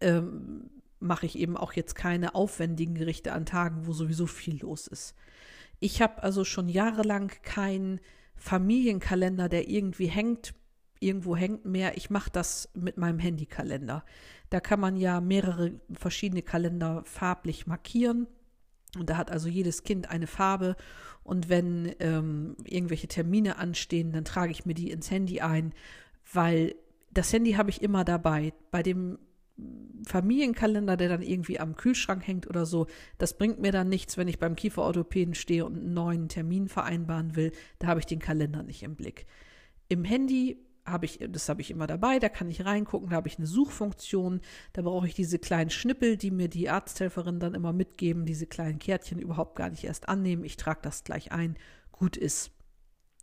ähm, 0.00 0.70
mache 0.98 1.26
ich 1.26 1.38
eben 1.38 1.56
auch 1.56 1.72
jetzt 1.72 1.94
keine 1.94 2.34
aufwendigen 2.34 2.94
Gerichte 2.94 3.32
an 3.32 3.46
Tagen, 3.46 3.86
wo 3.86 3.92
sowieso 3.92 4.26
viel 4.26 4.60
los 4.60 4.86
ist. 4.86 5.14
Ich 5.80 6.00
habe 6.00 6.22
also 6.22 6.44
schon 6.44 6.68
jahrelang 6.68 7.32
keinen 7.42 8.00
Familienkalender, 8.36 9.48
der 9.48 9.68
irgendwie 9.68 10.06
hängt, 10.06 10.54
irgendwo 11.00 11.36
hängt 11.36 11.64
mehr. 11.64 11.96
Ich 11.96 12.10
mache 12.10 12.30
das 12.30 12.68
mit 12.74 12.96
meinem 12.96 13.18
Handykalender. 13.18 14.04
Da 14.50 14.60
kann 14.60 14.80
man 14.80 14.96
ja 14.96 15.20
mehrere 15.20 15.72
verschiedene 15.92 16.42
Kalender 16.42 17.02
farblich 17.04 17.66
markieren. 17.66 18.26
Und 18.98 19.08
da 19.08 19.16
hat 19.16 19.30
also 19.30 19.48
jedes 19.48 19.84
Kind 19.84 20.10
eine 20.10 20.26
Farbe. 20.26 20.76
Und 21.24 21.48
wenn 21.48 21.94
ähm, 22.00 22.56
irgendwelche 22.64 23.08
Termine 23.08 23.58
anstehen, 23.58 24.12
dann 24.12 24.24
trage 24.24 24.52
ich 24.52 24.66
mir 24.66 24.74
die 24.74 24.90
ins 24.90 25.10
Handy 25.10 25.40
ein, 25.40 25.72
weil 26.32 26.74
das 27.12 27.32
Handy 27.32 27.52
habe 27.52 27.70
ich 27.70 27.82
immer 27.82 28.04
dabei. 28.04 28.52
Bei 28.70 28.82
dem 28.82 29.18
Familienkalender, 30.06 30.96
der 30.96 31.08
dann 31.08 31.22
irgendwie 31.22 31.60
am 31.60 31.76
Kühlschrank 31.76 32.26
hängt 32.26 32.48
oder 32.48 32.66
so, 32.66 32.86
das 33.18 33.36
bringt 33.36 33.60
mir 33.60 33.70
dann 33.70 33.88
nichts, 33.88 34.16
wenn 34.16 34.28
ich 34.28 34.38
beim 34.38 34.56
Kieferorthopäden 34.56 35.34
stehe 35.34 35.64
und 35.64 35.76
einen 35.76 35.94
neuen 35.94 36.28
Termin 36.28 36.68
vereinbaren 36.68 37.36
will. 37.36 37.52
Da 37.78 37.88
habe 37.88 38.00
ich 38.00 38.06
den 38.06 38.18
Kalender 38.18 38.62
nicht 38.62 38.82
im 38.82 38.96
Blick. 38.96 39.26
Im 39.88 40.04
Handy 40.04 40.58
habe 40.84 41.06
ich, 41.06 41.20
das 41.28 41.48
habe 41.48 41.60
ich 41.60 41.70
immer 41.70 41.86
dabei, 41.86 42.18
da 42.18 42.28
kann 42.28 42.50
ich 42.50 42.64
reingucken, 42.64 43.10
da 43.10 43.16
habe 43.16 43.28
ich 43.28 43.38
eine 43.38 43.46
Suchfunktion, 43.46 44.40
da 44.72 44.82
brauche 44.82 45.06
ich 45.06 45.14
diese 45.14 45.38
kleinen 45.38 45.70
Schnippel, 45.70 46.16
die 46.16 46.30
mir 46.30 46.48
die 46.48 46.68
Arzthelferin 46.68 47.38
dann 47.38 47.54
immer 47.54 47.72
mitgeben, 47.72 48.26
diese 48.26 48.46
kleinen 48.46 48.78
Kärtchen 48.78 49.18
überhaupt 49.18 49.56
gar 49.56 49.70
nicht 49.70 49.84
erst 49.84 50.08
annehmen. 50.08 50.44
Ich 50.44 50.56
trage 50.56 50.80
das 50.82 51.04
gleich 51.04 51.30
ein, 51.32 51.56
gut 51.92 52.16
ist. 52.16 52.50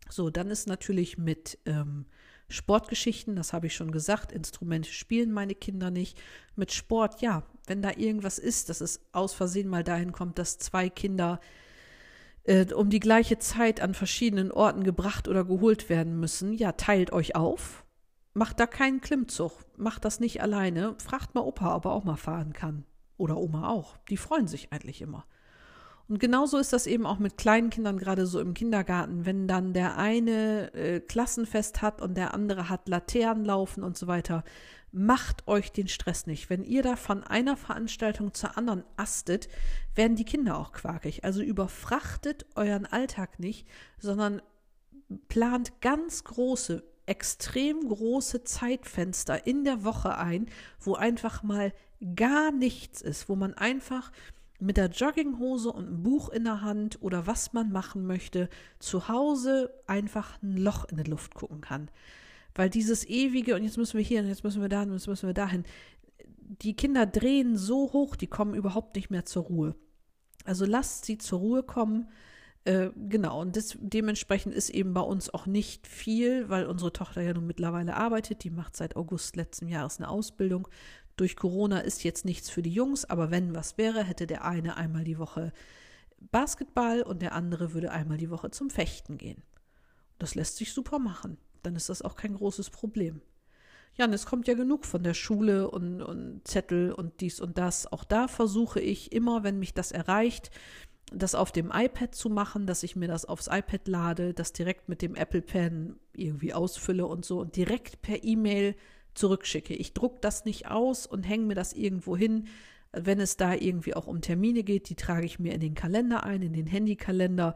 So, 0.09 0.29
dann 0.29 0.49
ist 0.49 0.67
natürlich 0.67 1.17
mit 1.17 1.59
ähm, 1.65 2.05
Sportgeschichten, 2.47 3.35
das 3.35 3.53
habe 3.53 3.67
ich 3.67 3.75
schon 3.75 3.91
gesagt, 3.91 4.31
Instrumente 4.31 4.89
spielen 4.89 5.31
meine 5.31 5.53
Kinder 5.53 5.91
nicht. 5.91 6.19
Mit 6.55 6.71
Sport, 6.71 7.21
ja, 7.21 7.43
wenn 7.67 7.81
da 7.81 7.91
irgendwas 7.95 8.39
ist, 8.39 8.69
dass 8.69 8.81
es 8.81 9.01
aus 9.11 9.33
Versehen 9.33 9.67
mal 9.67 9.83
dahin 9.83 10.11
kommt, 10.11 10.39
dass 10.39 10.57
zwei 10.57 10.89
Kinder 10.89 11.39
äh, 12.49 12.73
um 12.73 12.89
die 12.89 12.99
gleiche 12.99 13.37
Zeit 13.37 13.79
an 13.79 13.93
verschiedenen 13.93 14.51
Orten 14.51 14.83
gebracht 14.83 15.27
oder 15.27 15.45
geholt 15.45 15.87
werden 15.87 16.19
müssen, 16.19 16.53
ja, 16.53 16.71
teilt 16.71 17.13
euch 17.13 17.35
auf. 17.35 17.85
Macht 18.33 18.59
da 18.59 18.65
keinen 18.65 19.01
Klimmzug. 19.01 19.51
Macht 19.77 20.03
das 20.03 20.19
nicht 20.19 20.41
alleine. 20.41 20.95
Fragt 20.97 21.35
mal 21.35 21.41
Opa, 21.41 21.75
ob 21.75 21.85
er 21.85 21.91
auch 21.91 22.03
mal 22.03 22.17
fahren 22.17 22.53
kann. 22.53 22.85
Oder 23.17 23.37
Oma 23.37 23.69
auch. 23.69 23.97
Die 24.09 24.17
freuen 24.17 24.47
sich 24.47 24.73
eigentlich 24.73 25.01
immer. 25.01 25.25
Und 26.07 26.19
genauso 26.19 26.57
ist 26.57 26.73
das 26.73 26.87
eben 26.87 27.05
auch 27.05 27.19
mit 27.19 27.37
kleinen 27.37 27.69
Kindern, 27.69 27.99
gerade 27.99 28.25
so 28.25 28.39
im 28.39 28.55
Kindergarten, 28.55 29.27
wenn 29.27 29.47
dann 29.47 29.73
der 29.73 29.97
eine 29.97 30.73
äh, 30.73 30.99
Klassenfest 31.01 31.83
hat 31.83 32.01
und 32.01 32.17
der 32.17 32.33
andere 32.33 32.67
hat 32.67 32.89
Laternen 32.89 33.45
laufen 33.45 33.83
und 33.83 33.95
so 33.95 34.07
weiter. 34.07 34.43
Macht 34.91 35.47
euch 35.47 35.71
den 35.71 35.87
Stress 35.87 36.25
nicht. 36.25 36.49
Wenn 36.49 36.63
ihr 36.63 36.81
da 36.81 36.95
von 36.95 37.23
einer 37.23 37.55
Veranstaltung 37.55 38.33
zur 38.33 38.57
anderen 38.57 38.83
astet, 38.97 39.47
werden 39.95 40.15
die 40.15 40.25
Kinder 40.25 40.57
auch 40.57 40.71
quakig. 40.71 41.23
Also 41.23 41.41
überfrachtet 41.41 42.45
euren 42.55 42.85
Alltag 42.85 43.39
nicht, 43.39 43.67
sondern 43.99 44.41
plant 45.27 45.81
ganz 45.81 46.23
große, 46.23 46.83
extrem 47.05 47.87
große 47.87 48.43
Zeitfenster 48.43 49.45
in 49.45 49.63
der 49.63 49.83
Woche 49.83 50.17
ein, 50.17 50.47
wo 50.79 50.95
einfach 50.95 51.43
mal 51.43 51.73
gar 52.15 52.51
nichts 52.51 53.01
ist, 53.01 53.29
wo 53.29 53.35
man 53.35 53.53
einfach 53.53 54.11
mit 54.59 54.77
der 54.77 54.89
Jogginghose 54.89 55.71
und 55.71 55.87
einem 55.87 56.03
Buch 56.03 56.29
in 56.29 56.43
der 56.43 56.61
Hand 56.61 57.01
oder 57.01 57.27
was 57.27 57.53
man 57.53 57.71
machen 57.71 58.05
möchte, 58.05 58.49
zu 58.79 59.07
Hause 59.07 59.73
einfach 59.87 60.41
ein 60.43 60.57
Loch 60.57 60.85
in 60.85 60.97
die 60.97 61.09
Luft 61.09 61.33
gucken 61.33 61.61
kann. 61.61 61.89
Weil 62.55 62.69
dieses 62.69 63.07
ewige, 63.07 63.55
und 63.55 63.63
jetzt 63.63 63.77
müssen 63.77 63.97
wir 63.97 64.03
hier, 64.03 64.21
und 64.21 64.27
jetzt 64.27 64.43
müssen 64.43 64.61
wir 64.61 64.69
da, 64.69 64.81
und 64.83 64.93
jetzt 64.93 65.07
müssen 65.07 65.27
wir 65.27 65.33
dahin, 65.33 65.63
die 66.41 66.75
Kinder 66.75 67.05
drehen 67.05 67.57
so 67.57 67.93
hoch, 67.93 68.15
die 68.15 68.27
kommen 68.27 68.55
überhaupt 68.55 68.95
nicht 68.95 69.09
mehr 69.09 69.25
zur 69.25 69.43
Ruhe. 69.43 69.75
Also 70.45 70.65
lasst 70.65 71.05
sie 71.05 71.17
zur 71.17 71.39
Ruhe 71.39 71.63
kommen. 71.63 72.09
Äh, 72.65 72.89
genau, 73.07 73.39
und 73.39 73.55
das, 73.55 73.77
dementsprechend 73.79 74.53
ist 74.53 74.69
eben 74.69 74.93
bei 74.93 75.01
uns 75.01 75.33
auch 75.33 75.45
nicht 75.45 75.87
viel, 75.87 76.49
weil 76.49 76.65
unsere 76.65 76.91
Tochter 76.91 77.21
ja 77.21 77.33
nun 77.33 77.47
mittlerweile 77.47 77.95
arbeitet. 77.95 78.43
Die 78.43 78.49
macht 78.49 78.75
seit 78.75 78.95
August 78.95 79.35
letzten 79.35 79.67
Jahres 79.67 79.99
eine 79.99 80.09
Ausbildung 80.09 80.67
durch 81.19 81.35
Corona 81.35 81.79
ist 81.79 82.03
jetzt 82.03 82.23
nichts 82.23 82.49
für 82.49 82.61
die 82.61 82.73
Jungs, 82.73 83.03
aber 83.03 83.29
wenn 83.29 83.53
was 83.53 83.77
wäre, 83.77 84.03
hätte 84.03 84.25
der 84.25 84.45
eine 84.45 84.77
einmal 84.77 85.03
die 85.03 85.19
Woche 85.19 85.51
Basketball 86.31 87.01
und 87.01 87.21
der 87.21 87.33
andere 87.33 87.73
würde 87.73 87.91
einmal 87.91 88.17
die 88.17 88.29
Woche 88.29 88.51
zum 88.51 88.69
Fechten 88.69 89.17
gehen. 89.17 89.43
Das 90.17 90.35
lässt 90.35 90.57
sich 90.57 90.73
super 90.73 90.97
machen. 90.97 91.37
Dann 91.63 91.75
ist 91.75 91.89
das 91.89 92.01
auch 92.01 92.15
kein 92.15 92.35
großes 92.35 92.69
Problem. 92.69 93.21
Ja, 93.97 94.05
und 94.05 94.13
es 94.13 94.25
kommt 94.25 94.47
ja 94.47 94.53
genug 94.53 94.85
von 94.85 95.03
der 95.03 95.13
Schule 95.13 95.69
und, 95.69 96.01
und 96.01 96.47
Zettel 96.47 96.91
und 96.93 97.19
dies 97.21 97.41
und 97.41 97.57
das. 97.57 97.91
Auch 97.91 98.03
da 98.03 98.27
versuche 98.27 98.79
ich 98.79 99.11
immer, 99.11 99.43
wenn 99.43 99.59
mich 99.59 99.73
das 99.73 99.91
erreicht, 99.91 100.51
das 101.11 101.35
auf 101.35 101.51
dem 101.51 101.71
iPad 101.73 102.13
zu 102.13 102.29
machen, 102.29 102.67
dass 102.67 102.83
ich 102.83 102.95
mir 102.95 103.07
das 103.07 103.25
aufs 103.25 103.47
iPad 103.47 103.87
lade, 103.87 104.33
das 104.33 104.53
direkt 104.53 104.89
mit 104.89 105.01
dem 105.01 105.15
Apple 105.15 105.41
Pen 105.41 105.99
irgendwie 106.13 106.53
ausfülle 106.53 107.07
und 107.07 107.25
so 107.25 107.39
und 107.39 107.55
direkt 107.55 108.01
per 108.01 108.23
E-Mail 108.23 108.75
zurückschicke. 109.15 109.73
Ich 109.73 109.93
drucke 109.93 110.19
das 110.21 110.45
nicht 110.45 110.67
aus 110.67 111.05
und 111.05 111.23
hänge 111.23 111.45
mir 111.45 111.55
das 111.55 111.73
irgendwo 111.73 112.15
hin. 112.15 112.47
Wenn 112.91 113.19
es 113.19 113.37
da 113.37 113.53
irgendwie 113.53 113.95
auch 113.95 114.07
um 114.07 114.21
Termine 114.21 114.63
geht, 114.63 114.89
die 114.89 114.95
trage 114.95 115.25
ich 115.25 115.39
mir 115.39 115.53
in 115.53 115.59
den 115.59 115.75
Kalender 115.75 116.23
ein, 116.23 116.41
in 116.41 116.53
den 116.53 116.67
Handykalender, 116.67 117.55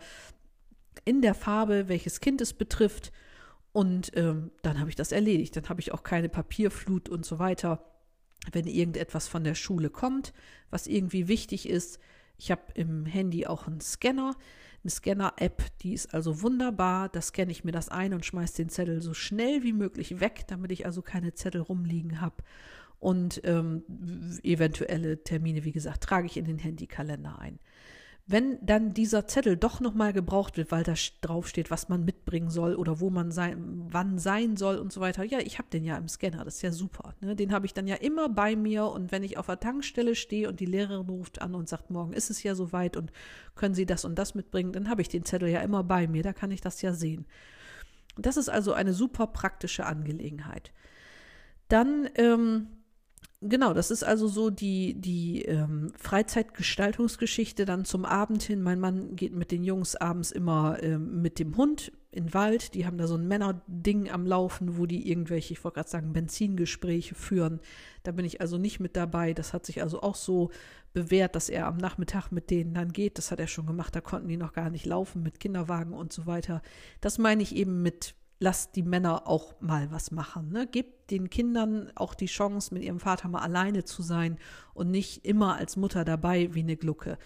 in 1.05 1.21
der 1.21 1.33
Farbe, 1.33 1.87
welches 1.87 2.19
Kind 2.21 2.41
es 2.41 2.53
betrifft. 2.53 3.11
Und 3.73 4.11
ähm, 4.15 4.51
dann 4.61 4.79
habe 4.79 4.89
ich 4.89 4.95
das 4.95 5.11
erledigt. 5.11 5.55
Dann 5.55 5.67
habe 5.67 5.81
ich 5.81 5.91
auch 5.91 6.03
keine 6.03 6.29
Papierflut 6.29 7.09
und 7.09 7.25
so 7.25 7.39
weiter. 7.39 7.83
Wenn 8.51 8.67
irgendetwas 8.67 9.27
von 9.27 9.43
der 9.43 9.55
Schule 9.55 9.89
kommt, 9.89 10.33
was 10.69 10.87
irgendwie 10.87 11.27
wichtig 11.27 11.67
ist. 11.67 11.99
Ich 12.37 12.51
habe 12.51 12.61
im 12.75 13.05
Handy 13.05 13.45
auch 13.45 13.67
einen 13.67 13.81
Scanner 13.81 14.35
eine 14.83 14.91
Scanner-App, 14.91 15.63
die 15.79 15.93
ist 15.93 16.13
also 16.13 16.41
wunderbar. 16.41 17.09
Da 17.09 17.21
scanne 17.21 17.51
ich 17.51 17.63
mir 17.63 17.71
das 17.71 17.89
ein 17.89 18.13
und 18.13 18.25
schmeiße 18.25 18.57
den 18.57 18.69
Zettel 18.69 19.01
so 19.01 19.13
schnell 19.13 19.63
wie 19.63 19.73
möglich 19.73 20.19
weg, 20.19 20.43
damit 20.47 20.71
ich 20.71 20.85
also 20.85 21.01
keine 21.01 21.33
Zettel 21.33 21.61
rumliegen 21.61 22.19
habe. 22.19 22.35
Und 22.99 23.41
ähm, 23.43 23.83
eventuelle 24.43 25.23
Termine, 25.23 25.63
wie 25.63 25.71
gesagt, 25.71 26.03
trage 26.03 26.25
ich 26.25 26.37
in 26.37 26.45
den 26.45 26.57
Handykalender 26.57 27.39
ein. 27.39 27.59
Wenn 28.25 28.57
dann 28.65 28.93
dieser 28.93 29.27
Zettel 29.27 29.57
doch 29.57 29.81
nochmal 29.81 30.13
gebraucht 30.13 30.55
wird, 30.55 30.71
weil 30.71 30.83
da 30.83 30.93
drauf 31.19 31.49
steht, 31.49 31.69
was 31.69 31.89
man 31.89 32.05
mitbringen 32.05 32.49
soll 32.49 32.75
oder 32.75 33.01
wo 33.01 33.09
man 33.09 33.31
sein, 33.31 33.85
wann 33.89 34.17
sein 34.17 34.55
soll 34.55 34.77
und 34.77 34.93
so 34.93 35.01
weiter, 35.01 35.25
ja, 35.25 35.39
ich 35.39 35.57
habe 35.57 35.67
den 35.69 35.83
ja 35.83 35.97
im 35.97 36.07
Scanner, 36.07 36.45
das 36.45 36.55
ist 36.55 36.61
ja 36.61 36.71
super. 36.71 37.15
Ne? 37.19 37.35
Den 37.35 37.51
habe 37.51 37.65
ich 37.65 37.73
dann 37.73 37.85
ja 37.85 37.95
immer 37.95 38.29
bei 38.29 38.55
mir 38.55 38.85
und 38.85 39.11
wenn 39.11 39.23
ich 39.23 39.37
auf 39.37 39.47
der 39.47 39.59
Tankstelle 39.59 40.15
stehe 40.15 40.47
und 40.47 40.61
die 40.61 40.65
Lehrerin 40.65 41.09
ruft 41.09 41.41
an 41.41 41.53
und 41.53 41.67
sagt, 41.67 41.91
morgen 41.91 42.13
ist 42.13 42.29
es 42.29 42.41
ja 42.43 42.55
soweit 42.55 42.95
und 42.95 43.11
können 43.55 43.75
Sie 43.75 43.85
das 43.85 44.05
und 44.05 44.15
das 44.15 44.35
mitbringen, 44.35 44.71
dann 44.71 44.89
habe 44.89 45.01
ich 45.01 45.09
den 45.09 45.25
Zettel 45.25 45.49
ja 45.49 45.59
immer 45.59 45.83
bei 45.83 46.07
mir, 46.07 46.23
da 46.23 46.31
kann 46.31 46.51
ich 46.51 46.61
das 46.61 46.81
ja 46.81 46.93
sehen. 46.93 47.25
Das 48.17 48.37
ist 48.37 48.47
also 48.47 48.71
eine 48.71 48.93
super 48.93 49.27
praktische 49.27 49.85
Angelegenheit. 49.85 50.71
Dann 51.67 52.07
ähm, 52.15 52.67
Genau, 53.45 53.73
das 53.73 53.91
ist 53.91 54.03
also 54.03 54.27
so 54.29 54.49
die, 54.49 54.93
die 54.93 55.41
ähm, 55.43 55.91
Freizeitgestaltungsgeschichte 55.97 57.65
dann 57.65 57.83
zum 57.83 58.05
Abend 58.05 58.41
hin. 58.41 58.61
Mein 58.61 58.79
Mann 58.79 59.17
geht 59.17 59.33
mit 59.33 59.51
den 59.51 59.65
Jungs 59.65 59.97
abends 59.97 60.31
immer 60.31 60.81
ähm, 60.81 61.21
mit 61.21 61.39
dem 61.39 61.57
Hund 61.57 61.91
in 62.11 62.27
den 62.27 62.33
Wald. 62.33 62.73
Die 62.73 62.85
haben 62.85 62.97
da 62.97 63.05
so 63.05 63.15
ein 63.15 63.27
Männerding 63.27 64.09
am 64.09 64.25
Laufen, 64.25 64.77
wo 64.77 64.85
die 64.85 65.09
irgendwelche, 65.09 65.53
ich 65.53 65.63
wollte 65.63 65.75
gerade 65.75 65.89
sagen, 65.89 66.13
Benzingespräche 66.13 67.15
führen. 67.15 67.59
Da 68.03 68.13
bin 68.13 68.23
ich 68.23 68.39
also 68.39 68.57
nicht 68.57 68.79
mit 68.79 68.95
dabei. 68.95 69.33
Das 69.33 69.51
hat 69.51 69.65
sich 69.65 69.81
also 69.81 70.01
auch 70.01 70.15
so 70.15 70.49
bewährt, 70.93 71.35
dass 71.35 71.49
er 71.49 71.67
am 71.67 71.77
Nachmittag 71.77 72.31
mit 72.31 72.49
denen 72.49 72.73
dann 72.73 72.93
geht. 72.93 73.17
Das 73.17 73.29
hat 73.29 73.41
er 73.41 73.47
schon 73.47 73.65
gemacht. 73.65 73.93
Da 73.93 73.99
konnten 73.99 74.29
die 74.29 74.37
noch 74.37 74.53
gar 74.53 74.69
nicht 74.69 74.85
laufen 74.85 75.21
mit 75.21 75.41
Kinderwagen 75.41 75.91
und 75.91 76.13
so 76.13 76.25
weiter. 76.25 76.61
Das 77.01 77.17
meine 77.17 77.43
ich 77.43 77.53
eben 77.55 77.81
mit 77.81 78.15
lasst 78.39 78.75
die 78.75 78.83
Männer 78.83 79.27
auch 79.27 79.59
mal 79.61 79.91
was 79.91 80.11
machen. 80.11 80.51
Ne? 80.51 80.67
Gebt 80.67 81.11
den 81.11 81.29
Kindern 81.29 81.91
auch 81.95 82.13
die 82.13 82.25
Chance, 82.25 82.73
mit 82.73 82.83
ihrem 82.83 82.99
Vater 82.99 83.27
mal 83.29 83.41
alleine 83.41 83.83
zu 83.83 84.01
sein 84.01 84.37
und 84.73 84.91
nicht 84.91 85.25
immer 85.25 85.55
als 85.55 85.77
Mutter 85.77 86.03
dabei 86.03 86.53
wie 86.53 86.61
eine 86.61 86.77
Glucke. 86.77 87.17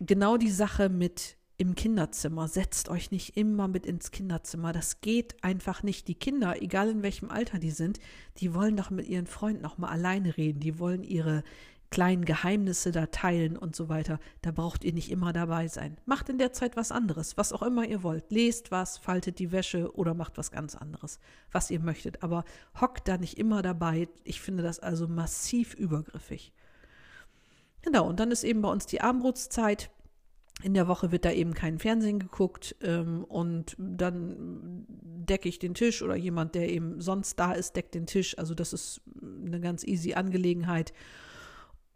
Genau 0.00 0.36
die 0.36 0.50
Sache 0.50 0.88
mit 0.88 1.36
im 1.58 1.74
Kinderzimmer. 1.74 2.48
Setzt 2.48 2.88
euch 2.88 3.10
nicht 3.10 3.36
immer 3.36 3.66
mit 3.68 3.86
ins 3.86 4.10
Kinderzimmer. 4.10 4.72
Das 4.72 5.00
geht 5.00 5.42
einfach 5.42 5.82
nicht. 5.82 6.06
Die 6.08 6.14
Kinder, 6.14 6.60
egal 6.60 6.90
in 6.90 7.02
welchem 7.02 7.30
Alter 7.30 7.58
die 7.58 7.70
sind, 7.70 7.98
die 8.38 8.54
wollen 8.54 8.76
doch 8.76 8.90
mit 8.90 9.06
ihren 9.08 9.26
Freunden 9.26 9.62
noch 9.62 9.78
mal 9.78 9.88
alleine 9.88 10.36
reden. 10.36 10.60
Die 10.60 10.78
wollen 10.78 11.02
ihre 11.02 11.42
kleinen 11.90 12.24
Geheimnisse 12.24 12.92
da 12.92 13.06
teilen 13.06 13.56
und 13.56 13.76
so 13.76 13.88
weiter. 13.88 14.18
Da 14.42 14.50
braucht 14.50 14.84
ihr 14.84 14.92
nicht 14.92 15.10
immer 15.10 15.32
dabei 15.32 15.68
sein. 15.68 15.96
Macht 16.04 16.28
in 16.28 16.38
der 16.38 16.52
Zeit 16.52 16.76
was 16.76 16.92
anderes, 16.92 17.36
was 17.36 17.52
auch 17.52 17.62
immer 17.62 17.86
ihr 17.86 18.02
wollt. 18.02 18.30
Lest 18.30 18.70
was, 18.70 18.98
faltet 18.98 19.38
die 19.38 19.52
Wäsche 19.52 19.94
oder 19.94 20.14
macht 20.14 20.36
was 20.38 20.50
ganz 20.50 20.74
anderes, 20.74 21.20
was 21.52 21.70
ihr 21.70 21.80
möchtet. 21.80 22.22
Aber 22.22 22.44
hockt 22.80 23.08
da 23.08 23.18
nicht 23.18 23.38
immer 23.38 23.62
dabei. 23.62 24.08
Ich 24.24 24.40
finde 24.40 24.62
das 24.62 24.80
also 24.80 25.06
massiv 25.06 25.74
übergriffig. 25.74 26.52
Genau, 27.82 28.08
und 28.08 28.18
dann 28.18 28.32
ist 28.32 28.42
eben 28.42 28.62
bei 28.62 28.68
uns 28.70 28.86
die 28.86 29.00
Abendbrotszeit. 29.00 29.90
In 30.62 30.74
der 30.74 30.88
Woche 30.88 31.12
wird 31.12 31.24
da 31.26 31.30
eben 31.30 31.52
kein 31.52 31.78
Fernsehen 31.78 32.18
geguckt 32.18 32.74
ähm, 32.80 33.24
und 33.24 33.76
dann 33.78 34.86
decke 34.88 35.48
ich 35.48 35.58
den 35.58 35.74
Tisch 35.74 36.02
oder 36.02 36.16
jemand, 36.16 36.54
der 36.54 36.70
eben 36.70 37.00
sonst 37.00 37.38
da 37.38 37.52
ist, 37.52 37.76
deckt 37.76 37.94
den 37.94 38.06
Tisch. 38.06 38.38
Also 38.38 38.54
das 38.54 38.72
ist 38.72 39.02
eine 39.22 39.60
ganz 39.60 39.84
easy 39.84 40.14
Angelegenheit. 40.14 40.94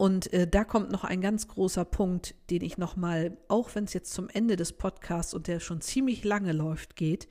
Und 0.01 0.33
äh, 0.33 0.47
da 0.47 0.63
kommt 0.63 0.91
noch 0.91 1.03
ein 1.03 1.21
ganz 1.21 1.47
großer 1.47 1.85
Punkt, 1.85 2.33
den 2.49 2.63
ich 2.63 2.79
nochmal, 2.79 3.37
auch 3.49 3.75
wenn 3.75 3.83
es 3.83 3.93
jetzt 3.93 4.11
zum 4.11 4.29
Ende 4.29 4.55
des 4.55 4.73
Podcasts 4.73 5.35
und 5.35 5.45
der 5.45 5.59
schon 5.59 5.79
ziemlich 5.79 6.23
lange 6.23 6.53
läuft, 6.53 6.95
geht. 6.95 7.29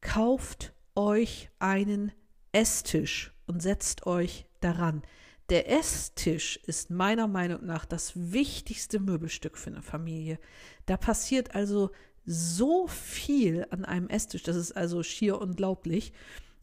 Kauft 0.00 0.72
euch 0.96 1.48
einen 1.60 2.10
Esstisch 2.50 3.32
und 3.46 3.62
setzt 3.62 4.04
euch 4.04 4.46
daran. 4.58 5.02
Der 5.48 5.70
Esstisch 5.70 6.56
ist 6.66 6.90
meiner 6.90 7.28
Meinung 7.28 7.64
nach 7.64 7.84
das 7.84 8.14
wichtigste 8.16 8.98
Möbelstück 8.98 9.58
für 9.58 9.70
eine 9.70 9.82
Familie. 9.82 10.40
Da 10.86 10.96
passiert 10.96 11.54
also 11.54 11.92
so 12.26 12.88
viel 12.88 13.64
an 13.70 13.84
einem 13.84 14.08
Esstisch, 14.08 14.42
das 14.42 14.56
ist 14.56 14.72
also 14.72 15.04
schier 15.04 15.40
unglaublich 15.40 16.12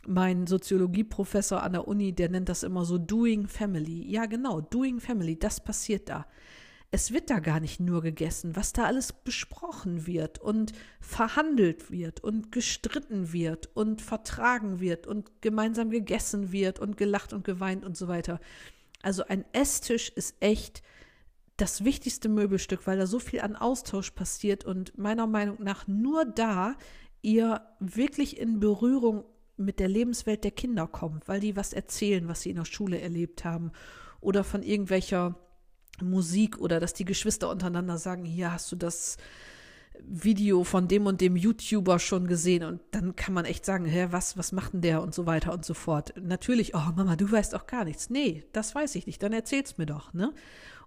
mein 0.08 0.48
Soziologieprofessor 0.48 1.62
an 1.62 1.74
der 1.74 1.88
Uni, 1.88 2.14
der 2.14 2.30
nennt 2.30 2.50
das 2.50 2.64
immer 2.64 2.86
so 2.86 2.98
Doing 2.98 3.48
Family. 3.48 4.10
Ja, 4.10 4.26
genau, 4.26 4.62
Doing 4.62 5.00
Family, 5.00 5.38
das 5.38 5.64
passiert 5.64 6.10
da. 6.10 6.26
Es 6.92 7.12
wird 7.12 7.30
da 7.30 7.40
gar 7.40 7.60
nicht 7.60 7.80
nur 7.80 8.02
gegessen, 8.02 8.56
was 8.56 8.72
da 8.72 8.86
alles 8.86 9.12
besprochen 9.12 10.08
wird 10.08 10.40
und 10.40 10.72
verhandelt 11.02 11.92
wird 11.92 12.24
und 12.24 12.52
gestritten 12.52 13.34
wird 13.34 13.70
und 13.76 14.02
vertragen 14.02 14.80
wird 14.80 15.06
und 15.06 15.42
gemeinsam 15.42 15.90
gegessen 15.90 16.52
wird 16.52 16.80
und 16.80 16.96
gelacht 16.96 17.34
und 17.34 17.44
geweint 17.44 17.84
und 17.84 17.98
so 17.98 18.08
weiter. 18.08 18.40
Also 19.02 19.26
ein 19.26 19.44
Esstisch 19.52 20.10
ist 20.10 20.36
echt 20.40 20.84
das 21.58 21.84
wichtigste 21.84 22.30
Möbelstück, 22.30 22.88
weil 22.88 22.98
da 22.98 23.08
so 23.08 23.20
viel 23.20 23.42
an 23.42 23.56
Austausch 23.56 24.12
passiert 24.12 24.64
und 24.64 24.98
meiner 24.98 25.28
Meinung 25.28 25.58
nach 25.62 25.88
nur 25.88 26.26
da 26.26 26.76
ihr 27.22 27.62
wirklich 27.80 28.38
in 28.38 28.60
Berührung 28.60 29.26
mit 29.58 29.80
der 29.80 29.88
Lebenswelt 29.88 30.44
der 30.44 30.52
Kinder 30.52 30.88
kommt, 30.88 31.28
weil 31.28 31.40
die 31.40 31.56
was 31.56 31.74
erzählen, 31.74 32.28
was 32.28 32.42
sie 32.42 32.50
in 32.50 32.58
der 32.58 32.66
Schule 32.66 33.00
erlebt 33.00 33.46
haben 33.46 33.72
oder 34.20 34.44
von 34.44 34.64
irgendwelcher 34.64 35.36
Musik 36.02 36.58
oder 36.58 36.80
dass 36.80 36.94
die 36.94 37.06
Geschwister 37.06 37.50
untereinander 37.50 37.98
sagen, 37.98 38.26
hier 38.26 38.52
hast 38.52 38.72
du 38.72 38.76
das 38.76 39.18
Video 40.00 40.64
von 40.64 40.88
dem 40.88 41.06
und 41.06 41.22
dem 41.22 41.36
YouTuber 41.36 42.00
schon 42.00 42.28
gesehen 42.28 42.64
und 42.64 42.82
dann 42.92 43.16
kann 43.16 43.34
man 43.34 43.46
echt 43.46 43.66
sagen, 43.66 43.86
hä, 43.86 44.08
was, 44.12 44.38
was 44.38 44.52
macht 44.52 44.74
denn 44.74 44.82
der 44.82 45.02
und 45.02 45.14
so 45.14 45.26
weiter 45.26 45.54
und 45.54 45.64
so 45.64 45.74
fort. 45.74 46.14
Natürlich, 46.22 46.76
oh 46.76 46.92
Mama, 46.96 47.16
du 47.16 47.32
weißt 47.32 47.56
auch 47.56 47.66
gar 47.66 47.86
nichts. 47.86 48.10
Nee, 48.10 48.44
das 48.52 48.76
weiß 48.76 48.96
ich 48.96 49.08
nicht, 49.08 49.24
dann 49.24 49.34
erzähl's 49.34 49.78
mir 49.78 49.86
doch, 49.86 50.14
ne? 50.14 50.34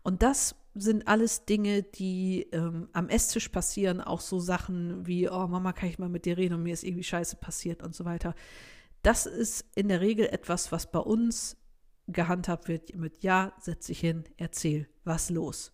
Und 0.03 0.23
das 0.23 0.55
sind 0.81 1.09
alles 1.09 1.45
Dinge, 1.45 1.83
die 1.83 2.49
ähm, 2.53 2.89
am 2.93 3.09
Esstisch 3.09 3.49
passieren, 3.49 4.01
auch 4.01 4.21
so 4.21 4.41
Sachen 4.41 5.07
wie, 5.07 5.29
oh 5.29 5.47
Mama, 5.47 5.73
kann 5.73 5.89
ich 5.89 5.99
mal 5.99 6.09
mit 6.09 6.25
dir 6.25 6.37
reden 6.37 6.55
und 6.55 6.63
mir 6.63 6.75
ist 6.75 6.85
irgendwie 6.85 7.05
Scheiße 7.05 7.37
passiert 7.37 7.83
und 7.83 7.95
so 7.95 8.05
weiter. 8.05 8.35
Das 9.03 9.27
ist 9.27 9.65
in 9.75 9.89
der 9.89 10.01
Regel 10.01 10.27
etwas, 10.27 10.73
was 10.73 10.91
bei 10.91 10.99
uns 10.99 11.57
gehandhabt 12.09 12.69
wird 12.69 12.95
mit 12.97 13.23
Ja, 13.23 13.53
setz 13.61 13.87
dich 13.87 14.01
hin, 14.01 14.25
erzähl, 14.37 14.89
was 15.05 15.31
los. 15.31 15.73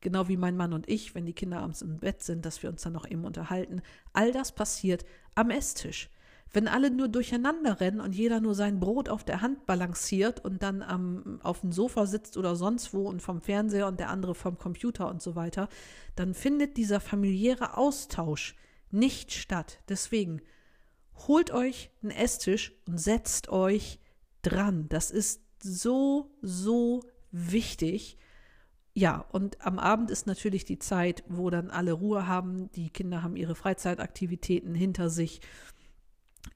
Genau 0.00 0.28
wie 0.28 0.36
mein 0.36 0.56
Mann 0.56 0.72
und 0.72 0.88
ich, 0.88 1.14
wenn 1.14 1.26
die 1.26 1.32
Kinder 1.32 1.60
abends 1.60 1.82
im 1.82 1.98
Bett 1.98 2.22
sind, 2.22 2.44
dass 2.44 2.62
wir 2.62 2.70
uns 2.70 2.82
dann 2.82 2.92
noch 2.92 3.08
eben 3.10 3.24
unterhalten. 3.24 3.82
All 4.12 4.32
das 4.32 4.52
passiert 4.52 5.04
am 5.34 5.50
Esstisch. 5.50 6.10
Wenn 6.56 6.68
alle 6.68 6.90
nur 6.90 7.08
durcheinander 7.08 7.80
rennen 7.82 8.00
und 8.00 8.14
jeder 8.14 8.40
nur 8.40 8.54
sein 8.54 8.80
Brot 8.80 9.10
auf 9.10 9.24
der 9.24 9.42
Hand 9.42 9.66
balanciert 9.66 10.42
und 10.42 10.62
dann 10.62 10.80
am, 10.80 11.38
auf 11.42 11.60
dem 11.60 11.70
Sofa 11.70 12.06
sitzt 12.06 12.38
oder 12.38 12.56
sonst 12.56 12.94
wo 12.94 13.06
und 13.06 13.20
vom 13.20 13.42
Fernseher 13.42 13.86
und 13.86 14.00
der 14.00 14.08
andere 14.08 14.34
vom 14.34 14.56
Computer 14.56 15.06
und 15.10 15.20
so 15.20 15.36
weiter, 15.36 15.68
dann 16.14 16.32
findet 16.32 16.78
dieser 16.78 16.98
familiäre 16.98 17.76
Austausch 17.76 18.56
nicht 18.90 19.34
statt. 19.34 19.80
Deswegen 19.90 20.40
holt 21.28 21.50
euch 21.50 21.90
einen 22.00 22.12
Esstisch 22.12 22.72
und 22.88 22.98
setzt 22.98 23.50
euch 23.50 24.00
dran. 24.40 24.88
Das 24.88 25.10
ist 25.10 25.42
so, 25.62 26.30
so 26.40 27.02
wichtig. 27.32 28.16
Ja, 28.94 29.26
und 29.30 29.60
am 29.60 29.78
Abend 29.78 30.10
ist 30.10 30.26
natürlich 30.26 30.64
die 30.64 30.78
Zeit, 30.78 31.22
wo 31.28 31.50
dann 31.50 31.68
alle 31.68 31.92
Ruhe 31.92 32.26
haben. 32.26 32.72
Die 32.72 32.88
Kinder 32.88 33.22
haben 33.22 33.36
ihre 33.36 33.54
Freizeitaktivitäten 33.54 34.74
hinter 34.74 35.10
sich 35.10 35.42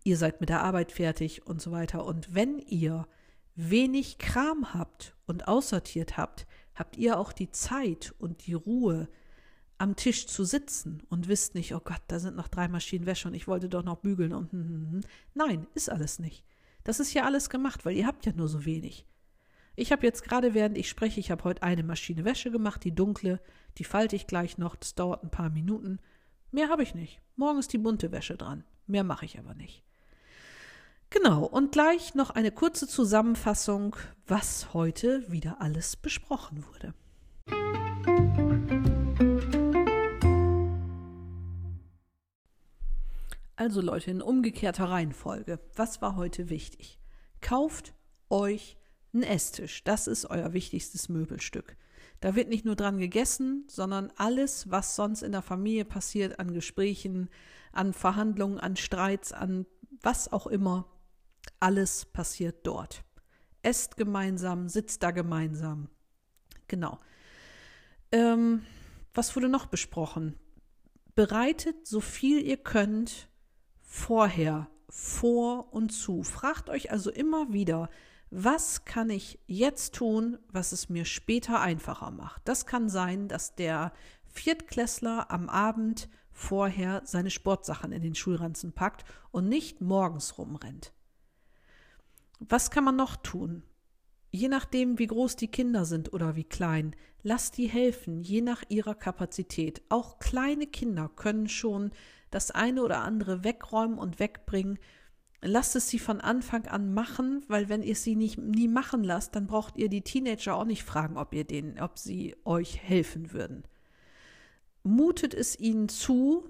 ihr 0.05 0.17
seid 0.17 0.41
mit 0.41 0.49
der 0.49 0.63
Arbeit 0.63 0.93
fertig 0.93 1.47
und 1.47 1.61
so 1.61 1.71
weiter. 1.71 2.05
Und 2.05 2.35
wenn 2.35 2.59
ihr 2.59 3.07
wenig 3.55 4.19
Kram 4.19 4.73
habt 4.75 5.15
und 5.27 5.49
aussortiert 5.49 6.17
habt, 6.17 6.47
habt 6.75 6.97
ihr 6.97 7.19
auch 7.19 7.33
die 7.33 7.51
Zeit 7.51 8.15
und 8.19 8.47
die 8.47 8.55
Ruhe, 8.55 9.09
am 9.81 9.97
Tisch 9.97 10.27
zu 10.27 10.45
sitzen 10.45 11.03
und 11.09 11.27
wisst 11.29 11.55
nicht, 11.55 11.75
oh 11.75 11.81
Gott, 11.83 12.03
da 12.09 12.19
sind 12.19 12.37
noch 12.37 12.49
drei 12.49 12.69
Maschinen 12.69 13.07
Wäsche 13.07 13.29
und 13.29 13.35
ich 13.35 13.49
wollte 13.49 13.71
doch 13.71 13.83
noch 13.83 13.97
bügeln 13.97 14.35
und 14.35 14.53
hm, 14.53 14.61
hm, 14.61 14.93
hm. 14.93 15.01
nein, 15.33 15.67
ist 15.75 15.89
alles 15.89 16.19
nicht. 16.19 16.45
Das 16.85 17.01
ist 17.01 17.15
ja 17.15 17.25
alles 17.25 17.49
gemacht, 17.49 17.87
weil 17.87 17.97
ihr 17.97 18.07
habt 18.07 18.27
ja 18.27 18.33
nur 18.33 18.49
so 18.49 18.67
wenig. 18.67 19.07
Ich 19.77 19.91
habe 19.91 20.05
jetzt 20.05 20.23
gerade, 20.23 20.53
während 20.53 20.77
ich 20.77 20.89
spreche, 20.89 21.19
ich 21.19 21.31
habe 21.31 21.45
heute 21.45 21.63
eine 21.63 21.83
Maschine 21.83 22.27
Wäsche 22.27 22.51
gemacht, 22.51 22.85
die 22.85 22.95
dunkle, 22.95 23.41
die 23.79 23.85
falte 23.85 24.17
ich 24.17 24.27
gleich 24.27 24.59
noch, 24.59 24.77
das 24.77 24.95
dauert 24.95 25.23
ein 25.23 25.31
paar 25.31 25.49
Minuten. 25.49 25.99
Mehr 26.51 26.69
habe 26.69 26.83
ich 26.83 26.95
nicht. 26.95 27.23
Morgen 27.37 27.59
ist 27.59 27.73
die 27.73 27.79
bunte 27.79 28.13
Wäsche 28.13 28.37
dran. 28.37 28.65
Mehr 28.87 29.05
mache 29.05 29.25
ich 29.25 29.39
aber 29.39 29.55
nicht. 29.55 29.83
Genau, 31.13 31.45
und 31.45 31.73
gleich 31.73 32.15
noch 32.15 32.31
eine 32.31 32.53
kurze 32.53 32.87
Zusammenfassung, 32.87 33.97
was 34.29 34.73
heute 34.73 35.25
wieder 35.31 35.61
alles 35.61 35.97
besprochen 35.97 36.65
wurde. 36.65 36.95
Also 43.57 43.81
Leute, 43.81 44.13
in 44.13 44.23
umgekehrter 44.23 44.85
Reihenfolge. 44.85 45.59
Was 45.75 46.01
war 46.01 46.15
heute 46.15 46.49
wichtig? 46.49 47.01
Kauft 47.41 47.93
euch 48.31 48.77
einen 49.13 49.25
Esstisch. 49.25 49.83
Das 49.83 50.07
ist 50.07 50.27
euer 50.27 50.53
wichtigstes 50.53 51.09
Möbelstück. 51.09 51.77
Da 52.21 52.37
wird 52.37 52.49
nicht 52.49 52.65
nur 52.65 52.77
dran 52.77 52.99
gegessen, 52.99 53.65
sondern 53.67 54.13
alles, 54.17 54.71
was 54.71 54.95
sonst 54.95 55.23
in 55.23 55.33
der 55.33 55.43
Familie 55.43 55.85
passiert, 55.85 56.39
an 56.39 56.55
Gesprächen, 56.55 57.29
an 57.73 57.93
Verhandlungen, 57.93 58.61
an 58.61 58.77
Streits, 58.77 59.33
an 59.33 59.67
was 60.01 60.33
auch 60.33 60.47
immer, 60.47 60.87
alles 61.61 62.07
passiert 62.07 62.67
dort. 62.67 63.05
Esst 63.63 63.97
gemeinsam, 63.97 64.69
sitzt 64.69 65.03
da 65.03 65.11
gemeinsam. 65.11 65.89
Genau. 66.67 66.99
Ähm, 68.13 68.65
was 69.13 69.37
wurde 69.37 69.49
noch 69.49 69.67
besprochen? 69.67 70.37
Bereitet 71.15 71.87
so 71.87 72.01
viel 72.01 72.41
ihr 72.41 72.57
könnt 72.57 73.29
vorher, 73.83 74.69
vor 74.89 75.73
und 75.73 75.91
zu. 75.91 76.23
Fragt 76.23 76.71
euch 76.71 76.91
also 76.91 77.11
immer 77.11 77.53
wieder, 77.53 77.91
was 78.31 78.85
kann 78.85 79.11
ich 79.11 79.39
jetzt 79.47 79.95
tun, 79.95 80.39
was 80.49 80.73
es 80.73 80.89
mir 80.89 81.05
später 81.05 81.61
einfacher 81.61 82.11
macht. 82.11 82.43
Das 82.45 82.65
kann 82.65 82.89
sein, 82.89 83.29
dass 83.29 83.57
der 83.57 83.93
Viertklässler 84.25 85.31
am 85.31 85.49
Abend 85.49 86.09
vorher 86.31 87.03
seine 87.05 87.31
Sportsachen 87.31 87.93
in 87.93 88.03
den 88.03 88.15
Schulranzen 88.15 88.73
packt 88.73 89.05
und 89.33 89.49
nicht 89.49 89.81
morgens 89.81 90.39
rumrennt. 90.39 90.93
Was 92.41 92.71
kann 92.71 92.85
man 92.85 92.97
noch 92.97 93.17
tun? 93.17 93.63
Je 94.33 94.49
nachdem, 94.49 94.99
wie 94.99 95.07
groß 95.07 95.37
die 95.37 95.49
Kinder 95.49 95.85
sind 95.85 96.13
oder 96.13 96.37
wie 96.37 96.45
klein, 96.45 96.97
lasst 97.23 97.59
die 97.59 97.67
helfen, 97.67 98.23
je 98.23 98.41
nach 98.41 98.63
ihrer 98.69 98.95
Kapazität. 98.95 99.83
Auch 99.89 100.19
kleine 100.19 100.67
Kinder 100.67 101.11
können 101.15 101.49
schon 101.49 101.91
das 102.31 102.51
eine 102.51 102.83
oder 102.83 103.03
andere 103.03 103.45
wegräumen 103.45 103.99
und 103.99 104.19
wegbringen. 104.21 104.79
Lasst 105.43 105.75
es 105.77 105.89
sie 105.89 105.99
von 105.99 106.21
Anfang 106.21 106.67
an 106.67 106.95
machen, 106.95 107.45
weil 107.49 107.69
wenn 107.69 107.83
ihr 107.83 107.97
sie 107.97 108.15
nicht, 108.15 108.39
nie 108.39 108.69
machen 108.69 109.05
lasst, 109.05 109.35
dann 109.35 109.47
braucht 109.47 109.77
ihr 109.77 109.89
die 109.89 110.03
Teenager 110.03 110.55
auch 110.55 110.65
nicht 110.65 110.85
fragen, 110.85 111.17
ob 111.17 111.35
ihr 111.35 111.45
denen, 111.45 111.81
ob 111.81 111.99
sie 111.99 112.37
euch 112.45 112.79
helfen 112.79 113.33
würden. 113.33 113.65
Mutet 114.83 115.35
es 115.35 115.59
ihnen 115.59 115.89
zu, 115.89 116.49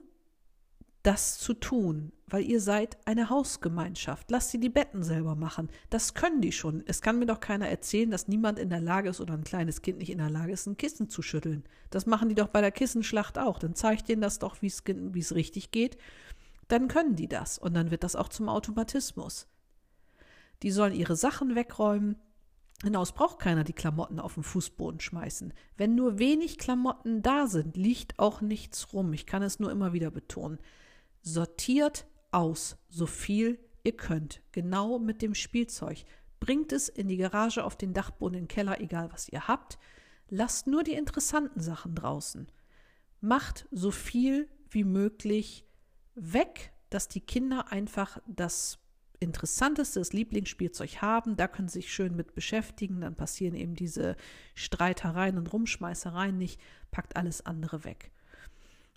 das 1.02 1.39
zu 1.39 1.55
tun, 1.55 2.12
weil 2.27 2.44
ihr 2.44 2.60
seid 2.60 2.98
eine 3.06 3.31
Hausgemeinschaft. 3.31 4.31
Lasst 4.31 4.51
sie 4.51 4.60
die 4.60 4.68
Betten 4.68 5.02
selber 5.02 5.35
machen. 5.35 5.70
Das 5.89 6.14
können 6.14 6.43
die 6.43 6.52
schon. 6.52 6.82
Es 6.86 7.01
kann 7.01 7.18
mir 7.18 7.27
doch 7.27 7.40
keiner 7.40 7.68
erzählen, 7.68 8.10
dass 8.10 8.28
niemand 8.28 8.59
in 8.59 8.68
der 8.68 8.81
Lage 8.81 9.09
ist 9.09 9.20
oder 9.20 9.35
ein 9.35 9.44
kleines 9.44 9.81
Kind 9.82 9.98
nicht 9.98 10.10
in 10.10 10.18
der 10.18 10.31
Lage 10.31 10.52
ist, 10.52 10.66
ein 10.66 10.77
Kissen 10.77 11.09
zu 11.09 11.22
schütteln. 11.22 11.64
Das 11.89 12.06
machen 12.06 12.28
die 12.28 12.35
doch 12.35 12.48
bei 12.48 12.60
der 12.60 12.70
Kissenschlacht 12.70 13.39
auch. 13.39 13.59
Dann 13.59 13.74
zeigt 13.74 14.09
denen 14.09 14.20
das 14.20 14.39
doch, 14.39 14.60
wie 14.60 14.68
es 14.68 15.35
richtig 15.35 15.70
geht. 15.70 15.97
Dann 16.68 16.86
können 16.86 17.16
die 17.16 17.28
das 17.28 17.59
und 17.59 17.74
dann 17.74 17.90
wird 17.90 18.05
das 18.05 18.14
auch 18.14 18.28
zum 18.28 18.48
Automatismus. 18.48 19.48
Die 20.62 20.70
sollen 20.70 20.94
ihre 20.94 21.16
Sachen 21.16 21.55
wegräumen. 21.55 22.16
Es 22.82 23.12
braucht 23.12 23.39
keiner 23.39 23.64
die 23.64 23.72
Klamotten 23.72 24.20
auf 24.20 24.35
den 24.35 24.43
Fußboden 24.43 25.01
schmeißen. 25.01 25.52
Wenn 25.77 25.94
nur 25.94 26.18
wenig 26.18 26.59
Klamotten 26.59 27.22
da 27.22 27.47
sind, 27.47 27.77
liegt 27.77 28.18
auch 28.18 28.40
nichts 28.40 28.93
rum. 28.93 29.12
Ich 29.14 29.27
kann 29.27 29.43
es 29.43 29.59
nur 29.59 29.70
immer 29.70 29.93
wieder 29.93 30.10
betonen. 30.10 30.59
Sortiert 31.22 32.06
aus, 32.30 32.76
so 32.88 33.06
viel 33.06 33.59
ihr 33.84 33.97
könnt, 33.97 34.42
genau 34.52 34.98
mit 34.98 35.22
dem 35.22 35.34
Spielzeug. 35.34 36.05
Bringt 36.38 36.72
es 36.72 36.88
in 36.88 37.09
die 37.09 37.16
Garage, 37.16 37.64
auf 37.64 37.76
den 37.76 37.92
Dachboden, 37.92 38.34
in 38.34 38.44
den 38.44 38.48
Keller, 38.48 38.80
egal 38.80 39.12
was 39.12 39.28
ihr 39.28 39.47
habt. 39.47 39.78
Lasst 40.28 40.66
nur 40.66 40.82
die 40.82 40.94
interessanten 40.94 41.60
Sachen 41.60 41.94
draußen. 41.94 42.51
Macht 43.20 43.68
so 43.70 43.90
viel 43.90 44.48
wie 44.70 44.84
möglich 44.84 45.66
weg, 46.14 46.72
dass 46.88 47.09
die 47.09 47.20
Kinder 47.20 47.70
einfach 47.70 48.18
das 48.26 48.78
interessanteste, 49.18 49.98
das 49.98 50.14
Lieblingsspielzeug 50.14 51.02
haben. 51.02 51.36
Da 51.36 51.47
können 51.47 51.68
sie 51.68 51.80
sich 51.80 51.92
schön 51.92 52.16
mit 52.16 52.34
beschäftigen. 52.34 53.02
Dann 53.02 53.16
passieren 53.16 53.55
eben 53.55 53.74
diese 53.74 54.16
Streitereien 54.55 55.36
und 55.36 55.52
Rumschmeißereien 55.52 56.38
nicht. 56.38 56.59
Packt 56.90 57.16
alles 57.16 57.44
andere 57.44 57.84
weg 57.84 58.12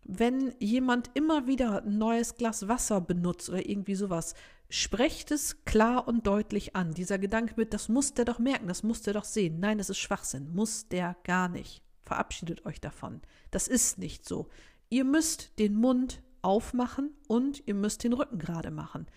wenn 0.06 0.54
jemand 0.60 1.12
immer 1.14 1.48
wieder 1.48 1.84
ein 1.84 1.98
neues 1.98 2.36
Glas 2.36 2.68
Wasser 2.68 3.02
benutzt 3.02 3.50
oder 3.50 3.68
irgendwie 3.68 3.96
sowas, 3.96 4.34
sprecht 4.70 5.32
es 5.32 5.66
klar 5.66 6.08
und 6.08 6.26
deutlich 6.28 6.76
an. 6.76 6.94
Dieser 6.94 7.20
Gedanke 7.20 7.54
mit, 7.58 7.74
das 7.74 7.90
muss 7.90 8.14
der 8.14 8.26
doch 8.26 8.40
merken, 8.40 8.68
das 8.68 8.84
muss 8.84 9.02
der 9.02 9.14
doch 9.14 9.24
sehen. 9.24 9.60
Nein, 9.60 9.78
das 9.78 9.90
ist 9.90 10.00
Schwachsinn, 10.00 10.54
muss 10.54 10.88
der 10.88 11.16
gar 11.24 11.48
nicht. 11.48 11.82
Verabschiedet 12.04 12.66
euch 12.66 12.82
davon. 12.82 13.22
Das 13.52 13.68
ist 13.68 13.98
nicht 13.98 14.28
so. 14.28 14.50
Ihr 14.90 15.06
müsst 15.06 15.58
den 15.60 15.76
Mund 15.76 16.22
aufmachen 16.42 17.12
und 17.28 17.64
ihr 17.66 17.74
müsst 17.74 18.04
den 18.04 18.14
Rücken 18.14 18.40
gerade 18.40 18.72
machen. 18.72 19.08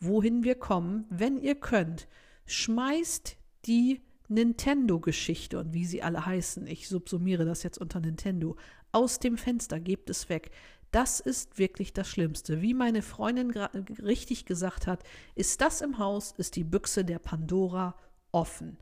Wohin 0.00 0.42
wir 0.42 0.56
kommen, 0.56 1.04
wenn 1.08 1.38
ihr 1.38 1.54
könnt, 1.54 2.08
schmeißt 2.46 3.36
die 3.66 4.02
Nintendo-Geschichte 4.28 5.58
und 5.58 5.74
wie 5.74 5.84
sie 5.84 6.02
alle 6.02 6.26
heißen, 6.26 6.66
ich 6.66 6.88
subsumiere 6.88 7.44
das 7.44 7.62
jetzt 7.62 7.78
unter 7.78 8.00
Nintendo, 8.00 8.56
aus 8.94 9.18
dem 9.18 9.36
Fenster, 9.36 9.80
gebt 9.80 10.08
es 10.10 10.28
weg. 10.28 10.50
Das 10.90 11.18
ist 11.18 11.58
wirklich 11.58 11.92
das 11.92 12.08
Schlimmste. 12.08 12.62
Wie 12.62 12.72
meine 12.72 13.02
Freundin 13.02 13.50
richtig 13.50 14.46
gesagt 14.46 14.86
hat, 14.86 15.02
ist 15.34 15.60
das 15.60 15.80
im 15.80 15.98
Haus, 15.98 16.32
ist 16.36 16.54
die 16.56 16.64
Büchse 16.64 17.04
der 17.04 17.18
Pandora 17.18 17.96
offen. 18.30 18.78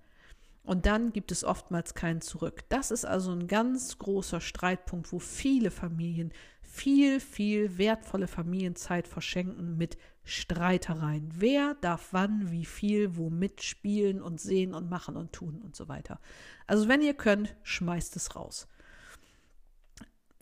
Und 0.65 0.87
dann 0.87 1.13
gibt 1.13 1.33
es 1.33 1.43
oftmals 1.43 1.95
kein 1.95 2.21
Zurück. 2.21 2.65
Das 2.69 2.91
ist 2.91 3.05
also 3.05 3.33
ein 3.33 3.49
ganz 3.49 3.99
großer 3.99 4.41
Streitpunkt, 4.41 5.13
wo 5.13 5.19
viele 5.19 5.71
Familien 5.71 6.33
viel, 6.61 7.21
viel 7.21 7.79
wertvolle 7.79 8.29
Familienzeit 8.29 9.09
verschenken 9.09 9.77
mit 9.77 9.99
Streitereien. 10.25 11.29
Wer 11.35 11.75
darf 11.81 12.09
wann, 12.13 12.51
wie 12.51 12.65
viel, 12.65 13.17
womit 13.17 13.63
spielen 13.63 14.23
und 14.23 14.41
sehen 14.41 14.73
und 14.73 14.89
machen 14.89 15.17
und 15.17 15.33
tun 15.33 15.61
und 15.63 15.75
so 15.75 15.89
weiter. 15.89 16.21
Also 16.67 16.89
wenn 16.89 17.03
ihr 17.03 17.15
könnt, 17.15 17.55
schmeißt 17.63 18.17
es 18.17 18.37
raus. 18.37 18.69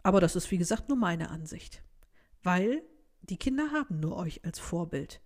Aber 0.02 0.20
das 0.20 0.36
ist, 0.36 0.51
wie 0.51 0.59
gesagt, 0.59 0.89
nur 0.89 0.98
meine 0.98 1.31
Ansicht. 1.31 1.82
Weil 2.43 2.82
die 3.22 3.36
Kinder 3.36 3.70
haben 3.72 4.01
nur 4.01 4.16
euch 4.16 4.44
als 4.44 4.59
Vorbild. 4.59 5.20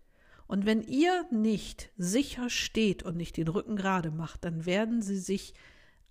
Und 0.47 0.67
wenn 0.67 0.83
ihr 0.83 1.27
nicht 1.31 1.91
sicher 1.97 2.51
steht 2.51 3.03
und 3.03 3.17
nicht 3.17 3.37
den 3.37 3.49
Rücken 3.49 3.77
gerade 3.77 4.11
macht, 4.11 4.45
dann 4.45 4.67
werden 4.67 5.01
sie 5.01 5.19
sich 5.19 5.55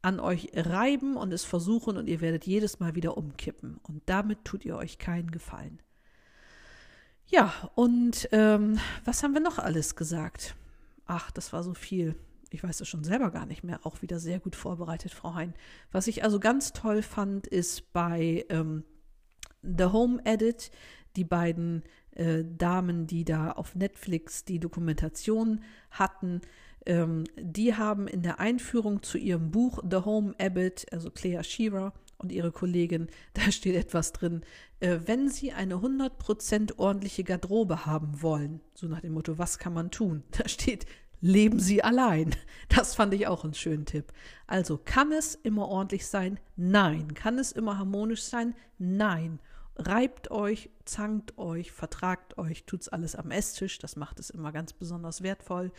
an 0.02 0.20
euch 0.20 0.50
reiben 0.54 1.16
und 1.16 1.32
es 1.32 1.46
versuchen 1.46 1.98
und 1.98 2.08
ihr 2.08 2.20
werdet 2.20 2.46
jedes 2.46 2.80
Mal 2.80 2.96
wieder 2.96 3.18
umkippen. 3.18 3.78
Und 3.84 4.02
damit 4.08 4.44
tut 4.44 4.66
ihr 4.66 4.76
euch 4.76 4.98
keinen 4.98 5.32
Gefallen. 5.32 5.82
Ja, 7.28 7.54
und 7.76 8.28
ähm, 8.32 8.80
was 9.06 9.24
haben 9.24 9.34
wir 9.34 9.42
noch 9.42 9.60
alles 9.60 9.96
gesagt? 9.96 10.56
Ach, 11.06 11.32
das 11.32 11.54
war 11.54 11.64
so 11.64 11.74
viel 11.74 12.16
ich 12.54 12.64
weiß 12.64 12.82
es 12.82 12.88
schon 12.88 13.04
selber 13.04 13.32
gar 13.32 13.46
nicht 13.46 13.64
mehr, 13.64 13.80
auch 13.84 14.02
wieder 14.02 14.20
sehr 14.20 14.40
gut 14.40 14.56
vorbereitet, 14.56 15.12
Frau 15.12 15.34
Hein. 15.34 15.54
Was 15.92 16.08
ich 16.08 16.24
also 16.24 16.40
ganz 16.40 16.72
toll 16.72 17.02
fand, 17.02 17.48
ist 17.48 17.92
bei 17.94 18.46
ähm, 18.50 18.84
The 19.64 19.86
Home 19.86 20.22
Edit, 20.24 20.72
die 21.16 21.24
beiden 21.24 21.84
äh, 22.12 22.44
Damen, 22.46 23.08
die 23.08 23.26
da 23.26 23.52
auf 23.52 23.76
Netflix 23.76 24.46
die 24.46 24.60
Dokumentation 24.60 25.64
hatten, 25.90 26.42
ähm, 26.86 27.24
die 27.40 27.76
haben 27.76 28.08
in 28.08 28.22
der 28.22 28.40
Einführung 28.40 29.02
zu 29.02 29.18
ihrem 29.18 29.52
Buch 29.52 29.80
The 29.90 29.98
Home 29.98 30.36
Abbott, 30.40 30.86
also 30.92 31.10
Claire 31.10 31.44
Shearer 31.44 31.94
und 32.18 32.32
ihre 32.32 32.52
Kollegin, 32.52 33.08
da 33.34 33.52
steht 33.52 33.76
etwas 33.76 34.12
drin, 34.12 34.42
äh, 34.80 35.00
wenn 35.06 35.30
sie 35.30 35.54
eine 35.54 35.76
100% 35.76 36.78
ordentliche 36.78 37.24
Garderobe 37.24 37.86
haben 37.86 38.22
wollen, 38.22 38.62
so 38.76 38.88
nach 38.88 39.02
dem 39.02 39.14
Motto, 39.14 39.38
was 39.38 39.58
kann 39.58 39.74
man 39.74 39.90
tun? 39.90 40.24
Da 40.32 40.48
steht, 40.48 40.86
leben 41.24 41.60
Sie 41.60 41.84
allein. 41.84 42.36
Das 42.70 42.96
fand 42.96 43.14
ich 43.14 43.28
auch 43.28 43.44
einen 43.44 43.54
schönen 43.54 43.86
Tipp. 43.86 44.12
Also 44.48 44.80
kann 44.84 45.12
es 45.12 45.36
immer 45.36 45.68
ordentlich 45.68 46.08
sein? 46.08 46.40
Nein. 46.56 47.14
Kann 47.14 47.38
es 47.38 47.52
immer 47.52 47.78
harmonisch 47.78 48.24
sein? 48.24 48.56
Nein. 48.80 49.40
Reibt 49.76 50.32
euch, 50.32 50.72
zankt 50.86 51.38
euch, 51.38 51.72
vertragt 51.72 52.40
euch, 52.40 52.64
tut's 52.64 52.90
alles 52.90 53.16
am 53.16 53.30
Esstisch. 53.30 53.78
Das 53.78 53.96
macht 53.96 54.20
es 54.20 54.32
immer 54.32 54.52
ganz 54.52 54.74
besonders 54.74 55.22
wertvoll. 55.22 55.72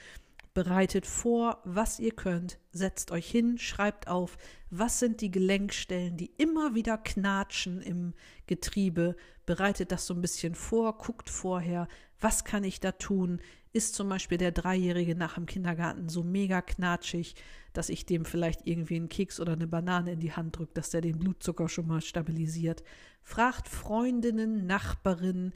Bereitet 0.52 1.04
vor, 1.04 1.62
was 1.64 1.98
ihr 1.98 2.12
könnt, 2.12 2.60
setzt 2.70 3.10
euch 3.10 3.28
hin, 3.28 3.58
schreibt 3.58 4.06
auf, 4.06 4.36
was 4.70 5.00
sind 5.00 5.20
die 5.20 5.32
Gelenkstellen, 5.32 6.16
die 6.16 6.30
immer 6.36 6.76
wieder 6.76 6.96
knatschen 6.96 7.82
im 7.82 8.14
Getriebe. 8.46 9.16
Bereitet 9.46 9.90
das 9.90 10.06
so 10.06 10.14
ein 10.14 10.20
bisschen 10.20 10.54
vor, 10.54 10.96
guckt 10.98 11.28
vorher, 11.28 11.88
was 12.20 12.44
kann 12.44 12.62
ich 12.62 12.78
da 12.78 12.92
tun? 12.92 13.40
Ist 13.74 13.96
zum 13.96 14.08
Beispiel 14.08 14.38
der 14.38 14.52
Dreijährige 14.52 15.16
nach 15.16 15.34
dem 15.34 15.46
Kindergarten 15.46 16.08
so 16.08 16.22
mega 16.22 16.62
knatschig, 16.62 17.34
dass 17.72 17.88
ich 17.88 18.06
dem 18.06 18.24
vielleicht 18.24 18.68
irgendwie 18.68 18.94
einen 18.94 19.08
Keks 19.08 19.40
oder 19.40 19.54
eine 19.54 19.66
Banane 19.66 20.12
in 20.12 20.20
die 20.20 20.32
Hand 20.32 20.56
drücke, 20.56 20.74
dass 20.74 20.90
der 20.90 21.00
den 21.00 21.18
Blutzucker 21.18 21.68
schon 21.68 21.88
mal 21.88 22.00
stabilisiert? 22.00 22.84
Fragt 23.24 23.66
Freundinnen, 23.66 24.66
Nachbarinnen, 24.68 25.54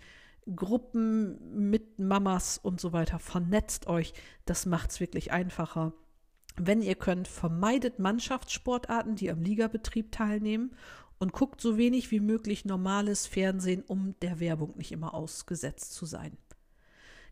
Gruppen 0.57 1.71
mit 1.71 2.01
Mamas 2.01 2.59
und 2.59 2.81
so 2.81 2.93
weiter. 2.93 3.21
Vernetzt 3.21 3.87
euch. 3.87 4.13
Das 4.47 4.67
macht 4.67 4.91
es 4.91 4.99
wirklich 4.99 5.31
einfacher. 5.31 5.93
Wenn 6.57 6.83
ihr 6.83 6.97
könnt, 6.97 7.29
vermeidet 7.29 8.01
Mannschaftssportarten, 8.01 9.15
die 9.15 9.31
am 9.31 9.43
Ligabetrieb 9.43 10.11
teilnehmen 10.11 10.75
und 11.21 11.33
guckt 11.33 11.61
so 11.61 11.77
wenig 11.77 12.11
wie 12.11 12.19
möglich 12.19 12.65
normales 12.65 13.29
Fernsehen, 13.29 13.85
um 13.87 14.17
der 14.23 14.41
Werbung 14.41 14.77
nicht 14.77 14.91
immer 14.91 15.15
ausgesetzt 15.15 15.95
zu 15.95 16.05
sein. 16.05 16.37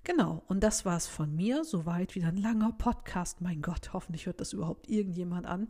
Genau, 0.07 0.45
und 0.47 0.62
das 0.62 0.85
war 0.85 0.97
es 0.97 1.09
von 1.09 1.35
mir. 1.35 1.65
Soweit 1.65 2.15
wieder 2.15 2.28
ein 2.28 2.37
langer 2.37 2.70
Podcast. 2.70 3.41
Mein 3.41 3.61
Gott, 3.61 3.93
hoffentlich 3.93 4.27
hört 4.27 4.41
das 4.41 4.53
überhaupt 4.53 4.89
irgendjemand 4.89 5.47
an. 5.47 5.66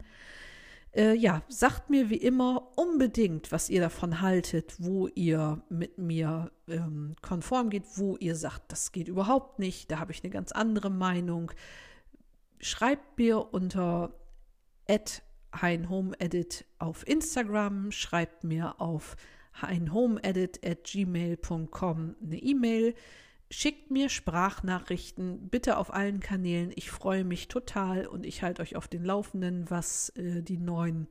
Äh, 0.95 1.15
ja, 1.15 1.41
sagt 1.49 1.89
mir 1.89 2.11
wie 2.11 2.19
immer 2.19 2.71
unbedingt, 2.77 3.51
was 3.51 3.71
ihr 3.71 3.81
davon 3.81 4.21
haltet, 4.21 4.75
wo 4.79 5.09
ihr 5.09 5.63
mit 5.71 5.97
mir 5.97 6.51
ähm, 6.69 7.17
konform 7.23 7.71
geht, 7.71 7.85
wo 7.95 8.19
ihr 8.19 8.37
sagt, 8.37 8.71
das 8.71 8.93
geht 8.93 9.09
überhaupt 9.09 9.59
nicht, 9.59 9.91
da 9.91 10.01
habe 10.01 10.13
ich 10.13 10.23
eine 10.23 10.31
ganz 10.31 10.53
andere 10.53 10.91
Meinung. 10.91 11.51
Schreibt 12.61 13.17
mir 13.17 13.55
unter 13.55 14.13
heinhomeedit 15.55 16.67
auf 16.79 17.09
Instagram, 17.09 17.91
schreibt 17.91 18.45
mir 18.45 18.83
auf 18.83 19.17
heinhomeedit 19.63 20.61
at 20.63 20.85
gmail.com 20.85 22.17
eine 22.23 22.37
E-Mail. 22.37 22.95
Schickt 23.51 23.91
mir 23.91 24.09
Sprachnachrichten, 24.09 25.49
bitte 25.49 25.77
auf 25.77 25.93
allen 25.93 26.21
Kanälen. 26.21 26.73
Ich 26.75 26.91
freue 26.91 27.25
mich 27.25 27.49
total 27.49 28.07
und 28.07 28.27
ich 28.27 28.43
halte 28.43 28.63
euch 28.63 28.75
auf 28.75 28.89
den 28.89 29.05
Laufenden, 29.05 29.71
was 29.71 30.11
äh, 30.11 30.43
die 30.43 30.59
neuen 30.59 31.07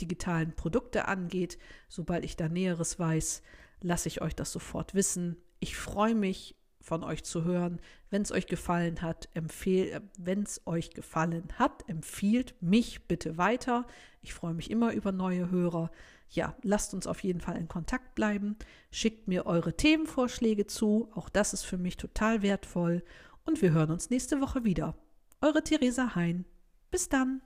digitalen 0.00 0.54
Produkte 0.54 1.08
angeht. 1.08 1.58
Sobald 1.88 2.24
ich 2.24 2.36
da 2.36 2.48
Näheres 2.48 2.98
weiß, 2.98 3.42
lasse 3.80 4.08
ich 4.08 4.20
euch 4.20 4.36
das 4.36 4.52
sofort 4.52 4.94
wissen. 4.94 5.38
Ich 5.60 5.76
freue 5.76 6.14
mich, 6.14 6.58
von 6.88 7.04
euch 7.04 7.22
zu 7.22 7.44
hören. 7.44 7.80
Wenn 8.10 8.22
es 8.22 8.32
euch 8.32 8.46
gefallen 8.46 9.02
hat, 9.02 9.28
empfehl, 9.34 9.88
äh, 9.88 10.00
wenn 10.18 10.44
euch 10.64 10.90
gefallen 10.90 11.48
hat, 11.58 11.88
empfiehlt 11.88 12.54
mich 12.60 13.06
bitte 13.06 13.36
weiter. 13.36 13.86
Ich 14.22 14.34
freue 14.34 14.54
mich 14.54 14.70
immer 14.70 14.92
über 14.92 15.12
neue 15.12 15.50
Hörer 15.50 15.90
ja, 16.30 16.54
lasst 16.62 16.94
uns 16.94 17.06
auf 17.06 17.22
jeden 17.22 17.40
Fall 17.40 17.56
in 17.56 17.68
Kontakt 17.68 18.14
bleiben. 18.14 18.56
Schickt 18.90 19.28
mir 19.28 19.46
eure 19.46 19.76
Themenvorschläge 19.76 20.66
zu. 20.66 21.08
Auch 21.14 21.28
das 21.28 21.52
ist 21.52 21.64
für 21.64 21.78
mich 21.78 21.96
total 21.96 22.42
wertvoll. 22.42 23.02
Und 23.44 23.62
wir 23.62 23.72
hören 23.72 23.90
uns 23.90 24.10
nächste 24.10 24.40
Woche 24.40 24.64
wieder. 24.64 24.94
Eure 25.40 25.62
Theresa 25.62 26.14
Hein. 26.14 26.44
Bis 26.90 27.08
dann. 27.08 27.40